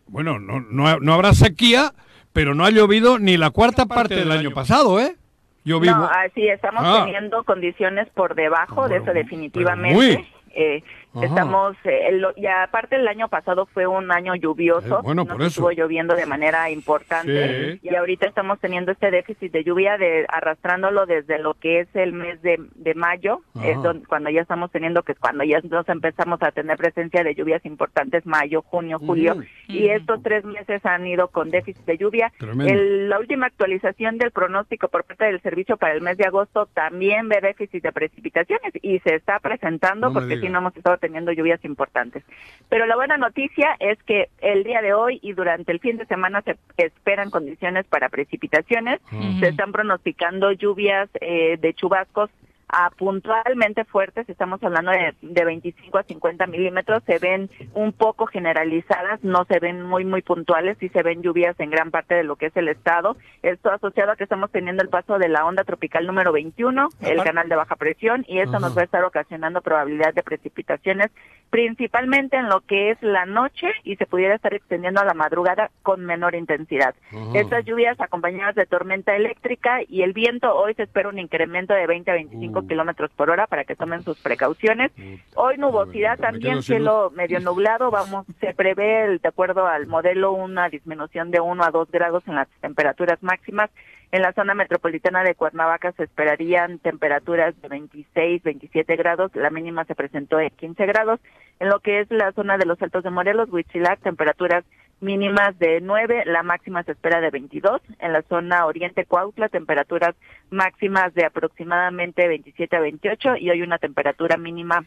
Bueno, 0.08 0.38
no, 0.38 0.60
no, 0.60 0.98
no 1.00 1.14
habrá 1.14 1.32
sequía, 1.32 1.92
pero 2.34 2.54
no 2.54 2.64
ha 2.66 2.70
llovido 2.70 3.18
ni 3.18 3.36
la 3.38 3.48
cuarta 3.50 3.86
parte 3.86 4.14
del 4.16 4.30
año 4.32 4.50
pasado, 4.52 5.00
¿eh? 5.00 5.16
Yo 5.64 5.80
vivo. 5.80 5.96
No, 5.96 6.06
así 6.06 6.46
estamos 6.48 6.82
Ah. 6.84 7.04
teniendo 7.04 7.44
condiciones 7.44 8.08
por 8.14 8.34
debajo 8.34 8.88
de 8.88 8.98
eso 8.98 9.12
definitivamente. 9.12 9.94
muy. 9.94 10.28
Eh, 10.54 10.82
Ajá. 11.18 11.26
estamos, 11.26 11.76
eh, 11.84 12.08
el- 12.08 12.26
y 12.36 12.46
aparte 12.46 12.96
el 12.96 13.06
año 13.08 13.28
pasado 13.28 13.66
fue 13.66 13.86
un 13.86 14.10
año 14.10 14.34
lluvioso, 14.34 14.98
Eh, 14.98 15.02
bueno, 15.02 15.24
nos 15.24 15.32
por 15.32 15.40
eso. 15.42 15.48
estuvo 15.48 15.70
lloviendo 15.72 16.14
de 16.14 16.26
manera 16.26 16.70
importante 16.70 17.72
Sí. 17.74 17.80
y 17.82 17.94
ahorita 17.94 18.26
estamos 18.26 18.58
teniendo 18.60 18.92
este 18.92 19.10
déficit 19.10 19.52
de 19.52 19.64
lluvia 19.64 19.96
de 19.98 20.26
arrastrándolo 20.28 21.06
desde 21.06 21.38
lo 21.38 21.54
que 21.54 21.80
es 21.80 21.88
el 21.94 22.12
mes 22.12 22.40
de, 22.42 22.58
de 22.74 22.94
mayo, 22.94 23.40
Ajá. 23.54 23.68
eh, 23.68 23.76
don- 23.82 24.04
cuando 24.08 24.30
ya 24.30 24.42
estamos 24.42 24.70
teniendo 24.70 25.02
que 25.02 25.12
es 25.12 25.18
cuando 25.18 25.44
ya 25.44 25.60
nos 25.70 25.88
empezamos 25.88 26.42
a 26.42 26.52
tener 26.52 26.76
presencia 26.76 27.24
de 27.24 27.34
lluvias 27.34 27.64
importantes, 27.64 28.24
mayo, 28.26 28.62
junio, 28.62 28.98
julio, 28.98 29.32
Ujú. 29.32 29.42
y 29.68 29.88
estos 29.88 30.22
tres 30.22 30.44
meses 30.44 30.84
han 30.86 31.06
ido 31.06 31.28
con 31.28 31.50
déficit 31.50 31.84
de 31.84 31.96
lluvia. 31.98 32.32
El- 32.40 33.08
la 33.08 33.18
última 33.18 33.46
actualización 33.46 34.18
del 34.18 34.30
pronóstico 34.30 34.88
por 34.88 35.04
parte 35.04 35.24
del 35.24 35.40
servicio 35.40 35.76
para 35.76 35.94
el 35.94 36.00
mes 36.02 36.16
de 36.16 36.24
agosto 36.26 36.66
también 36.74 37.28
ve 37.28 37.40
déficit 37.40 37.82
de 37.82 37.92
precipitaciones 37.92 38.72
y 38.82 38.98
se 39.00 39.14
está 39.14 39.38
presentando 39.40 40.08
No 40.08 40.12
porque 40.12 40.38
sí 40.38 40.48
no 40.48 40.58
hemos 40.58 40.76
estado 40.76 40.96
teniendo 40.98 41.07
lluvias 41.32 41.64
importantes. 41.64 42.24
Pero 42.68 42.86
la 42.86 42.96
buena 42.96 43.16
noticia 43.16 43.76
es 43.78 44.02
que 44.04 44.28
el 44.40 44.64
día 44.64 44.82
de 44.82 44.92
hoy 44.92 45.18
y 45.22 45.32
durante 45.32 45.72
el 45.72 45.80
fin 45.80 45.96
de 45.96 46.06
semana 46.06 46.42
se 46.42 46.56
esperan 46.76 47.30
condiciones 47.30 47.86
para 47.86 48.08
precipitaciones. 48.08 49.00
Se 49.40 49.48
están 49.48 49.72
pronosticando 49.72 50.52
lluvias 50.52 51.08
eh, 51.20 51.56
de 51.60 51.74
chubascos 51.74 52.30
a 52.68 52.90
puntualmente 52.90 53.84
fuertes, 53.84 54.28
estamos 54.28 54.62
hablando 54.62 54.90
de, 54.90 55.14
de 55.22 55.44
25 55.44 55.98
a 55.98 56.02
50 56.02 56.46
milímetros, 56.46 57.02
se 57.04 57.18
ven 57.18 57.48
un 57.74 57.92
poco 57.92 58.26
generalizadas, 58.26 59.22
no 59.24 59.44
se 59.46 59.58
ven 59.58 59.82
muy, 59.82 60.04
muy 60.04 60.22
puntuales, 60.22 60.76
sí 60.78 60.88
se 60.90 61.02
ven 61.02 61.22
lluvias 61.22 61.58
en 61.60 61.70
gran 61.70 61.90
parte 61.90 62.14
de 62.14 62.24
lo 62.24 62.36
que 62.36 62.46
es 62.46 62.56
el 62.56 62.68
estado. 62.68 63.16
Esto 63.42 63.70
asociado 63.70 64.12
a 64.12 64.16
que 64.16 64.24
estamos 64.24 64.50
teniendo 64.50 64.82
el 64.82 64.90
paso 64.90 65.18
de 65.18 65.28
la 65.28 65.46
onda 65.46 65.64
tropical 65.64 66.06
número 66.06 66.32
21, 66.32 66.88
el 67.00 67.22
canal 67.22 67.48
de 67.48 67.56
baja 67.56 67.76
presión, 67.76 68.24
y 68.28 68.38
esto 68.38 68.56
Ajá. 68.56 68.66
nos 68.66 68.76
va 68.76 68.82
a 68.82 68.84
estar 68.84 69.04
ocasionando 69.04 69.62
probabilidad 69.62 70.12
de 70.12 70.22
precipitaciones, 70.22 71.10
principalmente 71.50 72.36
en 72.36 72.48
lo 72.48 72.60
que 72.60 72.90
es 72.90 73.02
la 73.02 73.24
noche 73.24 73.68
y 73.82 73.96
se 73.96 74.06
pudiera 74.06 74.34
estar 74.34 74.52
extendiendo 74.52 75.00
a 75.00 75.04
la 75.04 75.14
madrugada 75.14 75.70
con 75.82 76.04
menor 76.04 76.34
intensidad. 76.34 76.94
Ajá. 77.08 77.38
Estas 77.38 77.64
lluvias 77.64 77.98
acompañadas 77.98 78.54
de 78.54 78.66
tormenta 78.66 79.16
eléctrica 79.16 79.80
y 79.88 80.02
el 80.02 80.12
viento, 80.12 80.54
hoy 80.54 80.74
se 80.74 80.82
espera 80.82 81.08
un 81.08 81.18
incremento 81.18 81.72
de 81.72 81.86
20 81.86 82.10
a 82.10 82.14
25 82.14 82.57
kilómetros 82.66 83.10
por 83.12 83.30
hora 83.30 83.46
para 83.46 83.64
que 83.64 83.76
tomen 83.76 84.02
sus 84.02 84.18
precauciones. 84.20 84.90
Hoy 85.34 85.56
nubosidad 85.58 86.18
también, 86.18 86.54
cielo 86.62 87.10
medio 87.14 87.40
nublado, 87.40 87.90
vamos, 87.90 88.26
se 88.40 88.54
prevé, 88.54 89.04
el- 89.04 89.18
de 89.18 89.28
acuerdo 89.28 89.66
al 89.66 89.86
modelo, 89.86 90.32
una 90.32 90.68
disminución 90.68 91.30
de 91.30 91.40
1 91.40 91.62
a 91.64 91.70
2 91.70 91.90
grados 91.90 92.22
en 92.26 92.34
las 92.36 92.48
temperaturas 92.60 93.22
máximas. 93.22 93.70
En 94.10 94.22
la 94.22 94.32
zona 94.32 94.54
metropolitana 94.54 95.22
de 95.22 95.34
Cuernavaca 95.34 95.92
se 95.92 96.04
esperarían 96.04 96.78
temperaturas 96.78 97.54
de 97.60 97.68
26, 97.68 98.42
27 98.42 98.96
grados, 98.96 99.30
la 99.36 99.50
mínima 99.50 99.84
se 99.84 99.94
presentó 99.94 100.40
en 100.40 100.48
15 100.50 100.86
grados. 100.86 101.20
En 101.60 101.68
lo 101.68 101.80
que 101.80 102.00
es 102.00 102.10
la 102.10 102.32
zona 102.32 102.56
de 102.56 102.64
los 102.64 102.80
Altos 102.80 103.04
de 103.04 103.10
Morelos, 103.10 103.50
Huitzilac, 103.52 104.00
temperaturas 104.00 104.64
mínimas 105.00 105.58
de 105.58 105.80
9, 105.80 106.24
la 106.26 106.42
máxima 106.42 106.82
se 106.82 106.92
espera 106.92 107.20
de 107.20 107.30
22. 107.30 107.80
En 107.98 108.12
la 108.12 108.22
zona 108.22 108.66
oriente 108.66 109.04
Cuautla, 109.04 109.48
temperaturas 109.48 110.14
máximas 110.50 111.14
de 111.14 111.24
aproximadamente 111.24 112.26
27 112.26 112.76
a 112.76 112.80
28 112.80 113.36
y 113.36 113.50
hoy 113.50 113.62
una 113.62 113.78
temperatura 113.78 114.36
mínima 114.36 114.84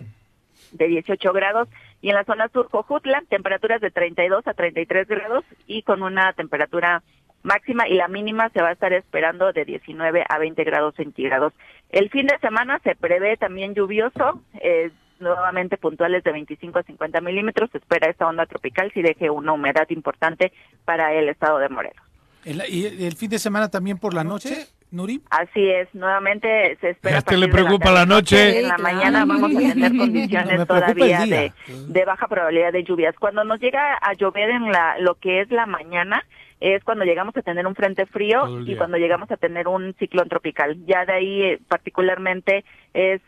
de 0.71 0.88
18 0.88 1.33
grados 1.33 1.67
y 2.01 2.09
en 2.09 2.15
la 2.15 2.23
zona 2.23 2.47
sur 2.49 2.69
Jojutla 2.69 3.23
temperaturas 3.29 3.81
de 3.81 3.91
32 3.91 4.47
a 4.47 4.53
33 4.53 5.07
grados 5.07 5.43
y 5.67 5.83
con 5.83 6.03
una 6.03 6.33
temperatura 6.33 7.03
máxima 7.43 7.88
y 7.88 7.95
la 7.95 8.07
mínima 8.07 8.49
se 8.49 8.61
va 8.61 8.69
a 8.69 8.73
estar 8.73 8.93
esperando 8.93 9.51
de 9.51 9.65
19 9.65 10.23
a 10.27 10.38
20 10.38 10.63
grados 10.63 10.95
centígrados. 10.95 11.53
El 11.89 12.09
fin 12.09 12.27
de 12.27 12.38
semana 12.39 12.79
se 12.83 12.95
prevé 12.95 13.38
también 13.38 13.73
lluvioso, 13.73 14.41
eh, 14.61 14.91
nuevamente 15.22 15.77
puntuales 15.77 16.23
de 16.23 16.31
25 16.31 16.80
a 16.80 16.84
50 16.84 17.22
milímetros. 17.22 17.69
Se 17.72 17.77
espera 17.77 18.10
esta 18.10 18.27
onda 18.27 18.45
tropical 18.45 18.91
si 18.93 19.02
deje 19.02 19.30
una 19.30 19.53
humedad 19.53 19.88
importante 19.89 20.52
para 20.85 21.14
el 21.14 21.30
estado 21.30 21.60
de 21.60 21.69
Morelos. 21.69 22.03
El- 22.43 22.64
¿Y 22.69 23.06
el 23.06 23.15
fin 23.15 23.30
de 23.30 23.38
semana 23.39 23.69
también 23.69 23.99
por 23.99 24.14
la 24.15 24.23
noche, 24.23 24.65
Nuri? 24.89 25.22
Así 25.30 25.69
es, 25.69 25.88
nuevamente 25.93 26.76
se 26.81 26.89
espera. 26.89 27.19
A 27.26 27.35
le 27.35 27.48
preocupa 27.48 27.91
la 27.91 28.06
noche. 28.07 28.60
En 28.61 28.68
la 28.68 28.77
mañana 28.80 29.26
vamos 29.26 29.56
a 29.56 29.60
tener 29.60 29.91
condiciones 29.98 30.68
todavía 30.68 31.19
de, 31.27 31.53
de 31.88 32.06
baja 32.06 32.27
probabilidad 32.27 32.72
de 32.73 32.84
lluvias. 32.84 33.15
Cuando 33.19 33.43
nos 33.43 33.60
llega 33.60 33.93
a 34.02 34.14
llover 34.14 34.49
en 34.49 34.72
la, 34.72 34.98
lo 34.98 35.15
que 35.15 35.41
es 35.41 35.52
la 35.52 35.68
mañana, 35.68 36.26
es 36.60 36.84
cuando 36.84 37.06
llegamos 37.06 37.35
a 37.38 37.41
tener 37.43 37.65
un 37.68 37.76
frente 37.76 38.06
frío 38.07 38.60
y 38.65 38.76
cuando 38.76 38.98
llegamos 38.98 39.30
a 39.31 39.38
tener 39.38 39.68
un 39.68 39.93
ciclón 39.99 40.27
tropical. 40.30 40.77
Ya 40.88 41.06
de 41.06 41.14
ahí 41.14 41.41
eh, 41.43 41.60
particularmente 41.68 42.64
es 42.93 43.22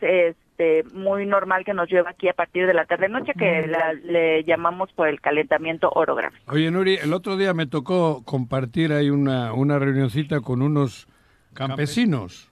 este, 0.56 0.84
muy 0.94 1.26
normal 1.26 1.64
que 1.64 1.74
nos 1.74 1.90
llueva 1.90 2.10
aquí 2.10 2.28
a 2.28 2.32
partir 2.32 2.66
de 2.66 2.74
la 2.74 2.84
tarde-noche, 2.86 3.32
que 3.36 3.66
la- 3.66 3.92
le 3.92 4.44
llamamos 4.44 4.92
por 4.92 5.08
el 5.08 5.20
calentamiento 5.20 5.90
orográfico. 5.90 6.52
Oye, 6.52 6.70
Nuri, 6.70 6.94
el 6.96 7.12
otro 7.12 7.36
día 7.36 7.52
me 7.54 7.66
tocó 7.66 8.22
compartir 8.24 8.92
ahí 8.92 9.10
una, 9.10 9.52
una 9.52 9.78
reunioncita 9.78 10.40
con 10.40 10.62
unos 10.62 11.08
campesinos 11.54 12.50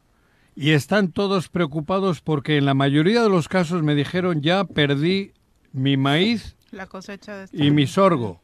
y 0.57 0.73
están 0.73 1.13
todos 1.13 1.49
preocupados 1.49 2.21
porque 2.21 2.57
en 2.57 2.67
la 2.67 2.75
mayoría 2.75 3.23
de 3.23 3.29
los 3.31 3.49
casos 3.49 3.83
me 3.83 3.95
dijeron 3.95 4.43
ya 4.43 4.65
perdí 4.65 5.33
mi 5.73 5.97
maíz 5.97 6.57
La 6.73 6.87
cosecha 6.87 7.37
de 7.37 7.47
y 7.53 7.71
mi 7.71 7.87
sorgo. 7.87 8.41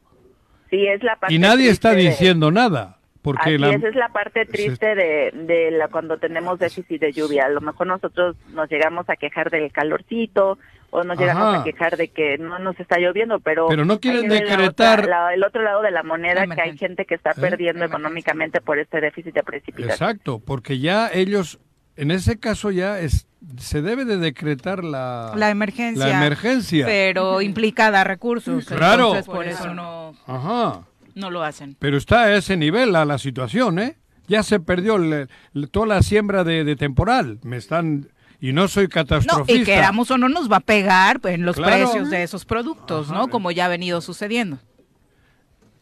Sí, 0.69 0.85
es 0.85 1.03
la 1.03 1.15
parte 1.17 1.33
Y 1.33 1.39
nadie 1.39 1.69
está 1.69 1.91
de- 1.91 2.03
diciendo 2.09 2.51
nada. 2.51 2.98
Porque 3.33 3.49
Así 3.55 3.57
la, 3.57 3.69
es, 3.71 3.83
es 3.83 3.95
la 3.95 4.09
parte 4.09 4.45
triste 4.45 4.95
de, 4.95 5.31
de 5.33 5.71
la 5.71 5.87
cuando 5.87 6.17
tenemos 6.17 6.59
déficit 6.59 7.01
de 7.01 7.11
lluvia. 7.11 7.45
A 7.45 7.49
lo 7.49 7.61
mejor 7.61 7.87
nosotros 7.87 8.35
nos 8.53 8.69
llegamos 8.69 9.09
a 9.09 9.15
quejar 9.15 9.49
del 9.49 9.71
calorcito 9.71 10.57
o 10.91 11.03
nos 11.03 11.19
llegamos 11.19 11.43
Ajá. 11.53 11.61
a 11.61 11.63
quejar 11.63 11.97
de 11.97 12.07
que 12.07 12.37
no 12.39 12.57
nos 12.57 12.79
está 12.79 12.97
lloviendo, 12.97 13.39
pero 13.39 13.67
Pero 13.67 13.85
no 13.85 13.99
quieren 13.99 14.27
ven 14.27 14.45
la 14.47 14.55
decretar- 14.57 15.01
otra- 15.01 15.25
la- 15.27 15.33
el 15.35 15.43
otro 15.43 15.61
lado 15.61 15.81
de 15.83 15.91
la 15.91 16.01
moneda 16.01 16.47
que 16.47 16.61
hay 16.61 16.75
gente 16.77 17.05
que 17.05 17.13
está 17.13 17.31
¿Eh? 17.31 17.35
perdiendo 17.39 17.85
económicamente 17.85 18.59
por 18.59 18.79
este 18.79 18.99
déficit 18.99 19.35
de 19.35 19.43
precipitación. 19.43 19.91
Exacto, 19.91 20.39
porque 20.43 20.79
ya 20.79 21.09
ellos, 21.13 21.59
en 21.95 22.09
ese 22.09 22.39
caso 22.39 22.71
ya 22.71 22.99
es, 22.99 23.27
se 23.57 23.83
debe 23.83 24.03
de 24.05 24.17
decretar 24.17 24.83
la, 24.83 25.31
La 25.35 25.51
emergencia. 25.51 26.07
La 26.07 26.17
emergencia. 26.17 26.87
Pero 26.87 27.41
implica 27.41 27.91
dar 27.91 28.07
recursos. 28.07 28.65
Claro. 28.65 29.09
Entonces, 29.15 29.25
por 29.27 29.45
eso 29.45 29.71
no, 29.73 30.15
Ajá. 30.25 30.81
No 31.19 31.29
lo 31.29 31.43
hacen. 31.43 31.75
Pero 31.79 31.97
está 31.97 32.23
a 32.23 32.35
ese 32.35 32.57
nivel 32.57 32.91
la, 32.93 33.05
la 33.05 33.17
situación, 33.17 33.77
¿eh? 33.79 33.97
Ya 34.27 34.43
se 34.43 34.59
perdió 34.59 34.97
le- 34.97 35.27
le- 35.53 35.67
toda 35.67 35.85
la 35.87 36.01
siembra 36.03 36.43
de, 36.43 36.63
de 36.63 36.75
temporal. 36.75 37.39
Me 37.43 37.57
están... 37.57 38.09
Y 38.41 38.53
no 38.53 38.67
soy 38.69 38.85
No, 38.85 38.89
catastrofista. 38.89 39.61
y 39.61 39.65
queramos 39.65 40.09
o 40.11 40.17
no 40.17 40.29
nos 40.29 40.49
va 40.49 40.57
a 40.57 40.61
pegar 40.61 41.19
en 41.25 41.45
los 41.45 41.57
Claro. 41.57 41.73
precios 41.89 42.09
de 42.09 42.23
esos 42.23 42.45
productos, 42.45 43.11
¿no? 43.11 43.27
Como 43.27 43.51
ya 43.51 43.65
ha 43.65 43.67
venido 43.67 43.99
sucediendo. 43.99 44.59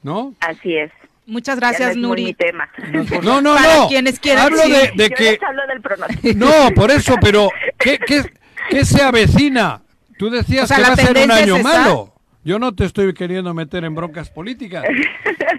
¿No? 0.02 0.34
Así 0.40 0.76
es. 0.76 0.92
Muchas 1.26 1.56
Ya 1.60 1.68
gracias, 1.68 1.88
no 1.90 1.92
es 1.92 1.98
muy 1.98 2.08
Nuri. 2.08 2.24
mi 2.26 2.34
tema. 2.34 2.70
No, 3.22 3.42
no, 3.42 3.56
Para 3.56 3.76
no. 3.78 3.88
quienes 3.90 4.20
quieran, 4.20 4.46
Hablo 4.46 4.64
sí. 4.64 4.72
de, 4.72 4.78
de 4.96 5.10
Yo 5.10 5.16
que... 5.16 5.24
les 5.34 5.44
hablo 5.44 5.62
del 5.68 5.82
pronóstico. 5.82 6.40
No, 6.40 6.70
por 6.74 6.90
eso, 6.90 7.16
pero 7.22 7.50
¿qué, 7.78 8.00
qué, 8.00 8.24
qué 8.70 8.86
se 8.86 9.04
avecina? 9.04 9.82
Tú 10.18 10.30
decías 10.30 10.64
O 10.64 10.68
sea, 10.68 10.78
que 10.78 10.84
va 10.84 10.90
a 10.90 10.96
ser 10.96 11.18
un 11.26 11.32
año 11.32 11.60
malo. 11.60 12.14
Yo 12.48 12.60
no 12.60 12.74
te 12.74 12.86
estoy 12.86 13.14
queriendo 13.14 13.54
meter 13.54 13.84
en 13.84 13.94
broncas 13.94 14.30
políticas, 14.30 14.86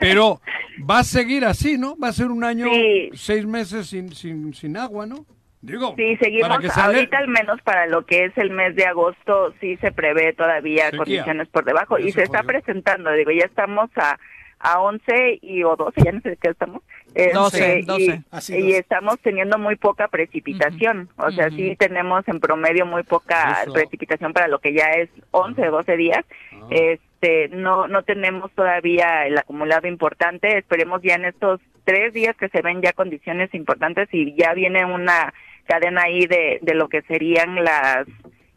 pero 0.00 0.40
va 0.88 1.00
a 1.00 1.04
seguir 1.04 1.44
así, 1.44 1.76
¿no? 1.76 1.98
Va 1.98 2.08
a 2.08 2.12
ser 2.14 2.28
un 2.28 2.42
año, 2.44 2.64
Sí. 2.72 3.10
seis 3.12 3.44
meses 3.46 3.88
sin, 3.88 4.14
sin, 4.14 4.54
sin 4.54 4.74
agua, 4.78 5.04
¿no? 5.04 5.26
Digo, 5.60 5.92
Sí, 5.98 6.16
seguimos 6.16 6.48
para 6.48 6.60
que 6.62 6.68
ahorita 6.80 7.18
al 7.18 7.28
menos 7.28 7.60
para 7.62 7.86
lo 7.88 8.06
que 8.06 8.24
es 8.24 8.38
el 8.38 8.50
mes 8.52 8.74
de 8.74 8.86
agosto 8.86 9.52
sí 9.60 9.76
se 9.82 9.92
prevé 9.92 10.32
todavía 10.32 10.84
Sequía. 10.86 10.98
condiciones 10.98 11.48
por 11.48 11.66
debajo 11.66 11.98
y 11.98 12.10
se 12.12 12.22
está 12.22 12.42
presentando, 12.44 13.12
digo, 13.12 13.32
ya 13.32 13.44
estamos 13.44 13.90
a 13.96 14.18
a 14.60 14.80
11 14.80 15.38
y 15.40 15.62
o 15.62 15.76
12, 15.76 16.02
ya 16.04 16.10
no 16.10 16.20
sé 16.20 16.30
de 16.30 16.36
qué 16.36 16.48
estamos. 16.50 16.82
Este, 17.14 17.32
12, 17.32 17.78
y- 17.78 17.82
12. 17.84 18.22
Así, 18.32 18.56
Y, 18.56 18.62
12. 18.62 18.78
estamos 18.78 19.16
teniendo 19.20 19.56
muy 19.56 19.76
poca 19.76 20.08
precipitación, 20.08 21.08
o 21.16 21.30
sea, 21.30 21.48
sí 21.50 21.76
tenemos 21.78 22.26
en 22.26 22.40
promedio 22.40 22.84
muy 22.84 23.04
poca 23.04 23.62
Eso. 23.62 23.72
precipitación 23.72 24.32
para 24.32 24.48
lo 24.48 24.58
que 24.58 24.72
ya 24.74 24.86
es 24.94 25.10
11 25.30 25.68
o 25.68 25.70
12 25.70 25.96
días. 25.96 26.24
Este, 26.70 27.48
no 27.48 27.88
no 27.88 28.02
tenemos 28.02 28.50
todavía 28.52 29.26
el 29.26 29.36
acumulado 29.38 29.86
importante, 29.88 30.58
esperemos 30.58 31.00
ya 31.02 31.14
en 31.14 31.24
estos 31.24 31.60
tres 31.84 32.12
días 32.12 32.36
que 32.36 32.48
se 32.48 32.62
ven 32.62 32.82
ya 32.82 32.92
condiciones 32.92 33.52
importantes 33.54 34.08
y 34.12 34.34
ya 34.36 34.52
viene 34.54 34.84
una 34.84 35.32
cadena 35.66 36.02
ahí 36.04 36.26
de, 36.26 36.58
de 36.62 36.74
lo 36.74 36.88
que 36.88 37.02
serían 37.02 37.64
las 37.64 38.06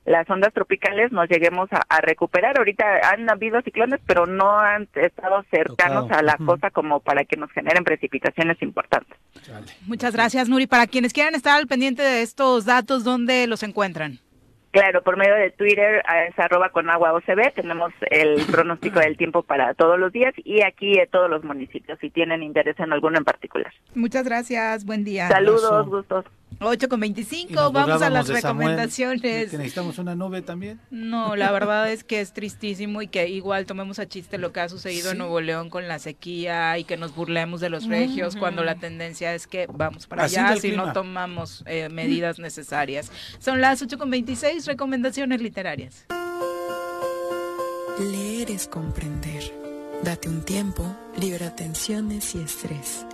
las 0.04 0.28
ondas 0.32 0.52
tropicales 0.52 1.12
nos 1.12 1.30
lleguemos 1.30 1.72
a, 1.72 1.82
a 1.88 2.02
recuperar. 2.02 2.58
Ahorita 2.58 2.84
han 3.12 3.30
habido 3.30 3.62
ciclones, 3.62 4.00
pero 4.08 4.26
no 4.26 4.58
han 4.60 4.88
estado 4.96 5.46
cercanos 5.52 6.06
Tocado. 6.06 6.20
a 6.20 6.24
la 6.24 6.36
Ujú. 6.36 6.46
costa 6.48 6.72
como 6.72 7.02
para 7.02 7.24
que 7.24 7.38
nos 7.38 7.52
generen 7.52 7.84
precipitaciones 7.84 8.60
importantes. 8.64 9.16
Muchas 9.86 10.14
gracias, 10.16 10.50
Nuri. 10.50 10.66
Para 10.66 10.88
quienes 10.88 11.14
quieran 11.14 11.36
estar 11.36 11.56
al 11.56 11.68
pendiente 11.68 12.02
de 12.02 12.24
estos 12.24 12.66
datos, 12.66 13.04
¿dónde 13.04 13.46
los 13.46 13.62
encuentran? 13.62 14.18
Claro, 14.72 15.02
por 15.04 15.18
medio 15.18 15.36
de 15.36 15.52
Twitter 15.52 16.02
a- 16.08 16.24
es 16.26 16.40
arroba 16.40 16.70
con 16.70 16.90
agua 16.90 17.14
OCB, 17.14 17.52
tenemos 17.54 17.92
el 18.10 18.36
pronóstico 18.52 19.00
del 19.00 19.18
tiempo 19.18 19.44
para 19.44 19.74
todos 19.74 20.00
los 20.00 20.12
días 20.14 20.34
y 20.38 20.62
aquí 20.64 20.94
de 20.98 21.08
todos 21.08 21.30
los 21.30 21.44
municipios, 21.44 22.00
si 22.00 22.10
tienen 22.10 22.42
interés 22.42 22.80
en 22.80 22.94
alguno 22.94 23.18
en 23.18 23.26
particular. 23.26 23.74
Muchas 23.96 24.24
gracias. 24.24 24.86
Buen 24.86 25.04
día. 25.04 25.28
Saludos, 25.28 25.88
gustos. 25.88 26.26
8 26.62 26.90
con 26.90 27.00
Y 27.00 27.02
25, 27.02 27.54
nos 27.54 27.74
vamos 27.74 28.02
a 28.02 28.10
las 28.10 28.28
recomendaciones. 28.28 29.22
que 29.22 29.58
necesitamos 29.58 29.98
una 29.98 30.16
nube 30.16 30.42
también. 30.42 30.80
No, 30.92 31.36
la 31.36 31.52
verdad 31.52 31.92
es 31.92 32.04
que 32.04 32.22
es 32.22 32.34
tristísimo 32.34 33.02
y 33.02 33.08
que 33.08 33.28
igual 33.30 33.66
tomemos 33.66 34.00
a 34.00 34.08
chiste 34.08 34.38
lo 34.38 34.52
que 34.52 34.60
ha 34.60 34.70
sucedido 34.70 35.12
en. 35.12 35.22
Nuevo 35.22 35.42
León 35.42 35.70
con 35.70 35.88
la 35.88 36.00
sequía 36.00 36.78
y 36.78 36.84
que 36.84 36.98
nos 36.98 37.16
burlemos 37.16 37.62
de 37.62 37.70
los 37.70 37.88
regios 37.88 38.36
cuando 38.36 38.64
la 38.64 38.76
tendencia 38.76 39.34
es 39.34 39.48
que 39.48 39.68
vamos 39.72 40.08
para 40.08 40.24
Así 40.24 40.38
allá 40.38 40.58
si 40.60 40.72
no 40.72 40.94
tomamos 40.94 41.64
eh, 41.68 41.90
medidas 41.90 42.40
necesarias. 42.40 43.12
Son 43.40 43.62
las 43.62 43.82
8 43.82 43.98
con 43.98 44.10
26 44.10 44.66
recomendaciones 44.66 45.42
literarias. 45.42 46.06
Leer 48.00 48.50
es 48.52 48.68
comprender. 48.68 49.44
Date 50.04 50.28
un 50.28 50.44
tiempo, 50.44 50.84
libera 51.18 51.56
tensiones 51.56 52.34
y 52.34 52.40
estrés. 52.40 53.06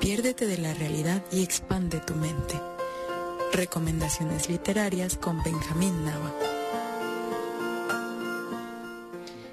Piérdete 0.00 0.46
de 0.46 0.58
la 0.58 0.74
realidad 0.74 1.22
y 1.32 1.42
expande 1.42 2.00
tu 2.00 2.14
mente. 2.14 2.54
Recomendaciones 3.52 4.48
literarias 4.48 5.16
con 5.16 5.42
Benjamín 5.42 6.04
Nava. 6.04 6.32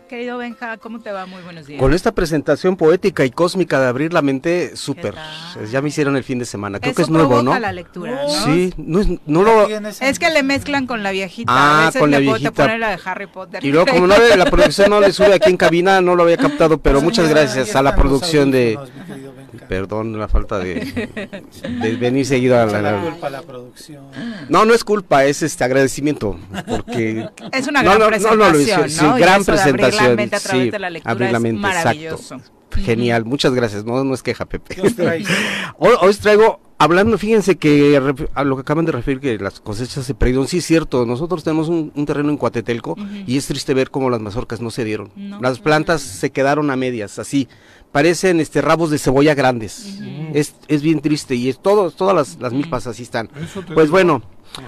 Querido 0.09 0.37
Benja, 0.37 0.77
¿cómo 0.77 0.99
te 0.99 1.11
va? 1.11 1.25
Muy 1.25 1.41
buenos 1.41 1.65
días. 1.65 1.79
Con 1.81 1.93
esta 1.93 2.11
presentación 2.11 2.77
poética 2.77 3.25
y 3.25 3.31
cósmica 3.31 3.79
de 3.81 3.87
abrir 3.87 4.13
la 4.13 4.21
mente, 4.21 4.75
súper. 4.77 5.15
Ya 5.71 5.81
me 5.81 5.89
hicieron 5.89 6.15
el 6.15 6.23
fin 6.23 6.37
de 6.37 6.45
semana. 6.45 6.79
Creo 6.79 6.91
Eso 6.91 6.95
que 6.97 7.01
es 7.03 7.09
nuevo, 7.09 7.41
¿no? 7.41 7.57
la 7.57 7.71
lectura, 7.71 8.21
¿no? 8.23 8.29
Sí, 8.29 8.71
no, 8.77 8.99
es- 9.01 9.07
no 9.25 9.41
lo... 9.41 9.67
Es 9.67 10.19
que 10.19 10.29
le 10.29 10.43
mezclan 10.43 10.85
con 10.85 11.01
la 11.01 11.09
viejita. 11.11 11.51
Ah, 11.51 11.83
a 11.83 11.85
veces 11.87 11.99
con 11.99 12.11
la 12.11 12.19
le 12.19 12.25
po- 12.27 12.33
te 12.33 12.39
viejita. 12.41 12.63
ponen 12.65 12.79
la 12.81 12.89
de 12.91 12.99
Harry 13.03 13.27
Potter. 13.27 13.65
Y 13.65 13.71
luego, 13.71 13.87
como 13.87 14.05
no, 14.05 14.15
la 14.37 14.45
producción 14.45 14.91
no 14.91 14.99
le 14.99 15.11
sube 15.11 15.33
aquí 15.33 15.49
en 15.49 15.57
cabina, 15.57 15.99
no 16.01 16.15
lo 16.15 16.21
había 16.23 16.37
captado, 16.37 16.77
pero 16.77 17.01
muchas 17.01 17.27
gracias 17.27 17.75
a 17.75 17.81
la 17.81 17.95
producción 17.95 18.51
de... 18.51 18.77
Perdón, 19.67 20.17
la 20.19 20.27
falta 20.27 20.59
de, 20.59 21.09
de 21.81 21.95
venir 21.95 22.25
seguido 22.25 22.59
a 22.59 22.65
la... 22.65 22.81
La 22.81 23.01
culpa 23.01 23.29
la 23.29 23.41
producción. 23.41 24.05
No, 24.49 24.65
no 24.65 24.73
es 24.73 24.83
culpa, 24.83 25.25
es 25.25 25.41
este 25.43 25.63
agradecimiento, 25.63 26.37
porque... 26.67 27.27
Es 27.51 27.67
una 27.67 27.83
No, 27.83 27.91
gran 27.97 27.99
no, 27.99 28.05
no, 28.05 28.09
presentación, 28.09 28.39
no, 28.39 28.51
¿no? 28.51 28.89
sí, 28.89 29.05
Y 29.05 29.19
gran 29.21 29.41
eso 29.41 29.51
de 29.53 29.61
abrir 29.61 29.81
la 29.81 29.87
presentación. 29.89 30.15
mente 30.15 30.35
a 30.35 30.39
través 30.39 30.63
sí, 30.65 30.69
de 30.71 30.79
la 30.79 30.89
lectura 30.89 31.11
abrir 31.11 31.31
la 31.31 31.37
es 31.37 31.43
mente, 31.43 31.61
maravilloso. 31.61 32.35
exacto. 32.35 32.51
Genial, 32.83 33.23
muchas 33.23 33.53
gracias. 33.53 33.85
No, 33.85 34.03
no 34.03 34.13
es 34.13 34.21
queja, 34.21 34.45
Pepe. 34.45 34.75
Hoy, 35.77 35.93
hoy 36.01 36.09
os 36.09 36.19
traigo, 36.19 36.59
hablando, 36.77 37.17
fíjense 37.17 37.55
que 37.55 37.95
a 38.33 38.43
lo 38.43 38.55
que 38.57 38.61
acaban 38.61 38.83
de 38.85 38.91
referir 38.91 39.21
que 39.21 39.37
las 39.37 39.61
cosechas 39.61 40.05
se 40.05 40.13
perdieron, 40.13 40.45
sí 40.47 40.57
es 40.57 40.65
cierto, 40.65 41.05
nosotros 41.05 41.43
tenemos 41.45 41.69
un, 41.69 41.93
un 41.95 42.05
terreno 42.05 42.29
en 42.31 42.37
Cuatetelco 42.37 42.97
y 43.25 43.37
es 43.37 43.47
triste 43.47 43.73
ver 43.73 43.91
cómo 43.91 44.09
las 44.09 44.19
mazorcas 44.19 44.59
no 44.59 44.71
se 44.71 44.83
dieron. 44.83 45.09
Las 45.41 45.59
plantas 45.59 46.01
se 46.01 46.31
quedaron 46.31 46.69
a 46.69 46.75
medias, 46.75 47.17
así, 47.17 47.47
parecen 47.95 48.41
este 48.41 48.59
rabos 48.59 48.89
de 48.89 48.97
cebolla 48.97 49.33
grandes. 49.35 49.99
es, 50.33 50.53
es 50.67 50.81
bien 50.81 50.99
triste 50.99 51.33
y 51.35 51.47
es 51.47 51.57
todo, 51.57 51.91
todas 51.91 52.13
las, 52.13 52.37
las 52.41 52.51
milpas 52.51 52.87
así 52.87 53.03
están. 53.03 53.29
Pues 53.29 53.85
digo. 53.85 53.91
bueno, 53.91 54.21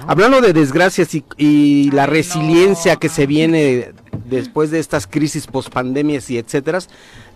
hablando 0.08 0.40
de 0.40 0.54
desgracias 0.54 1.14
y, 1.14 1.26
y 1.36 1.92
la 1.92 2.06
resiliencia 2.06 2.96
que 2.96 3.10
se 3.10 3.28
viene 3.28 3.92
después 4.30 4.72
de 4.72 4.80
estas 4.80 5.08
crisis 5.08 5.46
pospandemias 5.46 6.30
y 6.30 6.38
etcétera, 6.38 6.80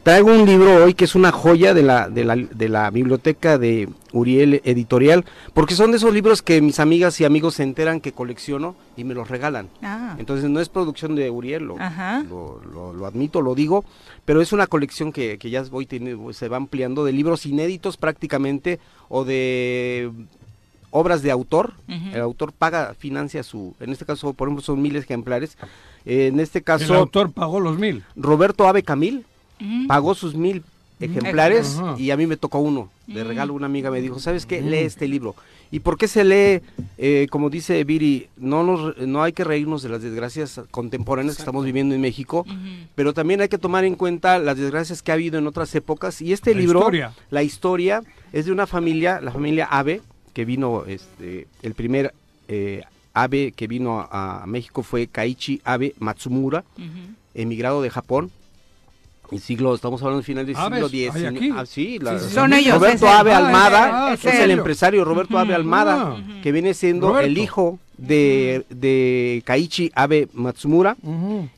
traigo 0.03 0.31
un 0.33 0.45
libro 0.45 0.83
hoy 0.83 0.93
que 0.95 1.05
es 1.05 1.13
una 1.15 1.31
joya 1.31 1.73
de 1.73 1.83
la, 1.83 2.09
de 2.09 2.23
la, 2.25 2.35
de 2.35 2.69
la 2.69 2.89
biblioteca 2.89 3.57
de 3.57 3.87
Uriel 4.13 4.61
Editorial, 4.63 5.25
porque 5.53 5.75
son 5.75 5.91
de 5.91 5.97
esos 5.97 6.13
libros 6.13 6.41
que 6.41 6.59
mis 6.61 6.79
amigas 6.79 7.21
y 7.21 7.25
amigos 7.25 7.55
se 7.55 7.63
enteran 7.63 8.01
que 8.01 8.11
colecciono 8.11 8.75
y 8.97 9.03
me 9.03 9.13
los 9.13 9.29
regalan. 9.29 9.67
Ah. 9.83 10.15
Entonces 10.17 10.49
no 10.49 10.59
es 10.59 10.69
producción 10.69 11.15
de 11.15 11.29
Uriel, 11.29 11.63
lo, 11.65 11.77
lo, 12.29 12.61
lo- 12.73 12.93
lo 12.93 13.05
admito, 13.05 13.41
lo 13.41 13.53
digo, 13.55 13.85
pero 14.25 14.41
es 14.41 14.51
una 14.53 14.65
colección 14.67 15.11
que, 15.11 15.37
que 15.37 15.49
ya 15.51 15.61
voy 15.63 15.85
teniendo, 15.85 16.33
se 16.33 16.47
va 16.49 16.57
ampliando 16.57 17.05
de 17.05 17.11
libros 17.13 17.45
inéditos 17.45 17.97
prácticamente 17.97 18.79
o 19.07 19.23
de 19.23 20.11
obras 20.89 21.21
de 21.21 21.31
autor. 21.31 21.73
El 21.87 22.19
autor 22.21 22.51
paga, 22.53 22.95
financia 22.97 23.43
su, 23.43 23.75
en 23.79 23.91
este 23.91 24.05
caso, 24.05 24.33
por 24.33 24.47
ejemplo, 24.47 24.63
son 24.63 24.81
mil 24.81 24.95
ejemplares. 24.95 25.57
Eh, 26.05 26.27
en 26.27 26.39
este 26.39 26.63
caso, 26.63 26.93
El 26.95 26.99
autor 27.01 27.31
pagó 27.31 27.59
los 27.59 27.77
mil. 27.77 28.03
Roberto 28.15 28.67
Ave 28.67 28.83
Camil 28.83 29.25
Pagó 29.87 30.15
sus 30.15 30.35
mil 30.35 30.63
ejemplares 30.99 31.77
Ajá. 31.79 31.95
y 31.97 32.11
a 32.11 32.17
mí 32.17 32.27
me 32.27 32.37
tocó 32.37 32.59
uno. 32.59 32.89
De 33.07 33.23
regalo 33.23 33.53
una 33.53 33.65
amiga 33.65 33.89
me 33.91 34.01
dijo, 34.01 34.19
¿sabes 34.19 34.45
qué? 34.45 34.61
Lee 34.61 34.77
este 34.79 35.07
libro. 35.07 35.35
¿Y 35.71 35.79
por 35.79 35.97
qué 35.97 36.07
se 36.07 36.23
lee? 36.23 36.61
Eh, 36.97 37.27
como 37.31 37.49
dice 37.49 37.83
Viri, 37.83 38.27
no, 38.37 38.63
nos, 38.63 38.97
no 38.97 39.23
hay 39.23 39.31
que 39.33 39.43
reírnos 39.43 39.81
de 39.83 39.89
las 39.89 40.01
desgracias 40.01 40.59
contemporáneas 40.69 41.35
que 41.37 41.41
estamos 41.41 41.63
viviendo 41.65 41.95
en 41.95 42.01
México, 42.01 42.45
pero 42.93 43.13
también 43.13 43.41
hay 43.41 43.47
que 43.47 43.57
tomar 43.57 43.85
en 43.85 43.95
cuenta 43.95 44.37
las 44.37 44.57
desgracias 44.57 45.01
que 45.01 45.11
ha 45.11 45.15
habido 45.15 45.39
en 45.39 45.47
otras 45.47 45.73
épocas. 45.75 46.21
Y 46.21 46.33
este 46.33 46.53
La 46.53 46.59
libro, 46.59 46.79
historia. 46.79 47.13
la 47.29 47.43
historia, 47.43 48.03
es 48.33 48.45
de 48.45 48.51
una 48.51 48.67
familia, 48.67 49.21
la 49.21 49.31
familia 49.31 49.65
Abe, 49.65 50.01
que 50.33 50.45
vino, 50.45 50.83
este, 50.87 51.47
el 51.61 51.73
primer 51.73 52.13
eh, 52.47 52.83
Abe 53.13 53.51
que 53.53 53.67
vino 53.67 53.99
a, 54.01 54.43
a 54.43 54.45
México 54.47 54.83
fue 54.83 55.07
Kaichi 55.07 55.61
Abe 55.63 55.95
Matsumura, 55.99 56.63
emigrado 57.33 57.81
de 57.81 57.89
Japón. 57.89 58.29
El 59.31 59.39
siglo, 59.39 59.73
estamos 59.73 60.01
hablando 60.01 60.17
del 60.17 60.25
final 60.25 60.45
del 60.45 60.55
Aves, 60.57 60.89
siglo 60.91 61.11
XIX. 61.11 61.53
Ah, 61.55 61.65
sí, 61.65 61.99
la- 61.99 62.19
Sí, 62.19 62.25
sí, 62.27 62.33
Son 62.35 62.51
ellos, 62.53 62.75
Roberto. 62.75 63.07
Ave 63.07 63.31
Ah, 63.33 63.37
Almada, 63.37 64.13
es 64.13 64.25
el 64.25 64.51
empresario 64.51 65.05
Roberto 65.05 65.37
Ave 65.39 65.55
Almada, 65.55 66.15
Ah. 66.17 66.39
que 66.43 66.51
viene 66.51 66.73
siendo 66.73 67.17
el 67.19 67.37
hijo 67.37 67.79
de, 67.97 68.65
de 68.69 69.41
Kaichi 69.45 69.91
Abe 69.95 70.27
Matsumura, 70.33 70.97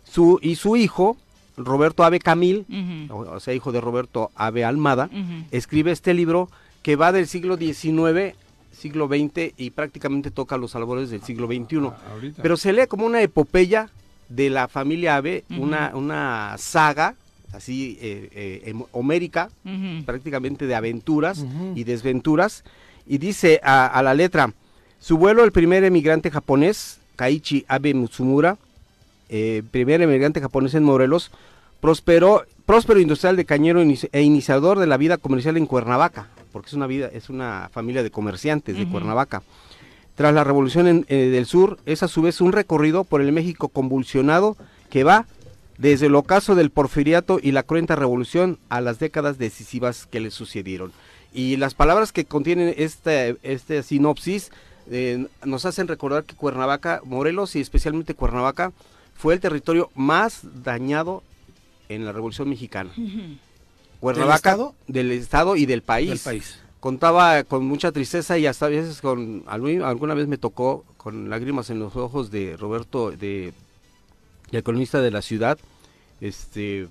su, 0.04 0.40
y 0.42 0.56
su 0.56 0.76
hijo, 0.76 1.18
Roberto 1.58 2.04
Abe 2.04 2.20
Camil, 2.20 2.66
o, 3.10 3.18
o 3.18 3.40
sea, 3.40 3.54
hijo 3.56 3.72
de 3.72 3.82
Roberto 3.82 4.30
Ave 4.36 4.64
Almada, 4.66 5.10
escribe 5.52 5.92
este 5.92 6.14
libro 6.14 6.50
que 6.84 6.96
va 6.96 7.12
del 7.12 7.28
siglo 7.28 7.58
XIX, 7.58 8.36
siglo 8.72 9.08
XX 9.08 9.54
y 9.58 9.70
prácticamente 9.72 10.30
toca 10.30 10.58
los 10.58 10.76
albores 10.76 11.10
del 11.10 11.24
siglo 11.24 11.48
XXI. 11.48 11.78
ahorita. 12.12 12.42
Pero 12.44 12.56
se 12.58 12.72
lee 12.74 12.86
como 12.88 13.06
una 13.08 13.22
epopeya 13.22 13.90
de 14.30 14.50
la 14.52 14.68
familia 14.68 15.16
Ave, 15.16 15.44
una, 15.58 15.92
una 15.96 16.56
saga 16.60 17.16
así 17.54 17.98
eh, 18.02 18.30
eh, 18.34 18.62
em- 18.66 18.84
homérica, 18.92 19.50
prácticamente 20.06 20.66
de 20.68 20.76
aventuras 20.76 21.46
y 21.76 21.84
desventuras, 21.84 22.64
y 23.08 23.18
dice 23.20 23.60
a, 23.64 23.86
a 23.88 24.02
la 24.04 24.14
letra, 24.14 24.54
su 25.00 25.18
vuelo 25.18 25.44
el 25.44 25.52
primer 25.52 25.84
emigrante 25.84 26.32
japonés, 26.32 27.00
Kaichi 27.16 27.66
Abe 27.68 27.94
Mutsumura, 27.94 28.58
eh, 29.30 29.62
primer 29.72 30.02
emigrante 30.02 30.42
japonés 30.42 30.74
en 30.74 30.84
Morelos, 30.84 31.32
prosperó, 31.80 32.44
próspero 32.66 33.00
industrial 33.00 33.36
de 33.36 33.46
cañero 33.46 33.84
inici- 33.84 34.10
e 34.12 34.22
iniciador 34.22 34.80
de 34.80 34.88
la 34.88 34.98
vida 34.98 35.18
comercial 35.18 35.58
en 35.58 35.66
Cuernavaca, 35.66 36.30
porque 36.52 36.68
es 36.68 36.74
una 36.74 36.88
vida, 36.88 37.10
es 37.14 37.30
una 37.30 37.70
familia 37.74 38.04
de 38.04 38.12
comerciantes 38.12 38.76
de. 38.78 38.88
Cuernavaca. 38.88 39.44
Tras 40.16 40.34
la 40.34 40.44
revolución 40.44 40.88
en- 40.88 41.06
eh, 41.10 41.30
del 41.30 41.46
sur, 41.46 41.80
es 41.86 42.04
a 42.04 42.08
su 42.08 42.22
vez 42.22 42.40
un 42.40 42.52
recorrido 42.52 43.04
por 43.04 43.20
el 43.22 43.32
México 43.32 43.68
convulsionado 43.68 44.56
que 44.90 45.04
va 45.04 45.26
desde 45.78 46.08
el 46.08 46.16
ocaso 46.16 46.56
del 46.56 46.70
porfiriato 46.70 47.40
y 47.42 47.52
la 47.52 47.64
cruenta 47.64 47.96
revolución 47.96 48.60
a 48.70 48.82
las 48.82 49.00
décadas 49.00 49.38
decisivas 49.38 50.06
que 50.06 50.20
le 50.20 50.32
sucedieron. 50.32 50.92
Y 51.34 51.58
las 51.58 51.74
palabras 51.74 52.12
que 52.12 52.26
contienen 52.26 52.74
este, 52.78 53.38
este 53.42 53.82
sinopsis 53.82 54.52
eh, 54.92 55.28
nos 55.44 55.66
hacen 55.66 55.88
recordar 55.88 56.26
que 56.26 56.36
Cuernavaca, 56.36 57.02
Morelos 57.06 57.56
y 57.56 57.62
especialmente 57.62 58.14
Cuernavaca, 58.14 58.72
fue 59.16 59.34
el 59.34 59.40
territorio 59.40 59.90
más 59.96 60.42
dañado 60.64 61.24
en 61.90 62.06
la 62.06 62.12
Revolución 62.12 62.50
Mexicana. 62.50 62.92
Cuernavaca 64.00 64.36
estado? 64.36 64.76
del 64.88 65.12
estado 65.12 65.56
y 65.56 65.66
del 65.66 65.82
país. 65.82 66.10
Del 66.10 66.20
país. 66.20 66.60
Contaba 66.80 67.44
con 67.46 67.66
mucha 67.66 67.94
tristeza 67.94 68.38
y 68.38 68.46
hasta 68.46 68.66
a 68.66 68.70
veces 68.70 69.00
con 69.02 69.44
alguna 69.48 70.14
vez 70.14 70.28
me 70.28 70.38
tocó 70.38 70.84
con 70.98 71.30
lágrimas 71.30 71.70
en 71.70 71.80
los 71.80 71.96
ojos 71.96 72.30
de 72.30 72.58
Roberto 72.58 73.12
de 73.12 73.54
el 74.58 74.64
cronista 74.64 75.02
de 75.02 75.12
la 75.12 75.22
ciudad, 75.22 75.58
este 76.22 76.88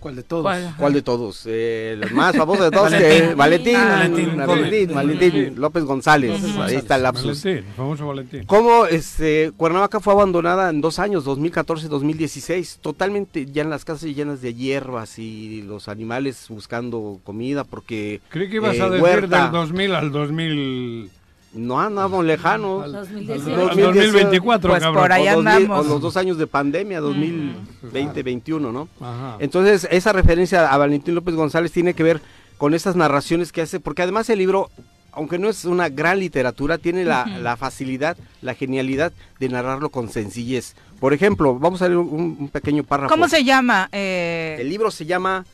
¿Cuál 0.00 0.16
de 0.16 0.22
todos? 0.22 0.42
¿Cuál? 0.42 0.74
¿Cuál 0.78 0.92
de 0.94 1.02
todos? 1.02 1.44
Eh, 1.46 1.98
el 2.00 2.14
más 2.14 2.34
famoso 2.36 2.64
de 2.64 2.70
todos, 2.70 2.90
Valentín. 2.90 3.28
que 3.28 3.34
Valentín, 3.34 3.76
Ah, 3.76 3.86
Valentín, 3.98 4.36
Valentín, 4.38 4.94
Valentín, 4.94 5.54
López 5.60 5.84
González, 5.84 6.42
ahí 6.58 6.76
está 6.76 6.96
el 6.96 7.02
lapsus. 7.02 7.44
Valentín, 7.44 7.68
el 7.68 7.74
famoso 7.74 8.06
Valentín. 8.06 8.44
¿Cómo 8.46 8.86
este, 8.86 9.52
Cuernavaca 9.56 10.00
fue 10.00 10.14
abandonada 10.14 10.70
en 10.70 10.80
dos 10.80 10.98
años, 10.98 11.26
2014-2016? 11.26 12.78
Totalmente 12.80 13.46
ya 13.46 13.62
en 13.62 13.70
las 13.70 13.84
casas 13.84 14.04
llenas 14.14 14.40
de 14.40 14.54
hierbas 14.54 15.18
y 15.18 15.62
los 15.62 15.88
animales 15.88 16.46
buscando 16.48 17.20
comida 17.22 17.64
porque... 17.64 18.20
Creí 18.30 18.48
que 18.48 18.56
ibas 18.56 18.76
eh, 18.76 18.82
a 18.82 18.88
decir 18.88 19.02
huerta. 19.02 19.42
del 19.42 19.52
2000 19.52 19.94
al 19.94 20.10
2000. 20.10 21.10
No 21.54 21.78
andamos 21.80 22.24
lejanos. 22.24 22.84
Al- 22.84 22.92
2018. 22.92 23.60
al 23.70 23.76
2024, 23.94 24.70
Pues 24.70 24.82
cabrón. 24.82 25.02
por 25.02 25.12
ahí 25.12 25.28
o, 25.28 25.34
dos 25.34 25.44
mil- 25.44 25.48
andamos. 25.54 25.86
o 25.86 25.88
los 25.88 26.00
dos 26.00 26.16
años 26.16 26.38
de 26.38 26.46
pandemia, 26.46 27.00
2020-21, 27.00 28.72
¿no? 28.72 28.88
Ajá. 29.00 29.36
Entonces, 29.38 29.86
esa 29.90 30.12
referencia 30.12 30.72
a 30.72 30.76
Valentín 30.78 31.14
López 31.14 31.34
González 31.34 31.72
tiene 31.72 31.94
que 31.94 32.02
ver 32.02 32.20
con 32.58 32.74
esas 32.74 32.96
narraciones 32.96 33.52
que 33.52 33.62
hace, 33.62 33.80
porque 33.80 34.02
además 34.02 34.30
el 34.30 34.38
libro, 34.38 34.70
aunque 35.12 35.38
no 35.38 35.48
es 35.48 35.64
una 35.64 35.88
gran 35.88 36.20
literatura, 36.20 36.78
tiene 36.78 37.04
la 37.04 37.56
facilidad, 37.58 38.16
la 38.40 38.54
genialidad 38.54 39.12
de 39.40 39.48
narrarlo 39.48 39.90
con 39.90 40.08
sencillez. 40.08 40.74
Por 41.00 41.12
ejemplo, 41.12 41.58
vamos 41.58 41.82
a 41.82 41.86
leer 41.88 41.98
un, 41.98 42.36
un 42.38 42.48
pequeño 42.48 42.84
párrafo. 42.84 43.12
¿Cómo 43.12 43.28
se 43.28 43.42
llama? 43.44 43.88
Eh, 43.92 44.56
El 44.60 44.68
libro 44.68 44.90
se 44.90 45.04
llama 45.04 45.44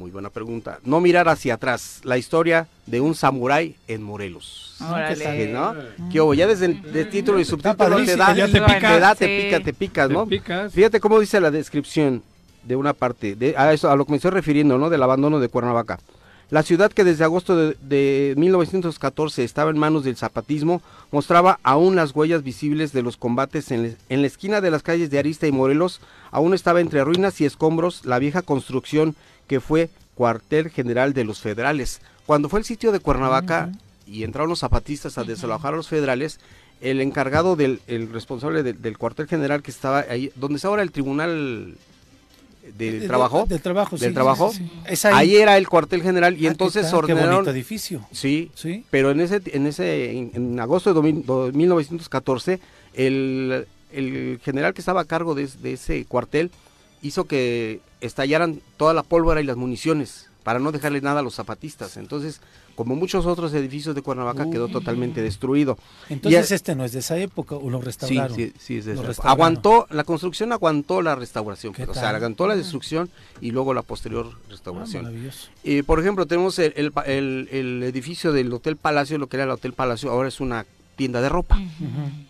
Muy 0.00 0.10
buena 0.10 0.30
pregunta. 0.30 0.78
No 0.82 0.98
mirar 0.98 1.28
hacia 1.28 1.52
atrás. 1.54 2.00
La 2.04 2.16
historia 2.16 2.68
de 2.86 3.02
un 3.02 3.14
samurái 3.14 3.76
en 3.86 4.02
Morelos. 4.02 4.76
Órale. 4.80 5.44
Sí, 5.46 5.52
¿no? 5.52 5.74
¿Qué 6.10 6.22
hubo? 6.22 6.32
Ya 6.32 6.46
desde 6.46 6.64
el 6.66 6.80
de 6.90 7.04
título 7.04 7.38
y 7.38 7.44
subtítulo 7.44 7.96
te 8.02 8.16
da, 8.16 8.34
ya 8.34 8.46
te 8.46 8.52
te 8.52 8.60
picas. 8.62 8.98
da, 9.00 9.14
te 9.14 9.42
pica, 9.42 9.60
te 9.60 9.72
picas, 9.74 10.08
Te 10.08 10.14
¿no? 10.14 10.26
picas. 10.26 10.72
Fíjate 10.72 11.00
cómo 11.00 11.20
dice 11.20 11.38
la 11.38 11.50
descripción 11.50 12.22
de 12.64 12.76
una 12.76 12.94
parte, 12.94 13.36
de, 13.36 13.54
a, 13.58 13.74
eso, 13.74 13.90
a 13.90 13.96
lo 13.96 14.06
que 14.06 14.12
me 14.12 14.16
estoy 14.16 14.30
refiriendo, 14.30 14.78
¿no? 14.78 14.88
Del 14.88 15.02
abandono 15.02 15.38
de 15.38 15.48
Cuernavaca. 15.50 15.98
La 16.48 16.62
ciudad 16.62 16.90
que 16.90 17.04
desde 17.04 17.22
agosto 17.24 17.54
de, 17.54 17.76
de 17.82 18.34
1914 18.38 19.44
estaba 19.44 19.70
en 19.70 19.78
manos 19.78 20.02
del 20.02 20.16
zapatismo 20.16 20.80
mostraba 21.12 21.60
aún 21.62 21.94
las 21.94 22.12
huellas 22.16 22.42
visibles 22.42 22.92
de 22.92 23.02
los 23.02 23.16
combates 23.18 23.70
en, 23.70 23.82
le- 23.82 23.96
en 24.08 24.22
la 24.22 24.26
esquina 24.26 24.60
de 24.62 24.70
las 24.70 24.82
calles 24.82 25.10
de 25.10 25.18
Arista 25.18 25.46
y 25.46 25.52
Morelos. 25.52 26.00
Aún 26.32 26.54
estaba 26.54 26.80
entre 26.80 27.04
ruinas 27.04 27.40
y 27.40 27.44
escombros 27.44 28.04
la 28.04 28.18
vieja 28.18 28.42
construcción 28.42 29.14
que 29.50 29.58
fue 29.60 29.90
cuartel 30.14 30.70
general 30.70 31.12
de 31.12 31.24
los 31.24 31.40
federales. 31.40 32.00
Cuando 32.24 32.48
fue 32.48 32.60
el 32.60 32.64
sitio 32.64 32.92
de 32.92 33.00
Cuernavaca 33.00 33.72
y 34.06 34.22
entraron 34.22 34.48
los 34.48 34.60
zapatistas 34.60 35.18
a 35.18 35.24
desalojar 35.24 35.74
a 35.74 35.76
los 35.76 35.88
federales, 35.88 36.38
el 36.80 37.00
encargado 37.00 37.56
del 37.56 37.80
el 37.88 38.12
responsable 38.12 38.62
del- 38.62 38.80
del 38.80 38.96
cuartel 38.96 39.26
general 39.26 39.60
que 39.60 39.72
estaba 39.72 40.04
ahí, 40.08 40.30
donde 40.36 40.54
está 40.56 40.68
ahora 40.68 40.82
el 40.82 40.92
tribunal 40.92 41.74
del 42.78 43.00
De- 43.00 43.08
trabajo, 43.08 43.44
del 43.48 43.60
trabajo, 43.60 43.96
sí, 43.96 44.02
del 44.02 44.10
sí, 44.12 44.14
trabajo, 44.14 44.52
sí, 44.52 44.58
sí. 44.58 44.70
Es 44.86 45.04
ahí. 45.04 45.14
ahí 45.16 45.36
era 45.38 45.56
el 45.58 45.68
cuartel 45.68 46.00
general 46.02 46.36
y 46.40 46.46
Ah, 46.46 46.50
entonces 46.52 46.86
¿qué 46.86 46.90
tal? 46.92 47.06
Qué 47.06 47.12
ordenaron 47.12 47.34
bonito 47.46 47.50
edificio. 47.50 48.06
Sí, 48.12 48.52
Sí. 48.54 48.84
pero 48.88 49.10
en 49.10 49.20
ese, 49.20 49.42
en 49.46 49.66
ese, 49.66 50.12
en, 50.16 50.30
en 50.32 50.60
agosto 50.60 50.90
de 50.90 50.94
2000 50.94 51.26
do- 51.26 51.50
1914, 51.52 52.60
el, 52.94 53.66
el 53.92 54.38
general 54.44 54.74
que 54.74 54.80
estaba 54.80 55.00
a 55.00 55.04
cargo 55.06 55.34
de 55.34 55.48
ese 55.72 56.04
cuartel 56.04 56.52
hizo 57.02 57.24
que 57.24 57.80
estallaran 58.00 58.60
toda 58.76 58.94
la 58.94 59.02
pólvora 59.02 59.40
y 59.40 59.44
las 59.44 59.56
municiones 59.56 60.28
para 60.42 60.58
no 60.58 60.72
dejarle 60.72 61.00
nada 61.02 61.20
a 61.20 61.22
los 61.22 61.34
zapatistas. 61.34 61.98
Entonces, 61.98 62.40
como 62.74 62.96
muchos 62.96 63.26
otros 63.26 63.52
edificios 63.52 63.94
de 63.94 64.00
Cuernavaca, 64.00 64.48
quedó 64.50 64.68
totalmente 64.68 65.20
destruido. 65.20 65.76
Entonces 66.08 66.50
Y 66.50 66.54
este 66.54 66.74
no 66.74 66.82
es 66.86 66.92
de 66.92 67.00
esa 67.00 67.18
época 67.18 67.56
o 67.56 67.68
lo 67.68 67.78
restauraron. 67.82 68.34
sí, 68.34 68.54
sí, 68.58 68.78
es 68.78 68.86
de 68.86 68.94
esa 68.94 69.02
época. 69.12 69.28
Aguantó, 69.30 69.86
la 69.90 70.02
construcción 70.04 70.50
aguantó 70.52 71.02
la 71.02 71.14
restauración, 71.14 71.74
¿Qué 71.74 71.84
o 71.84 71.92
sea, 71.92 72.08
aguantó 72.08 72.46
la 72.46 72.54
Ah. 72.54 72.56
destrucción 72.56 73.10
y 73.42 73.50
luego 73.50 73.74
la 73.74 73.82
posterior 73.82 74.30
Ah, 74.34 74.38
restauración. 74.48 75.02
maravilloso. 75.04 75.48
Eh, 75.62 75.82
por 75.82 76.00
ejemplo, 76.00 76.24
tenemos 76.26 76.58
el, 76.58 76.72
el 76.74 76.90
pa- 76.90 77.02
el- 77.02 77.48
el 77.52 77.82
edificio 77.82 78.32
del 78.32 78.50
Hotel 78.50 78.76
Palacio, 78.76 79.18
lo 79.18 79.26
que 79.26 79.36
era 79.36 79.44
el 79.44 79.50
Hotel 79.50 79.74
Palacio, 79.74 80.10
ahora 80.10 80.28
es 80.28 80.40
una 80.40 80.64
tienda 80.96 81.20
de 81.20 81.28
ropa, 81.28 81.60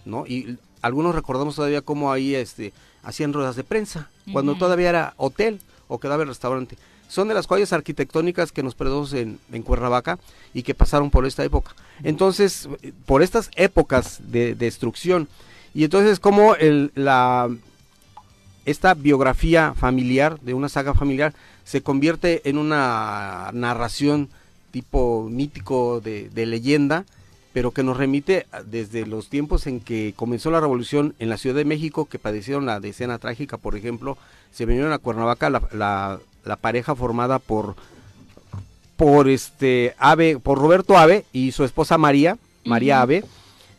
¿no? 0.05 0.27
Y 0.27 0.59
algunos 0.83 1.15
recordamos 1.15 1.55
todavía 1.55 1.81
cómo 1.83 2.11
ahí 2.11 2.35
este, 2.35 2.73
hacían 3.03 3.33
ruedas 3.33 3.57
de 3.57 3.65
prensa, 3.65 4.09
cuando 4.33 4.55
todavía 4.57 4.89
era 4.89 5.15
hotel 5.17 5.61
o 5.89 5.99
quedaba 5.99 6.23
el 6.23 6.29
restaurante. 6.29 6.77
Son 7.09 7.27
de 7.27 7.35
las 7.35 7.47
joyas 7.47 7.73
arquitectónicas 7.73 8.53
que 8.53 8.63
nos 8.63 8.77
perdemos 8.77 9.13
en, 9.13 9.41
en 9.51 9.63
Cuernavaca 9.63 10.19
y 10.55 10.63
que 10.63 10.75
pasaron 10.75 11.11
por 11.11 11.27
esta 11.27 11.45
época. 11.45 11.75
Entonces, 12.05 12.69
por 13.07 13.23
estas 13.23 13.51
épocas 13.57 14.21
de 14.31 14.55
destrucción, 14.55 15.29
y 15.75 15.85
entonces 15.85 16.21
como 16.21 16.55
el, 16.55 16.93
la, 16.95 17.49
esta 18.65 18.95
biografía 18.95 19.75
familiar, 19.75 20.39
de 20.41 20.55
una 20.55 20.69
saga 20.69 20.95
familiar, 20.95 21.35
se 21.65 21.83
convierte 21.83 22.49
en 22.49 22.59
una 22.59 23.51
narración 23.53 24.29
tipo 24.71 25.29
mítico 25.29 26.01
de, 26.01 26.31
de 26.31 26.47
leyenda, 26.47 27.05
pero 27.53 27.71
que 27.73 27.83
nos 27.83 27.97
remite 27.97 28.47
desde 28.67 29.07
los 29.07 29.29
tiempos 29.29 29.67
en 29.67 29.81
que 29.81 30.13
comenzó 30.17 30.51
la 30.51 30.61
revolución 30.61 31.15
en 31.19 31.29
la 31.29 31.37
Ciudad 31.37 31.57
de 31.57 31.65
México, 31.65 32.07
que 32.07 32.19
padecieron 32.19 32.67
la 32.67 32.79
decena 32.81 33.19
trágica, 33.19 33.57
por 33.57 33.77
ejemplo, 33.77 34.17
se 34.53 34.67
vinieron 34.67 34.93
a 34.93 34.99
Cuernavaca 34.99 35.51
la, 35.51 35.63
la- 35.73 36.21
la 36.45 36.57
pareja 36.57 36.95
formada 36.95 37.39
por 37.39 37.75
por 38.97 39.29
este 39.29 39.95
Ave, 39.99 40.39
por 40.39 40.59
Roberto 40.59 40.99
Ave 40.99 41.25
y 41.33 41.53
su 41.53 41.65
esposa 41.65 41.97
María, 41.99 42.37
María 42.65 42.97
Ujú. 42.97 43.03
Ave, 43.03 43.25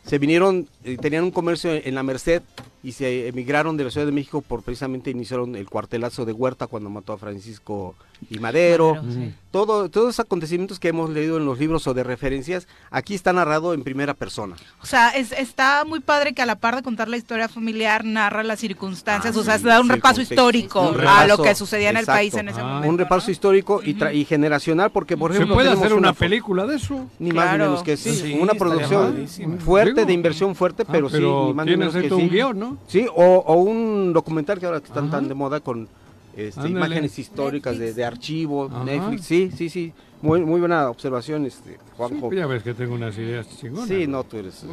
se 0.06 0.18
vinieron, 0.18 0.66
eh, 0.84 0.96
tenían 1.00 1.22
un 1.24 1.30
comercio 1.30 1.72
en 1.72 1.94
la 1.94 2.02
Merced 2.02 2.42
y 2.82 2.92
se 2.92 3.28
emigraron 3.28 3.76
de 3.76 3.84
la 3.84 3.90
Ciudad 3.90 4.06
de 4.06 4.12
México 4.12 4.42
por 4.42 4.62
precisamente 4.62 5.10
iniciaron 5.10 5.54
el 5.56 5.68
cuartelazo 5.68 6.24
de 6.24 6.32
Huerta 6.32 6.66
cuando 6.66 6.90
mató 6.90 7.12
a 7.12 7.18
Francisco 7.18 7.94
y 8.30 8.38
Madero. 8.38 8.94
Madero, 8.96 9.12
sí. 9.12 9.34
Todo, 9.50 9.88
todos 9.90 10.10
esos 10.14 10.24
acontecimientos 10.24 10.78
que 10.80 10.88
hemos 10.88 11.10
leído 11.10 11.36
en 11.36 11.44
los 11.44 11.58
libros 11.58 11.86
o 11.86 11.92
de 11.94 12.02
referencias, 12.04 12.66
aquí 12.90 13.14
está 13.14 13.32
narrado 13.32 13.74
en 13.74 13.82
primera 13.84 14.14
persona. 14.14 14.56
O 14.82 14.86
sea, 14.86 15.10
es, 15.10 15.32
está 15.32 15.84
muy 15.84 16.00
padre 16.00 16.32
que 16.32 16.40
a 16.42 16.46
la 16.46 16.56
par 16.56 16.74
de 16.76 16.82
contar 16.82 17.08
la 17.08 17.16
historia 17.18 17.48
familiar, 17.48 18.04
narra 18.04 18.42
las 18.42 18.58
circunstancias, 18.60 19.36
Ah, 19.36 19.40
o 19.40 19.42
sea, 19.42 19.56
sí, 19.58 19.62
se 19.64 19.68
da 19.68 19.80
un 19.80 19.86
sí, 19.88 19.92
repaso 19.92 20.20
histórico 20.22 20.90
Un 20.90 21.06
a 21.06 21.26
lo 21.26 21.36
que 21.42 21.54
sucedía 21.54 21.90
en 21.90 21.96
el 21.98 22.06
país 22.06 22.34
en 22.34 22.48
ese 22.48 22.60
Ah. 22.60 22.64
momento. 22.64 22.88
un 22.88 22.98
repaso 22.98 23.30
histórico 23.30 23.80
y, 23.84 23.94
tra- 23.94 24.14
y 24.14 24.24
generacional, 24.24 24.90
porque 24.90 25.16
por 25.16 25.30
¿Se 25.32 25.36
ejemplo 25.36 25.54
puede 25.56 25.68
tenemos 25.68 25.84
hacer 25.86 25.98
una 25.98 26.12
película 26.14 26.66
de 26.66 26.76
eso? 26.76 27.06
Ni 27.18 27.30
más 27.32 27.52
ni 27.52 27.58
menos 27.58 27.82
que 27.82 27.96
sí, 27.96 28.10
Sí, 28.14 28.38
una 28.40 28.54
producción 28.54 29.26
fuerte, 29.58 30.04
de 30.06 30.12
inversión 30.12 30.54
fuerte, 30.54 30.84
ah, 30.86 30.90
pero, 30.90 31.08
sí, 31.08 31.14
pero 31.16 31.46
ni 31.48 31.54
más 31.54 31.66
ni 31.66 31.76
menos 31.76 31.94
que 31.94 32.08
sí. 32.08 32.14
un 32.14 32.28
guion, 32.28 32.58
¿no? 32.58 32.71
Sí, 32.86 33.06
o, 33.14 33.22
o 33.46 33.54
un 33.54 34.12
documental 34.12 34.58
que 34.58 34.66
ahora 34.66 34.80
que 34.80 34.86
están 34.88 35.04
Ajá. 35.04 35.18
tan 35.18 35.28
de 35.28 35.34
moda 35.34 35.60
con 35.60 35.88
este, 36.36 36.68
imágenes 36.68 37.18
históricas 37.18 37.78
de, 37.78 37.92
de 37.94 38.04
archivo, 38.04 38.66
Ajá. 38.72 38.84
Netflix, 38.84 39.24
sí, 39.26 39.50
sí, 39.54 39.68
sí, 39.68 39.92
muy, 40.22 40.40
muy 40.40 40.60
buena 40.60 40.88
observación, 40.88 41.44
este, 41.46 41.78
Juanjo. 41.96 42.28
pues 42.28 42.38
ya 42.38 42.46
ves 42.46 42.62
que 42.62 42.72
tengo 42.74 42.94
unas 42.94 43.16
ideas 43.18 43.46
chingonas. 43.58 43.88
Sí, 43.88 44.06
no, 44.06 44.24
tú 44.24 44.36
eres 44.38 44.62
eh, 44.64 44.68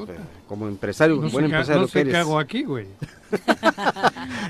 como 0.48 0.68
empresario, 0.68 1.16
No 1.18 1.30
buen 1.30 1.46
empresario 1.46 1.82
no 1.82 1.88
que 1.88 1.92
sé 1.94 2.02
eres. 2.02 2.14
qué 2.14 2.18
hago 2.20 2.40
aquí, 2.40 2.64
güey. 2.64 2.86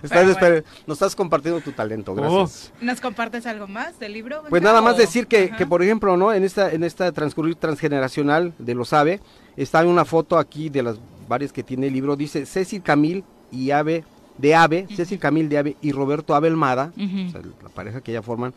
Estás 0.03 0.27
esper- 0.27 0.63
Nos 0.87 0.95
estás 0.97 1.15
compartiendo 1.15 1.59
tu 1.61 1.71
talento, 1.71 2.13
gracias. 2.15 2.71
¿Nos 2.81 3.01
compartes 3.01 3.45
algo 3.45 3.67
más 3.67 3.99
del 3.99 4.13
libro? 4.13 4.43
Pues 4.49 4.61
nada 4.61 4.81
más 4.81 4.97
decir 4.97 5.27
que, 5.27 5.51
que, 5.51 5.65
por 5.65 5.81
ejemplo, 5.83 6.15
¿no? 6.17 6.33
En 6.33 6.43
esta, 6.43 6.71
en 6.71 6.83
esta 6.83 7.11
transcurrir 7.11 7.55
transgeneracional 7.55 8.53
de 8.57 8.75
los 8.75 8.93
AVE, 8.93 9.19
está 9.57 9.85
una 9.85 10.05
foto 10.05 10.37
aquí 10.37 10.69
de 10.69 10.83
las 10.83 10.97
varias 11.27 11.51
que 11.51 11.63
tiene 11.63 11.87
el 11.87 11.93
libro, 11.93 12.15
dice 12.15 12.45
Cecil 12.45 12.81
Camil 12.81 13.23
y 13.51 13.71
Ave, 13.71 14.03
de 14.37 14.55
Ave, 14.55 14.87
Cecil 14.95 15.19
Camil 15.19 15.49
de 15.49 15.57
Ave 15.57 15.75
y 15.81 15.91
Roberto 15.91 16.33
Ave 16.35 16.47
Almada, 16.47 16.91
Ujú. 16.95 17.27
o 17.27 17.31
sea, 17.31 17.41
la 17.63 17.69
pareja 17.69 18.01
que 18.01 18.11
ya 18.13 18.21
forman, 18.21 18.53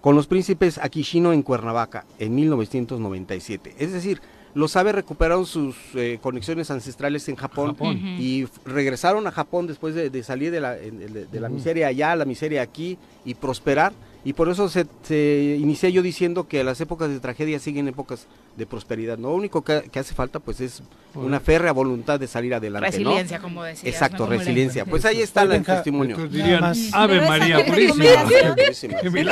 con 0.00 0.16
los 0.16 0.26
príncipes 0.26 0.78
Akishino 0.78 1.32
en 1.32 1.42
Cuernavaca 1.42 2.04
en 2.18 2.34
1997. 2.34 3.74
Es 3.78 3.92
decir, 3.92 4.20
los 4.54 4.76
Ave 4.76 4.92
recuperaron 4.92 5.46
sus 5.46 5.76
eh, 5.94 6.18
conexiones 6.22 6.70
ancestrales 6.70 7.28
en 7.28 7.36
Japón, 7.36 7.76
y 8.20 8.46
regresaron 8.64 9.26
a 9.26 9.32
Japón 9.32 9.66
después 9.66 9.94
de, 9.94 10.10
de 10.10 10.22
salir 10.22 10.50
de 10.52 10.60
la, 10.60 10.72
de- 10.74 11.26
de 11.30 11.40
la 11.40 11.48
miseria 11.48 11.88
allá, 11.88 12.14
la 12.14 12.24
miseria 12.24 12.62
aquí 12.62 12.96
y 13.24 13.34
prosperar. 13.34 13.92
Y 14.24 14.32
por 14.32 14.48
eso 14.48 14.68
se, 14.70 14.86
se 15.02 15.56
inicié 15.60 15.92
yo 15.92 16.00
diciendo 16.00 16.48
que 16.48 16.64
las 16.64 16.80
épocas 16.80 17.10
de 17.10 17.20
tragedia 17.20 17.58
siguen 17.58 17.88
épocas 17.88 18.26
de 18.56 18.64
prosperidad. 18.66 19.18
Lo 19.18 19.34
único 19.34 19.62
que, 19.62 19.82
que 19.92 19.98
hace 19.98 20.14
falta 20.14 20.40
pues 20.40 20.60
es 20.60 20.82
una 21.14 21.40
férrea 21.40 21.72
voluntad 21.72 22.18
de 22.18 22.26
salir 22.26 22.54
adelante. 22.54 22.88
¿no? 22.88 23.10
Resiliencia, 23.10 23.38
como 23.38 23.62
decías. 23.64 23.92
Exacto, 23.92 24.24
¿no? 24.24 24.30
Resiliencia. 24.30 24.86
Pues 24.86 25.04
ahí 25.04 25.20
está 25.20 25.42
el 25.42 25.62
testimonio. 25.62 26.16
Dirían, 26.28 26.62
más. 26.62 26.78
Ave 26.92 27.20
María 27.20 27.58
no 27.58 27.64
Purísima. 27.66 28.04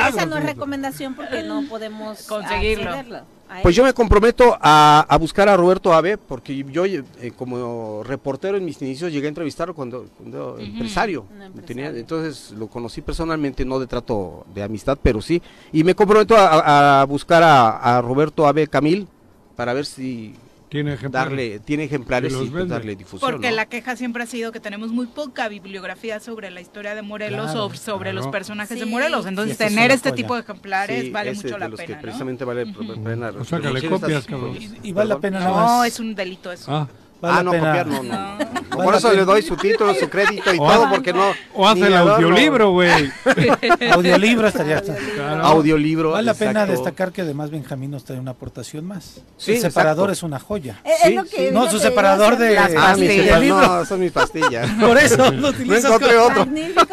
esa 0.07 0.25
no 0.27 0.37
es 0.37 0.45
recomendación 0.45 1.15
porque 1.15 1.41
no 1.41 1.63
podemos 1.67 2.23
Conseguirlo. 2.27 2.89
accederlo 2.91 3.17
a 3.17 3.25
Pues 3.61 3.75
yo 3.75 3.83
me 3.83 3.93
comprometo 3.93 4.57
a, 4.59 5.05
a 5.07 5.17
buscar 5.17 5.47
a 5.49 5.55
Roberto 5.55 5.93
Ave, 5.93 6.17
porque 6.17 6.55
yo 6.71 6.85
eh, 6.85 7.03
como 7.37 8.01
reportero 8.03 8.57
en 8.57 8.65
mis 8.65 8.81
inicios 8.81 9.11
llegué 9.11 9.27
a 9.27 9.29
entrevistarlo 9.29 9.75
cuando, 9.75 10.05
cuando 10.17 10.57
empresario. 10.59 11.25
Un 11.35 11.41
empresario. 11.41 11.65
Tenía- 11.67 11.89
entonces 11.99 12.51
lo 12.57 12.67
conocí 12.67 13.01
personalmente, 13.01 13.63
no 13.65 13.79
de 13.79 13.87
trato 13.87 14.45
de 14.55 14.63
amistad, 14.63 14.97
pero 15.01 15.21
sí. 15.21 15.41
Y 15.71 15.83
me 15.83 15.93
comprometo 15.95 16.35
a, 16.35 17.01
a 17.01 17.05
buscar 17.05 17.43
a, 17.43 17.97
a 17.97 18.01
Roberto 18.01 18.47
Ave 18.47 18.67
Camil 18.67 19.07
para 19.55 19.73
ver 19.73 19.85
si 19.85 20.33
Tiene 20.73 20.93
ejemplares. 20.95 21.29
darle, 21.29 21.59
tiene 21.59 21.83
ejemplares 21.83 22.33
Y 22.33 22.35
pues, 22.35 22.51
vende. 22.51 22.73
darle 22.73 22.95
difusión. 22.95 23.29
Porque 23.31 23.51
¿no? 23.51 23.55
la 23.57 23.67
queja 23.67 23.95
siempre 23.95 24.23
ha 24.23 24.25
sido 24.25 24.51
que 24.51 24.59
tenemos 24.59 24.91
muy 24.91 25.05
poca 25.05 25.47
bibliografía 25.47 26.19
sobre 26.19 26.49
la 26.49 26.61
historia 26.61 26.95
de 26.95 27.03
Morelos 27.03 27.51
Claro, 27.51 27.65
o 27.67 27.73
sobre 27.75 28.09
claro. 28.09 28.25
los 28.25 28.27
personajes 28.31 28.79
de. 28.79 28.85
Morelos. 28.87 29.25
Entonces, 29.27 29.55
tener 29.57 29.91
este 29.91 30.09
joya. 30.09 30.15
tipo 30.23 30.33
de 30.33 30.41
ejemplares 30.41 31.03
Sí, 31.03 31.09
vale 31.11 31.33
mucho 31.35 31.47
de 31.47 31.59
la 31.59 31.67
los 31.67 31.79
que 31.79 31.85
pena, 31.85 31.97
¿no? 31.97 32.01
precisamente 32.01 32.43
vale 32.43 32.65
la 32.65 32.73
pena. 33.03 33.29
O 33.39 33.45
sea, 33.45 33.59
que 33.59 33.69
le 33.69 33.87
copias, 33.87 34.11
estas- 34.11 34.25
cabrón. 34.25 34.57
Y, 34.59 34.89
y 34.89 34.91
vale 34.91 35.09
la 35.09 35.19
pena 35.19 35.39
nada 35.39 35.51
No, 35.77 35.83
es 35.85 35.99
un 35.99 36.15
delito 36.15 36.51
eso. 36.51 36.71
Ah, 36.75 36.87
vale 37.23 37.39
ah, 37.39 37.43
no, 37.43 37.51
pena- 37.51 37.67
copiar 37.67 37.87
no, 37.87 38.03
no. 38.03 38.37
No. 38.73 38.83
Por 38.83 38.95
eso 38.95 39.13
le 39.13 39.23
doy 39.23 39.41
su 39.43 39.55
título, 39.55 39.93
su 39.93 40.09
crédito 40.09 40.51
y 40.53 40.57
O 40.59 40.65
todo, 40.67 40.89
porque 40.89 41.13
no. 41.13 41.25
o 41.53 41.67
hace 41.67 41.85
el 41.85 41.93
audiolibro, 41.95 42.71
güey. 42.71 43.11
Audiolibro 43.91 44.47
estaría. 44.47 44.81
Claro. 44.81 45.43
Audiolibro. 45.45 46.11
Vale 46.11 46.25
la 46.25 46.33
pena 46.33 46.65
destacar 46.65 47.11
que 47.11 47.21
además 47.21 47.51
Benjamín 47.51 47.91
nos 47.91 48.03
trae 48.03 48.19
una 48.19 48.31
aportación 48.31 48.85
más. 48.85 49.21
Sí, 49.37 49.53
el 49.53 49.61
separador 49.61 50.09
exacto. 50.09 50.11
es 50.13 50.23
una 50.23 50.39
joya. 50.39 50.81
Eh, 50.83 50.89
es 51.03 51.07
Sí, 51.09 51.13
lo 51.13 51.23
que 51.23 51.29
sí. 51.29 51.49
No, 51.53 51.69
su 51.69 51.77
separador 51.79 52.35
de, 52.37 52.55
Las 52.55 52.71
Ah, 52.75 52.95
mi 52.97 53.07
libro. 53.07 53.59
no, 53.61 53.85
son 53.85 53.99
mis 53.99 54.11
pastillas. 54.11 54.67
Por 54.79 54.97
eso 54.97 55.17
lo 55.31 55.31
No 55.31 55.47
utilizas 55.49 55.85
encontré 55.85 56.15
con- 56.15 56.31
otro. 56.31 56.47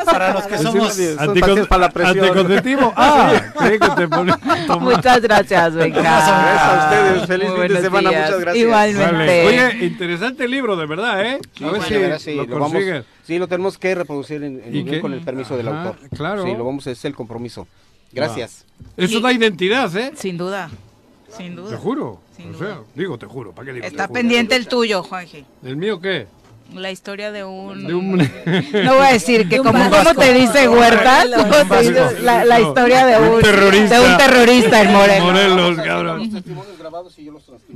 Para 0.05 0.33
los 0.35 0.43
que 0.47 0.59
somos- 0.59 1.67
para 1.69 1.81
la 1.81 1.91
presión. 1.91 2.19
Anticonceptivo. 2.27 2.93
Ah. 2.95 3.33
Muchas 4.81 5.21
gracias, 5.23 5.75
venga. 5.75 6.01
Gracias 6.03 6.31
a 6.31 6.85
ustedes. 6.85 7.27
Feliz 7.27 7.47
fin 7.47 7.53
de 7.53 7.57
buenos 7.59 7.81
semana. 7.83 8.11
días. 8.11 8.25
Muchas 8.27 8.41
gracias. 8.41 8.65
Igualmente. 8.65 9.47
Oye, 9.47 9.87
interesante 9.87 10.20
libro, 10.49 10.77
de 10.77 10.87
verdad, 10.87 11.25
¿eh? 11.25 11.39
Sí, 11.57 11.65
a 11.65 11.71
ver 11.71 11.83
sí, 12.19 12.25
si 12.25 12.35
lo, 12.35 12.45
lo 12.45 12.55
vamos- 12.57 12.73
consigues. 12.73 13.05
sí, 13.25 13.39
lo 13.39 13.49
tenemos 13.49 13.79
que 13.79 13.95
reproducir 13.95 14.43
en, 14.43 15.01
con 15.01 15.13
el 15.13 15.21
permiso 15.21 15.57
del 15.57 15.69
autor. 15.69 15.97
claro. 16.17 16.45
Sí, 16.45 16.53
lo 16.57 16.65
vamos, 16.65 16.87
es 16.87 17.05
el 17.05 17.15
compromiso. 17.15 17.67
Gracias. 18.13 18.65
Eso 18.97 19.21
da 19.21 19.33
identidad, 19.33 19.95
¿eh? 19.97 20.13
Sin 20.17 20.37
duda, 20.37 20.71
sin 21.37 21.55
duda. 21.57 21.71
Te 21.71 21.77
juro. 21.77 22.21
Sin 22.37 22.55
o 22.55 22.59
sea, 22.59 22.79
digo, 22.95 23.19
te 23.19 23.27
juro. 23.27 23.53
¿Para 23.53 23.67
qué 23.67 23.73
digo? 23.75 23.87
Está 23.87 24.09
pendiente 24.09 24.57
el 24.57 24.67
tuyo, 24.67 25.03
Juanji. 25.03 25.45
¿El 25.65 25.77
mío 25.77 26.01
qué? 26.01 26.27
La 26.75 26.91
historia 26.93 27.33
de 27.33 27.43
un... 27.45 27.85
De 27.87 27.95
un- 27.95 28.17
No 28.85 28.95
voy 28.95 29.07
a 29.07 29.13
decir 29.13 29.49
que 29.49 29.57
De 29.57 29.63
como. 29.63 29.91
¿cómo 29.91 30.15
te 30.15 30.33
dice 30.33 30.69
Huerta, 30.69 31.25
Un 31.27 31.43
¿cómo 31.51 31.75
te 31.77 31.81
dice 31.81 32.01
vasco. 32.01 32.21
la, 32.23 32.45
la 32.45 32.61
historia 32.61 33.07
de 33.07 33.29
un, 33.29 33.41
terrorista. 33.43 34.01
de 34.01 34.07
un 34.11 34.17
terrorista 34.17 34.83
en 34.83 34.93
Morelos. 34.93 35.25
Morelos, 35.27 35.77
cabrón. 35.85 36.45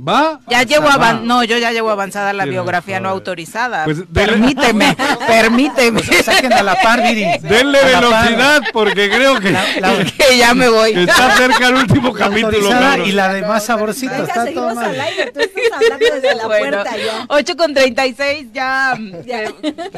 ¿Va? 0.07 0.39
Ya 0.47 0.63
llevo 0.63 0.85
Va. 0.87 0.93
avan 0.93 1.25
no, 1.27 1.43
yo 1.43 1.57
ya 1.57 1.71
llevo 1.71 1.89
avanzada 1.89 2.33
la 2.33 2.45
biografía 2.45 2.99
no 2.99 3.09
autorizada. 3.09 3.85
Pues 3.85 3.99
permíteme, 4.13 4.95
permíteme. 5.27 6.01
saquen 6.23 6.53
a 6.53 6.63
la 6.63 6.75
par, 6.81 7.01
Viri. 7.01 7.25
Denle 7.41 7.79
la 7.91 8.01
par. 8.01 8.25
velocidad 8.27 8.61
porque 8.73 9.09
creo 9.09 9.39
que, 9.39 9.53
que 10.17 10.37
ya 10.37 10.53
me 10.53 10.67
voy. 10.69 10.91
está 10.93 11.35
cerca 11.37 11.67
el 11.69 11.75
último 11.75 12.13
capítulo. 12.13 12.69
Y 13.05 13.11
la 13.11 13.33
de 13.33 13.41
más 13.43 13.65
saborcito 13.65 14.13
está 14.13 14.51
todo 14.53 14.73
mal. 14.75 14.95
Bueno, 16.45 16.83
8 17.29 17.57
con 17.57 17.73
36 17.73 18.47
ya, 18.53 18.93
eh, 18.97 19.53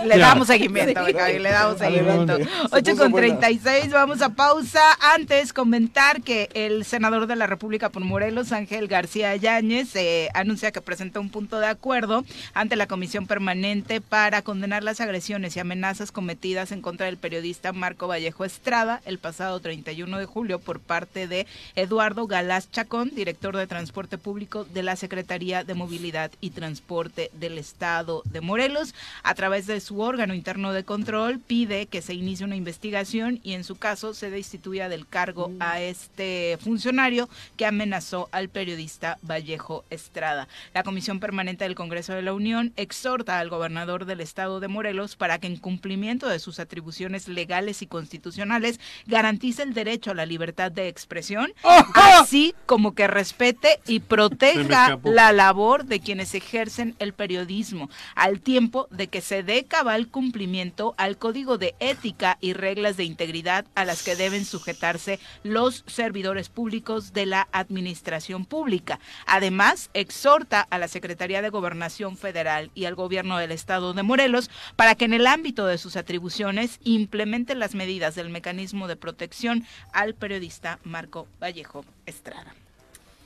le 0.05 0.17
Ya. 0.17 0.27
damos 0.27 0.47
seguimiento, 0.47 1.01
Gaby, 1.03 1.39
le 1.39 1.51
damos 1.51 1.77
seguimiento. 1.79 2.33
Adelante. 2.33 2.49
8 2.71 2.85
Se 2.85 2.91
con 2.97 2.97
puso 2.97 3.09
buena. 3.09 3.39
36, 3.39 3.91
vamos 3.91 4.21
a 4.21 4.29
pausa. 4.29 4.81
Antes, 5.15 5.53
comentar 5.53 6.21
que 6.21 6.49
el 6.53 6.85
senador 6.85 7.27
de 7.27 7.35
la 7.35 7.47
República 7.47 7.89
por 7.89 8.03
Morelos, 8.03 8.51
Ángel 8.51 8.87
García 8.87 9.06
Yáñez, 9.13 9.95
eh, 9.95 10.29
anuncia 10.33 10.71
que 10.71 10.81
presenta 10.81 11.19
un 11.19 11.29
punto 11.29 11.59
de 11.59 11.67
acuerdo 11.67 12.25
ante 12.53 12.75
la 12.75 12.87
Comisión 12.87 13.27
Permanente 13.27 14.01
para 14.01 14.41
condenar 14.41 14.83
las 14.83 15.01
agresiones 15.01 15.55
y 15.55 15.59
amenazas 15.59 16.11
cometidas 16.11 16.71
en 16.71 16.81
contra 16.81 17.05
del 17.05 17.17
periodista 17.17 17.73
Marco 17.73 18.07
Vallejo 18.07 18.45
Estrada 18.45 19.01
el 19.05 19.17
pasado 19.19 19.59
31 19.59 20.17
de 20.17 20.25
julio 20.25 20.59
por 20.59 20.79
parte 20.79 21.27
de 21.27 21.47
Eduardo 21.75 22.27
Galás 22.27 22.69
Chacón, 22.71 23.11
director 23.13 23.55
de 23.55 23.67
Transporte 23.67 24.17
Público 24.17 24.65
de 24.65 24.83
la 24.83 24.95
Secretaría 24.95 25.63
de 25.63 25.73
Movilidad 25.73 26.31
y 26.41 26.51
Transporte 26.51 27.31
del 27.33 27.57
Estado 27.57 28.21
de 28.25 28.41
Morelos. 28.41 28.93
A 29.23 29.35
través 29.35 29.67
de 29.67 29.79
su 29.79 30.01
órgano 30.01 30.33
interno 30.33 30.73
de 30.73 30.83
control, 30.83 31.39
pide 31.39 31.85
que 31.85 32.01
se 32.01 32.13
inicie 32.13 32.45
una 32.45 32.55
investigación 32.55 33.39
y 33.43 33.53
en 33.53 33.63
su 33.63 33.77
caso 33.77 34.13
se 34.13 34.29
destituya 34.29 34.89
del 34.89 35.07
cargo 35.07 35.51
a 35.59 35.81
este 35.81 36.57
funcionario 36.61 37.29
que 37.55 37.65
amenazó 37.65 38.29
al 38.31 38.49
periodista 38.49 38.96
Vallejo 39.21 39.85
Estrada. 39.89 40.47
La 40.73 40.83
Comisión 40.83 41.19
Permanente 41.19 41.63
del 41.63 41.75
Congreso 41.75 42.13
de 42.13 42.21
la 42.21 42.33
Unión 42.33 42.73
exhorta 42.75 43.39
al 43.39 43.49
gobernador 43.49 44.05
del 44.05 44.21
Estado 44.21 44.59
de 44.59 44.67
Morelos 44.67 45.15
para 45.15 45.39
que 45.39 45.47
en 45.47 45.57
cumplimiento 45.57 46.27
de 46.27 46.39
sus 46.39 46.59
atribuciones 46.59 47.27
legales 47.27 47.81
y 47.81 47.87
constitucionales 47.87 48.79
garantice 49.05 49.63
el 49.63 49.73
derecho 49.73 50.11
a 50.11 50.15
la 50.15 50.25
libertad 50.25 50.71
de 50.71 50.87
expresión, 50.87 51.53
así 51.93 52.55
como 52.65 52.95
que 52.95 53.07
respete 53.07 53.79
y 53.85 53.99
proteja 53.99 54.99
la 55.03 55.31
labor 55.31 55.85
de 55.85 55.99
quienes 55.99 56.33
ejercen 56.33 56.95
el 56.99 57.13
periodismo, 57.13 57.89
al 58.15 58.39
tiempo 58.41 58.87
de 58.91 59.07
que 59.07 59.21
se 59.21 59.43
dé 59.43 59.65
cabal 59.65 60.07
cumplimiento 60.07 60.95
al 60.97 61.17
código 61.17 61.57
de 61.57 61.75
ética 61.79 62.37
y 62.41 62.53
reglas 62.53 62.97
de 62.97 63.03
integridad 63.03 63.65
a 63.75 63.85
las 63.85 64.03
que 64.03 64.15
deben 64.15 64.45
sujetarse 64.45 65.19
los 65.43 65.83
servidores 65.87 66.49
públicos 66.49 67.13
de 67.13 67.25
la 67.25 67.47
administración 67.51 68.45
pública. 68.45 68.86
Además, 69.25 69.89
exhorta 69.93 70.61
a 70.61 70.77
la 70.77 70.87
Secretaría 70.87 71.41
de 71.41 71.49
Gobernación 71.49 72.17
Federal 72.17 72.71
y 72.73 72.85
al 72.85 72.95
gobierno 72.95 73.37
del 73.37 73.51
estado 73.51 73.93
de 73.93 74.03
Morelos 74.03 74.49
para 74.75 74.95
que 74.95 75.05
en 75.05 75.13
el 75.13 75.27
ámbito 75.27 75.65
de 75.65 75.77
sus 75.77 75.95
atribuciones 75.95 76.79
implementen 76.83 77.59
las 77.59 77.75
medidas 77.75 78.15
del 78.15 78.29
mecanismo 78.29 78.87
de 78.87 78.95
protección 78.95 79.65
al 79.93 80.13
periodista 80.13 80.79
Marco 80.83 81.27
Vallejo 81.41 81.85
Estrada. 82.05 82.53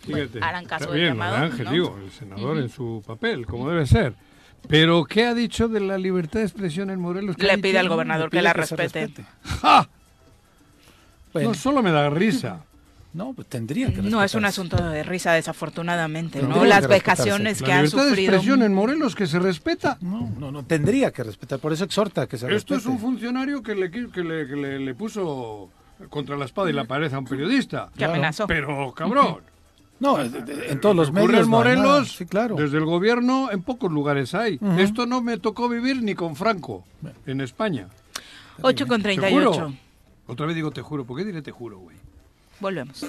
Fíjate, 0.02 0.40
harán 0.42 0.66
caso 0.66 0.86
está 0.86 0.96
bien, 0.96 1.10
llamado, 1.10 1.36
Ángel, 1.38 1.66
¿no? 1.66 1.72
digo, 1.72 2.00
el 2.04 2.12
senador 2.12 2.58
en 2.58 2.70
su 2.70 3.04
papel, 3.06 3.46
como 3.46 3.70
debe 3.70 3.86
ser. 3.86 4.16
Pero, 4.68 5.06
¿qué 5.06 5.26
ha 5.26 5.34
dicho 5.34 5.68
de 5.68 5.80
la 5.80 5.98
libertad 5.98 6.40
de 6.40 6.46
expresión 6.46 6.90
en 6.90 7.00
Morelos? 7.00 7.36
¿Qué 7.36 7.46
Le 7.46 7.58
pide 7.58 7.80
al 7.80 7.90
gobernador 7.90 8.30
que 8.30 8.42
la 8.42 8.54
respete. 8.54 9.10
¡Ja! 9.62 9.88
Bueno. 11.34 11.50
No 11.50 11.56
solo 11.56 11.82
me 11.82 11.92
da 11.92 12.10
risa. 12.10 12.66
No, 13.14 13.34
pues 13.34 13.48
tendría 13.48 13.94
que 13.94 14.02
No 14.02 14.24
es 14.24 14.36
un 14.36 14.46
asunto 14.46 14.78
de 14.82 15.04
risa, 15.04 15.34
desafortunadamente, 15.34 16.42
¿no? 16.42 16.64
Las 16.64 16.82
que 16.82 16.94
vejaciones 16.94 17.62
que 17.62 17.68
La 17.68 17.80
han 17.80 17.86
libertad 17.86 18.04
de 18.04 18.10
sufrido. 18.12 18.32
expresión 18.34 18.64
en 18.64 18.74
Morelos 18.74 19.16
que 19.16 19.28
se 19.28 19.38
respeta. 19.40 19.98
No, 20.02 20.30
no, 20.40 20.52
no, 20.52 20.64
tendría 20.64 21.12
que 21.12 21.24
respetar, 21.24 21.60
por 21.60 21.74
eso 21.74 21.84
exhorta 21.84 22.28
que 22.28 22.38
se 22.38 22.46
Esto 22.56 22.76
es 22.76 22.84
respete. 22.86 22.90
un 22.90 23.00
funcionario 23.00 23.62
que 23.62 23.76
le, 23.76 23.92
que 23.92 24.24
le, 24.24 24.48
que 24.48 24.56
le- 24.56 24.80
le 24.80 24.96
puso 24.96 25.70
contra 26.10 26.38
la 26.38 26.46
espada 26.46 26.70
y 26.70 26.74
la 26.74 26.86
pared 26.86 27.14
a 27.14 27.20
un 27.20 27.26
periodista. 27.26 27.90
Que 27.98 28.06
amenazó. 28.06 28.48
Pero, 28.48 28.94
cabrón. 28.94 29.40
No, 30.00 30.20
en 30.20 30.80
todos 30.82 30.96
los 30.96 31.10
Ocurre 31.10 31.24
medios 31.28 31.44
en 31.46 31.52
no. 31.52 31.58
Morelos, 31.58 32.16
Sí, 32.16 32.26
claro. 32.26 32.56
desde 32.56 32.78
el 32.78 32.86
gobierno, 32.86 33.52
en 33.52 33.62
pocos 33.62 33.92
lugares 33.92 34.34
hay. 34.34 34.58
Esto 34.80 35.06
no 35.06 35.22
me 35.22 35.38
tocó 35.38 35.70
vivir 35.70 36.02
ni 36.02 36.16
con 36.16 36.36
Franco 36.36 36.86
en 37.28 37.42
España. 37.42 37.88
8 38.62 38.88
con 38.88 38.98
Te 39.02 39.10
38. 39.16 39.52
juro. 39.54 39.74
Otra 40.28 40.46
vez 40.48 40.56
digo 40.56 40.72
te 40.72 40.82
juro. 40.82 41.06
¿Por 41.06 41.18
qué 41.18 41.26
diré 41.26 41.42
te 41.42 41.52
juro, 41.52 41.78
güey? 41.80 41.98
Volvemos. 42.62 43.04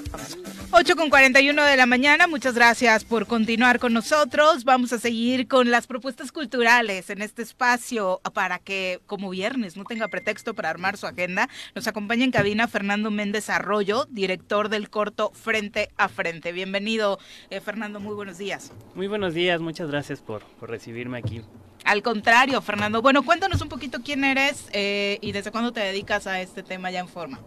8 0.70 0.96
con 0.96 1.10
41 1.10 1.64
de 1.64 1.76
la 1.76 1.84
mañana. 1.84 2.26
Muchas 2.26 2.54
gracias 2.54 3.04
por 3.04 3.26
continuar 3.26 3.78
con 3.78 3.92
nosotros. 3.92 4.64
Vamos 4.64 4.94
a 4.94 4.98
seguir 4.98 5.46
con 5.46 5.70
las 5.70 5.86
propuestas 5.86 6.32
culturales 6.32 7.10
en 7.10 7.20
este 7.20 7.42
espacio 7.42 8.22
para 8.32 8.58
que, 8.58 9.00
como 9.04 9.28
viernes, 9.28 9.76
no 9.76 9.84
tenga 9.84 10.08
pretexto 10.08 10.54
para 10.54 10.70
armar 10.70 10.96
su 10.96 11.06
agenda. 11.06 11.50
Nos 11.74 11.86
acompaña 11.86 12.24
en 12.24 12.30
cabina 12.30 12.66
Fernando 12.66 13.10
Méndez 13.10 13.50
Arroyo, 13.50 14.06
director 14.08 14.70
del 14.70 14.88
corto 14.88 15.30
Frente 15.34 15.90
a 15.98 16.08
Frente. 16.08 16.52
Bienvenido, 16.52 17.18
eh, 17.50 17.60
Fernando. 17.60 18.00
Muy 18.00 18.14
buenos 18.14 18.38
días. 18.38 18.72
Muy 18.94 19.06
buenos 19.06 19.34
días, 19.34 19.60
muchas 19.60 19.90
gracias 19.90 20.20
por, 20.20 20.42
por 20.58 20.70
recibirme 20.70 21.18
aquí. 21.18 21.42
Al 21.84 22.02
contrario, 22.02 22.62
Fernando. 22.62 23.02
Bueno, 23.02 23.22
cuéntanos 23.22 23.60
un 23.60 23.68
poquito 23.68 24.00
quién 24.02 24.24
eres 24.24 24.66
eh, 24.72 25.18
y 25.20 25.32
desde 25.32 25.50
cuándo 25.50 25.72
te 25.72 25.80
dedicas 25.80 26.26
a 26.26 26.40
este 26.40 26.62
tema 26.62 26.90
ya 26.90 27.00
en 27.00 27.08
forma. 27.08 27.38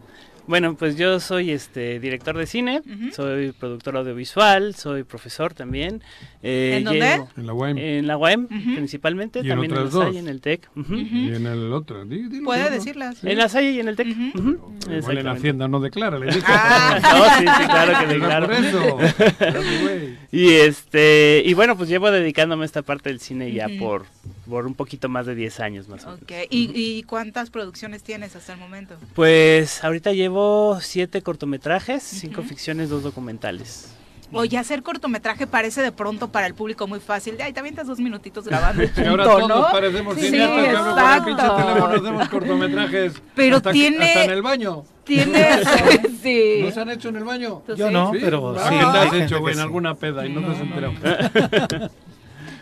Bueno, 0.48 0.76
pues 0.76 0.96
yo 0.96 1.20
soy 1.20 1.52
este 1.52 2.00
director 2.00 2.38
de 2.38 2.46
cine, 2.46 2.82
soy 3.14 3.52
productor 3.52 3.98
audiovisual, 3.98 4.76
soy 4.76 5.04
profesor 5.04 5.54
también. 5.54 6.04
eh, 6.44 6.76
¿En 6.78 6.84
dónde? 6.84 7.00
llevo- 7.00 7.30
En 7.38 7.46
la 7.48 7.54
UAM. 7.54 7.78
En 7.80 8.08
la 8.08 8.18
UAM, 8.18 8.48
principalmente, 8.48 9.40
Y 9.40 9.44
en 9.44 9.48
también 9.50 9.72
en, 9.72 9.78
otras 9.80 9.94
la 9.94 10.00
dos. 10.00 10.10
SAI, 10.14 10.18
en 10.20 10.28
el 10.28 10.42
TEC. 10.42 10.70
Y 10.90 11.34
en 11.34 11.48
el 11.48 11.74
otro. 11.74 12.06
Puede 12.44 12.64
dilo. 12.66 12.70
decirlas. 12.70 13.24
En 13.24 13.38
la 13.38 13.50
SAI 13.50 13.70
y 13.76 13.80
en 13.80 13.88
el 13.88 13.96
TEC. 13.96 14.08
Igual 14.08 15.18
en. 15.18 15.28
Hacienda 15.28 15.68
no 15.68 15.80
declara. 15.80 16.20
Le 16.20 16.28
dice. 16.28 16.42
Ah. 16.46 17.00
No, 17.16 17.26
sí, 17.40 17.46
sí, 17.62 17.66
claro 17.68 18.00
que 18.00 18.14
declaro. 18.14 18.48
Y 20.32 20.52
este, 20.54 21.42
y 21.46 21.54
bueno, 21.54 21.78
pues 21.78 21.88
llevo 21.90 22.12
dedicándome 22.12 22.64
a 22.64 22.66
esta 22.66 22.82
parte 22.82 23.10
del 23.10 23.20
cine 23.22 23.52
ya 23.54 23.68
por, 23.80 24.06
por 24.50 24.66
un 24.68 24.74
poquito 24.76 25.08
más 25.08 25.26
de 25.26 25.34
10 25.34 25.60
años 25.62 25.88
más 25.88 26.04
o 26.06 26.08
menos. 26.12 26.22
¿Y, 26.50 26.72
y 26.76 27.04
cuántas 27.04 27.50
producciones 27.50 28.04
tienes 28.04 28.36
hasta 28.36 28.54
el 28.54 28.60
momento? 28.60 28.96
Pues 29.14 29.82
ahorita 29.84 30.12
llevo 30.12 30.35
siete 30.82 31.22
cortometrajes, 31.22 32.03
cinco 32.03 32.41
ficciones, 32.44 32.90
dos 32.90 33.03
documentales. 33.03 33.91
Oye, 34.34 34.57
hacer 34.57 34.82
cortometraje 34.82 35.45
parece 35.48 35.82
de 35.84 35.91
pronto 35.91 36.32
para 36.32 36.48
el 36.48 36.56
público 36.56 36.88
muy 36.88 36.99
fácil. 36.99 37.38
De 37.38 37.44
ahí 37.44 37.53
te 37.53 37.60
avientas 37.60 37.86
dos 37.88 37.99
minutitos 37.99 38.45
grabando. 38.48 38.84
y 38.84 39.06
ahora 39.06 39.24
todos 39.24 39.48
¿no? 39.48 39.62
parecemos 39.72 40.16
Sí, 40.16 40.30
cineastas 40.30 40.64
que 40.66 40.76
hablan 40.78 40.94
con 40.95 41.07
el 41.07 41.24
pinche 41.26 41.41
exacto. 41.45 41.66
teléfono, 41.68 41.94
hacemos 41.95 42.30
cortometrajes. 42.30 43.14
Pero 43.36 43.57
hasta 43.57 43.72
tiene- 43.72 44.06
hasta 44.07 44.24
en 44.26 44.32
el 44.32 44.41
baño. 44.41 44.84
Tiene. 45.03 45.48
sí. 46.24 46.60
¿No 46.64 46.72
se 46.72 46.82
han 46.82 46.90
hecho 46.90 47.10
en 47.10 47.16
el 47.18 47.24
baño? 47.24 47.62
¿Tú 47.68 47.76
Yo 47.76 47.88
sí? 47.88 47.94
no, 47.94 48.12
pero 48.12 48.56
Ah, 48.60 48.70
sí, 48.70 48.76
¿qué 48.76 48.80
te 48.91 48.98
hay 48.98 49.07
has 49.07 49.14
hecho, 49.14 49.40
güey? 49.40 49.52
En 49.53 49.57
sí. 49.60 49.64
alguna 49.64 49.94
peda 49.95 50.26
y 50.26 50.30
no 50.34 50.41
te 50.41 50.52
has 50.52 50.60
enterado. 50.60 51.91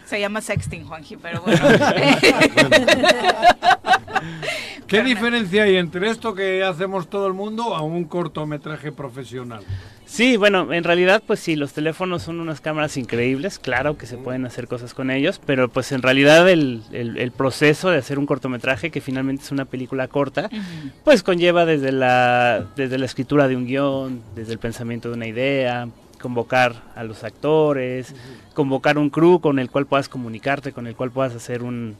Se 0.05 0.19
llama 0.19 0.41
sexting, 0.41 0.85
Juanji, 0.85 1.15
pero 1.15 1.41
bueno. 1.45 1.59
¿Qué 4.93 5.01
diferencia 5.03 5.63
hay 5.63 5.77
entre 5.77 6.07
esto 6.09 6.35
que 6.35 6.63
hacemos 6.63 7.09
todo 7.09 7.25
el 7.25 7.33
mundo 7.33 7.75
a 7.75 7.81
un 7.81 8.03
cortometraje 8.03 8.91
profesional? 8.91 9.63
Sí, 10.05 10.37
bueno, 10.37 10.71
en 10.71 10.83
realidad 10.83 11.23
pues 11.25 11.39
sí, 11.39 11.55
los 11.55 11.73
teléfonos 11.73 12.21
son 12.21 12.39
unas 12.39 12.61
cámaras 12.61 12.95
increíbles, 12.97 13.57
claro 13.57 13.97
que 13.97 14.05
se 14.05 14.17
pueden 14.17 14.45
hacer 14.45 14.67
cosas 14.67 14.93
con 14.93 15.09
ellos, 15.09 15.41
pero 15.43 15.67
pues 15.69 15.91
en 15.93 16.03
realidad 16.03 16.47
el, 16.47 16.83
el- 16.91 17.17
el 17.17 17.31
proceso 17.31 17.89
de 17.89 17.97
hacer 17.97 18.19
un 18.19 18.27
cortometraje, 18.27 18.91
que 18.91 19.01
finalmente 19.01 19.41
es 19.43 19.51
una 19.51 19.65
película 19.65 20.07
corta, 20.07 20.49
pues 21.03 21.23
conlleva 21.23 21.65
desde 21.65 21.91
la, 21.91 22.67
desde 22.75 22.99
la 22.99 23.05
escritura 23.05 23.47
de 23.47 23.55
un 23.55 23.65
guion, 23.65 24.21
desde 24.35 24.53
el 24.53 24.59
pensamiento 24.59 25.09
de 25.09 25.15
una 25.15 25.25
idea, 25.25 25.87
convocar 26.21 26.75
a 26.95 27.03
los 27.03 27.23
actores, 27.23 28.13
convocar 28.53 28.99
un 28.99 29.09
crew 29.09 29.39
con 29.39 29.57
el 29.57 29.71
cual 29.71 29.87
puedas 29.87 30.07
comunicarte, 30.07 30.71
con 30.71 30.85
el 30.85 30.95
cual 30.95 31.09
puedas 31.09 31.33
hacer 31.33 31.63
un, 31.63 31.95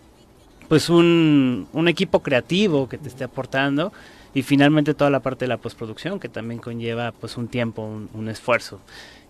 pues 0.68 0.90
un, 0.90 1.68
un 1.74 1.88
equipo 1.88 2.22
creativo 2.22 2.88
que 2.90 2.98
te 2.98 3.08
esté 3.10 3.24
aportando 3.24 3.92
y 4.34 4.42
finalmente 4.42 4.94
toda 4.94 5.10
la 5.10 5.20
parte 5.20 5.46
de 5.46 5.50
la 5.50 5.58
postproducción 5.58 6.20
que 6.20 6.30
también 6.30 6.60
conlleva 6.60 7.12
pues 7.12 7.38
un 7.38 7.48
tiempo, 7.48 7.84
un, 7.84 8.10
un 8.14 8.30
esfuerzo. 8.30 8.80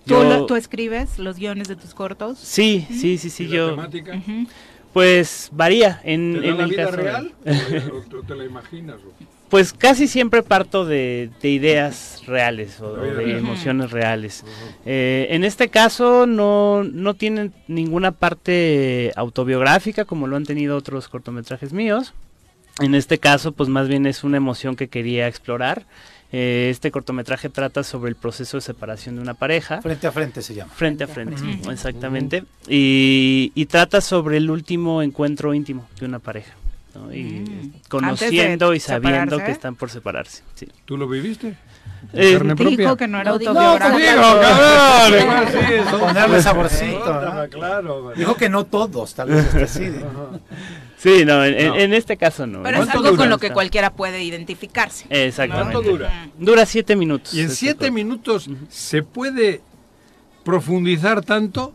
¿Tú, 0.05 0.13
Yo- 0.15 0.23
lo- 0.23 0.45
tú 0.45 0.55
escribes 0.55 1.17
los 1.19 1.37
guiones 1.37 1.67
de 1.67 1.75
tus 1.75 1.93
cortos? 1.93 2.37
Sí, 2.39 2.85
sí, 2.89 3.17
sí, 3.17 3.29
sí, 3.29 3.43
¿Y 3.43 3.47
la 3.47 3.55
yo... 3.55 3.69
temática? 3.71 4.21
Pues 4.93 5.49
varía. 5.51 6.01
En, 6.03 6.33
¿Te 6.33 6.39
da 6.41 6.47
en 6.47 6.57
la 6.57 6.63
el 6.65 6.69
vida 6.69 6.83
caso 6.85 6.97
de- 6.97 7.03
real? 7.03 7.31
¿O, 8.13 8.17
o 8.17 8.21
te 8.23 8.35
la 8.35 8.43
imaginas? 8.45 8.97
o? 8.97 9.32
Pues 9.53 9.71
casi 9.71 10.07
siempre 10.07 10.41
parto 10.41 10.83
de, 10.83 11.29
de 11.39 11.49
ideas 11.49 12.23
reales 12.25 12.81
o, 12.81 12.95
de 12.95 13.37
emociones 13.37 13.91
reales. 13.91 14.43
Eh, 14.83 15.27
en 15.29 15.43
este 15.43 15.69
caso 15.69 16.25
no, 16.25 16.83
no 16.83 17.13
tienen 17.13 17.53
ninguna 17.67 18.13
parte 18.13 19.11
autobiográfica 19.15 20.05
como 20.05 20.25
lo 20.25 20.37
han 20.37 20.45
tenido 20.45 20.75
otros 20.75 21.07
cortometrajes 21.07 21.71
míos. 21.71 22.15
En 22.79 22.95
este 22.95 23.19
caso 23.19 23.51
pues 23.51 23.69
más 23.69 23.87
bien 23.87 24.07
es 24.07 24.23
una 24.23 24.37
emoción 24.37 24.75
que 24.75 24.87
quería 24.87 25.27
explorar. 25.27 25.85
Eh, 26.31 26.69
este 26.71 26.89
cortometraje 26.89 27.47
trata 27.47 27.83
sobre 27.83 28.09
el 28.09 28.15
proceso 28.15 28.57
de 28.57 28.61
separación 28.61 29.17
de 29.17 29.21
una 29.21 29.35
pareja. 29.35 29.83
Frente 29.83 30.07
a 30.07 30.11
frente 30.11 30.41
se 30.41 30.55
llama. 30.55 30.73
Frente 30.73 31.03
a 31.03 31.07
frente, 31.07 31.35
exactamente. 31.69 32.43
Y, 32.67 33.51
y 33.53 33.67
trata 33.67 34.01
sobre 34.01 34.37
el 34.37 34.49
último 34.49 35.03
encuentro 35.03 35.53
íntimo 35.53 35.87
de 35.99 36.07
una 36.07 36.17
pareja. 36.17 36.55
¿No? 36.95 37.13
Y 37.13 37.71
conociendo 37.89 38.73
y 38.73 38.79
sabiendo 38.79 39.31
separarse. 39.31 39.45
que 39.45 39.51
están 39.51 39.75
por 39.75 39.89
separarse. 39.89 40.43
sí. 40.55 40.67
¿Tú 40.85 40.97
lo 40.97 41.07
viviste? 41.07 41.55
Eh, 42.13 42.37
propia? 42.37 42.65
Dijo 42.77 42.97
que 42.97 43.07
no 43.07 43.19
era 43.21 43.31
autobiográfico. 43.31 43.97
Cabrón. 44.41 45.99
Ponerle 45.99 46.41
saborcito. 46.41 47.05
¿no? 47.05 47.13
Ah, 47.41 47.47
Claro. 47.49 48.11
Dijo 48.15 48.35
que 48.35 48.49
no 48.49 48.65
todos, 48.65 49.13
tal 49.15 49.29
vez 49.29 49.45
este 49.55 49.67
sí. 49.67 49.91
Sí, 50.97 51.25
no, 51.25 51.43
en, 51.43 51.53
en- 51.59 51.67
No. 51.69 51.75
en 51.75 51.93
este 51.93 52.15
caso 52.17 52.45
no. 52.47 52.63
Pero 52.63 52.77
es 52.79 52.85
¿Cuánto 52.85 53.05
algo 53.07 53.17
con 53.17 53.29
lo 53.29 53.37
que 53.37 53.51
cualquiera 53.51 53.91
puede 53.93 54.23
identificarse. 54.23 55.05
Exactamente. 55.09 55.73
¿Cuánto 55.73 55.91
dura? 55.91 56.27
Dura 56.37 56.65
siete 56.65 56.95
minutos. 56.95 57.33
Y 57.33 57.39
en 57.39 57.45
este 57.45 57.55
siete 57.57 57.77
corto. 57.79 57.93
minutos 57.93 58.49
se 58.69 59.03
puede 59.03 59.61
profundizar 60.43 61.23
tanto. 61.23 61.73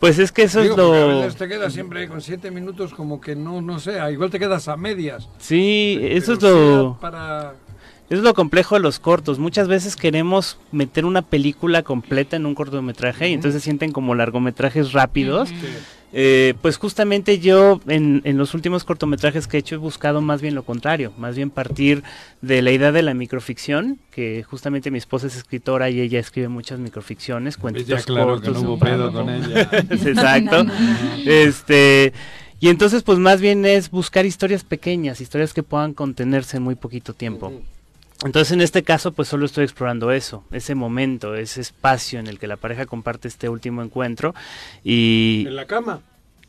Pues 0.00 0.18
es 0.18 0.32
que 0.32 0.44
eso 0.44 0.62
Digo, 0.62 0.74
es 0.74 0.80
a 0.80 0.82
lo... 0.82 1.20
veces 1.20 1.36
te 1.36 1.46
quedas 1.46 1.72
siempre 1.74 2.08
con 2.08 2.22
siete 2.22 2.50
minutos 2.50 2.94
como 2.94 3.20
que 3.20 3.36
no, 3.36 3.60
no 3.60 3.78
sé, 3.78 3.98
igual 4.10 4.30
te 4.30 4.38
quedas 4.38 4.66
a 4.66 4.76
medias. 4.76 5.28
Sí, 5.38 5.98
eso 6.02 6.32
es 6.32 6.42
lo... 6.42 6.96
para... 7.00 7.54
Eso 8.08 8.18
es 8.18 8.24
lo 8.24 8.34
complejo 8.34 8.74
de 8.74 8.80
los 8.80 8.98
cortos. 8.98 9.38
Muchas 9.38 9.68
veces 9.68 9.94
queremos 9.94 10.58
meter 10.72 11.04
una 11.04 11.22
película 11.22 11.84
completa 11.84 12.34
en 12.34 12.44
un 12.44 12.56
cortometraje 12.56 13.28
y 13.28 13.34
entonces 13.34 13.62
se 13.62 13.64
sienten 13.66 13.92
como 13.92 14.16
largometrajes 14.16 14.92
rápidos. 14.92 15.50
Eh, 16.12 16.54
pues 16.60 16.76
justamente 16.76 17.38
yo 17.38 17.80
en, 17.86 18.20
en 18.24 18.36
los 18.36 18.54
últimos 18.54 18.82
cortometrajes 18.82 19.46
que 19.46 19.56
he 19.56 19.60
hecho 19.60 19.76
he 19.76 19.78
buscado 19.78 20.20
más 20.20 20.42
bien 20.42 20.56
lo 20.56 20.64
contrario, 20.64 21.12
más 21.18 21.36
bien 21.36 21.50
partir 21.50 22.02
de 22.42 22.62
la 22.62 22.72
idea 22.72 22.90
de 22.90 23.02
la 23.02 23.14
microficción, 23.14 23.98
que 24.10 24.42
justamente 24.42 24.90
mi 24.90 24.98
esposa 24.98 25.28
es 25.28 25.36
escritora 25.36 25.88
y 25.88 26.00
ella 26.00 26.18
escribe 26.18 26.48
muchas 26.48 26.80
microficciones, 26.80 27.56
cuentitos 27.56 28.00
Ya 28.00 28.04
claro 28.04 28.40
que 28.40 28.46
cortos. 28.48 28.62
no 28.62 28.70
hubo 28.70 28.78
pedo 28.78 29.12
con 29.12 29.28
ella. 29.30 29.68
Exacto. 29.90 30.66
este 31.26 32.12
y 32.58 32.68
entonces 32.68 33.02
pues 33.02 33.18
más 33.18 33.40
bien 33.40 33.64
es 33.64 33.90
buscar 33.90 34.26
historias 34.26 34.64
pequeñas, 34.64 35.20
historias 35.20 35.54
que 35.54 35.62
puedan 35.62 35.94
contenerse 35.94 36.56
en 36.56 36.64
muy 36.64 36.74
poquito 36.74 37.14
tiempo. 37.14 37.52
Entonces 38.24 38.52
en 38.52 38.60
este 38.60 38.82
caso 38.82 39.12
pues 39.12 39.28
solo 39.28 39.46
estoy 39.46 39.64
explorando 39.64 40.10
eso, 40.12 40.44
ese 40.50 40.74
momento, 40.74 41.34
ese 41.34 41.60
espacio 41.60 42.20
en 42.20 42.26
el 42.26 42.38
que 42.38 42.46
la 42.46 42.56
pareja 42.56 42.86
comparte 42.86 43.28
este 43.28 43.48
último 43.48 43.82
encuentro 43.82 44.34
y 44.84 45.44
En 45.46 45.56
la 45.56 45.66
cama. 45.66 46.00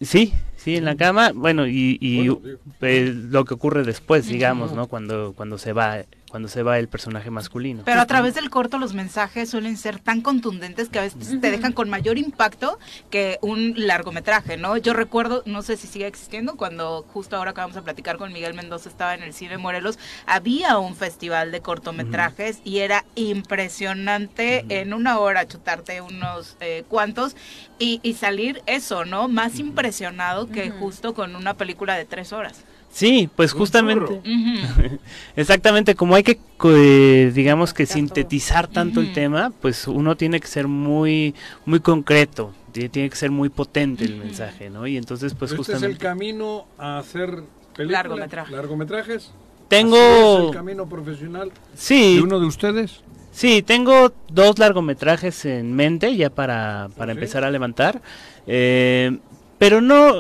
sí, 0.02 0.34
sí 0.58 0.76
en 0.76 0.86
la 0.86 0.96
cama, 0.96 1.32
bueno 1.34 1.68
y, 1.68 1.98
y, 2.02 2.28
Bueno, 2.28 2.60
eh, 2.82 3.14
lo 3.14 3.46
que 3.46 3.54
ocurre 3.54 3.84
después, 3.84 4.28
digamos, 4.28 4.74
¿no? 4.74 4.88
Cuando 4.88 5.34
cuando 5.34 5.58
se 5.58 5.72
va 5.72 6.04
cuando 6.32 6.48
se 6.48 6.64
va 6.64 6.80
el 6.80 6.88
personaje 6.88 7.30
masculino. 7.30 7.84
Pero 7.84 8.00
a 8.00 8.06
través 8.06 8.36
del 8.36 8.50
corto 8.50 8.80
los 8.80 8.94
mensajes 8.94 9.50
suelen 9.50 9.76
ser 9.76 10.00
tan 10.00 10.22
contundentes 10.22 10.88
que 10.88 11.00
a 11.00 11.02
veces 11.02 11.42
te 11.42 11.52
dejan 11.52 11.74
con 11.74 11.90
mayor 11.90 12.18
impacto 12.18 12.80
que 13.10 13.38
un 13.42 13.74
largometraje, 13.76 14.56
¿no? 14.56 14.78
Yo 14.78 14.94
recuerdo, 14.94 15.44
no 15.46 15.62
sé 15.62 15.76
si 15.76 15.88
sigue 15.88 16.08
existiendo, 16.08 16.56
cuando 16.56 17.06
justo 17.14 17.36
ahora 17.36 17.52
acabamos 17.52 17.76
de 17.76 17.82
platicar 17.82 18.18
con 18.18 18.32
Miguel 18.32 18.54
Mendoza, 18.54 18.88
estaba 18.88 19.14
en 19.14 19.24
el 19.24 19.34
Cine 19.34 19.58
Morelos, 19.58 20.00
había 20.26 20.78
un 20.78 20.96
festival 20.96 21.52
de 21.52 21.60
cortometrajes 21.60 22.62
y 22.64 22.78
era 22.78 23.04
impresionante 23.16 24.66
en 24.70 24.94
una 24.94 25.20
hora 25.20 25.46
chutarte 25.50 26.00
unos 26.00 26.56
eh, 26.62 26.86
cuantos 26.88 27.36
y, 27.78 28.00
y 28.04 28.14
salir 28.14 28.64
eso, 28.68 29.04
¿no? 29.04 29.28
Más 29.28 29.60
impresionado 29.60 30.48
que 30.48 30.70
justo 30.70 31.14
con 31.14 31.36
una 31.36 31.56
película 31.56 31.96
de 31.96 32.06
tres 32.06 32.32
horas. 32.32 32.64
Sí, 32.92 33.30
pues 33.36 33.54
justamente. 33.54 34.22
Exactamente, 35.36 35.96
como 35.96 36.16
hay 36.16 36.24
que, 36.24 36.40
eh, 36.66 37.32
digamos 37.34 37.74
que 37.74 37.86
sintetizar 37.86 38.68
tanto 38.68 39.00
el 39.00 39.14
tema, 39.14 39.52
pues 39.62 39.88
uno 39.88 40.16
tiene 40.18 40.40
que 40.40 40.48
ser 40.48 40.68
muy, 40.68 41.34
muy 41.66 41.80
concreto, 41.80 42.52
ti- 42.72 42.90
tiene 42.90 43.10
que 43.10 43.16
ser 43.16 43.32
muy 43.32 43.50
potente 43.50 44.04
el 44.04 44.18
mensaje, 44.18 44.70
¿no? 44.70 44.86
Y 44.88 44.98
entonces, 44.98 45.34
pues 45.34 45.52
este 45.52 45.62
es 45.64 45.70
el 45.70 45.74
justamente. 45.76 46.04
camino 46.06 46.66
a 46.78 46.98
hacer 47.00 47.44
películas, 47.76 48.04
Largometraje. 48.04 48.52
largometrajes. 48.52 49.32
Tengo- 49.70 49.96
¿Así 49.96 50.42
es 50.42 50.48
el 50.50 50.52
camino 50.54 50.86
profesional 50.90 51.52
Sí. 51.76 52.16
de 52.16 52.22
uno 52.22 52.40
de 52.42 52.46
ustedes. 52.46 53.00
Sí, 53.32 53.62
tengo 53.62 54.12
dos 54.30 54.60
largometrajes 54.60 55.46
en 55.46 55.74
mente 55.74 56.14
ya 56.18 56.30
para, 56.30 56.90
para 56.98 57.14
empezar 57.14 57.46
a 57.46 57.52
levantar. 57.52 58.02
eh, 58.48 59.18
pero 59.62 59.80
no, 59.80 60.12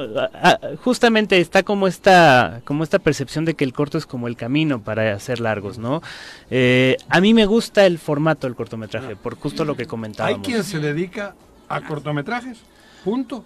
justamente 0.83 1.39
está 1.39 1.63
como 1.63 1.87
esta, 1.87 2.61
como 2.63 2.83
esta 2.83 2.99
percepción 2.99 3.43
de 3.43 3.55
que 3.55 3.63
el 3.63 3.73
corto 3.73 3.97
es 3.97 4.05
como 4.05 4.27
el 4.27 4.35
camino 4.35 4.83
para 4.83 5.15
hacer 5.15 5.39
largos, 5.39 5.79
¿no? 5.79 6.03
Eh, 6.51 6.95
a 7.09 7.19
mí 7.21 7.33
me 7.33 7.47
gusta 7.47 7.87
el 7.87 7.97
formato 7.97 8.45
del 8.45 8.55
cortometraje, 8.55 9.15
por 9.15 9.35
justo 9.39 9.65
lo 9.65 9.75
que 9.75 9.81
Hay 9.81 9.87
comentábamos. 9.87 10.45
quien 10.47 10.63
se 10.63 10.77
dedica 10.77 11.33
a 11.67 11.81
cortometrajes. 11.81 12.59
Punto. 13.03 13.43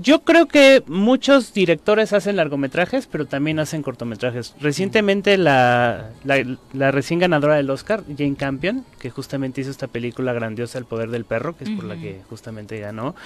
Yo 0.00 0.20
creo 0.22 0.46
que 0.46 0.82
muchos 0.86 1.52
directores 1.52 2.12
hacen 2.12 2.36
largometrajes, 2.36 3.06
pero 3.06 3.26
también 3.26 3.58
hacen 3.58 3.82
cortometrajes. 3.82 4.54
Recientemente 4.60 5.36
la, 5.38 6.10
la, 6.24 6.44
la 6.72 6.90
recién 6.92 7.18
ganadora 7.18 7.56
del 7.56 7.68
Oscar, 7.70 8.04
Jane 8.16 8.36
Campion, 8.36 8.84
que 9.00 9.10
justamente 9.10 9.60
hizo 9.60 9.70
esta 9.70 9.88
película 9.88 10.32
grandiosa 10.32 10.78
El 10.78 10.84
Poder 10.84 11.10
del 11.10 11.24
Perro, 11.24 11.56
que 11.56 11.64
es 11.64 11.70
por 11.70 11.84
la 11.84 11.96
que 11.96 12.20
justamente 12.30 12.78
ganó, 12.78 13.16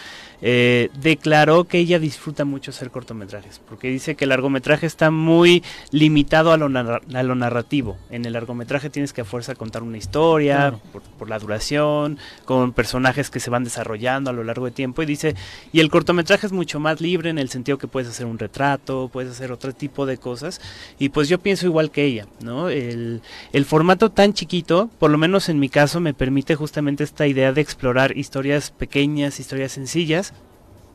eh, 0.40 0.88
declaró 1.00 1.64
que 1.64 1.78
ella 1.78 1.98
disfruta 1.98 2.44
mucho 2.44 2.70
hacer 2.70 2.90
cortometrajes, 2.90 3.60
porque 3.68 3.88
dice 3.88 4.14
que 4.14 4.24
el 4.24 4.30
largometraje 4.30 4.86
está 4.86 5.10
muy 5.10 5.62
limitado 5.90 6.52
a 6.52 6.56
lo, 6.56 6.68
narra- 6.68 7.02
a 7.14 7.22
lo 7.22 7.34
narrativo. 7.34 7.98
En 8.10 8.24
el 8.24 8.32
largometraje 8.32 8.88
tienes 8.88 9.12
que 9.12 9.20
a 9.20 9.24
fuerza 9.24 9.54
contar 9.54 9.82
una 9.82 9.98
historia, 9.98 10.56
Claro. 10.56 10.80
por, 10.92 11.02
por 11.02 11.28
la 11.28 11.38
duración, 11.38 12.18
con 12.44 12.72
personajes 12.72 13.28
que 13.30 13.40
se 13.40 13.50
van 13.50 13.64
desarrollando 13.64 14.30
a 14.30 14.32
lo 14.32 14.42
largo 14.44 14.64
de 14.64 14.70
tiempo, 14.72 15.02
y 15.02 15.06
dice, 15.06 15.34
y 15.72 15.80
el 15.80 15.90
cortometraje 15.90 16.46
es 16.46 16.52
mucho 16.62 16.78
más 16.78 17.00
libre 17.00 17.28
en 17.28 17.38
el 17.40 17.48
sentido 17.48 17.76
que 17.76 17.88
puedes 17.88 18.08
hacer 18.08 18.24
un 18.24 18.38
retrato, 18.38 19.10
puedes 19.12 19.32
hacer 19.32 19.50
otro 19.50 19.72
tipo 19.74 20.06
de 20.06 20.16
cosas, 20.16 20.60
y 20.96 21.08
pues 21.08 21.28
yo 21.28 21.40
pienso 21.40 21.66
igual 21.66 21.90
que 21.90 22.04
ella, 22.04 22.28
¿no? 22.40 22.68
El, 22.68 23.20
el 23.52 23.64
formato 23.64 24.10
tan 24.10 24.32
chiquito, 24.32 24.88
por 25.00 25.10
lo 25.10 25.18
menos 25.18 25.48
en 25.48 25.58
mi 25.58 25.68
caso, 25.68 25.98
me 25.98 26.14
permite 26.14 26.54
justamente 26.54 27.02
esta 27.02 27.26
idea 27.26 27.52
de 27.52 27.60
explorar 27.60 28.16
historias 28.16 28.70
pequeñas, 28.70 29.40
historias 29.40 29.72
sencillas, 29.72 30.34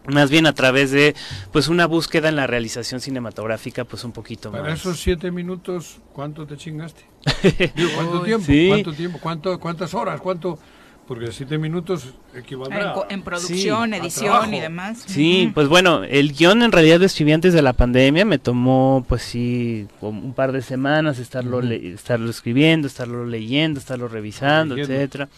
más 0.05 0.29
bien 0.29 0.45
a 0.45 0.53
través 0.53 0.91
de 0.91 1.15
pues 1.51 1.67
una 1.67 1.85
búsqueda 1.85 2.29
en 2.29 2.37
la 2.37 2.47
realización 2.47 3.01
cinematográfica 3.01 3.83
pues 3.83 4.05
un 4.05 4.13
poquito 4.13 4.51
Para 4.53 4.63
más. 4.63 4.79
esos 4.79 5.01
siete 5.01 5.31
minutos, 5.31 5.97
¿cuánto 6.13 6.47
te 6.47 6.55
chingaste? 6.55 7.01
Digo, 7.75 7.89
¿cuánto 7.93 8.21
tiempo? 8.21 8.45
sí. 8.45 8.69
¿Cuánto 8.69 8.93
tiempo? 8.93 9.19
¿Cuánto, 9.21 9.59
¿Cuántas 9.59 9.93
horas? 9.93 10.21
¿Cuánto? 10.21 10.59
Porque 11.07 11.31
siete 11.31 11.57
minutos 11.57 12.13
En, 12.33 12.39
equivaldrá. 12.41 12.93
co- 12.93 13.05
en 13.09 13.21
producción, 13.21 13.93
a 13.93 13.97
edición 13.97 14.53
y 14.53 14.59
demás. 14.59 15.03
Sí, 15.07 15.49
pues 15.53 15.67
bueno, 15.69 16.03
el 16.03 16.33
guion 16.33 16.63
en 16.63 16.71
realidad 16.73 16.99
lo 16.99 17.05
escribí 17.05 17.31
antes 17.31 17.53
de 17.53 17.61
la 17.61 17.71
pandemia, 17.73 18.25
me 18.25 18.37
tomó 18.39 19.05
pues 19.07 19.21
sí 19.21 19.87
como 20.01 20.19
un 20.21 20.33
par 20.33 20.51
de 20.51 20.61
semanas 20.61 21.17
estarlo, 21.19 21.61
le- 21.61 21.93
estarlo 21.93 22.29
escribiendo, 22.29 22.87
estarlo 22.87 23.25
leyendo, 23.25 23.79
estarlo 23.79 24.07
revisando, 24.09 24.75
Leyendo. 24.75 24.93
etcétera. 24.95 25.29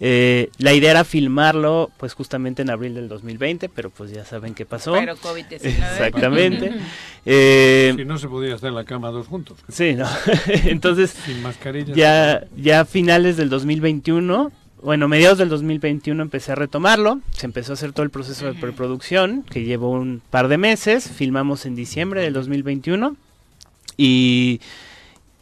Eh, 0.00 0.50
la 0.58 0.72
idea 0.74 0.92
era 0.92 1.02
filmarlo 1.02 1.90
pues 1.96 2.14
justamente 2.14 2.62
en 2.62 2.70
abril 2.70 2.94
del 2.94 3.08
2020, 3.08 3.68
pero 3.68 3.90
pues 3.90 4.12
ya 4.12 4.24
saben 4.24 4.54
qué 4.54 4.64
pasó. 4.64 4.92
Pero 4.92 5.16
COVID-19. 5.16 5.60
Exactamente. 5.64 6.72
Eh, 7.26 7.92
Si 7.96 8.04
no 8.04 8.16
se 8.18 8.28
podía 8.28 8.54
estar 8.54 8.68
en 8.68 8.76
la 8.76 8.84
cama 8.84 9.08
dos 9.10 9.26
juntos. 9.26 9.58
Sí, 9.68 9.94
¿no? 9.96 10.06
Entonces, 10.66 11.10
Sin 11.24 11.42
mascarilla. 11.42 11.94
ya, 11.94 12.44
ya 12.56 12.80
a 12.80 12.84
finales 12.84 13.36
del 13.36 13.48
2021, 13.50 14.52
bueno, 14.82 15.08
mediados 15.08 15.38
del 15.38 15.48
2021 15.48 16.22
empecé 16.22 16.52
a 16.52 16.54
retomarlo, 16.54 17.20
se 17.32 17.46
empezó 17.46 17.72
a 17.72 17.74
hacer 17.74 17.92
todo 17.92 18.04
el 18.04 18.10
proceso 18.10 18.46
de 18.46 18.54
preproducción, 18.54 19.42
que 19.42 19.64
llevó 19.64 19.90
un 19.90 20.22
par 20.30 20.48
de 20.48 20.58
meses, 20.58 21.10
filmamos 21.10 21.66
en 21.66 21.74
diciembre 21.74 22.22
del 22.22 22.32
2021 22.32 23.16
y 23.96 24.60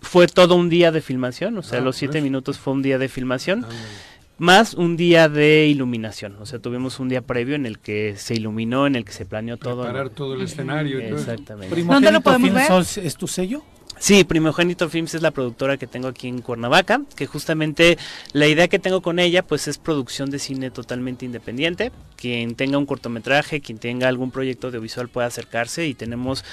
fue 0.00 0.26
todo 0.26 0.54
un 0.54 0.68
día 0.68 0.92
de 0.92 1.00
filmación, 1.00 1.58
o 1.58 1.62
sea, 1.62 1.78
Ah, 1.78 1.82
los 1.82 1.96
siete 1.96 2.12
pues. 2.12 2.24
minutos 2.24 2.58
fue 2.58 2.72
un 2.72 2.82
día 2.82 2.98
de 2.98 3.08
filmación. 3.08 3.64
Ándale. 3.64 3.80
Más 4.38 4.74
un 4.74 4.98
día 4.98 5.30
de 5.30 5.66
iluminación, 5.66 6.36
o 6.38 6.44
sea, 6.44 6.58
tuvimos 6.58 7.00
un 7.00 7.08
día 7.08 7.22
previo 7.22 7.54
en 7.54 7.64
el 7.64 7.78
que 7.78 8.16
se 8.18 8.34
iluminó, 8.34 8.86
en 8.86 8.94
el 8.94 9.04
que 9.04 9.12
se 9.12 9.24
planeó 9.24 9.56
todo. 9.56 9.84
Preparar 9.84 10.10
todo 10.10 10.34
el 10.34 10.42
escenario. 10.42 10.98
Exactamente. 11.00 11.82
¿Dónde 11.82 12.12
lo 12.12 12.20
podemos 12.20 12.52
ver? 12.52 12.70
¿Es 13.02 13.16
tu 13.16 13.26
sello? 13.28 13.62
Sí, 13.98 14.24
Primogénito 14.24 14.88
Films 14.88 15.14
es 15.14 15.22
la 15.22 15.30
productora 15.30 15.76
que 15.78 15.86
tengo 15.86 16.08
aquí 16.08 16.28
en 16.28 16.42
Cuernavaca, 16.42 17.00
que 17.16 17.26
justamente 17.26 17.98
la 18.32 18.46
idea 18.46 18.68
que 18.68 18.78
tengo 18.78 19.00
con 19.00 19.18
ella 19.18 19.42
pues 19.42 19.68
es 19.68 19.78
producción 19.78 20.30
de 20.30 20.38
cine 20.38 20.70
totalmente 20.70 21.24
independiente. 21.24 21.92
Quien 22.16 22.54
tenga 22.54 22.78
un 22.78 22.86
cortometraje, 22.86 23.60
quien 23.60 23.78
tenga 23.78 24.08
algún 24.08 24.30
proyecto 24.30 24.68
audiovisual 24.68 25.08
puede 25.08 25.26
acercarse 25.26 25.86
y 25.86 25.94
tenemos 25.94 26.44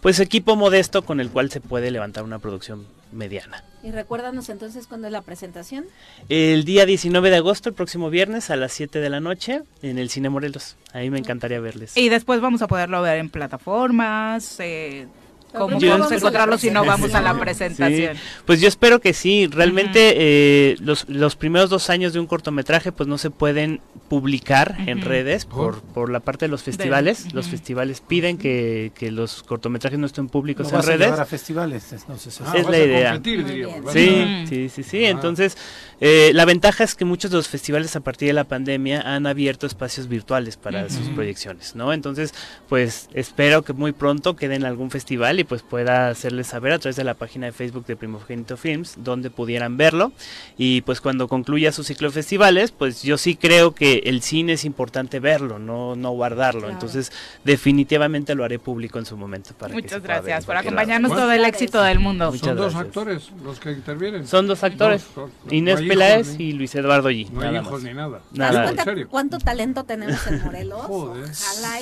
pues 0.00 0.18
equipo 0.18 0.56
modesto 0.56 1.02
con 1.02 1.20
el 1.20 1.30
cual 1.30 1.50
se 1.50 1.60
puede 1.60 1.90
levantar 1.90 2.24
una 2.24 2.40
producción 2.40 2.86
mediana. 3.12 3.64
Y 3.84 3.90
recuérdanos 3.90 4.48
entonces 4.48 4.86
cuándo 4.86 5.06
es 5.06 5.12
la 5.12 5.22
presentación. 5.22 5.84
El 6.28 6.64
día 6.64 6.86
19 6.86 7.30
de 7.30 7.36
agosto, 7.36 7.68
el 7.68 7.74
próximo 7.74 8.10
viernes 8.10 8.50
a 8.50 8.56
las 8.56 8.72
7 8.72 9.00
de 9.00 9.10
la 9.10 9.20
noche 9.20 9.62
en 9.82 9.98
el 9.98 10.08
Cine 10.10 10.28
Morelos. 10.28 10.76
Ahí 10.92 11.10
me 11.10 11.18
encantaría 11.18 11.60
verles. 11.60 11.96
Y 11.96 12.08
después 12.08 12.40
vamos 12.40 12.62
a 12.62 12.68
poderlo 12.68 13.00
ver 13.02 13.18
en 13.18 13.30
plataformas, 13.30 14.58
eh, 14.58 15.06
¿Cómo 15.52 15.78
Yo- 15.78 15.88
podemos 15.88 16.12
encontrarlo 16.12 16.56
si 16.58 16.70
no 16.70 16.84
vamos 16.84 17.14
a 17.14 17.20
la 17.20 17.34
Sí, 17.34 17.40
presentación? 17.40 18.16
Pues 18.46 18.60
yo 18.60 18.68
espero 18.68 19.00
que 19.00 19.12
sí. 19.12 19.46
Realmente 19.46 20.14
eh, 20.16 20.76
los, 20.80 21.08
los 21.08 21.36
primeros 21.36 21.68
dos 21.70 21.90
años 21.90 22.12
de 22.12 22.20
un 22.20 22.26
cortometraje 22.26 22.90
pues 22.92 23.08
no 23.08 23.18
se 23.18 23.30
pueden 23.30 23.80
publicar 24.08 24.76
en 24.86 25.00
redes 25.00 25.44
por, 25.46 25.80
por 25.82 26.10
la 26.10 26.20
parte 26.20 26.44
de 26.46 26.50
los 26.50 26.62
festivales. 26.62 27.32
Los 27.34 27.48
festivales 27.48 28.00
piden 28.00 28.38
que, 28.38 28.92
que 28.94 29.10
los 29.10 29.42
cortometrajes 29.42 29.98
no 29.98 30.06
estén 30.06 30.28
públicos 30.28 30.64
Lo 30.64 30.70
en 30.70 30.74
vas 30.76 30.86
redes. 30.86 31.12
a 31.12 31.24
festivales, 31.26 31.92
entonces. 31.92 32.34
es 32.34 32.40
Ah, 32.46 32.52
la 32.56 32.62
vas 32.62 32.72
a 32.72 32.78
idea. 32.78 33.18
diríamos, 33.18 33.92
Sí, 33.92 34.44
sí, 34.48 34.68
sí, 34.68 34.82
sí. 34.82 35.04
Entonces, 35.04 35.56
eh, 36.00 36.30
la 36.34 36.44
ventaja 36.44 36.84
es 36.84 36.94
que 36.94 37.04
muchos 37.04 37.30
de 37.30 37.36
los 37.36 37.48
festivales 37.48 37.94
a 37.96 38.00
partir 38.00 38.28
de 38.28 38.34
la 38.34 38.44
pandemia 38.44 39.00
han 39.02 39.26
abierto 39.26 39.66
espacios 39.66 40.08
virtuales 40.08 40.56
para 40.56 40.88
sus 40.88 41.08
proyecciones, 41.08 41.74
¿no? 41.74 41.92
Entonces, 41.92 42.34
pues 42.68 43.08
espero 43.14 43.62
que 43.62 43.72
muy 43.72 43.92
pronto 43.92 44.34
quede 44.36 44.54
en 44.56 44.64
algún 44.64 44.90
festival 44.90 45.38
y 45.40 45.41
pues 45.44 45.62
pueda 45.62 46.08
hacerles 46.08 46.46
saber 46.48 46.72
a 46.72 46.78
través 46.78 46.96
de 46.96 47.04
la 47.04 47.14
página 47.14 47.46
de 47.46 47.52
Facebook 47.52 47.86
de 47.86 47.96
Primogénito 47.96 48.56
Films 48.56 48.94
donde 48.98 49.30
pudieran 49.30 49.76
verlo 49.76 50.12
y 50.58 50.80
pues 50.82 51.00
cuando 51.00 51.28
concluya 51.28 51.72
su 51.72 51.84
ciclo 51.84 52.08
de 52.08 52.14
festivales, 52.14 52.70
pues 52.72 53.02
yo 53.02 53.18
sí 53.18 53.36
creo 53.36 53.74
que 53.74 54.02
el 54.06 54.22
cine 54.22 54.54
es 54.54 54.64
importante 54.64 55.20
verlo, 55.20 55.58
no 55.58 55.96
no 55.96 56.10
guardarlo. 56.10 56.60
Claro. 56.62 56.72
Entonces, 56.74 57.12
definitivamente 57.44 58.34
lo 58.34 58.44
haré 58.44 58.58
público 58.58 58.98
en 58.98 59.06
su 59.06 59.16
momento 59.16 59.50
para 59.58 59.74
que 59.74 59.80
se 59.80 59.82
Muchas 59.82 60.00
pueda 60.00 60.14
ver 60.14 60.22
gracias 60.24 60.46
por 60.46 60.56
acompañarnos 60.56 61.10
lado. 61.10 61.22
todo 61.22 61.32
el 61.32 61.44
éxito 61.44 61.82
del 61.82 61.98
mundo. 61.98 62.26
Muchas 62.32 62.46
Son 62.48 62.56
dos 62.56 62.72
gracias. 62.72 62.86
actores 62.86 63.30
los 63.44 63.60
que 63.60 63.72
intervienen. 63.72 64.26
Son 64.26 64.46
dos 64.46 64.62
actores, 64.64 65.04
Dos, 65.14 65.30
dos. 65.44 65.52
Inés 65.52 65.74
No 65.76 65.80
hay 65.82 65.88
Peláez 65.88 66.26
hijos 66.28 66.38
ni- 66.38 66.44
y 66.44 66.52
Luis 66.52 66.74
Eduardo 66.74 67.10
G. 67.10 67.30
No 67.30 67.40
hay 67.40 67.46
nada 67.48 67.60
hijos 67.62 67.72
más. 67.72 67.82
ni 67.82 67.94
nada. 67.94 68.18
¿Te 68.32 68.38
das 68.38 68.52
Nada. 68.52 68.64
cuenta 68.64 69.06
cuánto 69.10 69.38
talento 69.38 69.84
tenemos 69.84 70.26
en 70.26 70.42
Morelos? 70.42 70.80
Joder. 70.82 71.30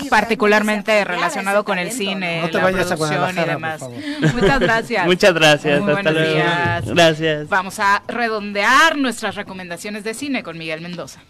Y 0.05 0.09
Particularmente 0.09 1.05
relacionado 1.05 1.65
con 1.65 1.79
el 1.79 1.91
cine, 1.93 2.43
No 2.43 2.49
te 2.51 2.59
la 2.59 2.65
vayas 2.65 2.91
a 2.91 2.97
Muchas 4.35 4.61
gracias. 4.61 5.07
Muchas 5.07 5.35
gracias, 5.35 5.81
Muy 5.81 5.93
hasta 5.93 6.03
buenos 6.03 6.13
luego. 6.13 6.35
días. 6.35 6.85
Gracias. 6.87 7.49
Vamos 7.49 7.79
a 7.79 8.03
redondear 8.09 8.97
nuestras 8.97 9.35
recomendaciones 9.35 10.05
de 10.05 10.15
cine 10.15 10.43
con 10.43 10.59
Miguel 10.59 10.81
Mendoza. 10.81 11.21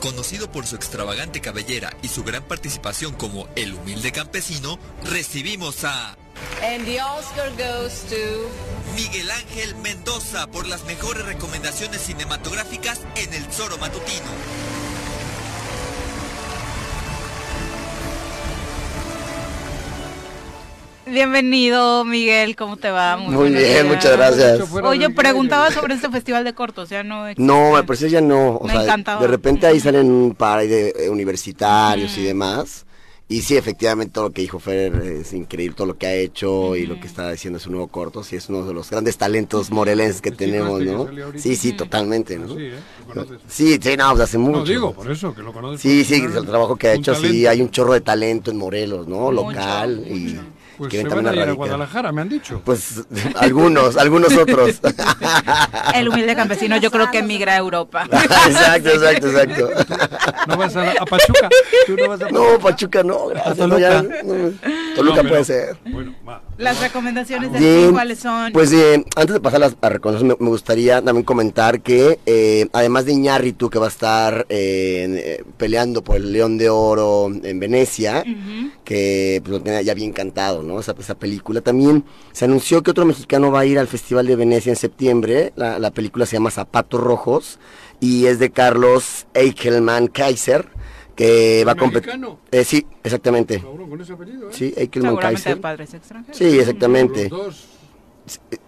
Conocido 0.00 0.50
por 0.50 0.66
su 0.66 0.74
extravagante 0.74 1.40
cabellera 1.40 1.90
y 2.02 2.08
su 2.08 2.24
gran 2.24 2.42
participación 2.42 3.14
como 3.14 3.46
el 3.54 3.74
humilde 3.74 4.10
campesino, 4.10 4.78
recibimos 5.04 5.84
a 5.84 6.16
And 6.62 6.84
the 6.84 7.00
Oscar 7.00 7.50
goes 7.56 8.02
to... 8.08 8.16
Miguel 8.96 9.30
Ángel 9.30 9.74
Mendoza 9.76 10.48
por 10.48 10.66
las 10.66 10.84
mejores 10.84 11.24
recomendaciones 11.24 12.00
cinematográficas 12.02 13.00
en 13.16 13.32
el 13.32 13.44
Zoro 13.52 13.78
Matutino. 13.78 14.26
Bienvenido, 21.06 22.04
Miguel, 22.04 22.54
¿cómo 22.54 22.76
te 22.76 22.90
va? 22.90 23.16
Muy 23.16 23.34
buenos 23.34 23.58
bien, 23.60 23.72
días. 23.72 23.84
muchas 23.86 24.12
gracias. 24.16 24.70
Oye, 24.84 25.10
preguntaba 25.10 25.70
sobre 25.72 25.94
este 25.94 26.08
festival 26.10 26.44
de 26.44 26.54
cortos, 26.54 26.88
ya 26.90 27.02
no 27.02 27.26
existe. 27.26 27.42
No, 27.42 27.76
al 27.76 27.84
parecer 27.84 28.08
ya 28.10 28.20
no. 28.20 28.50
O 28.56 28.66
Me 28.66 28.72
sea, 28.72 28.82
encantaba. 28.84 29.20
de 29.20 29.26
repente 29.26 29.66
ahí 29.66 29.80
salen 29.80 30.10
un 30.10 30.34
par 30.34 30.60
de 30.66 30.94
eh, 30.96 31.08
universitarios 31.10 32.16
y 32.18 32.22
demás. 32.24 32.86
Y 33.28 33.40
sí, 33.40 33.56
efectivamente 33.56 34.12
todo 34.12 34.24
lo 34.24 34.30
que 34.32 34.42
dijo 34.42 34.58
Fer 34.58 34.94
es 34.94 35.32
increíble, 35.32 35.74
todo 35.74 35.86
lo 35.86 35.96
que 35.96 36.06
ha 36.06 36.14
hecho 36.14 36.76
y 36.76 36.86
lo 36.86 37.00
que 37.00 37.06
está 37.06 37.30
haciendo 37.30 37.58
su 37.58 37.70
nuevo 37.70 37.86
corto. 37.88 38.22
Sí, 38.22 38.36
es 38.36 38.48
uno 38.50 38.64
de 38.66 38.74
los 38.74 38.90
grandes 38.90 39.16
talentos 39.16 39.70
morelenses 39.70 40.20
que 40.20 40.32
tenemos, 40.32 40.80
que 40.80 40.84
¿no? 40.84 41.08
Sí, 41.36 41.56
sí, 41.56 41.72
totalmente, 41.72 42.38
¿no? 42.38 42.48
Sí, 42.48 42.64
¿eh? 42.66 42.74
¿Lo 43.08 43.14
conoces? 43.14 43.38
Sí, 43.48 43.78
sí, 43.82 43.96
no, 43.96 44.10
pues 44.10 44.22
hace 44.24 44.36
mucho. 44.38 44.58
No, 44.58 44.64
digo, 44.66 44.92
por 44.92 45.10
eso, 45.10 45.34
que 45.34 45.42
lo 45.42 45.52
conoces. 45.52 45.80
Sí, 45.80 46.04
sí, 46.04 46.16
el 46.22 46.46
trabajo 46.46 46.76
que 46.76 46.88
ha 46.88 46.92
Un 46.92 46.98
hecho, 46.98 47.14
sí, 47.14 47.46
hay 47.46 47.62
un 47.62 47.70
chorro 47.70 47.94
de 47.94 48.02
talento 48.02 48.50
en 48.50 48.58
Morelos, 48.58 49.08
¿no? 49.08 49.16
Mucho, 49.30 49.32
Local 49.32 50.04
y 50.06 50.38
Pues 50.78 50.90
quieren 50.90 51.10
se 51.10 51.14
van 51.16 51.26
a 51.26 51.34
ir 51.34 51.42
a. 51.42 51.52
Guadalajara, 51.52 52.12
me 52.12 52.22
han 52.22 52.28
dicho. 52.28 52.60
Pues 52.64 53.02
algunos, 53.38 53.96
algunos 53.96 54.32
otros. 54.36 54.80
El 55.94 56.08
humilde 56.08 56.34
campesino 56.34 56.76
yo 56.78 56.90
creo 56.90 57.10
que 57.10 57.18
emigra 57.18 57.52
a 57.54 57.58
Europa. 57.58 58.04
exacto, 58.12 58.88
exacto, 58.90 59.26
exacto. 59.28 59.68
No 60.46 60.56
vas 60.56 60.74
a, 60.76 60.90
a 60.92 61.04
Pachuca. 61.06 61.48
Tú 61.86 61.96
no 61.96 62.08
vas 62.08 62.22
a 62.22 62.28
No, 62.30 62.58
Pachuca 62.58 63.02
no, 63.02 63.26
gracias. 63.28 63.60
A 63.60 63.66
no, 63.66 63.78
ya, 63.78 64.02
Toluca. 64.02 64.22
no. 64.24 64.34
No, 64.34 64.50
Toluca 64.96 65.16
pero- 65.16 65.28
puede 65.28 65.44
ser. 65.44 65.76
Bueno, 65.84 66.14
va. 66.28 66.42
Las 66.62 66.80
recomendaciones 66.80 67.52
de 67.52 67.58
film, 67.58 67.92
¿cuáles 67.92 68.20
son? 68.20 68.52
Pues 68.52 68.72
eh, 68.72 69.04
antes 69.16 69.34
de 69.34 69.40
pasar 69.40 69.56
a 69.56 69.66
las 69.66 69.76
a 69.80 69.88
recomendaciones, 69.88 70.38
me, 70.38 70.44
me 70.44 70.50
gustaría 70.50 71.02
también 71.02 71.24
comentar 71.24 71.82
que 71.82 72.20
eh, 72.24 72.68
además 72.72 73.04
de 73.04 73.12
Iñárritu, 73.12 73.68
que 73.68 73.80
va 73.80 73.86
a 73.86 73.88
estar 73.88 74.46
eh, 74.48 75.38
eh, 75.40 75.44
peleando 75.56 76.04
por 76.04 76.16
el 76.16 76.32
León 76.32 76.58
de 76.58 76.70
Oro 76.70 77.32
en 77.42 77.58
Venecia, 77.58 78.22
que 78.84 79.40
pues, 79.42 79.50
lo 79.50 79.60
tiene 79.60 79.82
ya 79.82 79.94
bien 79.94 80.12
cantado, 80.12 80.62
¿no? 80.62 80.78
Esa, 80.78 80.94
esa 80.98 81.16
película. 81.16 81.60
También 81.60 82.04
se 82.30 82.44
anunció 82.44 82.82
que 82.82 82.92
otro 82.92 83.04
mexicano 83.04 83.50
va 83.50 83.60
a 83.60 83.66
ir 83.66 83.78
al 83.78 83.88
Festival 83.88 84.26
de 84.26 84.36
Venecia 84.36 84.70
en 84.70 84.76
septiembre. 84.76 85.52
La, 85.56 85.80
la 85.80 85.90
película 85.90 86.26
se 86.26 86.36
llama 86.36 86.52
Zapatos 86.52 87.00
Rojos 87.00 87.58
y 87.98 88.26
es 88.26 88.38
de 88.38 88.50
Carlos 88.50 89.26
Eichelman 89.34 90.06
Kaiser, 90.06 90.68
que 91.14 91.64
va 91.66 91.72
a 91.72 91.74
competir. 91.74 92.12
Eh, 92.50 92.64
sí, 92.64 92.86
exactamente. 93.02 93.60
Cabrón, 93.60 93.90
con 93.90 94.00
ese 94.00 94.12
apellido, 94.12 94.48
¿eh? 94.48 94.52
Sí, 94.52 94.72
Seguramente 94.92 95.50
de 95.50 95.56
padres 95.56 95.94
extranjeros. 95.94 96.36
Sí, 96.38 96.58
exactamente. 96.58 97.28
Los 97.28 97.38
dos. 97.38 97.64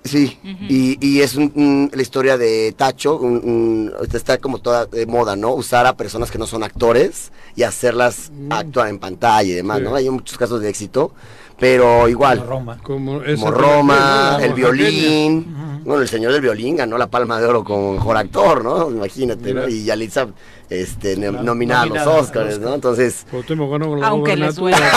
Sí, 0.03 0.37
y, 0.69 0.99
y 1.01 1.21
es 1.21 1.37
un- 1.37 1.53
un- 1.55 1.91
la 1.95 2.03
historia 2.03 2.37
de 2.37 2.75
Tacho, 2.77 3.16
un- 3.19 3.93
está 4.12 4.37
como 4.39 4.59
toda 4.59 4.87
de 4.87 5.07
moda, 5.07 5.37
¿no? 5.37 5.55
Usar 5.55 5.87
a 5.87 5.97
personas 5.97 6.31
que 6.33 6.39
no 6.39 6.47
son 6.47 6.65
actores 6.65 7.31
y 7.55 7.62
hacerlas 7.62 8.33
actuar 8.51 8.89
en 8.89 8.99
pantalla 8.99 9.49
y 9.49 9.53
demás, 9.55 9.79
Sí. 9.79 9.85
¿no? 9.85 9.95
Hay 9.95 10.11
muchos 10.11 10.37
casos 10.37 10.61
de 10.61 10.69
éxito, 10.69 11.12
pero 11.59 12.09
igual. 12.09 12.39
Como 12.39 12.51
Roma. 12.51 12.78
Como, 12.82 13.12
Como 13.12 13.24
esa 13.24 13.51
Roma, 13.51 14.36
película, 14.39 14.47
el 14.47 14.55
violín, 14.55 15.81
bueno, 15.85 16.02
el 16.02 16.09
señor 16.09 16.32
del 16.32 16.40
violín 16.40 16.76
ganó 16.76 16.98
la 16.98 17.06
Palma 17.06 17.40
de 17.40 17.47
Oro 17.47 17.64
como 17.64 17.93
mejor 17.93 18.16
actor, 18.16 18.64
¿no? 18.64 18.90
Imagínate, 18.90 19.55
¿no? 19.55 19.68
Y 19.68 19.85
Yalitza 19.85 20.28
este, 20.70 21.16
nominada 21.16 21.31
a 21.31 21.32
los 21.32 21.44
nominada 21.44 21.82
a 21.82 21.86
los 21.86 22.06
Oscars, 22.06 22.59
¿no? 22.59 22.74
Entonces, 22.74 23.26
con 23.31 24.02
Aunque 24.02 24.36
les 24.36 24.59
gobernatura. 24.59 24.93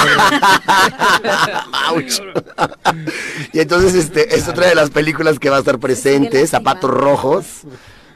Ouch. 1.91 2.21
y 3.53 3.59
entonces 3.59 3.93
este 3.95 4.35
es 4.35 4.47
otra 4.47 4.67
de 4.67 4.75
las 4.75 4.89
películas 4.89 5.39
que 5.39 5.49
va 5.49 5.57
a 5.57 5.59
estar 5.59 5.79
presente, 5.79 6.45
Zapatos 6.47 6.89
Rojos. 6.89 7.63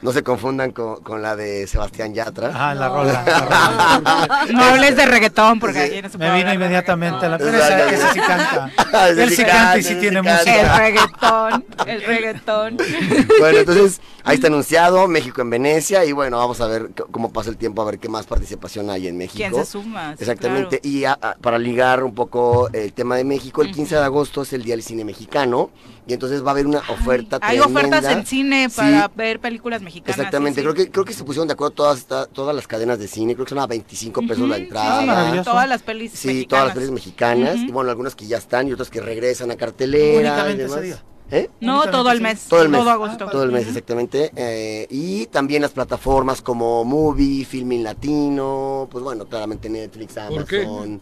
No 0.02 0.10
se 0.12 0.22
confundan 0.24 0.72
con, 0.72 1.00
con 1.02 1.22
la 1.22 1.36
de 1.36 1.66
Sebastián 1.68 2.12
Yatra. 2.12 2.50
Ah, 2.54 2.74
la 2.74 2.88
rola. 2.88 3.22
la 3.24 3.38
rola. 3.38 4.46
No 4.52 4.64
hables 4.64 4.96
de 4.96 5.06
reggaetón 5.06 5.60
porque 5.60 5.78
aquí 5.78 6.02
no 6.02 6.08
se 6.08 6.18
puede 6.18 6.30
Me 6.32 6.36
vino 6.38 6.52
inmediatamente 6.54 7.24
a 7.24 7.28
la 7.28 7.38
pero 7.38 7.56
ese 7.56 8.12
sí 8.12 8.18
canta. 8.20 8.70
Ese 9.08 9.22
Él 9.22 9.30
sí 9.30 9.36
canta, 9.44 9.52
canta 9.56 9.78
y 9.78 9.82
sí 9.84 9.94
tiene 9.96 10.22
canta. 10.22 10.40
El 10.42 10.46
música. 10.48 10.78
reggaetón, 10.78 11.64
el 11.86 12.02
reggaetón. 12.02 12.76
Bueno, 13.38 13.58
entonces 13.58 14.00
ahí 14.24 14.34
está 14.34 14.48
anunciado 14.48 15.06
México 15.08 15.40
en 15.40 15.50
Venecia 15.50 16.04
y 16.04 16.12
bueno, 16.12 16.36
vamos 16.38 16.60
a 16.60 16.66
ver 16.66 16.90
cómo 17.12 17.32
pasa 17.32 17.50
el 17.50 17.56
tiempo, 17.56 17.80
a 17.82 17.84
ver 17.84 17.98
qué 17.98 18.08
más 18.08 18.26
participación 18.26 18.90
hay 18.90 19.06
en 19.08 19.16
México. 19.16 19.36
¿Quién 19.36 19.54
se 19.54 19.64
suma? 19.64 20.14
Sí, 20.16 20.22
Exactamente, 20.24 20.80
y 20.82 21.04
a- 21.04 21.12
a- 21.20 21.34
para 21.40 21.58
ligar 21.58 22.02
un 22.02 22.14
poco 22.14 22.68
el 22.72 22.92
tema 22.92 23.16
de 23.16 23.24
México, 23.24 23.62
el 23.62 23.70
15 23.70 23.94
de 23.96 24.02
agosto 24.02 24.42
es 24.42 24.52
el 24.52 24.62
Día 24.64 24.74
del 24.74 24.82
Cine 24.82 25.04
Mexicano 25.04 25.70
y 26.06 26.12
entonces 26.12 26.44
va 26.44 26.48
a 26.48 26.50
haber 26.52 26.66
una 26.66 26.78
oferta 26.88 27.38
Hay 27.40 27.58
tremenda. 27.58 27.98
ofertas 27.98 28.12
en 28.12 28.26
cine 28.26 28.68
Sí, 28.68 28.76
para 28.76 29.08
ver 29.08 29.38
películas 29.40 29.80
mexicanas. 29.80 29.91
Exactamente, 30.04 30.60
sí, 30.60 30.66
sí. 30.66 30.72
creo 30.72 30.74
que 30.86 30.90
creo 30.92 31.04
que 31.04 31.12
se 31.12 31.24
pusieron 31.24 31.48
de 31.48 31.54
acuerdo 31.54 31.72
todas 31.74 32.06
todas 32.32 32.54
las 32.54 32.66
cadenas 32.66 32.98
de 32.98 33.08
cine, 33.08 33.34
creo 33.34 33.44
que 33.44 33.50
son 33.50 33.58
a 33.58 33.66
25 33.66 34.20
pesos 34.26 34.48
la 34.48 34.56
entrada. 34.56 35.00
sí, 35.00 35.06
maravilloso. 35.06 35.50
Todas 35.50 35.68
las 35.68 35.82
pelis 35.82 36.12
Sí, 36.12 36.28
mexicanas. 36.28 36.48
todas 36.48 36.64
las 36.66 36.74
pelis 36.74 36.90
mexicanas 36.90 37.56
y 37.56 37.70
bueno, 37.72 37.90
algunas 37.90 38.14
que 38.14 38.26
ya 38.26 38.38
están 38.38 38.68
y 38.68 38.72
otras 38.72 38.90
que 38.90 39.00
regresan 39.00 39.50
a 39.50 39.56
cartelera. 39.56 40.50
y 40.50 40.56
demás. 40.56 40.72
ese 40.78 40.82
día. 40.86 41.04
¿Eh? 41.30 41.48
No, 41.60 41.90
todo 41.90 42.10
el 42.12 42.20
mes. 42.20 42.44
Todo 42.46 42.60
el 42.60 42.68
mes. 42.68 42.78
Todo 42.80 42.90
agosto. 42.90 43.24
Todo 43.30 43.42
el 43.44 43.52
mes, 43.52 43.66
exactamente. 43.66 44.30
Eh, 44.36 44.86
y 44.90 45.24
también 45.28 45.62
las 45.62 45.70
plataformas 45.70 46.42
como 46.42 46.84
Movie, 46.84 47.46
Filming 47.46 47.82
Latino, 47.82 48.86
pues 48.90 49.02
bueno, 49.02 49.24
claramente 49.24 49.70
Netflix, 49.70 50.18
Amazon. 50.18 50.44
qué? 50.46 50.98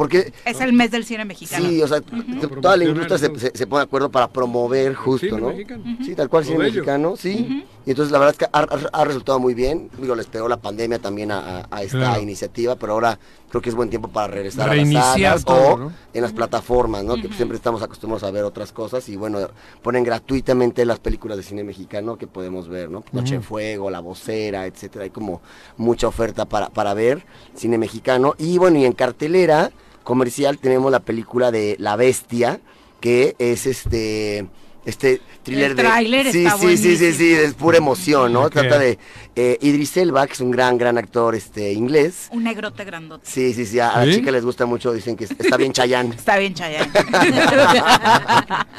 Porque 0.00 0.32
Es 0.46 0.58
el 0.62 0.72
mes 0.72 0.90
del 0.90 1.04
cine 1.04 1.26
mexicano. 1.26 1.68
Sí, 1.68 1.82
o 1.82 1.86
sea, 1.86 2.00
toda 2.00 2.74
la 2.78 2.84
industria 2.84 3.18
se, 3.18 3.38
se- 3.38 3.52
se 3.54 3.66
pone 3.66 3.80
de 3.80 3.84
acuerdo 3.84 4.10
para 4.10 4.28
promover 4.28 4.94
justo, 4.94 5.26
cine 5.26 5.40
¿no? 5.42 5.48
mexicano. 5.48 5.84
Sí, 6.02 6.14
tal 6.14 6.30
cual, 6.30 6.42
Lo 6.44 6.46
cine 6.46 6.58
bello. 6.58 6.72
mexicano, 6.76 7.16
sí. 7.18 7.66
Y 7.84 7.90
entonces 7.90 8.10
la 8.10 8.18
verdad 8.18 8.32
es 8.32 8.38
que 8.38 8.44
ha, 8.50 8.60
ha- 8.60 8.88
ha 9.02 9.04
resultado 9.04 9.38
muy 9.38 9.52
bien. 9.52 9.90
Digo, 9.98 10.14
les 10.14 10.24
pegó 10.24 10.48
la 10.48 10.56
pandemia 10.56 11.00
también 11.00 11.30
a, 11.30 11.58
a- 11.60 11.66
a 11.70 11.82
esta 11.82 11.98
Claro. 11.98 12.22
iniciativa, 12.22 12.76
pero 12.76 12.94
ahora 12.94 13.18
creo 13.50 13.60
que 13.60 13.68
es 13.68 13.74
buen 13.74 13.90
tiempo 13.90 14.08
para 14.08 14.28
regresar 14.28 14.70
a 14.70 14.72
Reiniciar 14.72 15.04
las 15.04 15.42
salas 15.42 15.44
todo, 15.44 15.74
o 15.74 15.76
¿no? 15.76 15.92
en 16.14 16.22
las 16.22 16.32
plataformas, 16.32 17.04
¿no? 17.04 17.16
Que 17.16 17.28
siempre 17.34 17.56
estamos 17.58 17.82
acostumbrados 17.82 18.22
a 18.22 18.30
ver 18.30 18.44
otras 18.44 18.72
cosas 18.72 19.06
y 19.10 19.16
bueno, 19.16 19.38
ponen 19.82 20.02
gratuitamente 20.02 20.86
las 20.86 20.98
películas 20.98 21.36
de 21.36 21.42
cine 21.42 21.62
mexicano 21.62 22.16
que 22.16 22.26
podemos 22.26 22.68
ver, 22.68 22.88
¿no? 22.90 23.04
Noche 23.12 23.32
de 23.32 23.38
Ujú. 23.40 23.48
Fuego, 23.48 23.90
La 23.90 24.00
Vocera, 24.00 24.64
etcétera. 24.64 25.04
Hay 25.04 25.10
como 25.10 25.42
mucha 25.76 26.08
oferta 26.08 26.46
para, 26.46 26.70
para 26.70 26.94
ver 26.94 27.26
cine 27.54 27.76
mexicano. 27.76 28.34
Y 28.38 28.56
bueno, 28.56 28.78
y 28.78 28.86
en 28.86 28.92
cartelera 28.94 29.70
comercial 30.02 30.58
tenemos 30.58 30.90
la 30.90 31.00
película 31.00 31.50
de 31.50 31.76
La 31.78 31.96
Bestia, 31.96 32.60
que 33.00 33.36
es 33.38 33.66
este 33.66 34.46
este 34.84 35.20
thriller 35.42 35.72
El 35.72 35.76
tráiler 35.76 36.26
de 36.26 36.32
sí, 36.32 36.46
está 36.46 36.58
sí, 36.58 36.76
sí, 36.76 36.96
sí, 36.96 37.12
sí, 37.12 37.32
es 37.32 37.54
pura 37.54 37.78
emoción, 37.78 38.32
¿no? 38.32 38.48
Trata 38.48 38.78
de 38.78 38.98
eh, 39.42 39.58
Idris 39.62 39.96
Elba, 39.96 40.26
que 40.26 40.34
es 40.34 40.40
un 40.40 40.50
gran 40.50 40.76
gran 40.76 40.98
actor 40.98 41.34
este 41.34 41.72
inglés. 41.72 42.28
Un 42.30 42.44
negrote 42.44 42.84
grandote. 42.84 43.24
Sí, 43.26 43.54
sí, 43.54 43.64
sí, 43.64 43.78
a, 43.80 43.90
a 43.90 44.02
¿Sí? 44.02 44.08
la 44.10 44.14
chica 44.16 44.30
les 44.30 44.44
gusta 44.44 44.66
mucho, 44.66 44.92
dicen 44.92 45.16
que 45.16 45.24
está 45.24 45.56
bien 45.56 45.72
Chayán. 45.72 46.12
Está 46.20 46.36
bien, 46.38 46.52
Chayanne. 46.54 46.90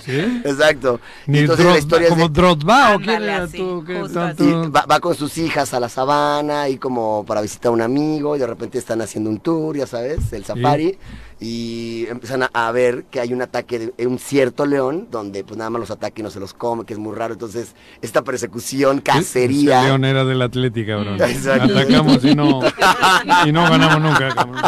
¿Sí? 0.06 0.42
Exacto. 0.46 1.00
Y 1.28 1.32
Ni 1.32 1.40
entonces 1.40 1.66
la 1.66 1.78
historia 1.78 2.08
es 2.08 2.14
como 2.14 2.28
de- 2.30 2.34
Drogba 2.42 2.96
o 2.96 2.98
quién 2.98 3.10
Ándale, 3.12 3.26
era 3.34 3.44
así, 3.44 3.58
tú 3.58 3.84
tanto- 4.14 4.72
va, 4.72 4.86
va 4.86 5.00
con 5.00 5.16
sus 5.16 5.38
hijas 5.38 5.74
a 5.74 5.80
la 5.80 5.90
sabana 5.90 6.70
y 6.70 6.78
como 6.78 7.26
para 7.26 7.42
visitar 7.42 7.70
a 7.70 7.72
un 7.74 7.82
amigo 7.82 8.36
y 8.36 8.40
de 8.40 8.48
repente 8.48 8.78
están 8.78 9.02
haciendo 9.02 9.30
un 9.30 9.40
tour, 9.40 9.78
ya 9.78 9.88
sabes, 9.88 10.32
el 10.34 10.46
safari 10.46 10.98
y 11.44 12.06
empiezan 12.08 12.44
a, 12.44 12.52
a 12.54 12.72
ver 12.72 13.06
que 13.06 13.20
hay 13.20 13.34
un 13.34 13.42
ataque 13.42 13.92
de 13.98 14.06
un 14.08 14.20
cierto 14.20 14.66
león 14.68 15.08
donde 15.10 15.44
pues 15.44 15.58
nada 15.58 15.72
más 15.72 15.80
los 15.80 15.90
ataca 15.92 16.20
y 16.20 16.24
no 16.24 16.30
se 16.30 16.40
los 16.40 16.54
come, 16.54 16.86
que 16.86 16.94
es 16.94 17.00
muy 17.00 17.16
raro. 17.16 17.34
Entonces 17.34 17.74
esta 18.02 18.24
persecución, 18.24 18.98
Ese 18.98 19.04
cacería... 19.04 19.84
León 19.84 20.06
era 20.06 20.24
del 20.24 20.42
Atlético, 20.52 20.88
cabrón. 20.92 21.22
Exacto. 21.22 21.78
Atacamos 21.78 22.24
y 22.24 22.36
no, 22.36 22.60
y 23.46 23.52
no 23.52 23.64
ganamos 23.70 24.02
nunca, 24.02 24.34
cabrón. 24.36 24.62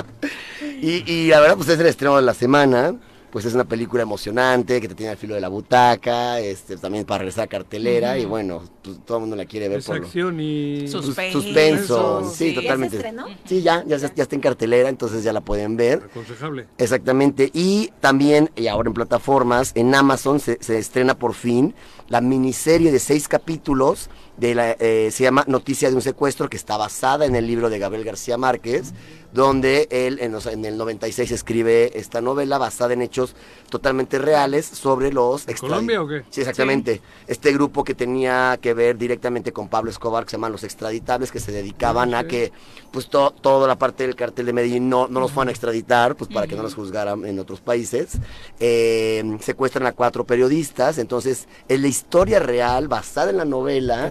Y, 0.81 1.09
y 1.11 1.27
la 1.27 1.39
verdad, 1.39 1.55
pues 1.57 1.69
es 1.69 1.79
el 1.79 1.85
estreno 1.87 2.15
de 2.15 2.21
la 2.23 2.33
semana. 2.33 2.95
Pues 3.31 3.45
es 3.45 3.55
una 3.55 3.63
película 3.63 4.03
emocionante 4.03 4.79
que 4.79 4.87
te 4.87 4.93
tiene 4.93 5.13
al 5.13 5.17
filo 5.17 5.33
de 5.33 5.41
la 5.41 5.47
butaca, 5.47 6.39
este, 6.39 6.77
también 6.77 7.03
para 7.03 7.17
regresar 7.17 7.45
a 7.45 7.47
cartelera. 7.47 8.15
Y 8.19 8.25
bueno, 8.25 8.61
pues, 8.83 8.99
todo 9.07 9.17
el 9.17 9.21
mundo 9.21 9.35
la 9.35 9.45
quiere 9.45 9.69
ver 9.69 9.79
Es 9.79 9.85
por 9.87 9.97
lo- 9.97 10.05
acción 10.05 10.39
y... 10.39 10.87
Sus- 10.87 11.03
Suspenso. 11.07 11.41
suspenso. 11.41 12.31
Sí, 12.31 12.49
Sí. 12.49 12.53
totalmente. 12.53 12.97
¿Ya 12.97 13.01
se 13.01 13.07
estrenó? 13.09 13.25
Sí, 13.45 13.61
ya, 13.63 13.83
ya, 13.87 13.95
está 13.95 14.35
en 14.35 14.39
cartelera, 14.39 14.87
entonces 14.87 15.23
ya 15.23 15.33
la 15.33 15.41
pueden 15.41 15.75
ver. 15.77 16.03
Aconsejable. 16.11 16.67
Exactamente. 16.77 17.49
Y 17.55 17.89
también, 18.01 18.51
y 18.55 18.67
ahora 18.67 18.89
en 18.89 18.93
plataformas, 18.93 19.71
en 19.73 19.95
Amazon 19.95 20.39
se, 20.39 20.59
se 20.61 20.77
estrena 20.77 21.15
por 21.17 21.33
fin 21.33 21.73
la 22.09 22.21
miniserie 22.21 22.91
de 22.91 22.99
seis 22.99 23.27
capítulos 23.27 24.11
de 24.37 24.55
la, 24.55 24.71
eh, 24.79 25.09
se 25.11 25.23
llama 25.23 25.43
Noticia 25.47 25.89
de 25.89 25.95
un 25.95 26.01
secuestro, 26.01 26.49
que 26.49 26.57
está 26.57 26.75
basada 26.77 27.25
en 27.25 27.35
el 27.35 27.45
libro 27.47 27.69
de 27.69 27.79
Gabriel 27.79 28.03
García 28.05 28.37
Márquez, 28.37 28.93
donde 29.31 29.87
él 29.89 30.19
en, 30.21 30.31
los- 30.31 30.45
en 30.45 30.63
el 30.65 30.77
96 30.77 31.31
escribe 31.31 31.97
esta 31.97 32.21
novela 32.21 32.57
basada 32.59 32.93
en 32.93 33.01
hechos 33.01 33.35
totalmente 33.69 34.19
reales 34.19 34.65
sobre 34.67 35.11
los 35.11 35.47
extradi- 35.47 35.59
Colombia 35.59 36.01
o 36.03 36.07
qué? 36.07 36.23
Sí, 36.29 36.41
exactamente. 36.41 37.01
Este 37.25 37.51
grupo 37.51 37.83
que 37.83 37.95
tenía 37.95 38.59
que 38.61 38.75
ver 38.75 38.95
directamente 38.97 39.51
con 39.51 39.69
Pablo 39.69 39.89
Escobar, 39.89 40.23
que 40.25 40.31
se 40.31 40.37
llaman 40.37 40.51
los 40.51 40.63
extraditables, 40.63 41.31
que 41.31 41.39
se 41.39 41.51
dedicaban 41.51 42.13
Ah, 42.13 42.19
a 42.19 42.23
que 42.27 42.51
pues 42.91 43.09
to- 43.09 43.31
toda 43.41 43.67
la 43.67 43.75
parte 43.79 44.05
del 44.05 44.15
cartel 44.15 44.45
de 44.45 44.53
Medellín 44.53 44.87
no, 44.87 45.07
no 45.07 45.19
los 45.19 45.31
fueran 45.31 45.47
a 45.49 45.51
extraditar, 45.51 46.15
pues 46.15 46.29
para 46.31 46.45
que 46.45 46.55
no 46.55 46.61
los 46.61 46.75
juzgaran 46.75 47.25
en 47.25 47.39
otros 47.39 47.59
países. 47.59 48.19
Eh, 48.59 49.37
secuestran 49.41 49.87
a 49.87 49.93
cuatro 49.93 50.25
periodistas, 50.25 50.99
entonces 50.99 51.47
es 51.67 51.79
la 51.79 51.87
historia 51.87 52.39
real 52.39 52.87
basada 52.87 53.31
en 53.31 53.37
la 53.37 53.45
novela 53.45 54.05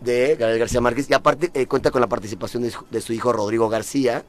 De 0.00 0.36
Gabriel 0.36 0.58
García 0.58 0.80
Márquez 0.80 1.10
y 1.10 1.14
aparte 1.14 1.50
eh, 1.54 1.66
cuenta 1.66 1.90
con 1.90 2.00
la 2.00 2.06
participación 2.08 2.62
de 2.62 2.70
su, 2.70 2.84
de 2.90 3.00
su 3.00 3.12
hijo 3.12 3.32
Rodrigo 3.32 3.68
García. 3.68 4.24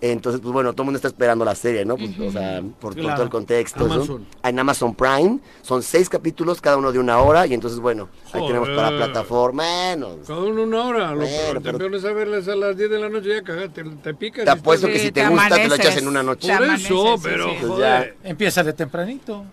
Entonces, 0.00 0.42
pues 0.42 0.52
bueno, 0.52 0.72
todo 0.72 0.82
el 0.82 0.86
mundo 0.86 0.98
está 0.98 1.08
esperando 1.08 1.44
la 1.44 1.54
serie, 1.54 1.84
¿no? 1.86 1.96
Pues, 1.96 2.18
O 2.20 2.30
sea, 2.30 2.62
por, 2.80 2.94
todo 2.94 3.22
el 3.22 3.30
contexto. 3.30 3.86
¿no? 3.88 3.94
Amazon. 3.94 4.26
En 4.42 4.58
Amazon 4.58 4.94
Prime 4.94 5.38
son 5.62 5.82
seis 5.82 6.10
capítulos, 6.10 6.60
cada 6.60 6.76
uno 6.76 6.92
de 6.92 6.98
una 6.98 7.18
hora, 7.18 7.46
y 7.46 7.54
entonces, 7.54 7.80
bueno, 7.80 8.10
ahí 8.32 8.46
tenemos 8.46 8.68
para 8.70 8.90
plataforma. 8.90 9.62
Bueno, 9.64 10.16
Cada 10.26 10.40
uno 10.40 10.62
una 10.64 10.84
hora. 10.84 11.12
Lo, 11.12 11.20
Bueno, 11.20 11.60
te 11.62 12.08
a 12.08 12.12
verlas 12.12 12.46
a 12.46 12.56
las 12.56 12.76
10 12.76 12.90
de 12.90 12.98
la 12.98 13.08
noche 13.08 13.28
ya 13.30 13.42
cagaste, 13.42 13.84
te, 13.84 13.90
te 13.90 14.14
picas. 14.14 14.44
te 14.44 14.50
apuesto 14.50 14.86
estás- 14.86 15.00
que 15.00 15.06
si 15.06 15.12
te, 15.12 15.22
te 15.22 15.28
gusta, 15.28 15.54
te 15.54 15.68
lo 15.68 15.74
echas 15.76 15.96
en 15.96 16.08
una 16.08 16.22
noche. 16.22 16.48
Te 16.48 16.56
Por 16.58 16.66
eso, 16.66 17.16
pero 17.22 17.48
sí. 17.48 17.56
Pues 17.60 17.70
joder. 17.72 18.16
Empieza 18.22 18.62
de 18.62 18.72
tempranito. 18.74 19.44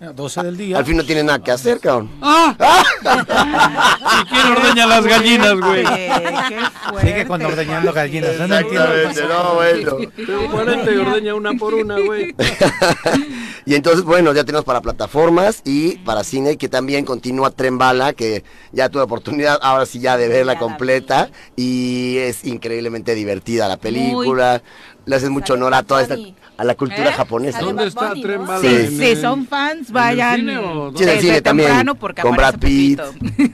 A 0.00 0.12
12 0.14 0.42
del 0.44 0.56
día. 0.56 0.78
Al 0.78 0.86
fin 0.86 0.96
no 0.96 1.04
tienes 1.04 1.24
nada 1.24 1.40
que 1.40 1.50
hacer, 1.50 1.78
cabrón. 1.78 2.10
¿Y 3.02 4.24
quién 4.30 4.46
ordeña 4.46 4.86
las 4.86 5.04
gallinas, 5.04 5.60
güey? 5.60 5.84
Qué 5.84 6.58
Sigue 7.02 7.26
con 7.26 7.40
fuerte, 7.40 7.60
ordeñando 7.60 7.92
gallinas. 7.92 8.38
No. 8.38 8.44
Exactamente, 8.44 9.22
no, 9.28 9.54
bueno. 9.54 9.96
Tengo 10.16 10.50
40 10.52 10.90
y 10.90 10.96
ordeña 10.96 11.34
una 11.34 11.52
por 11.52 11.74
una, 11.74 11.98
güey. 11.98 12.34
Y 13.66 13.74
entonces, 13.74 14.04
bueno, 14.04 14.32
ya 14.32 14.42
tenemos 14.42 14.64
para 14.64 14.80
plataformas 14.80 15.60
y 15.64 15.98
para 15.98 16.24
cine, 16.24 16.56
que 16.56 16.68
también 16.68 17.04
continúa 17.04 17.50
Tren 17.50 17.76
Bala, 17.76 18.14
que 18.14 18.42
ya 18.72 18.88
tuve 18.88 19.02
oportunidad 19.02 19.58
ahora 19.62 19.84
sí 19.86 20.00
ya 20.00 20.16
de 20.16 20.28
verla 20.28 20.58
completa. 20.58 21.30
Y 21.56 22.16
es 22.18 22.44
increíblemente 22.44 23.14
divertida 23.14 23.68
la 23.68 23.76
película. 23.76 24.62
Le 25.04 25.16
haces 25.16 25.30
mucho 25.30 25.54
honor 25.54 25.74
a 25.74 25.82
toda 25.82 26.02
esta, 26.02 26.16
a 26.60 26.64
la 26.64 26.74
cultura 26.74 27.08
¿Eh? 27.08 27.12
japonesa. 27.12 27.60
¿Dónde 27.62 27.86
está 27.86 28.08
Bunny, 28.10 28.22
Tren 28.22 28.40
¿no? 28.42 28.46
Bala? 28.46 28.60
Sí. 28.60 28.66
¿En 28.76 28.90
Si 28.98 29.04
el- 29.06 29.20
son 29.22 29.46
fans, 29.46 29.78
en 29.80 29.86
el 29.86 29.92
vayan 29.94 30.36
cine 30.40 30.58
o 30.58 30.92
Sí, 30.94 31.02
en 31.04 31.08
el 31.08 31.20
cine 31.20 31.40
también. 31.40 31.86
Con 32.20 32.36
Brad 32.36 32.58
Pitt. 32.58 33.00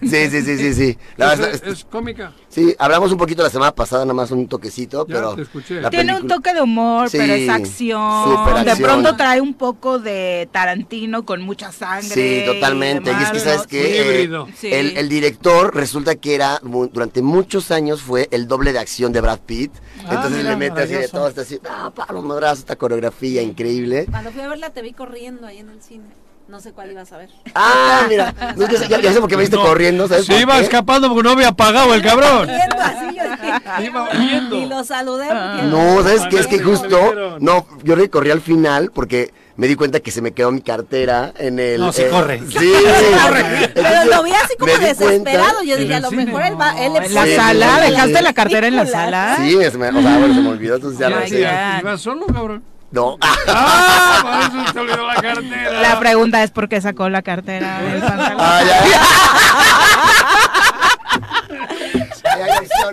Sí, 0.03 0.29
sí, 0.29 0.43
sí, 0.43 0.57
sí, 0.59 0.75
sí. 0.75 0.99
La 1.17 1.35
¿Es, 1.35 1.39
verdad 1.39 1.55
es- 1.55 1.73
es 1.73 1.85
cómica? 1.85 2.33
Sí, 2.57 2.75
hablamos 2.79 3.13
un 3.13 3.19
poquito 3.19 3.43
la 3.43 3.51
semana 3.51 3.75
pasada, 3.75 4.05
nada 4.05 4.15
más 4.15 4.31
un 4.31 4.49
toquecito, 4.49 5.07
Ya 5.07 5.15
pero... 5.15 5.35
te 5.37 5.43
escuché. 5.43 5.81
la 5.81 5.91
Tiene 5.91 6.17
un 6.17 6.27
toque 6.27 6.53
de 6.55 6.63
humor, 6.63 7.09
Sí, 7.09 7.19
pero 7.19 7.35
es 7.35 7.49
acción. 7.49 8.25
súper 8.25 8.65
De 8.65 8.83
pronto 8.83 9.15
trae 9.17 9.41
un 9.41 9.55
poco 9.55 9.99
de 9.99 10.49
Tarantino 10.51 11.25
con 11.25 11.43
mucha 11.43 11.71
sangre. 11.71 12.09
Sí, 12.09 12.43
totalmente. 12.47 13.11
Y, 13.11 13.15
es 13.23 13.31
que, 13.31 13.39
¿sabes 13.41 13.61
¿no? 13.61 13.67
qué? 13.67 14.23
Eh. 14.23 14.31
Sí. 14.57 14.73
el, 14.73 14.97
el 14.97 15.09
director 15.09 15.75
resulta 15.75 16.15
que 16.17 16.35
era, 16.35 16.59
durante 16.63 17.23
muchos 17.23 17.71
años, 17.71 18.03
fue 18.03 18.29
el 18.31 18.49
doble 18.49 18.73
de 18.73 18.79
acción 18.79 19.13
de 19.13 19.21
Brad 19.21 19.41
Pitt. 19.41 19.73
Ah, 20.05 20.15
Entonces 20.15 20.39
mira, 20.39 20.51
le 20.51 20.57
mete 20.57 20.83
así 20.83 20.95
de 20.95 21.09
todo, 21.09 21.29
está 21.29 21.43
así, 21.43 21.59
ah, 21.69 21.91
pa, 21.95 22.07
los 22.13 22.25
madrazos, 22.25 22.61
esta 22.61 22.77
coreografía 22.77 23.43
increíble. 23.43 24.07
Cuando 24.11 24.31
fui 24.31 24.41
a 24.41 24.49
verla 24.49 24.71
te 24.71 24.83
vi 24.83 24.93
corriendo 24.93 25.47
ahí 25.47 25.59
en 25.59 25.71
el 25.71 25.83
cine. 25.83 26.05
No 26.49 26.61
sé 26.61 26.73
cuál 26.73 26.93
ibas 26.93 27.11
a 27.13 27.19
ver. 27.19 27.29
Ah, 27.55 28.05
mira, 28.09 28.33
no, 28.57 28.65
es 28.67 28.81
que 28.81 28.89
ya, 28.89 29.01
ya 29.01 29.13
sé 29.13 29.21
por 29.21 29.29
qué 29.29 29.37
me 29.37 29.43
viste 29.43 29.57
No, 29.57 29.63
corriendo, 29.65 30.07
¿sabes? 30.07 30.27
Se 30.27 30.39
iba 30.39 30.57
qué? 30.59 30.63
escapando 30.65 31.09
porque 31.09 31.23
no 31.25 31.31
había 31.31 31.53
pagado 31.53 31.93
el 31.95 32.03
cabrón. 32.03 32.49
Así, 32.51 33.17
yo. 33.17 33.83
Iba 33.85 34.09
huyendo. 34.13 34.57
Y 34.57 34.67
lo 34.67 34.85
saludé. 34.85 35.27
porque- 35.27 35.63
No, 35.69 36.03
¿sabes 36.03 36.23
qué? 36.31 36.39
Es 36.39 36.47
que 36.47 36.57
Ah, 36.57 36.65
justo, 36.65 37.39
no, 37.41 37.67
yo 37.83 37.95
recorrí 37.97 38.31
al 38.31 38.41
final 38.43 38.91
porque 38.95 39.33
me 39.57 39.67
di 39.67 39.75
cuenta 39.75 40.01
que 40.01 40.11
se 40.11 40.21
me 40.21 40.33
quedó 40.33 40.51
mi 40.53 40.61
cartera 40.61 41.33
en 41.39 41.59
el... 41.59 41.81
No, 41.81 41.91
se 41.93 42.09
corre. 42.09 42.41
Sí, 42.47 42.73
Pero 43.75 44.05
lo 44.15 44.23
vi 44.23 44.33
así 44.33 44.55
como 44.59 44.73
desesperado. 44.73 45.55
cuenta- 45.59 45.65
Yo 45.65 45.75
¿En 45.77 45.81
dije, 45.81 45.95
a 45.95 46.01
lo 46.01 46.11
cine? 46.11 46.27
mejor 46.27 46.43
él 46.43 46.61
va. 46.61 46.71
Él 46.85 46.95
En 46.97 47.15
la 47.15 47.25
Sí, 47.25 47.35
sala, 47.37 47.81
dejaste 47.81 48.17
sí. 48.19 48.23
la 48.23 48.33
cartera 48.35 48.67
en 48.69 48.77
la 48.77 48.87
sala. 48.87 49.37
Sí, 49.39 49.53
se 49.71 49.79
me, 49.79 49.89
o 49.89 50.03
sea, 50.03 50.19
bueno, 50.19 50.35
se 50.35 50.41
me 50.43 50.49
olvidó, 50.51 50.75
entonces 50.77 50.99
ya 51.01 51.07
Oh 51.09 51.11
no 51.21 51.27
sé. 51.27 51.49
¿Ibas 51.81 52.01
solo, 52.01 52.27
cabrón? 52.27 52.63
No. 52.91 53.19
¡Ah! 53.21 54.21
Por 54.23 54.63
eso 54.63 54.73
te 54.73 54.79
olvidó 54.81 55.07
la 55.07 55.15
cartera. 55.17 55.81
La 55.81 55.99
pregunta 55.99 56.43
es 56.43 56.51
por 56.51 56.69
qué 56.69 56.81
sacó 56.81 57.09
la 57.09 57.23
cartera 57.23 57.81
del 57.81 58.01
pantalón. 58.01 58.39
Ah, 58.41 58.61
ya. 58.65 60.33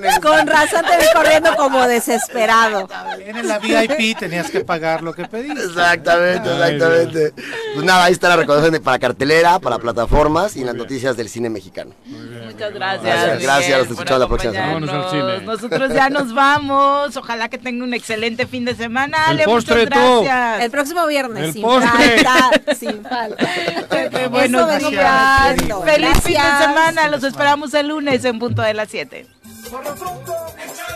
Versiones. 0.02 0.20
Con 0.20 0.48
razón 0.48 0.82
te 0.90 0.98
vi 0.98 1.06
corriendo 1.14 1.56
como 1.56 1.88
desesperado. 1.88 2.88
En 3.20 3.48
la 3.48 3.60
VIP 3.60 4.18
tenías 4.18 4.50
que 4.50 4.62
pagar 4.62 5.02
lo 5.04 5.14
que 5.14 5.26
pediste. 5.26 5.62
Exactamente, 5.64 6.50
Ay, 6.50 6.74
exactamente. 6.76 7.34
Pues 7.74 7.86
nada, 7.86 8.04
ahí 8.06 8.14
está 8.14 8.30
la 8.30 8.36
recomendación 8.38 8.82
para 8.84 9.00
cartelera, 9.00 9.60
para 9.60 9.80
plataformas 9.80 10.56
y 10.56 10.64
las 10.64 10.76
noticias 10.76 11.18
del 11.18 11.30
cine 11.30 11.50
mexicano. 11.50 11.92
Muchas 12.06 12.74
gracias. 12.74 13.04
Gracias, 13.04 13.42
gracias, 13.42 13.78
los 13.80 13.88
por 13.88 13.94
escuchamos 13.96 14.20
la 14.20 14.28
próxima 14.28 14.54
semana. 14.54 14.72
acompañarnos. 14.78 15.12
Vámonos 15.12 15.14
al 15.14 15.38
cine. 15.40 15.46
Nosotros 15.46 15.94
ya 15.94 16.10
nos 16.10 16.34
vamos. 16.34 17.18
Ojalá 17.18 17.50
que 17.50 17.58
tenga 17.58 17.84
un 17.84 17.94
excelente 17.94 18.48
fin 18.48 18.66
de 18.66 18.76
semana. 18.76 19.18
El 19.30 19.32
Ale, 19.38 19.46
postre, 19.46 19.86
tú. 19.88 20.24
gracias. 20.24 20.64
El 20.64 20.72
próximo 20.72 21.08
viernes, 21.08 21.44
El 21.46 21.54
sin 21.54 21.62
postre. 21.62 22.24
falta, 22.24 22.76
sin 22.76 23.04
falta. 23.04 23.46
Qué 23.90 24.30
pidiendo. 24.30 24.68
Feliz 24.68 26.10
fin 26.22 26.34
de 26.34 26.40
Gracias. 26.40 26.60
semana. 26.60 27.08
Los 27.10 27.24
esperamos 27.24 27.74
el 27.74 27.88
lunes 27.88 28.24
en 28.26 28.40
punto 28.40 28.62
de 28.62 28.74
las 28.74 28.90
7. 28.90 29.26
Por 29.74 29.84
lo 29.84 30.93